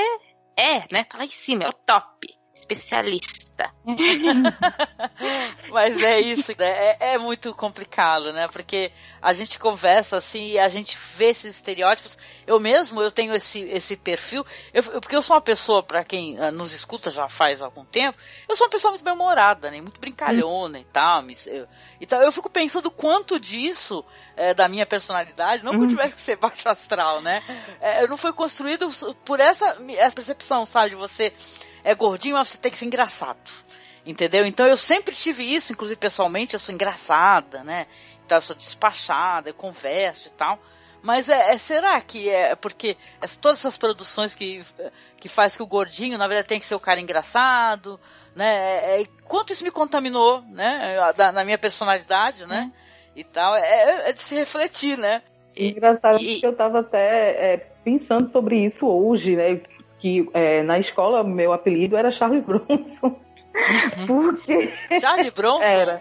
é, 0.58 0.92
né? 0.92 1.04
Tá 1.04 1.20
lá 1.20 1.24
em 1.24 1.28
cima, 1.28 1.64
é 1.64 1.70
o 1.70 1.74
top 1.74 2.28
especialista. 2.56 3.70
Mas 5.70 6.02
é 6.02 6.20
isso, 6.22 6.54
né? 6.58 6.66
é, 6.66 7.14
é, 7.14 7.18
muito 7.18 7.54
complicado, 7.54 8.32
né? 8.32 8.48
Porque 8.48 8.92
a 9.22 9.34
gente 9.34 9.60
conversa 9.60 10.18
assim 10.18 10.52
e 10.52 10.60
a 10.60 10.70
gente 10.70 10.98
vê 11.16 11.26
esses 11.26 11.56
estereótipos. 11.56 12.18
Eu 12.48 12.60
mesmo, 12.60 13.02
eu 13.02 13.12
tenho 13.12 13.34
esse, 13.34 13.60
esse 13.60 13.98
perfil, 13.98 14.46
eu, 14.74 14.84
porque 15.02 15.16
eu 15.16 15.22
sou 15.22 15.36
uma 15.36 15.42
pessoa, 15.42 15.84
para 15.84 16.04
quem 16.04 16.40
uh, 16.40 16.52
nos 16.52 16.74
escuta 16.74 17.12
já 17.12 17.28
faz 17.28 17.62
algum 17.62 17.84
tempo, 17.84 18.18
eu 18.48 18.56
sou 18.56 18.68
uma 18.68 18.72
pessoa 18.72 18.92
muito 18.92 19.04
bem-humorada, 19.04 19.70
né? 19.70 19.82
Muito 19.82 20.00
brincalhona 20.00 20.78
hum. 20.78 20.82
e 20.82 20.86
tal. 20.86 21.26
Eu, 21.46 21.68
então 22.00 22.22
eu 22.22 22.32
fico 22.32 22.50
pensando 22.50 22.90
quanto 22.90 23.38
disso 23.38 24.04
é, 24.36 24.54
da 24.54 24.70
minha 24.70 24.86
personalidade, 24.86 25.64
não 25.64 25.74
que 25.74 25.80
eu 25.80 25.84
hum. 25.84 25.88
tivesse 25.88 26.16
que 26.16 26.22
ser 26.22 26.38
baixo 26.38 26.70
astral, 26.70 27.22
né? 27.22 27.44
É, 27.82 28.08
não 28.08 28.18
foi 28.18 28.32
construído 28.32 28.90
por 29.26 29.42
essa, 29.42 29.78
essa 29.98 30.16
percepção, 30.16 30.66
sabe? 30.66 30.92
De 30.92 30.96
você 30.96 31.34
é 31.86 31.94
gordinho, 31.94 32.36
mas 32.36 32.50
você 32.50 32.58
tem 32.58 32.72
que 32.72 32.78
ser 32.78 32.88
engraçado. 32.88 33.52
Entendeu? 34.06 34.46
Então 34.46 34.66
eu 34.66 34.76
sempre 34.76 35.16
tive 35.16 35.44
isso, 35.44 35.72
inclusive 35.72 36.00
pessoalmente, 36.00 36.56
eu 36.56 36.60
sou 36.60 36.74
engraçada, 36.74 37.64
né? 37.64 37.86
Então 38.26 38.40
eu 38.40 38.42
sou 38.42 38.56
despachada, 38.56 39.50
eu 39.50 39.54
converso 39.54 40.28
e 40.28 40.32
tal. 40.32 40.60
Mas 41.02 41.30
é, 41.30 41.52
é 41.52 41.58
será 41.58 42.02
que 42.02 42.30
é 42.30 42.56
porque 42.56 42.98
todas 43.40 43.60
essas 43.60 43.78
produções 43.78 44.34
que, 44.34 44.64
que 45.18 45.30
faz 45.30 45.56
que 45.56 45.62
o 45.62 45.68
gordinho, 45.68 46.18
na 46.18 46.28
verdade, 46.28 46.48
tem 46.48 46.60
que 46.60 46.66
ser 46.66 46.74
o 46.74 46.80
cara 46.80 47.00
engraçado, 47.00 48.00
né? 48.36 48.54
É, 48.54 49.02
é 49.02 49.06
quanto 49.24 49.54
isso 49.54 49.64
me 49.64 49.72
contaminou, 49.72 50.42
né? 50.50 50.98
Da, 51.16 51.32
na 51.32 51.46
minha 51.46 51.58
personalidade, 51.60 52.48
né? 52.48 52.72
E 53.16 53.24
tal. 53.24 53.56
É, 53.56 54.10
é, 54.10 54.14
de 54.14 54.22
se 54.22 54.34
refletir, 54.34 54.98
né? 54.98 55.22
Engraçado 55.56 56.20
e, 56.20 56.40
que 56.40 56.46
eu 56.46 56.52
estava 56.52 56.80
até 56.80 57.54
é, 57.54 57.58
pensando 57.84 58.30
sobre 58.30 58.66
isso 58.66 58.88
hoje, 58.88 59.36
né? 59.36 59.62
Que 60.06 60.30
é, 60.36 60.62
na 60.62 60.78
escola 60.78 61.24
meu 61.24 61.52
apelido 61.52 61.98
era 61.98 62.12
Charlie 62.12 62.40
Bronson. 62.40 63.20
Uhum. 63.98 64.06
Porque. 64.06 64.72
Charlie 65.02 65.32
Bronson? 65.32 65.64
Era. 65.64 66.00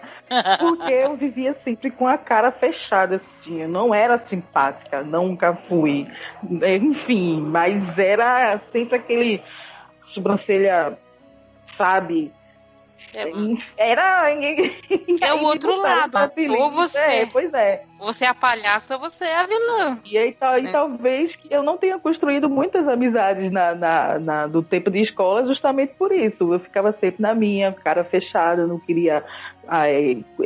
Porque 0.58 0.92
eu 0.92 1.16
vivia 1.16 1.54
sempre 1.54 1.90
com 1.90 2.06
a 2.06 2.18
cara 2.18 2.52
fechada, 2.52 3.16
assim. 3.16 3.62
Eu 3.62 3.68
não 3.68 3.94
era 3.94 4.18
simpática, 4.18 5.02
nunca 5.02 5.54
fui. 5.54 6.06
Enfim, 6.42 7.40
mas 7.40 7.98
era 7.98 8.58
sempre 8.58 8.98
aquele. 8.98 9.40
sobrancelha, 10.06 10.98
sabe? 11.62 12.30
É, 13.14 13.90
Era. 13.90 14.30
É 15.20 15.34
o 15.34 15.42
outro 15.44 15.76
lado. 15.76 16.12
Ou 16.58 16.70
você. 16.70 16.98
É, 16.98 17.26
pois 17.26 17.52
é. 17.54 17.84
Você 17.98 18.24
é 18.24 18.28
a 18.28 18.34
palhaça 18.34 18.94
ou 18.94 19.00
você 19.00 19.24
é 19.24 19.36
a 19.36 19.46
vilã. 19.46 19.98
E 20.04 20.16
aí 20.18 20.32
tal, 20.32 20.58
e 20.58 20.66
É. 20.66 20.70
talvez 20.70 21.34
que 21.36 21.52
eu 21.52 21.62
não 21.62 21.76
tenha 21.76 21.98
construído 21.98 22.48
muitas 22.48 22.86
amizades 22.86 23.50
na, 23.50 23.74
na, 23.74 24.18
na- 24.18 24.46
do 24.46 24.62
tempo 24.62 24.90
de 24.90 25.00
escola 25.00 25.44
justamente 25.46 25.94
por 25.94 26.12
isso. 26.12 26.52
Eu 26.52 26.60
ficava 26.60 26.92
sempre 26.92 27.22
na 27.22 27.34
minha, 27.34 27.72
cara 27.72 28.04
fechada, 28.04 28.66
não 28.66 28.78
queria 28.78 29.24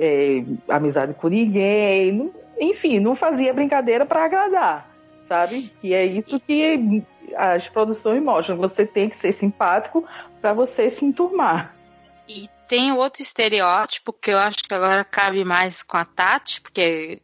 é, 0.00 0.42
amizade 0.68 1.14
com 1.14 1.28
ninguém. 1.28 2.12
não- 2.12 2.30
enfim, 2.60 2.98
não 2.98 3.14
fazia 3.14 3.52
brincadeira 3.54 4.04
para 4.04 4.24
agradar, 4.24 4.90
sabe? 5.28 5.72
E 5.82 5.94
é 5.94 6.04
isso 6.04 6.40
que 6.40 7.04
as 7.36 7.68
produções 7.68 8.20
mostram. 8.22 8.56
Você 8.56 8.84
tem 8.84 9.08
que 9.08 9.16
ser 9.16 9.32
simpático 9.32 10.04
para 10.40 10.52
você 10.52 10.90
se 10.90 11.04
enturmar. 11.04 11.74
E 12.28 12.48
tem 12.68 12.92
outro 12.92 13.22
estereótipo 13.22 14.12
que 14.12 14.30
eu 14.30 14.38
acho 14.38 14.58
que 14.58 14.74
agora 14.74 15.04
cabe 15.04 15.44
mais 15.44 15.82
com 15.82 15.96
a 15.96 16.04
Tati, 16.04 16.60
porque 16.60 17.22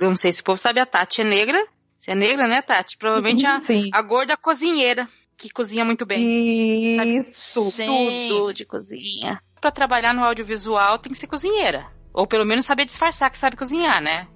eu 0.00 0.08
não 0.08 0.16
sei 0.16 0.32
se 0.32 0.40
o 0.40 0.44
povo 0.44 0.56
sabe, 0.58 0.80
a 0.80 0.86
Tati 0.86 1.20
é 1.20 1.24
negra. 1.24 1.58
Você 1.98 2.12
é 2.12 2.14
negra, 2.14 2.48
né, 2.48 2.62
Tati? 2.62 2.96
Provavelmente 2.96 3.44
a, 3.46 3.60
Sim. 3.60 3.90
a 3.92 4.00
gorda 4.00 4.36
cozinheira, 4.36 5.08
que 5.36 5.50
cozinha 5.50 5.84
muito 5.84 6.06
bem. 6.06 7.20
Isso. 7.28 7.70
Sim. 7.70 8.28
Tudo 8.28 8.54
de 8.54 8.64
cozinha. 8.64 9.40
Pra 9.60 9.70
trabalhar 9.70 10.14
no 10.14 10.24
audiovisual 10.24 10.98
tem 10.98 11.12
que 11.12 11.18
ser 11.18 11.26
cozinheira. 11.26 11.86
Ou 12.14 12.26
pelo 12.26 12.46
menos 12.46 12.64
saber 12.64 12.86
disfarçar 12.86 13.30
que 13.30 13.36
sabe 13.36 13.56
cozinhar, 13.56 14.00
né? 14.02 14.26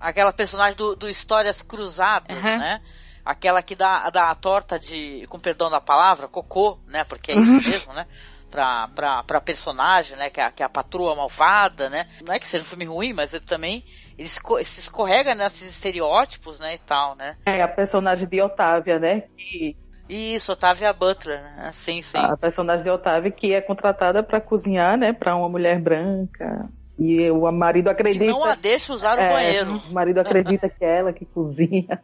Aquela 0.00 0.32
personagem 0.32 0.76
do, 0.76 0.96
do 0.96 1.08
Histórias 1.08 1.62
Cruzadas, 1.62 2.36
Uhum. 2.36 2.42
né? 2.58 2.80
Aquela 3.24 3.62
que 3.62 3.76
dá, 3.76 4.08
dá 4.10 4.30
a 4.30 4.34
torta 4.34 4.78
de, 4.78 5.26
com 5.28 5.38
perdão 5.38 5.70
da 5.70 5.80
palavra, 5.80 6.26
cocô, 6.26 6.78
né? 6.86 7.04
Porque 7.04 7.30
é 7.32 7.36
isso 7.38 7.52
mesmo, 7.68 7.92
né? 7.92 8.06
Pra, 8.50 8.88
pra, 8.88 9.22
pra 9.22 9.40
personagem, 9.40 10.16
né? 10.16 10.28
Que 10.28 10.40
é, 10.40 10.44
a- 10.44 10.50
que 10.50 10.62
é 10.62 10.66
a 10.66 10.68
patroa 10.68 11.14
malvada, 11.14 11.88
né? 11.88 12.06
Não 12.26 12.34
é 12.34 12.38
que 12.38 12.48
seja 12.48 12.64
um 12.64 12.66
filme 12.66 12.84
ruim, 12.84 13.12
mas 13.12 13.32
ele 13.32 13.44
também 13.44 13.84
ele 14.18 14.28
se 14.28 14.80
escorrega 14.80 15.34
nesses 15.34 15.70
estereótipos, 15.70 16.58
né? 16.58 16.74
E 16.74 16.78
tal, 16.78 17.16
né? 17.16 17.36
É 17.46 17.62
a 17.62 17.68
personagem 17.68 18.26
de 18.26 18.40
Otávia, 18.42 18.98
né? 18.98 19.22
Que 19.36 19.76
Isso, 20.08 20.52
Otávia 20.52 20.92
Butler, 20.92 21.40
né? 21.40 21.70
Sim, 21.72 22.02
sim. 22.02 22.18
a 22.18 22.36
personagem 22.36 22.82
de 22.82 22.90
Otávio 22.90 23.32
que 23.32 23.54
é 23.54 23.60
contratada 23.60 24.22
para 24.22 24.40
cozinhar, 24.40 24.98
né, 24.98 25.12
para 25.12 25.36
uma 25.36 25.48
mulher 25.48 25.80
branca. 25.80 26.68
E 26.98 27.30
o 27.30 27.50
marido 27.52 27.84
Que 27.86 27.90
acredita. 27.92 28.26
não 28.26 28.44
a 28.44 28.54
deixa 28.56 28.92
usar 28.92 29.16
o 29.16 29.20
é, 29.22 29.32
banheiro. 29.32 29.76
O 29.88 29.92
marido 29.92 30.18
acredita 30.20 30.68
que 30.68 30.84
é 30.84 30.98
ela 30.98 31.12
que 31.14 31.24
cozinha. 31.24 32.02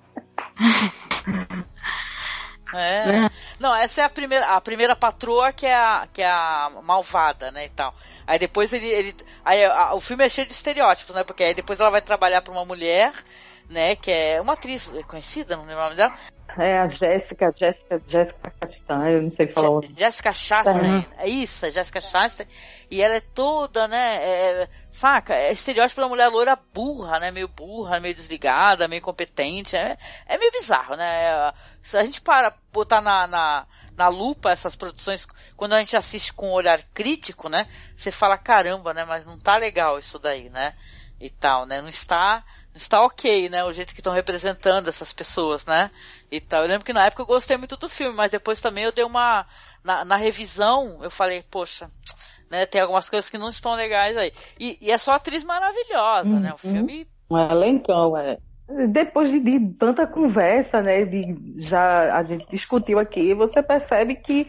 É. 2.74 3.06
Né? 3.06 3.30
Não, 3.60 3.74
essa 3.74 4.02
é 4.02 4.04
a 4.04 4.08
primeira, 4.08 4.46
a 4.46 4.60
primeira 4.60 4.96
patroa 4.96 5.52
que 5.52 5.66
é 5.66 5.74
a, 5.74 6.08
que 6.12 6.22
é 6.22 6.30
a 6.30 6.70
malvada, 6.82 7.50
né, 7.50 7.66
e 7.66 7.70
tal. 7.70 7.94
Aí 8.26 8.38
depois 8.38 8.72
ele, 8.72 8.88
ele 8.88 9.16
aí 9.44 9.64
a- 9.64 9.94
o 9.94 10.00
filme 10.00 10.24
é 10.24 10.28
cheio 10.28 10.46
de 10.46 10.52
estereótipos, 10.52 11.14
né, 11.14 11.22
porque 11.24 11.44
aí 11.44 11.54
depois 11.54 11.78
ela 11.78 11.90
vai 11.90 12.02
trabalhar 12.02 12.42
para 12.42 12.52
uma 12.52 12.64
mulher, 12.64 13.12
né, 13.70 13.94
que 13.96 14.10
é 14.10 14.40
uma 14.40 14.54
atriz 14.54 14.92
conhecida, 15.06 15.56
não 15.56 15.64
lembro 15.64 15.80
o 15.80 15.84
nome 15.84 15.96
dela, 15.96 16.12
É 16.58 16.78
a 16.78 16.86
Jéssica, 16.86 17.52
Jéssica, 17.54 18.00
Jéssica 18.06 18.50
Castanha, 18.58 19.10
eu 19.10 19.22
não 19.22 19.30
sei 19.30 19.46
falar 19.48 19.68
o 19.68 19.74
nome. 19.82 19.94
Jéssica 19.94 20.32
Chastain, 20.32 21.06
é 21.18 21.28
isso, 21.28 21.66
a 21.66 21.70
Jéssica 21.70 22.00
Chastain, 22.00 22.46
e 22.90 23.02
ela 23.02 23.16
é 23.16 23.20
toda, 23.20 23.86
né, 23.86 24.16
é, 24.22 24.68
saca, 24.90 25.34
é 25.34 25.52
estereótipo 25.52 26.00
da 26.00 26.08
mulher 26.08 26.28
loira 26.28 26.56
burra, 26.72 27.18
né, 27.20 27.30
meio 27.30 27.46
burra, 27.48 28.00
meio 28.00 28.14
desligada, 28.14 28.88
meio 28.88 29.02
competente, 29.02 29.76
é, 29.76 29.98
é 30.26 30.38
meio 30.38 30.50
bizarro, 30.50 30.96
né, 30.96 31.24
é, 31.26 31.52
se 31.86 31.96
a 31.96 32.04
gente 32.04 32.20
para 32.20 32.52
botar 32.72 33.00
na, 33.00 33.28
na, 33.28 33.66
na 33.96 34.08
lupa 34.08 34.50
essas 34.50 34.74
produções, 34.74 35.24
quando 35.56 35.72
a 35.74 35.78
gente 35.78 35.96
assiste 35.96 36.32
com 36.32 36.48
um 36.48 36.52
olhar 36.52 36.82
crítico, 36.92 37.48
né, 37.48 37.68
você 37.96 38.10
fala, 38.10 38.36
caramba, 38.36 38.92
né, 38.92 39.04
mas 39.04 39.24
não 39.24 39.38
tá 39.38 39.56
legal 39.56 39.96
isso 39.96 40.18
daí, 40.18 40.50
né, 40.50 40.74
e 41.20 41.30
tal, 41.30 41.64
né, 41.64 41.80
não 41.80 41.88
está, 41.88 42.44
não 42.72 42.76
está 42.76 43.00
ok, 43.02 43.48
né, 43.48 43.62
o 43.64 43.72
jeito 43.72 43.94
que 43.94 44.00
estão 44.00 44.12
representando 44.12 44.88
essas 44.88 45.12
pessoas, 45.12 45.64
né, 45.64 45.92
e 46.28 46.40
tal. 46.40 46.62
Eu 46.62 46.68
lembro 46.68 46.84
que 46.84 46.92
na 46.92 47.06
época 47.06 47.22
eu 47.22 47.26
gostei 47.26 47.56
muito 47.56 47.76
do 47.76 47.88
filme, 47.88 48.16
mas 48.16 48.32
depois 48.32 48.60
também 48.60 48.82
eu 48.82 48.90
dei 48.92 49.04
uma, 49.04 49.46
na, 49.84 50.04
na 50.04 50.16
revisão, 50.16 50.98
eu 51.04 51.10
falei, 51.10 51.44
poxa, 51.48 51.88
né, 52.50 52.66
tem 52.66 52.80
algumas 52.80 53.08
coisas 53.08 53.30
que 53.30 53.38
não 53.38 53.48
estão 53.50 53.74
legais 53.76 54.16
aí. 54.16 54.32
E, 54.58 54.76
e 54.80 54.90
é 54.90 54.98
só 54.98 55.12
atriz 55.12 55.44
maravilhosa, 55.44 56.40
né, 56.40 56.48
o 56.48 56.66
Uhum. 56.66 56.72
filme, 56.72 57.08
Um 57.30 57.38
elencão, 57.38 58.16
é. 58.16 58.38
Depois 58.88 59.30
de, 59.30 59.38
de 59.38 59.60
tanta 59.74 60.06
conversa, 60.06 60.82
né, 60.82 61.04
de 61.04 61.36
já 61.56 62.16
a 62.18 62.22
gente 62.24 62.46
discutiu 62.48 62.98
aqui, 62.98 63.32
você 63.32 63.62
percebe 63.62 64.16
que 64.16 64.48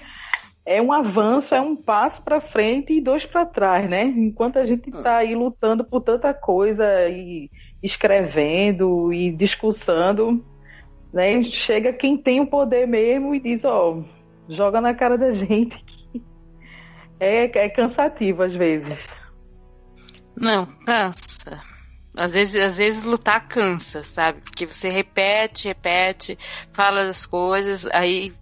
é 0.66 0.82
um 0.82 0.92
avanço, 0.92 1.56
é 1.56 1.62
um 1.62 1.76
passo 1.76 2.22
para 2.24 2.42
frente 2.42 2.94
e 2.94 3.02
dois 3.02 3.26
para 3.26 3.46
trás, 3.46 3.90
né? 3.90 4.04
Enquanto 4.04 4.60
a 4.60 4.66
gente 4.66 4.90
está 4.90 5.18
aí 5.18 5.34
lutando 5.34 5.86
por 5.86 6.02
tanta 6.02 6.34
coisa 6.34 7.08
e 7.08 7.50
escrevendo 7.82 9.14
e 9.14 9.32
discussando, 9.32 10.44
né? 11.14 11.42
Chega 11.44 11.94
quem 11.94 12.18
tem 12.18 12.42
o 12.42 12.48
poder 12.48 12.86
mesmo 12.86 13.34
e 13.34 13.40
diz, 13.40 13.64
ó, 13.64 14.04
joga 14.50 14.82
na 14.82 14.94
cara 14.94 15.18
da 15.18 15.32
gente 15.32 15.82
que 15.86 16.22
é, 17.18 17.46
é 17.46 17.70
cansativo 17.70 18.44
às 18.44 18.54
vezes. 18.54 19.08
Não, 20.36 20.66
cansa. 20.86 21.77
Às 22.18 22.34
vezes, 22.34 22.56
às 22.64 22.78
vezes 22.78 23.04
lutar 23.04 23.48
cansa, 23.48 24.04
sabe? 24.04 24.42
Porque 24.42 24.66
você 24.66 24.90
repete, 24.90 25.68
repete, 25.68 26.38
fala 26.74 27.06
das 27.06 27.26
coisas, 27.26 27.88
aí 27.94 28.34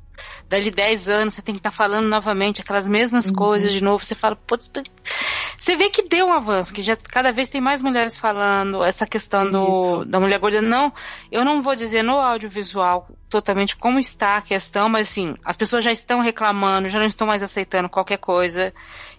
dali 0.47 0.71
10 0.71 1.09
anos 1.09 1.33
você 1.33 1.41
tem 1.41 1.55
que 1.55 1.59
estar 1.59 1.71
falando 1.71 2.07
novamente 2.07 2.61
aquelas 2.61 2.87
mesmas 2.87 3.29
coisas 3.29 3.71
de 3.71 3.83
novo. 3.83 4.03
Você 4.03 4.15
fala, 4.15 4.35
putz, 4.35 4.69
você 5.57 5.75
vê 5.75 5.89
que 5.89 6.03
deu 6.03 6.27
um 6.27 6.33
avanço, 6.33 6.73
que 6.73 6.83
já 6.83 6.95
cada 6.95 7.31
vez 7.31 7.49
tem 7.49 7.59
mais 7.59 7.81
mulheres 7.81 8.17
falando 8.17 8.83
essa 8.83 9.05
questão 9.05 9.49
do, 9.49 10.01
Isso. 10.01 10.05
da 10.05 10.19
mulher 10.19 10.39
gorda. 10.39 10.61
Não, 10.61 10.93
eu 11.31 11.43
não 11.43 11.61
vou 11.61 11.75
dizer 11.75 12.03
no 12.03 12.19
audiovisual 12.19 13.07
totalmente 13.29 13.75
como 13.75 13.99
está 13.99 14.37
a 14.37 14.41
questão, 14.41 14.87
mas 14.87 15.09
assim, 15.09 15.35
as 15.43 15.57
pessoas 15.57 15.83
já 15.83 15.91
estão 15.91 16.21
reclamando, 16.21 16.87
já 16.87 16.99
não 16.99 17.07
estão 17.07 17.27
mais 17.27 17.41
aceitando 17.41 17.89
qualquer 17.89 18.17
coisa. 18.17 18.73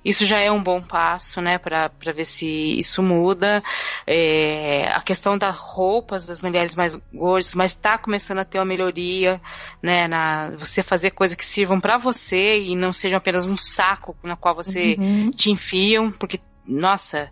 Isso 0.06 0.24
já 0.24 0.38
é 0.38 0.52
um 0.52 0.62
bom 0.62 0.80
passo, 0.80 1.40
né, 1.40 1.58
para 1.58 1.90
ver 2.14 2.24
se 2.24 2.46
isso 2.78 3.02
muda. 3.02 3.60
É, 4.06 4.86
a 4.94 5.02
questão 5.02 5.36
das 5.36 5.58
roupas 5.58 6.24
das 6.24 6.40
mulheres 6.40 6.76
mais 6.76 6.94
gordas, 7.12 7.54
mas 7.54 7.72
está 7.72 7.98
começando 7.98 8.38
a 8.38 8.44
ter 8.44 8.58
uma 8.60 8.64
melhoria, 8.64 9.40
né, 9.82 10.06
na 10.06 10.50
você 10.50 10.80
fazer 10.80 11.10
coisas 11.10 11.36
que 11.36 11.44
sirvam 11.44 11.80
para 11.80 11.98
você 11.98 12.60
e 12.62 12.76
não 12.76 12.92
sejam 12.92 13.18
apenas 13.18 13.50
um 13.50 13.56
saco 13.56 14.16
na 14.22 14.36
qual 14.36 14.54
você 14.54 14.94
Uhum. 14.96 15.30
te 15.32 15.50
enfiam, 15.50 16.12
porque, 16.12 16.38
nossa, 16.64 17.28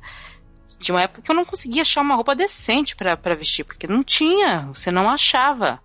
tinha 0.80 0.96
uma 0.96 1.02
época 1.02 1.22
que 1.22 1.30
eu 1.30 1.36
não 1.36 1.44
conseguia 1.44 1.82
achar 1.82 2.00
uma 2.00 2.16
roupa 2.16 2.34
decente 2.34 2.96
pra 2.96 3.14
vestir, 3.36 3.62
porque 3.64 3.86
não 3.86 4.02
tinha, 4.02 4.66
você 4.74 4.90
não 4.90 5.08
achava. 5.08 5.80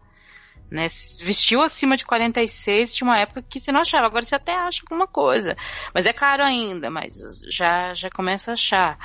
Né? 0.71 0.87
Vestiu 1.23 1.61
acima 1.61 1.97
de 1.97 2.05
46, 2.05 2.93
tinha 2.93 3.09
uma 3.09 3.17
época 3.17 3.41
que 3.41 3.59
você 3.59 3.71
não 3.71 3.79
achava, 3.81 4.05
agora 4.05 4.23
você 4.23 4.35
até 4.35 4.53
acha 4.53 4.81
alguma 4.83 5.07
coisa. 5.07 5.55
Mas 5.93 6.05
é 6.05 6.13
caro 6.13 6.43
ainda, 6.43 6.89
mas 6.91 7.41
já, 7.49 7.93
já 7.95 8.09
começa 8.09 8.51
a 8.51 8.53
achar. 8.53 8.97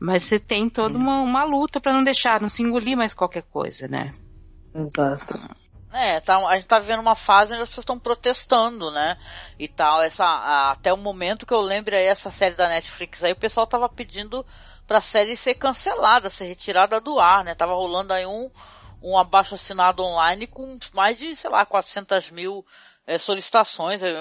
Mas 0.00 0.24
você 0.24 0.40
tem 0.40 0.68
toda 0.68 0.98
uma, 0.98 1.20
uma 1.20 1.44
luta 1.44 1.80
pra 1.80 1.92
não 1.92 2.02
deixar, 2.02 2.40
não 2.40 2.48
se 2.48 2.62
engolir 2.62 2.96
mais 2.96 3.14
qualquer 3.14 3.42
coisa, 3.44 3.86
né? 3.86 4.10
Exato. 4.74 5.38
É, 5.92 6.18
tá, 6.18 6.36
a 6.48 6.56
gente 6.56 6.66
tá 6.66 6.80
vivendo 6.80 6.98
uma 6.98 7.14
fase 7.14 7.52
onde 7.52 7.62
as 7.62 7.68
pessoas 7.68 7.84
estão 7.84 7.98
protestando, 8.00 8.90
né? 8.90 9.16
E 9.56 9.68
tal. 9.68 10.02
Essa, 10.02 10.24
a- 10.24 10.72
até 10.72 10.92
o 10.92 10.96
momento 10.96 11.46
que 11.46 11.54
eu 11.54 11.60
lembro 11.60 11.94
aí, 11.94 12.04
essa 12.06 12.32
série 12.32 12.56
da 12.56 12.68
Netflix 12.68 13.22
aí, 13.22 13.30
o 13.30 13.36
pessoal 13.36 13.64
tava 13.64 13.88
pedindo 13.88 14.44
pra 14.88 15.00
série 15.00 15.36
ser 15.36 15.54
cancelada, 15.54 16.28
ser 16.28 16.46
retirada 16.46 17.00
do 17.00 17.20
ar, 17.20 17.44
né? 17.44 17.54
Tava 17.54 17.74
rolando 17.74 18.12
aí 18.12 18.26
um, 18.26 18.50
um 19.04 19.18
abaixo 19.18 19.54
assinado 19.54 20.02
online 20.02 20.46
com 20.46 20.78
mais 20.94 21.18
de, 21.18 21.36
sei 21.36 21.50
lá, 21.50 21.64
400 21.66 22.30
mil 22.30 22.64
eh, 23.06 23.18
solicitações, 23.18 24.02
eh, 24.02 24.14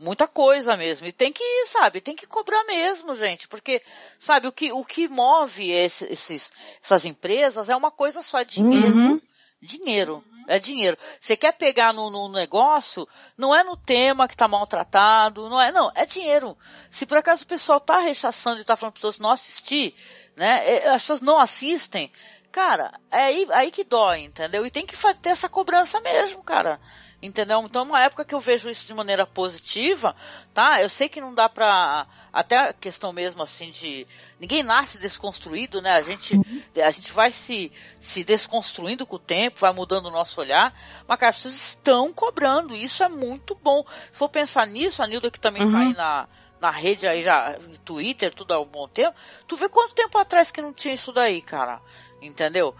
muita 0.00 0.26
coisa 0.26 0.76
mesmo. 0.76 1.06
E 1.06 1.12
tem 1.12 1.32
que, 1.32 1.44
sabe, 1.66 2.00
tem 2.00 2.16
que 2.16 2.26
cobrar 2.26 2.64
mesmo, 2.64 3.14
gente, 3.14 3.46
porque, 3.46 3.80
sabe, 4.18 4.48
o 4.48 4.52
que, 4.52 4.72
o 4.72 4.84
que 4.84 5.06
move 5.06 5.70
esse- 5.70 6.12
esses, 6.12 6.50
essas 6.82 7.04
empresas 7.04 7.68
é 7.68 7.76
uma 7.76 7.90
coisa 7.92 8.20
só, 8.22 8.38
é 8.40 8.44
dinheiro. 8.44 8.96
Uhum. 8.96 9.20
Dinheiro. 9.62 10.24
É 10.48 10.58
dinheiro. 10.60 10.96
Você 11.20 11.36
quer 11.36 11.52
pegar 11.52 11.92
no, 11.92 12.08
no 12.10 12.28
negócio, 12.28 13.08
não 13.36 13.52
é 13.54 13.64
no 13.64 13.76
tema 13.76 14.28
que 14.28 14.36
tá 14.36 14.46
maltratado, 14.46 15.48
não 15.48 15.60
é, 15.60 15.72
não, 15.72 15.90
é 15.94 16.04
dinheiro. 16.06 16.56
Se 16.90 17.04
por 17.06 17.18
acaso 17.18 17.42
o 17.44 17.46
pessoal 17.48 17.80
tá 17.80 17.98
rechaçando 17.98 18.60
e 18.60 18.64
tá 18.64 18.76
falando 18.76 18.92
para 18.92 18.98
pessoas 19.00 19.18
não 19.18 19.30
assistir, 19.30 19.94
né, 20.36 20.62
é, 20.68 20.88
as 20.88 21.02
pessoas 21.02 21.20
não 21.20 21.38
assistem, 21.38 22.12
cara, 22.56 22.98
é 23.10 23.24
aí, 23.24 23.46
aí 23.50 23.70
que 23.70 23.84
dói, 23.84 24.20
entendeu? 24.20 24.64
E 24.64 24.70
tem 24.70 24.86
que 24.86 24.96
ter 25.20 25.28
essa 25.28 25.46
cobrança 25.46 26.00
mesmo, 26.00 26.42
cara. 26.42 26.80
Entendeu? 27.20 27.60
Então, 27.60 27.82
uma 27.82 28.00
época 28.00 28.24
que 28.24 28.34
eu 28.34 28.40
vejo 28.40 28.70
isso 28.70 28.86
de 28.86 28.94
maneira 28.94 29.26
positiva, 29.26 30.16
tá? 30.54 30.80
Eu 30.80 30.88
sei 30.88 31.06
que 31.06 31.20
não 31.20 31.34
dá 31.34 31.50
pra. 31.50 32.06
Até 32.32 32.56
a 32.56 32.72
questão 32.72 33.12
mesmo 33.12 33.42
assim 33.42 33.70
de. 33.70 34.06
Ninguém 34.40 34.62
nasce 34.62 34.98
desconstruído, 34.98 35.82
né? 35.82 35.92
A 35.92 36.02
gente, 36.02 36.40
a 36.82 36.90
gente 36.90 37.12
vai 37.12 37.30
se, 37.30 37.70
se 38.00 38.24
desconstruindo 38.24 39.06
com 39.06 39.16
o 39.16 39.18
tempo, 39.18 39.60
vai 39.60 39.72
mudando 39.74 40.06
o 40.06 40.10
nosso 40.10 40.40
olhar. 40.40 40.72
Mas, 41.06 41.18
cara, 41.18 41.30
as 41.30 41.36
pessoas 41.36 41.54
estão 41.56 42.10
cobrando. 42.10 42.74
E 42.74 42.84
isso 42.84 43.04
é 43.04 43.08
muito 43.08 43.54
bom. 43.54 43.84
Se 44.10 44.18
for 44.18 44.30
pensar 44.30 44.66
nisso, 44.66 45.02
a 45.02 45.06
Nilda 45.06 45.30
que 45.30 45.40
também 45.40 45.64
uhum. 45.64 45.70
tá 45.70 45.78
aí 45.80 45.94
na, 45.94 46.28
na 46.60 46.70
rede 46.70 47.06
aí 47.06 47.22
já, 47.22 47.54
Twitter, 47.84 48.32
tudo 48.32 48.54
há 48.54 48.60
um 48.60 48.66
bom 48.66 48.88
tempo. 48.88 49.14
Tu 49.46 49.56
vê 49.56 49.68
quanto 49.68 49.94
tempo 49.94 50.16
atrás 50.16 50.50
que 50.50 50.62
não 50.62 50.72
tinha 50.72 50.94
isso 50.94 51.12
daí, 51.12 51.42
cara? 51.42 51.80
Entendeu? 52.20 52.74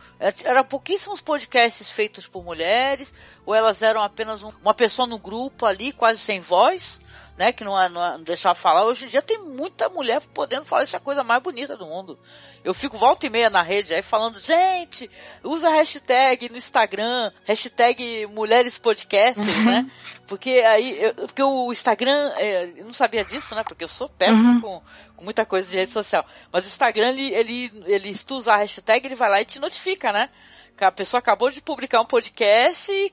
Eram 0.45 0.65
pouquíssimos 0.65 1.21
podcasts 1.21 1.91
feitos 1.91 2.27
por 2.27 2.43
mulheres, 2.43 3.13
ou 3.47 3.55
elas 3.55 3.81
eram 3.81 4.03
apenas 4.03 4.43
um, 4.43 4.53
uma 4.61 4.75
pessoa 4.75 5.07
no 5.07 5.19
grupo 5.19 5.65
ali, 5.65 5.93
quase 5.93 6.19
sem 6.19 6.41
voz, 6.41 7.01
né? 7.39 7.53
Que 7.53 7.63
não, 7.63 7.73
não, 7.89 8.19
não 8.19 8.25
deixava 8.25 8.57
falar. 8.57 8.85
Hoje 8.85 9.05
em 9.05 9.09
dia 9.09 9.23
tem 9.23 9.39
muita 9.39 9.89
mulher 9.89 10.21
podendo 10.35 10.65
falar 10.65 10.83
isso 10.83 10.97
é 10.97 10.99
a 10.99 11.01
coisa 11.01 11.23
mais 11.23 11.41
bonita 11.41 11.77
do 11.77 11.87
mundo. 11.87 12.19
Eu 12.65 12.75
fico 12.75 12.99
volta 12.99 13.25
e 13.25 13.31
meia 13.31 13.49
na 13.49 13.63
rede 13.63 13.95
aí 13.95 14.03
falando, 14.03 14.41
gente, 14.41 15.09
usa 15.45 15.71
hashtag 15.71 16.49
no 16.49 16.57
Instagram, 16.57 17.31
hashtag 17.45 18.27
mulheres 18.27 18.77
podcasters, 18.77 19.47
uhum. 19.47 19.65
né? 19.65 19.91
Porque 20.27 20.51
aí, 20.67 21.01
eu, 21.01 21.15
porque 21.15 21.43
o 21.45 21.71
Instagram, 21.71 22.33
é, 22.35 22.65
eu 22.77 22.85
não 22.85 22.93
sabia 22.93 23.25
disso, 23.25 23.55
né? 23.55 23.63
Porque 23.63 23.85
eu 23.85 23.89
sou 23.89 24.09
péssimo 24.09 24.55
uhum. 24.55 24.61
com, 24.61 24.83
com, 25.15 25.25
muita 25.25 25.47
coisa 25.47 25.71
de 25.71 25.77
rede 25.77 25.93
social. 25.93 26.27
Mas 26.51 26.65
o 26.65 26.67
Instagram, 26.67 27.11
ele, 27.11 27.33
ele, 27.33 27.73
ele, 27.87 28.13
se 28.13 28.27
tu 28.27 28.35
usar 28.35 28.55
a 28.55 28.59
hashtag, 28.59 29.07
ele 29.07 29.15
vai 29.15 29.31
lá 29.31 29.41
e 29.41 29.45
te 29.45 29.61
notifica, 29.61 30.11
né? 30.11 30.29
A 30.85 30.93
pessoa 30.93 31.19
acabou 31.19 31.51
de 31.51 31.61
publicar 31.61 32.01
um 32.01 32.05
podcast 32.05 32.91
e, 32.93 33.13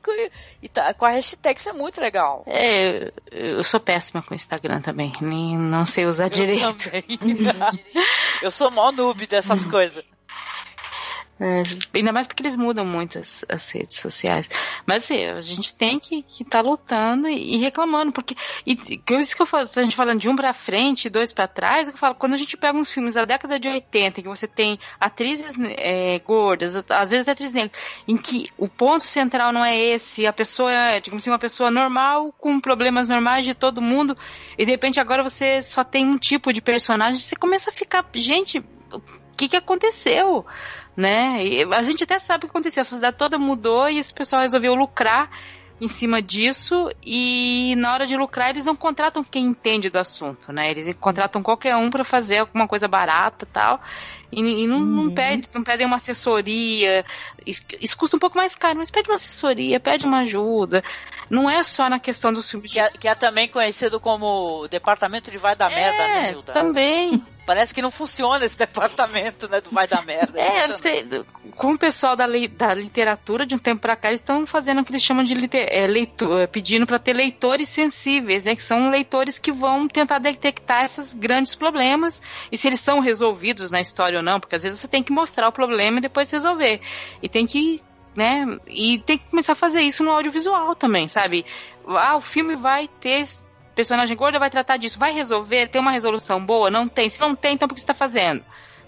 e 0.61 0.69
tá, 0.69 0.94
com 0.94 1.06
a 1.06 1.10
hashtag, 1.10 1.60
isso 1.60 1.69
é 1.69 1.73
muito 1.73 1.99
legal. 2.02 2.44
É, 2.48 3.11
eu 3.31 3.64
sou 3.64 3.80
péssima 3.80 4.22
com 4.22 4.34
o 4.34 4.35
Instagram 4.35 4.81
também, 4.81 5.11
nem 5.22 5.57
não 5.57 5.85
sei 5.85 6.06
usar 6.06 6.26
eu 6.26 6.30
direito. 6.30 6.77
Também. 6.84 7.03
eu 8.41 8.52
sou 8.52 8.69
mó 8.72 8.91
noob 8.91 9.26
dessas 9.27 9.65
coisas. 9.68 10.06
É, 11.43 11.61
ainda 11.93 12.13
mais 12.13 12.25
porque 12.25 12.41
eles 12.41 12.55
mudam 12.55 12.85
muito 12.85 13.19
as, 13.19 13.43
as 13.49 13.69
redes 13.69 13.97
sociais. 13.97 14.47
Mas 14.85 15.03
assim, 15.03 15.25
a 15.25 15.41
gente 15.41 15.75
tem 15.75 15.99
que 15.99 16.23
estar 16.29 16.45
tá 16.45 16.61
lutando 16.61 17.27
e, 17.27 17.55
e, 17.55 17.57
reclamando, 17.57 18.13
porque 18.13 18.33
e, 18.65 18.77
isso 19.19 19.35
que 19.35 19.41
eu 19.41 19.45
falo, 19.45 19.67
a 19.75 19.83
gente 19.83 19.93
falando 19.93 20.21
de 20.21 20.29
um 20.29 20.37
para 20.37 20.53
frente, 20.53 21.09
dois 21.09 21.33
para 21.33 21.45
trás, 21.45 21.89
eu 21.89 21.97
falo, 21.97 22.15
quando 22.15 22.33
a 22.35 22.37
gente 22.37 22.55
pega 22.55 22.77
uns 22.77 22.89
filmes 22.89 23.15
da 23.15 23.25
década 23.25 23.59
de 23.59 23.67
80, 23.67 24.21
que 24.21 24.27
você 24.29 24.47
tem 24.47 24.79
atrizes 24.97 25.53
é, 25.75 26.17
gordas, 26.19 26.77
às 26.77 27.09
vezes 27.09 27.23
até 27.23 27.31
atrizes 27.31 27.53
negras, 27.53 27.73
em 28.07 28.15
que 28.15 28.49
o 28.57 28.69
ponto 28.69 29.03
central 29.03 29.51
não 29.51 29.65
é 29.65 29.77
esse, 29.77 30.25
a 30.25 30.31
pessoa 30.31 30.71
é, 30.71 31.01
digamos 31.01 31.23
assim, 31.23 31.29
uma 31.29 31.39
pessoa 31.39 31.69
normal, 31.69 32.33
com 32.39 32.57
problemas 32.61 33.09
normais 33.09 33.45
de 33.45 33.53
todo 33.53 33.81
mundo, 33.81 34.17
e 34.57 34.63
de 34.63 34.71
repente 34.71 34.97
agora 34.97 35.21
você 35.21 35.61
só 35.61 35.83
tem 35.83 36.05
um 36.05 36.17
tipo 36.17 36.53
de 36.53 36.61
personagem, 36.61 37.19
você 37.19 37.35
começa 37.35 37.69
a 37.69 37.73
ficar, 37.73 38.05
gente, 38.13 38.63
o 38.93 39.35
que, 39.35 39.49
que 39.49 39.57
aconteceu? 39.57 40.45
Né? 40.95 41.43
E 41.45 41.63
a 41.73 41.81
gente 41.81 42.03
até 42.03 42.19
sabe 42.19 42.45
o 42.45 42.47
que 42.47 42.51
aconteceu, 42.51 42.81
a 42.81 42.85
sociedade 42.85 43.17
toda 43.17 43.37
mudou 43.37 43.89
e 43.89 43.97
esse 43.97 44.13
pessoal 44.13 44.41
resolveu 44.41 44.75
lucrar 44.75 45.29
em 45.81 45.87
cima 45.87 46.21
disso 46.21 46.89
e 47.03 47.75
na 47.75 47.93
hora 47.93 48.05
de 48.05 48.15
lucrar 48.15 48.51
eles 48.51 48.65
não 48.65 48.75
contratam 48.75 49.23
quem 49.23 49.45
entende 49.45 49.89
do 49.89 49.97
assunto, 49.97 50.51
né? 50.53 50.69
Eles 50.71 50.93
contratam 50.99 51.41
qualquer 51.41 51.75
um 51.75 51.89
para 51.89 52.05
fazer 52.05 52.37
alguma 52.39 52.67
coisa 52.67 52.87
barata 52.87 53.45
tal 53.51 53.81
e, 54.35 54.64
e 54.64 54.68
não, 54.68 54.77
uhum. 54.77 55.03
não, 55.05 55.14
pede, 55.14 55.47
não 55.53 55.64
pedem 55.64 55.85
uma 55.85 55.97
assessoria. 55.97 57.05
Isso, 57.45 57.61
isso, 57.80 57.97
custa 57.97 58.15
um 58.15 58.19
pouco 58.19 58.38
mais 58.38 58.55
caro, 58.55 58.77
mas 58.77 58.91
pede 58.91 59.10
uma 59.10 59.15
assessoria, 59.15 59.80
pede 59.80 60.05
uma 60.05 60.22
ajuda. 60.22 60.84
Não 61.30 61.49
é 61.49 61.64
só 61.64 61.89
na 61.89 61.99
questão 61.99 62.31
dos 62.31 62.49
filmes. 62.49 62.72
Que, 62.72 62.80
é, 62.80 62.89
que 62.89 63.07
é 63.07 63.15
também 63.15 63.47
conhecido 63.47 63.99
como 63.99 64.68
Departamento 64.68 65.31
de 65.31 65.38
Vai 65.38 65.55
da 65.55 65.69
é, 65.72 65.76
Merda, 65.76 66.07
né, 66.07 66.31
Hilda? 66.31 66.53
Também. 66.53 67.23
Parece 67.45 67.73
que 67.73 67.81
não 67.81 67.91
funciona 67.91 68.45
esse 68.45 68.57
departamento, 68.57 69.49
né, 69.49 69.60
do 69.60 69.69
vai 69.69 69.88
da 69.88 70.01
merda. 70.01 70.39
É, 70.39 70.65
eu 70.65 70.77
sei, 70.77 71.05
com 71.55 71.73
o 71.73 71.77
pessoal 71.77 72.15
da, 72.15 72.26
da 72.26 72.73
literatura, 72.73 73.45
de 73.45 73.55
um 73.55 73.57
tempo 73.57 73.81
pra 73.81 73.95
cá, 73.95 74.07
eles 74.07 74.22
estão 74.22 74.45
fazendo 74.45 74.81
o 74.81 74.85
que 74.85 74.91
eles 74.91 75.03
chamam 75.03 75.23
de 75.23 75.34
liter, 75.34 75.68
é, 75.69 75.85
leitor, 75.85 76.41
é, 76.41 76.47
pedindo 76.47 76.85
para 76.85 76.99
ter 76.99 77.14
leitores 77.14 77.69
sensíveis, 77.69 78.43
né, 78.43 78.55
que 78.55 78.64
são 78.64 78.89
leitores 78.89 79.38
que 79.38 79.51
vão 79.51 79.88
tentar 79.88 80.19
detectar 80.19 80.85
esses 80.85 81.14
grandes 81.14 81.53
problemas 81.53 82.22
e 82.51 82.57
se 82.57 82.68
eles 82.68 82.80
são 82.80 82.99
resolvidos 82.99 83.72
na 83.72 83.81
história 83.81 84.19
ou 84.19 84.22
não, 84.23 84.39
porque 84.39 84.55
às 84.55 84.63
vezes 84.63 84.79
você 84.79 84.87
tem 84.87 85.03
que 85.03 85.11
mostrar 85.11 85.47
o 85.47 85.51
problema 85.51 85.99
e 85.99 86.01
depois 86.01 86.31
resolver. 86.31 86.81
E 87.21 87.29
tem 87.29 87.45
que 87.45 87.81
né? 88.15 88.45
E 88.67 88.99
tem 88.99 89.17
que 89.17 89.29
começar 89.29 89.53
a 89.53 89.55
fazer 89.55 89.81
isso 89.81 90.03
no 90.03 90.11
audiovisual 90.11 90.75
também, 90.75 91.07
sabe? 91.07 91.45
Ah, 91.87 92.15
o 92.15 92.21
filme 92.21 92.55
vai 92.55 92.87
ter 92.87 93.23
personagem 93.75 94.15
gorda, 94.15 94.39
vai 94.39 94.49
tratar 94.49 94.77
disso, 94.77 94.99
vai 94.99 95.11
resolver, 95.11 95.67
tem 95.67 95.81
uma 95.81 95.91
resolução 95.91 96.43
boa? 96.43 96.69
Não 96.69 96.87
tem. 96.87 97.09
Se 97.09 97.19
não 97.19 97.35
tem, 97.35 97.55
então 97.55 97.67
por 97.67 97.73
que 97.73 97.81
você 97.81 97.85
está 97.85 97.93
fazendo? 97.93 98.43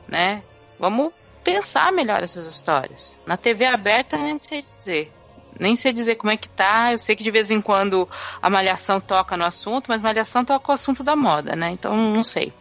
Né? 0.07 0.43
Vamos 0.79 1.11
pensar 1.43 1.91
melhor 1.91 2.21
essas 2.21 2.45
histórias. 2.47 3.17
Na 3.25 3.37
TV 3.37 3.65
aberta, 3.65 4.17
nem 4.17 4.37
sei 4.37 4.61
dizer. 4.61 5.11
Nem 5.57 5.75
sei 5.75 5.93
dizer 5.93 6.15
como 6.15 6.31
é 6.31 6.37
que 6.37 6.49
tá. 6.49 6.91
Eu 6.91 6.97
sei 6.97 7.15
que 7.15 7.23
de 7.23 7.31
vez 7.31 7.49
em 7.49 7.61
quando 7.61 8.07
a 8.41 8.49
Malhação 8.49 8.99
toca 8.99 9.37
no 9.37 9.45
assunto, 9.45 9.87
mas 9.87 10.01
Malhação 10.01 10.43
toca 10.43 10.71
o 10.71 10.73
assunto 10.73 11.03
da 11.03 11.15
moda, 11.15 11.55
né? 11.55 11.71
Então 11.71 11.95
não 11.95 12.23
sei 12.23 12.53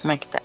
como 0.00 0.12
é 0.12 0.18
que 0.18 0.26
tá. 0.26 0.40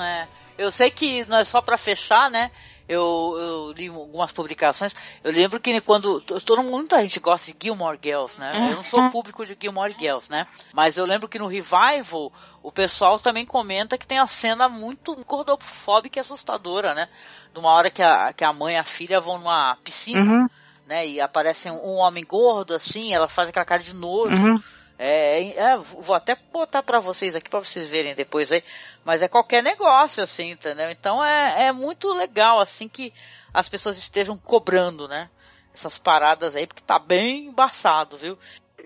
É. 0.00 0.39
Eu 0.58 0.70
sei 0.70 0.90
que 0.90 1.24
não 1.26 1.38
é 1.38 1.44
só 1.44 1.60
para 1.60 1.76
fechar, 1.76 2.30
né? 2.30 2.50
Eu, 2.88 3.36
eu, 3.38 3.72
li 3.72 3.86
algumas 3.86 4.32
publicações. 4.32 4.92
Eu 5.22 5.30
lembro 5.30 5.60
que 5.60 5.80
quando 5.80 6.20
todo 6.20 6.60
muita 6.60 7.00
gente 7.00 7.20
gosta 7.20 7.52
de 7.52 7.56
Gilmore 7.62 7.98
Girls, 8.02 8.38
né? 8.38 8.68
Eu 8.72 8.76
não 8.76 8.82
sou 8.82 9.08
público 9.10 9.46
de 9.46 9.56
Gilmore 9.60 9.94
Girls, 9.96 10.28
né? 10.28 10.44
Mas 10.72 10.96
eu 10.96 11.04
lembro 11.04 11.28
que 11.28 11.38
no 11.38 11.46
revival 11.46 12.32
o 12.60 12.72
pessoal 12.72 13.20
também 13.20 13.46
comenta 13.46 13.96
que 13.96 14.06
tem 14.06 14.18
a 14.18 14.26
cena 14.26 14.68
muito 14.68 15.14
gordofóbica 15.24 16.18
e 16.18 16.20
assustadora, 16.20 16.92
né? 16.92 17.08
De 17.54 17.60
uma 17.60 17.70
hora 17.70 17.92
que 17.92 18.02
a, 18.02 18.32
que 18.32 18.44
a 18.44 18.52
mãe 18.52 18.74
e 18.74 18.78
a 18.78 18.84
filha 18.84 19.20
vão 19.20 19.38
numa 19.38 19.76
piscina, 19.84 20.20
uhum. 20.20 20.48
né? 20.84 21.06
E 21.06 21.20
aparece 21.20 21.70
um, 21.70 21.76
um, 21.76 21.94
homem 21.98 22.24
gordo 22.24 22.74
assim, 22.74 23.14
ela 23.14 23.28
faz 23.28 23.50
aquela 23.50 23.64
cara 23.64 23.82
de 23.82 23.94
nojo. 23.94 24.34
Uhum. 24.34 24.60
É, 25.02 25.58
é, 25.58 25.78
vou 25.78 26.14
até 26.14 26.36
botar 26.52 26.82
para 26.82 26.98
vocês 26.98 27.34
aqui 27.34 27.48
para 27.48 27.60
vocês 27.60 27.88
verem 27.88 28.14
depois 28.14 28.52
aí. 28.52 28.62
Mas 29.02 29.22
é 29.22 29.28
qualquer 29.28 29.62
negócio, 29.62 30.22
assim, 30.22 30.50
entendeu? 30.50 30.90
Então 30.90 31.24
é, 31.24 31.68
é 31.68 31.72
muito 31.72 32.12
legal, 32.12 32.60
assim, 32.60 32.86
que 32.86 33.10
as 33.52 33.66
pessoas 33.66 33.96
estejam 33.96 34.36
cobrando, 34.36 35.08
né? 35.08 35.30
Essas 35.72 35.98
paradas 35.98 36.54
aí, 36.54 36.66
porque 36.66 36.82
tá 36.86 36.98
bem 36.98 37.46
embaçado, 37.46 38.18
viu? 38.18 38.36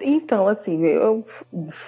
Então, 0.01 0.47
assim, 0.47 0.85
eu 0.85 1.27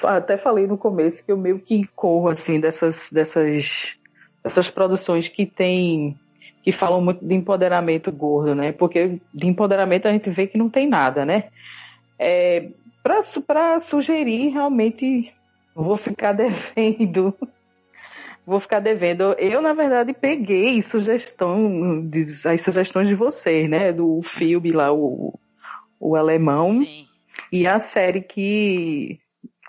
até 0.03 0.37
falei 0.37 0.67
no 0.67 0.77
começo 0.77 1.25
que 1.25 1.31
eu 1.31 1.37
meio 1.37 1.61
que 1.61 1.87
corro, 1.95 2.29
assim, 2.29 2.59
dessas, 2.59 3.11
dessas, 3.13 3.95
dessas 4.43 4.69
produções 4.69 5.29
que 5.29 5.47
tem, 5.47 6.19
que 6.65 6.73
falam 6.73 7.01
muito 7.01 7.25
de 7.25 7.35
empoderamento 7.35 8.11
gordo, 8.11 8.57
né? 8.57 8.73
Porque 8.73 9.21
de 9.33 9.47
empoderamento 9.47 10.09
a 10.09 10.11
gente 10.11 10.29
vê 10.31 10.49
que 10.49 10.59
não 10.59 10.69
tem 10.69 10.89
nada, 10.89 11.25
né? 11.25 11.45
É, 12.19 12.71
para 13.43 13.81
sugerir, 13.81 14.51
realmente 14.51 15.33
vou 15.75 15.97
ficar 15.97 16.33
devendo. 16.35 17.35
Vou 18.47 18.61
ficar 18.61 18.79
devendo. 18.81 19.35
Eu, 19.39 19.61
na 19.61 19.73
verdade, 19.73 20.13
peguei 20.15 20.81
sugestão, 20.81 22.09
as 22.45 22.61
sugestões 22.61 23.09
de 23.09 23.15
vocês, 23.15 23.69
né? 23.69 23.93
Do 23.93 24.23
filme 24.23 24.71
lá, 24.71 24.93
o, 24.93 25.37
o 25.99 26.15
alemão. 26.15 26.85
Sim. 26.85 27.07
E 27.51 27.67
a 27.67 27.79
série 27.81 28.23
que 28.23 29.19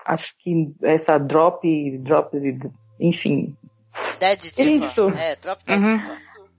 acho 0.06 0.34
que 0.38 0.72
essa 0.82 1.18
Drop, 1.18 1.60
Drop, 1.98 2.30
enfim. 3.00 3.54
Dead 4.18 4.40
Isso. 4.58 5.10
É, 5.10 5.36
Drop 5.36 5.62
Dead 5.64 5.78
uhum. 5.78 5.98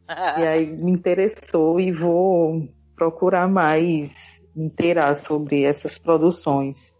E 0.10 0.48
aí 0.48 0.66
me 0.66 0.92
interessou 0.92 1.80
e 1.80 1.92
vou 1.92 2.68
procurar 2.96 3.48
mais 3.48 4.29
inteirar 4.56 5.16
sobre 5.16 5.64
essas 5.64 5.98
produções. 5.98 6.94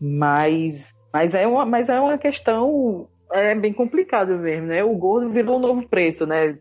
Mas, 0.00 1.06
mas, 1.12 1.34
é, 1.34 1.46
uma, 1.46 1.64
mas 1.64 1.88
é 1.88 1.98
uma 2.00 2.18
questão 2.18 3.08
é 3.32 3.54
bem 3.54 3.72
complicado 3.72 4.38
mesmo, 4.38 4.68
né? 4.68 4.84
O 4.84 4.94
gordo 4.96 5.30
virou 5.30 5.56
o 5.56 5.60
novo 5.60 5.88
preto, 5.88 6.26
né? 6.26 6.58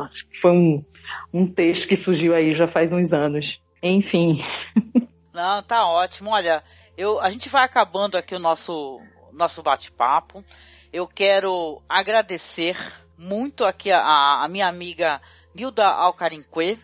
Acho 0.00 0.26
que 0.28 0.38
foi 0.38 0.50
um, 0.50 0.84
um 1.32 1.46
texto 1.46 1.86
que 1.86 1.96
surgiu 1.96 2.34
aí 2.34 2.52
já 2.52 2.66
faz 2.66 2.92
uns 2.92 3.12
anos. 3.12 3.60
Enfim. 3.82 4.42
Não, 5.32 5.62
tá 5.62 5.86
ótimo. 5.86 6.30
Olha, 6.30 6.62
eu, 6.96 7.20
a 7.20 7.30
gente 7.30 7.48
vai 7.48 7.64
acabando 7.64 8.16
aqui 8.16 8.34
o 8.34 8.40
nosso, 8.40 9.00
nosso 9.32 9.62
bate-papo. 9.62 10.44
Eu 10.92 11.06
quero 11.06 11.80
agradecer 11.88 12.76
muito 13.16 13.64
aqui 13.64 13.90
a, 13.90 14.42
a 14.42 14.48
minha 14.48 14.66
amiga 14.66 15.20
Nilda 15.54 15.86
Alcarinque, 15.86 16.78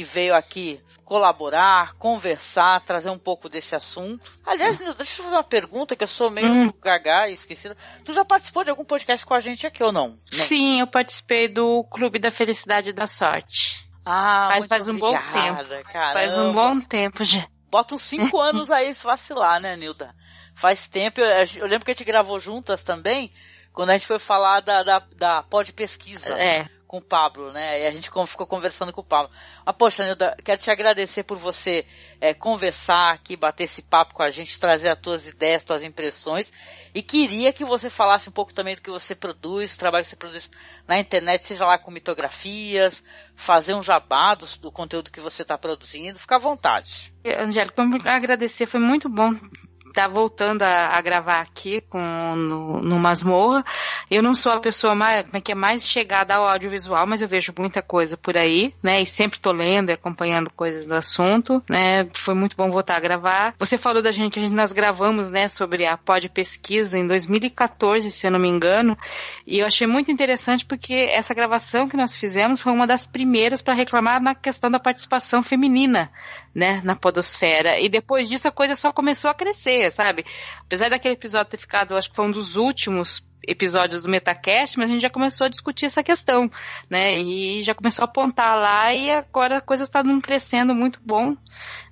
que 0.00 0.04
veio 0.04 0.34
aqui 0.34 0.80
colaborar, 1.04 1.94
conversar, 1.96 2.80
trazer 2.80 3.10
um 3.10 3.18
pouco 3.18 3.50
desse 3.50 3.76
assunto. 3.76 4.32
Aliás, 4.46 4.80
Nilda, 4.80 4.94
deixa 4.94 5.20
eu 5.20 5.24
fazer 5.24 5.36
uma 5.36 5.44
pergunta 5.44 5.94
que 5.94 6.04
eu 6.04 6.08
sou 6.08 6.30
meio 6.30 6.48
hum. 6.48 6.72
gaga 6.80 7.28
e 7.28 7.34
esquecida. 7.34 7.76
Tu 8.02 8.14
já 8.14 8.24
participou 8.24 8.64
de 8.64 8.70
algum 8.70 8.84
podcast 8.84 9.26
com 9.26 9.34
a 9.34 9.40
gente 9.40 9.66
aqui 9.66 9.82
ou 9.82 9.92
não? 9.92 10.16
Sim, 10.22 10.80
eu 10.80 10.86
participei 10.86 11.48
do 11.48 11.84
Clube 11.84 12.18
da 12.18 12.30
Felicidade 12.30 12.90
e 12.90 12.92
da 12.94 13.06
Sorte. 13.06 13.84
Ah, 14.06 14.48
faz, 14.52 14.66
faz 14.66 14.88
um 14.88 14.96
obrigada, 14.96 15.64
bom 15.64 15.68
tempo. 15.68 15.92
Caramba. 15.92 16.12
Faz 16.14 16.38
um 16.38 16.52
bom 16.52 16.80
tempo 16.80 17.24
já. 17.24 17.46
bota 17.70 17.94
uns 17.94 18.02
cinco 18.02 18.40
anos 18.40 18.70
aí 18.70 18.94
se 18.94 19.04
vacilar, 19.04 19.60
né, 19.60 19.76
Nilda? 19.76 20.14
Faz 20.54 20.88
tempo, 20.88 21.20
eu, 21.20 21.26
eu, 21.26 21.66
lembro 21.66 21.84
que 21.84 21.90
a 21.90 21.94
gente 21.94 22.04
gravou 22.04 22.40
juntas 22.40 22.82
também, 22.82 23.30
quando 23.72 23.90
a 23.90 23.92
gente 23.98 24.06
foi 24.06 24.18
falar 24.18 24.60
da, 24.60 24.82
da, 24.82 25.02
da 25.16 25.42
pod 25.42 25.70
pesquisa. 25.74 26.34
É 26.34 26.79
com 26.90 26.96
o 26.96 27.00
Pablo, 27.00 27.52
né? 27.52 27.82
E 27.82 27.86
a 27.86 27.90
gente 27.92 28.10
ficou 28.10 28.48
conversando 28.48 28.92
com 28.92 29.00
o 29.00 29.04
Pablo. 29.04 29.30
Mas, 29.64 29.76
poxa, 29.76 30.04
Nilda, 30.04 30.36
quero 30.44 30.60
te 30.60 30.72
agradecer 30.72 31.22
por 31.22 31.38
você 31.38 31.86
é, 32.20 32.34
conversar 32.34 33.12
aqui, 33.12 33.36
bater 33.36 33.62
esse 33.62 33.80
papo 33.80 34.12
com 34.12 34.24
a 34.24 34.30
gente, 34.32 34.58
trazer 34.58 34.88
as 34.88 34.98
tuas 34.98 35.24
ideias, 35.24 35.62
tuas 35.62 35.84
impressões. 35.84 36.52
E 36.92 37.00
queria 37.00 37.52
que 37.52 37.64
você 37.64 37.88
falasse 37.88 38.28
um 38.28 38.32
pouco 38.32 38.52
também 38.52 38.74
do 38.74 38.82
que 38.82 38.90
você 38.90 39.14
produz, 39.14 39.72
o 39.72 39.78
trabalho 39.78 40.02
que 40.02 40.10
você 40.10 40.16
produz 40.16 40.50
na 40.84 40.98
internet, 40.98 41.46
seja 41.46 41.64
lá 41.64 41.78
com 41.78 41.92
mitografias, 41.92 43.04
fazer 43.36 43.74
um 43.74 43.82
jabá 43.84 44.34
do, 44.34 44.44
do 44.58 44.72
conteúdo 44.72 45.12
que 45.12 45.20
você 45.20 45.42
está 45.42 45.56
produzindo. 45.56 46.18
Fica 46.18 46.34
à 46.34 46.40
vontade. 46.40 47.14
Angélica, 47.24 47.84
agradecer, 48.04 48.66
foi 48.66 48.80
muito 48.80 49.08
bom 49.08 49.30
tá 49.92 50.08
voltando 50.08 50.62
a, 50.62 50.96
a, 50.96 51.02
gravar 51.02 51.40
aqui 51.40 51.80
com 51.82 52.00
no, 52.36 52.80
no 52.80 52.98
Masmorra. 52.98 53.64
Eu 54.10 54.22
não 54.22 54.34
sou 54.34 54.52
a 54.52 54.60
pessoa 54.60 54.94
mais, 54.94 55.26
é 55.32 55.40
que 55.40 55.52
é 55.52 55.54
mais 55.54 55.86
chegada 55.86 56.34
ao 56.34 56.46
audiovisual, 56.46 57.06
mas 57.06 57.20
eu 57.20 57.28
vejo 57.28 57.52
muita 57.58 57.82
coisa 57.82 58.16
por 58.16 58.36
aí, 58.36 58.74
né? 58.82 59.02
E 59.02 59.06
sempre 59.06 59.38
tô 59.40 59.52
lendo 59.52 59.90
e 59.90 59.92
acompanhando 59.92 60.50
coisas 60.50 60.86
do 60.86 60.94
assunto, 60.94 61.62
né? 61.68 62.08
Foi 62.14 62.34
muito 62.34 62.56
bom 62.56 62.70
voltar 62.70 62.96
a 62.96 63.00
gravar. 63.00 63.54
Você 63.58 63.76
falou 63.76 64.02
da 64.02 64.12
gente, 64.12 64.38
a 64.38 64.42
gente 64.42 64.54
nós 64.54 64.72
gravamos, 64.72 65.30
né, 65.30 65.48
sobre 65.48 65.86
a 65.86 65.96
Pod 65.96 66.28
Pesquisa 66.28 66.98
em 66.98 67.06
2014, 67.06 68.10
se 68.10 68.26
eu 68.26 68.30
não 68.30 68.38
me 68.38 68.48
engano, 68.48 68.96
e 69.46 69.58
eu 69.58 69.66
achei 69.66 69.86
muito 69.86 70.10
interessante 70.10 70.64
porque 70.64 70.94
essa 70.94 71.34
gravação 71.34 71.88
que 71.88 71.96
nós 71.96 72.14
fizemos 72.14 72.60
foi 72.60 72.72
uma 72.72 72.86
das 72.86 73.06
primeiras 73.06 73.62
para 73.62 73.74
reclamar 73.74 74.22
na 74.22 74.34
questão 74.34 74.70
da 74.70 74.78
participação 74.78 75.42
feminina, 75.42 76.10
né, 76.54 76.80
na 76.84 76.94
podosfera. 76.96 77.80
E 77.80 77.88
depois 77.88 78.28
disso 78.28 78.48
a 78.48 78.52
coisa 78.52 78.74
só 78.74 78.92
começou 78.92 79.30
a 79.30 79.34
crescer, 79.34 79.79
sabe? 79.88 80.26
Apesar 80.60 80.90
daquele 80.90 81.14
episódio 81.14 81.50
ter 81.50 81.58
ficado, 81.58 81.96
acho 81.96 82.10
que 82.10 82.16
foi 82.16 82.26
um 82.26 82.30
dos 82.30 82.56
últimos 82.56 83.20
episódios 83.46 84.02
do 84.02 84.08
Metacast, 84.08 84.78
mas 84.78 84.90
a 84.90 84.92
gente 84.92 85.02
já 85.02 85.10
começou 85.10 85.46
a 85.46 85.50
discutir 85.50 85.86
essa 85.86 86.02
questão, 86.02 86.50
né? 86.88 87.18
E 87.18 87.62
já 87.62 87.74
começou 87.74 88.02
a 88.02 88.06
apontar 88.06 88.56
lá 88.56 88.92
e 88.94 89.10
agora 89.10 89.58
a 89.58 89.60
coisa 89.60 89.82
está 89.84 90.02
crescendo 90.22 90.74
muito 90.74 91.00
bom, 91.04 91.36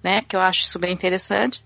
né? 0.02 0.22
Que 0.22 0.36
eu 0.36 0.40
acho 0.40 0.62
isso 0.62 0.78
bem 0.78 0.92
interessante. 0.92 1.62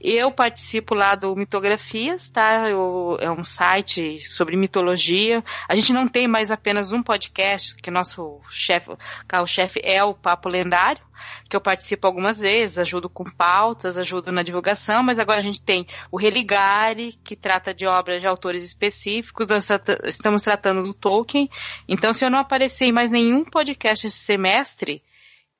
Eu 0.00 0.30
participo 0.32 0.94
lá 0.94 1.14
do 1.14 1.34
Mitografias, 1.36 2.28
tá? 2.28 2.68
Eu, 2.68 3.16
é 3.20 3.30
um 3.30 3.44
site 3.44 4.20
sobre 4.20 4.56
mitologia. 4.56 5.42
A 5.68 5.74
gente 5.74 5.92
não 5.92 6.06
tem 6.06 6.26
mais 6.26 6.50
apenas 6.50 6.92
um 6.92 7.02
podcast, 7.02 7.74
que 7.76 7.90
nosso 7.90 8.40
chefe, 8.50 8.90
carro-chefe 9.26 9.80
é 9.82 10.02
o 10.02 10.14
Papo 10.14 10.48
Lendário, 10.48 11.02
que 11.48 11.56
eu 11.56 11.60
participo 11.60 12.06
algumas 12.06 12.38
vezes, 12.38 12.78
ajudo 12.78 13.08
com 13.08 13.24
pautas, 13.24 13.98
ajudo 13.98 14.32
na 14.32 14.42
divulgação, 14.42 15.02
mas 15.02 15.18
agora 15.18 15.38
a 15.38 15.42
gente 15.42 15.62
tem 15.62 15.86
o 16.10 16.16
Religare, 16.16 17.18
que 17.24 17.36
trata 17.36 17.74
de 17.74 17.86
obras 17.86 18.20
de 18.20 18.26
autores 18.26 18.64
específicos, 18.64 19.19
nós 19.48 19.68
estamos 20.04 20.42
tratando 20.42 20.82
do 20.82 20.94
Tolkien. 20.94 21.48
Então, 21.88 22.12
se 22.12 22.24
eu 22.24 22.30
não 22.30 22.38
aparecer 22.38 22.86
em 22.86 22.92
mais 22.92 23.10
nenhum 23.10 23.44
podcast 23.44 24.06
esse 24.06 24.18
semestre, 24.18 25.02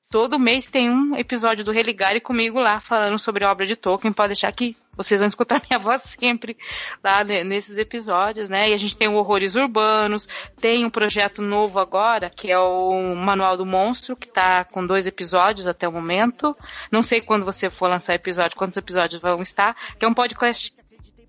todo 0.09 0.37
mês 0.37 0.67
tem 0.67 0.89
um 0.89 1.15
episódio 1.15 1.63
do 1.63 1.71
Religare 1.71 2.19
comigo 2.19 2.59
lá 2.59 2.79
falando 2.81 3.17
sobre 3.17 3.45
a 3.45 3.51
obra 3.51 3.65
de 3.65 3.77
Tolkien. 3.77 4.11
Pode 4.11 4.29
deixar 4.29 4.51
que 4.51 4.75
vocês 4.95 5.19
vão 5.19 5.27
escutar 5.27 5.61
minha 5.69 5.79
voz 5.79 6.01
sempre 6.03 6.57
lá 7.03 7.23
nesses 7.23 7.77
episódios, 7.77 8.49
né? 8.49 8.69
E 8.69 8.73
a 8.73 8.77
gente 8.77 8.97
tem 8.97 9.07
o 9.07 9.15
Horrores 9.15 9.55
Urbanos, 9.55 10.27
tem 10.59 10.85
um 10.85 10.89
projeto 10.89 11.41
novo 11.41 11.79
agora, 11.79 12.29
que 12.29 12.51
é 12.51 12.59
o 12.59 13.15
Manual 13.15 13.55
do 13.55 13.65
Monstro, 13.65 14.15
que 14.15 14.27
tá 14.27 14.65
com 14.65 14.85
dois 14.85 15.07
episódios 15.07 15.65
até 15.65 15.87
o 15.87 15.91
momento. 15.91 16.55
Não 16.91 17.01
sei 17.01 17.21
quando 17.21 17.45
você 17.45 17.69
for 17.69 17.87
lançar 17.87 18.13
episódio, 18.13 18.57
quantos 18.57 18.77
episódios 18.77 19.21
vão 19.21 19.41
estar, 19.41 19.75
que 19.97 20.05
é 20.05 20.07
um 20.07 20.13
podcast 20.13 20.73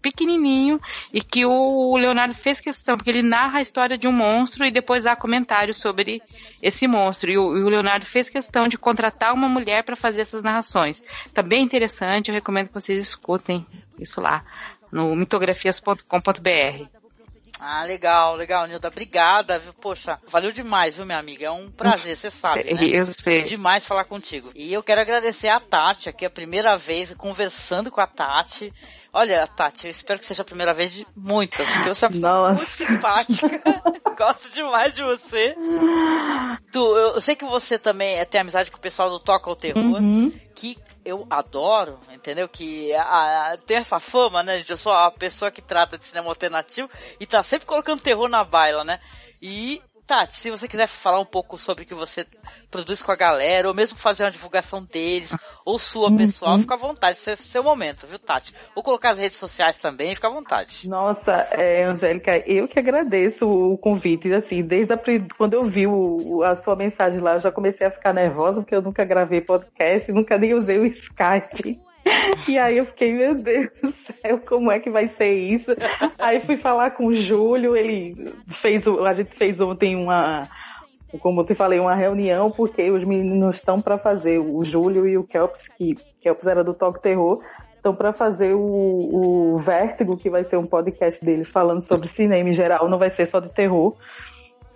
pequenininho 0.03 0.81
e 1.13 1.23
que 1.23 1.47
o 1.47 1.97
Leonardo 1.97 2.35
fez 2.35 2.61
questão, 2.61 2.97
porque 2.97 3.11
ele 3.11 3.23
narra 3.23 3.61
a 3.61 3.63
história 3.63 3.97
de 3.97 4.09
um 4.09 4.13
monstro 4.13 4.65
e 4.65 4.71
depois 4.71 5.05
dá 5.05 5.15
comentários 5.15 5.77
sobre 5.77 6.21
esse 6.61 6.87
monstro. 6.89 7.31
E 7.31 7.39
o, 7.39 7.57
e 7.57 7.63
o 7.63 7.69
Leonardo 7.69 8.05
fez 8.05 8.29
questão 8.29 8.67
de 8.67 8.77
contratar 8.77 9.33
uma 9.33 9.49
mulher 9.49 9.85
para 9.85 9.97
fazer 9.97 10.23
essas 10.23 10.43
narrações. 10.43 11.03
Tá 11.33 11.43
bem 11.43 11.63
interessante, 11.63 12.29
eu 12.29 12.35
recomendo 12.35 12.69
que 12.69 12.75
vocês 12.75 13.01
escutem 13.01 13.65
isso 13.99 14.21
lá 14.21 14.45
no 14.91 15.15
mitografias.com.br. 15.17 17.03
Ah, 17.65 17.85
legal, 17.85 18.35
legal, 18.35 18.67
Nilda. 18.67 18.89
Obrigada, 18.89 19.57
viu? 19.57 19.73
Poxa, 19.75 20.19
valeu 20.27 20.51
demais, 20.51 20.97
viu, 20.97 21.07
minha 21.07 21.19
amiga? 21.19 21.47
É 21.47 21.51
um 21.53 21.71
prazer, 21.71 22.17
você 22.17 22.29
sabe, 22.29 22.65
sei, 22.65 22.75
né? 22.75 22.87
Eu 22.87 23.07
sei. 23.15 23.43
Demais 23.43 23.87
falar 23.87 24.05
contigo. 24.05 24.51
E 24.53 24.73
eu 24.73 24.83
quero 24.83 25.01
agradecer 25.01 25.49
a 25.49 25.61
Tati, 25.61 26.09
aqui 26.09 26.25
é 26.25 26.29
a 26.29 26.31
primeira 26.31 26.77
vez 26.77 27.15
conversando 27.15 27.89
com 27.89 28.01
a 28.01 28.07
Tati. 28.07 28.73
Olha, 29.15 29.47
Tati, 29.47 29.87
eu 29.87 29.91
espero 29.91 30.19
que 30.19 30.25
seja 30.25 30.41
a 30.41 30.45
primeira 30.45 30.73
vez 30.73 30.93
de 30.93 31.07
muitas, 31.15 31.69
porque 31.69 31.89
você 31.89 32.07
é 32.07 32.09
muito 32.09 32.71
simpática. 32.71 33.63
Gosto 34.17 34.55
demais 34.55 34.95
de 34.95 35.03
você. 35.03 35.55
Tu, 36.73 36.97
eu 36.97 37.21
sei 37.21 37.37
que 37.37 37.45
você 37.45 37.79
também 37.79 38.17
é, 38.17 38.25
tem 38.25 38.41
amizade 38.41 38.71
com 38.71 38.79
o 38.79 38.81
pessoal 38.81 39.11
do 39.11 39.19
Toca 39.19 39.51
ao 39.51 39.57
Terror, 39.57 39.83
uhum. 39.83 40.33
que 40.55 40.79
eu 41.05 41.27
adoro, 41.29 41.99
entendeu? 42.11 42.49
Que 42.49 42.95
a, 42.95 43.53
a, 43.53 43.57
tem 43.59 43.77
essa 43.77 44.01
fama, 44.01 44.43
né? 44.43 44.63
Eu 44.67 44.77
sou 44.77 44.93
a 44.93 45.11
pessoa 45.11 45.51
que 45.51 45.61
trata 45.61 45.99
de 45.99 46.07
cinema 46.07 46.29
alternativo 46.29 46.89
e 47.21 47.27
tá 47.27 47.43
sempre 47.43 47.67
colocando 47.67 48.01
terror 48.01 48.29
na 48.29 48.45
baila, 48.45 48.83
né? 48.83 48.99
E 49.43 49.83
Tati, 50.13 50.37
se 50.37 50.51
você 50.51 50.69
quiser 50.69 50.87
falar 50.87 51.21
um 51.21 51.25
pouco 51.25 51.57
sobre 51.57 51.85
o 51.85 51.87
que 51.87 51.95
você 51.95 52.27
produz 52.71 53.01
com 53.01 53.11
a 53.11 53.17
galera, 53.17 53.67
ou 53.67 53.73
mesmo 53.73 53.97
fazer 53.97 54.25
uma 54.25 54.31
divulgação 54.31 54.85
deles, 54.85 55.35
ou 55.65 55.79
sua 55.79 56.11
uhum. 56.11 56.17
pessoal, 56.17 56.59
fica 56.59 56.75
à 56.75 56.77
vontade. 56.77 57.17
Esse 57.17 57.31
é 57.31 57.37
seu 57.37 57.63
momento, 57.63 58.07
viu, 58.07 58.19
Tati? 58.19 58.55
Ou 58.77 58.83
colocar 58.83 59.13
as 59.13 59.19
redes 59.19 59.39
sociais 59.39 59.79
também, 59.79 60.15
fica 60.15 60.29
à 60.29 60.31
vontade. 60.31 60.87
Nossa, 60.87 61.33
é, 61.53 61.85
Angélica, 61.85 62.37
eu 62.47 62.69
que 62.69 62.79
agradeço 62.79 63.49
o 63.49 63.79
convite. 63.79 64.31
Assim, 64.35 64.61
desde 64.63 64.93
a, 64.93 65.01
quando 65.39 65.55
eu 65.55 65.65
vi 65.65 65.87
o, 65.87 66.43
a 66.43 66.57
sua 66.57 66.77
mensagem 66.77 67.19
lá, 67.19 67.37
eu 67.37 67.41
já 67.41 67.51
comecei 67.51 67.87
a 67.87 67.91
ficar 67.91 68.13
nervosa, 68.13 68.61
porque 68.61 68.75
eu 68.75 68.83
nunca 68.83 69.07
gravei 69.07 69.41
podcast, 69.41 70.13
nunca 70.13 70.37
nem 70.37 70.53
usei 70.53 70.79
o 70.79 70.85
Skype. 70.85 71.81
E 72.49 72.59
aí 72.59 72.79
eu 72.79 72.87
fiquei, 72.87 73.13
meu 73.13 73.35
Deus 73.35 73.71
do 73.81 73.93
céu, 74.21 74.41
como 74.47 74.71
é 74.71 74.81
que 74.81 74.91
vai 74.91 75.09
ser 75.17 75.33
isso? 75.33 75.71
Aí 76.19 76.41
fui 76.41 76.57
falar 76.57 76.93
com 76.93 77.07
o 77.07 77.17
Júlio, 77.17 77.77
ele 77.77 78.15
fez, 78.49 78.87
a 78.87 79.13
gente 79.13 79.37
fez 79.37 79.61
ontem 79.61 79.95
uma, 79.95 80.49
como 81.21 81.41
eu 81.41 81.45
te 81.45 81.55
falei, 81.55 81.79
uma 81.79 81.95
reunião, 81.95 82.51
porque 82.51 82.91
os 82.91 83.05
meninos 83.05 83.57
estão 83.57 83.81
para 83.81 83.99
fazer, 83.99 84.39
o 84.39 84.65
Júlio 84.65 85.07
e 85.07 85.17
o 85.17 85.25
Kelps, 85.25 85.69
que 85.69 85.97
Kelps 86.21 86.47
era 86.47 86.65
do 86.65 86.75
Toque 86.75 87.03
Terror, 87.03 87.43
estão 87.77 87.95
para 87.95 88.13
fazer 88.13 88.55
o, 88.55 89.55
o 89.55 89.59
Vértigo, 89.59 90.17
que 90.17 90.31
vai 90.31 90.45
ser 90.45 90.57
um 90.57 90.67
podcast 90.67 91.23
deles 91.25 91.49
falando 91.49 91.83
sobre 91.83 92.09
cinema 92.09 92.49
em 92.49 92.55
geral, 92.55 92.89
não 92.89 92.99
vai 92.99 93.11
ser 93.11 93.27
só 93.27 93.41
de 93.41 93.53
terror. 93.53 93.97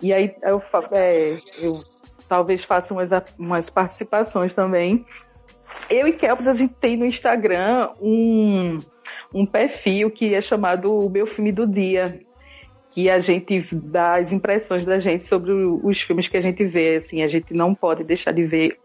E 0.01 0.13
aí 0.13 0.35
eu, 0.43 0.61
é, 0.91 1.37
eu 1.57 1.81
talvez 2.27 2.63
faça 2.63 2.93
umas, 2.93 3.09
umas 3.39 3.69
participações 3.69 4.53
também. 4.53 5.05
Eu 5.89 6.07
e 6.07 6.13
Kelps, 6.13 6.47
a 6.47 6.53
gente 6.53 6.73
tem 6.75 6.97
no 6.97 7.05
Instagram 7.05 7.89
um, 8.01 8.77
um 9.33 9.45
perfil 9.45 10.11
que 10.11 10.33
é 10.33 10.41
chamado 10.41 10.93
O 10.93 11.09
Meu 11.09 11.25
Filme 11.25 11.51
do 11.51 11.65
Dia, 11.65 12.19
que 12.91 13.09
a 13.09 13.19
gente 13.19 13.63
dá 13.71 14.15
as 14.15 14.31
impressões 14.31 14.85
da 14.85 14.99
gente 14.99 15.25
sobre 15.25 15.51
os 15.51 16.01
filmes 16.01 16.27
que 16.27 16.37
a 16.37 16.41
gente 16.41 16.65
vê. 16.65 16.95
Assim, 16.95 17.21
a 17.21 17.27
gente 17.27 17.53
não 17.53 17.73
pode 17.73 18.03
deixar 18.03 18.31
de 18.31 18.43
ver, 18.43 18.77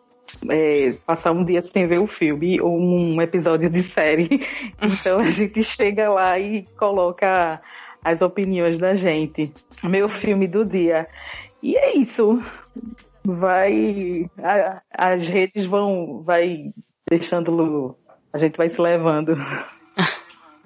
é, 0.49 0.91
passar 1.07 1.33
um 1.33 1.45
dia 1.45 1.63
sem 1.63 1.87
ver 1.87 1.99
o 1.99 2.07
filme 2.07 2.61
ou 2.61 2.79
um 2.79 3.21
episódio 3.21 3.69
de 3.69 3.83
série. 3.83 4.47
Então 4.83 5.19
a 5.19 5.31
gente 5.31 5.63
chega 5.63 6.09
lá 6.09 6.39
e 6.39 6.65
coloca 6.79 7.61
as 8.05 8.21
opiniões 8.21 8.79
da 8.79 8.95
gente. 8.95 9.53
Meu 9.83 10.09
filme 10.09 10.47
do 10.47 10.65
dia. 10.65 11.09
E 11.63 11.77
é 11.77 11.97
isso 11.97 12.41
vai 13.25 14.31
a, 14.39 14.83
as 14.93 15.27
redes 15.29 15.67
vão 15.67 16.23
vai 16.23 16.73
deixando 17.09 17.97
a 18.33 18.39
gente 18.39 18.57
vai 18.57 18.69
se 18.69 18.81
levando. 18.81 19.37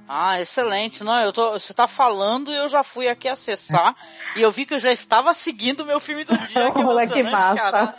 Ah, 0.09 0.41
excelente. 0.41 1.03
Não, 1.03 1.21
eu 1.21 1.33
tô, 1.33 1.53
você 1.53 1.75
tá 1.75 1.89
falando 1.89 2.53
e 2.53 2.57
eu 2.57 2.69
já 2.69 2.85
fui 2.85 3.09
aqui 3.09 3.29
acessar 3.29 3.95
e 4.37 4.43
eu 4.43 4.53
vi 4.53 4.65
que 4.65 4.75
eu 4.75 4.79
já 4.79 4.93
estava 4.93 5.35
seguindo 5.35 5.81
o 5.81 5.85
meu 5.85 5.99
filme 5.99 6.23
do 6.23 6.39
dia, 6.39 6.71
que 6.71 6.79
Olha 6.85 7.07
que 7.09 7.23
massa. 7.25 7.55
cara. 7.55 7.95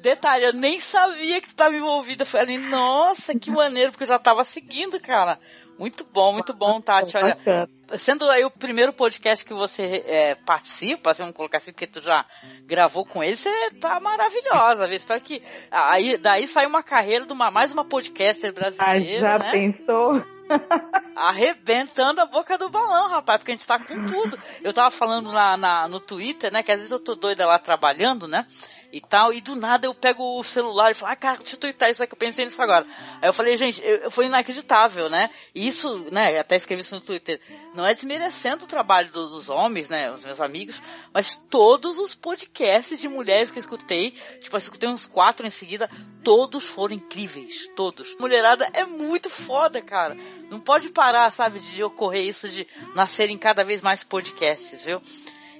Detalhe, 0.00 0.44
eu 0.44 0.52
nem 0.52 0.78
sabia 0.78 1.40
que 1.40 1.48
tu 1.48 1.50
estava 1.50 1.74
envolvida. 1.74 2.24
Falei, 2.24 2.58
nossa, 2.58 3.36
que 3.36 3.50
maneiro, 3.50 3.90
porque 3.90 4.04
eu 4.04 4.08
já 4.08 4.16
estava 4.16 4.44
seguindo, 4.44 5.00
cara. 5.00 5.38
Muito 5.78 6.06
bom, 6.12 6.32
muito 6.32 6.52
bom, 6.52 6.80
Tati. 6.80 7.16
Olha, 7.16 7.68
sendo 7.98 8.28
aí 8.30 8.44
o 8.44 8.50
primeiro 8.50 8.92
podcast 8.92 9.44
que 9.44 9.54
você 9.54 10.04
é, 10.06 10.34
participa, 10.34 11.10
assim, 11.10 11.22
vamos 11.22 11.36
colocar 11.36 11.58
assim, 11.58 11.72
porque 11.72 11.86
tu 11.86 12.00
já 12.00 12.24
gravou 12.64 13.04
com 13.04 13.22
ele, 13.22 13.36
você 13.36 13.50
tá 13.80 13.98
maravilhosa. 14.00 14.86
Viu? 14.86 14.96
Espero 14.96 15.20
que 15.20 15.42
aí, 15.70 16.16
daí 16.16 16.46
sai 16.46 16.66
uma 16.66 16.82
carreira 16.82 17.26
de 17.26 17.32
uma, 17.32 17.50
mais 17.50 17.72
uma 17.72 17.84
podcaster 17.84 18.52
brasileira. 18.52 18.92
Ah, 18.92 18.98
já 18.98 19.38
né? 19.38 19.50
pensou? 19.50 20.22
Arrebentando 21.16 22.20
a 22.20 22.26
boca 22.26 22.58
do 22.58 22.68
balão, 22.68 23.08
rapaz, 23.08 23.38
porque 23.38 23.52
a 23.52 23.54
gente 23.54 23.66
tá 23.66 23.78
com 23.78 24.06
tudo. 24.06 24.38
Eu 24.62 24.72
tava 24.72 24.90
falando 24.90 25.32
na, 25.32 25.56
na, 25.56 25.88
no 25.88 26.00
Twitter, 26.00 26.52
né, 26.52 26.62
que 26.62 26.72
às 26.72 26.78
vezes 26.78 26.92
eu 26.92 27.00
tô 27.00 27.14
doida 27.14 27.46
lá 27.46 27.58
trabalhando, 27.58 28.28
né? 28.28 28.46
E 28.92 29.00
tal, 29.00 29.32
e 29.32 29.40
do 29.40 29.56
nada 29.56 29.86
eu 29.86 29.94
pego 29.94 30.38
o 30.38 30.44
celular 30.44 30.90
e 30.90 30.94
falo, 30.94 31.12
ah, 31.12 31.16
cara, 31.16 31.38
deixa 31.38 31.56
eu 31.56 31.60
twittar 31.60 31.90
isso 31.90 32.02
aí 32.02 32.06
que 32.06 32.12
eu 32.12 32.18
pensei 32.18 32.44
nisso 32.44 32.60
agora. 32.60 32.86
Aí 33.22 33.28
eu 33.28 33.32
falei, 33.32 33.56
gente, 33.56 33.82
eu, 33.82 34.10
foi 34.10 34.26
inacreditável, 34.26 35.08
né? 35.08 35.30
E 35.54 35.66
isso, 35.66 36.06
né, 36.12 36.38
até 36.38 36.56
escrevi 36.56 36.82
isso 36.82 36.94
no 36.94 37.00
Twitter, 37.00 37.40
não 37.74 37.86
é 37.86 37.94
desmerecendo 37.94 38.64
o 38.64 38.68
trabalho 38.68 39.10
do, 39.10 39.30
dos 39.30 39.48
homens, 39.48 39.88
né, 39.88 40.10
os 40.10 40.22
meus 40.22 40.40
amigos, 40.40 40.82
mas 41.12 41.34
todos 41.48 41.98
os 41.98 42.14
podcasts 42.14 43.00
de 43.00 43.08
mulheres 43.08 43.50
que 43.50 43.58
eu 43.58 43.62
escutei, 43.62 44.10
tipo, 44.40 44.54
eu 44.54 44.58
escutei 44.58 44.88
uns 44.88 45.06
quatro 45.06 45.46
em 45.46 45.50
seguida, 45.50 45.88
todos 46.22 46.68
foram 46.68 46.94
incríveis, 46.94 47.68
todos. 47.74 48.14
Mulherada 48.20 48.68
é 48.74 48.84
muito 48.84 49.30
foda, 49.30 49.80
cara. 49.80 50.14
Não 50.50 50.60
pode 50.60 50.90
parar, 50.90 51.30
sabe, 51.30 51.58
de 51.58 51.82
ocorrer 51.82 52.24
isso 52.24 52.46
de 52.48 52.66
nascerem 52.94 53.38
cada 53.38 53.64
vez 53.64 53.80
mais 53.80 54.04
podcasts, 54.04 54.84
viu? 54.84 55.00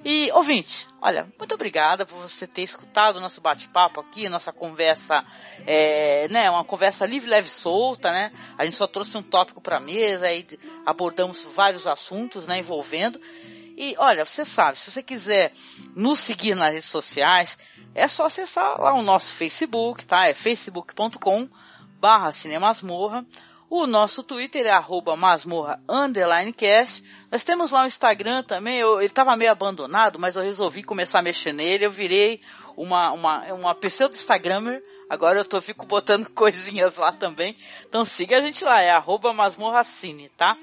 E, 0.05 0.29
ouvinte, 0.33 0.85
olha, 1.01 1.31
muito 1.39 1.55
obrigada 1.55 2.05
por 2.05 2.19
você 2.19 2.45
ter 2.45 2.63
escutado 2.63 3.17
o 3.17 3.19
nosso 3.21 3.39
bate-papo 3.39 4.01
aqui, 4.01 4.27
nossa 4.27 4.51
conversa, 4.51 5.23
é, 5.65 6.27
né, 6.29 6.49
uma 6.49 6.65
conversa 6.65 7.05
livre, 7.05 7.29
leve, 7.29 7.47
solta, 7.47 8.11
né? 8.11 8.33
A 8.57 8.65
gente 8.65 8.75
só 8.75 8.85
trouxe 8.85 9.17
um 9.17 9.23
tópico 9.23 9.61
para 9.61 9.79
mesa 9.79 10.29
e 10.29 10.45
abordamos 10.85 11.43
vários 11.55 11.87
assuntos, 11.87 12.45
né, 12.45 12.59
envolvendo. 12.59 13.19
E, 13.77 13.95
olha, 13.97 14.25
você 14.25 14.43
sabe, 14.43 14.77
se 14.77 14.91
você 14.91 15.01
quiser 15.01 15.53
nos 15.95 16.19
seguir 16.19 16.53
nas 16.53 16.73
redes 16.73 16.89
sociais, 16.89 17.57
é 17.95 18.05
só 18.05 18.25
acessar 18.25 18.79
lá 18.81 18.93
o 18.93 19.01
nosso 19.01 19.33
Facebook, 19.33 20.05
tá? 20.05 20.27
É 20.27 20.33
facebook.com 20.33 21.47
barra 21.99 22.33
cinemasmorra 22.33 23.25
o 23.69 23.87
nosso 23.87 24.23
Twitter 24.23 24.65
é 24.65 24.71
arroba. 24.71 25.15
Nós 25.15 25.45
temos 27.43 27.71
lá 27.71 27.83
o 27.83 27.87
Instagram 27.87 28.43
também. 28.43 28.77
Eu, 28.77 28.97
ele 28.97 29.05
estava 29.05 29.35
meio 29.35 29.51
abandonado, 29.51 30.19
mas 30.19 30.35
eu 30.35 30.43
resolvi 30.43 30.83
começar 30.83 31.19
a 31.19 31.23
mexer 31.23 31.53
nele. 31.53 31.85
Eu 31.85 31.91
virei 31.91 32.41
uma, 32.77 33.11
uma, 33.11 33.53
uma 33.53 33.75
pseudo 33.75 34.13
Instagrammer. 34.13 34.83
Agora 35.09 35.39
eu 35.39 35.45
tô, 35.45 35.59
fico 35.61 35.85
botando 35.85 36.29
coisinhas 36.31 36.97
lá 36.97 37.13
também. 37.13 37.57
Então 37.87 38.05
siga 38.05 38.37
a 38.37 38.41
gente 38.41 38.63
lá, 38.63 38.81
é 38.81 38.91
arroba 38.91 39.33
masmorracine, 39.33 40.29
tá? 40.29 40.57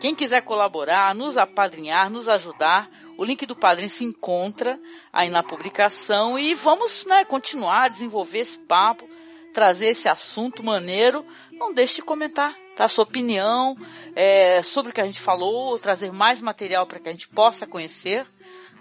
Quem 0.00 0.14
quiser 0.14 0.42
colaborar, 0.42 1.14
nos 1.14 1.36
apadrinhar, 1.36 2.08
nos 2.08 2.28
ajudar, 2.28 2.88
o 3.18 3.24
link 3.24 3.44
do 3.44 3.54
padrinho 3.54 3.90
se 3.90 4.04
encontra 4.04 4.80
aí 5.12 5.28
na 5.28 5.42
publicação 5.42 6.38
e 6.38 6.54
vamos 6.54 7.04
né, 7.04 7.24
continuar 7.24 7.84
a 7.84 7.88
desenvolver 7.88 8.38
esse 8.38 8.58
papo, 8.58 9.06
trazer 9.52 9.88
esse 9.88 10.08
assunto 10.08 10.62
maneiro 10.62 11.24
não 11.52 11.72
deixe 11.72 11.96
de 11.96 12.02
comentar 12.02 12.56
tá? 12.74 12.88
sua 12.88 13.04
opinião 13.04 13.76
é, 14.14 14.62
sobre 14.62 14.90
o 14.90 14.94
que 14.94 15.00
a 15.00 15.06
gente 15.06 15.20
falou, 15.20 15.78
trazer 15.78 16.12
mais 16.12 16.40
material 16.40 16.86
para 16.86 16.98
que 16.98 17.08
a 17.08 17.12
gente 17.12 17.28
possa 17.28 17.66
conhecer, 17.66 18.26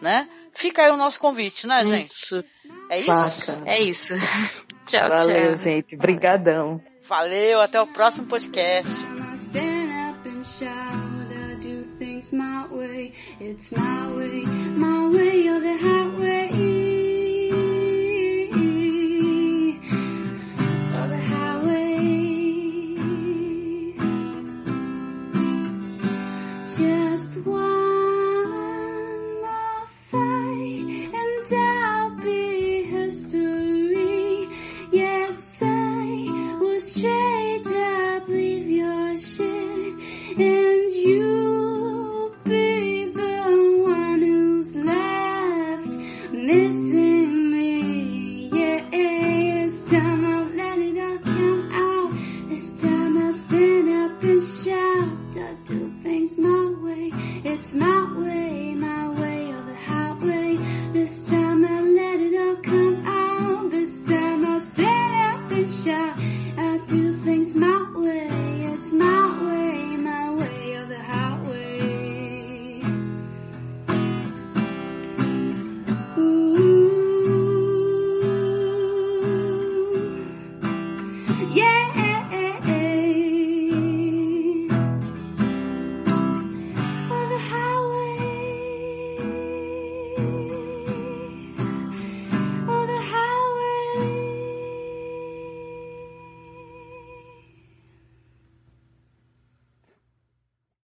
né? 0.02 0.28
Fica 0.54 0.84
aí 0.84 0.92
o 0.92 0.98
nosso 0.98 1.20
convite, 1.20 1.68
né, 1.68 1.84
gente? 1.86 2.12
Isso. 2.12 2.44
É 2.90 3.00
isso? 3.00 3.46
Faca. 3.46 3.62
É 3.66 3.82
isso. 3.82 4.14
tchau, 4.88 5.10
Valeu, 5.10 5.56
tchau. 5.56 5.58
gente. 5.58 5.96
Brigadão. 5.96 6.82
Valeu, 7.08 7.62
até 7.62 7.82
o 7.82 7.88
próximo 7.88 8.28
podcast. 8.28 9.06
It's 13.40 13.72
my 13.72 14.08
way, 14.16 14.46
my 14.46 15.10
way 15.10 15.50
or 15.50 15.60
the 15.60 15.78
highway. 15.78 16.21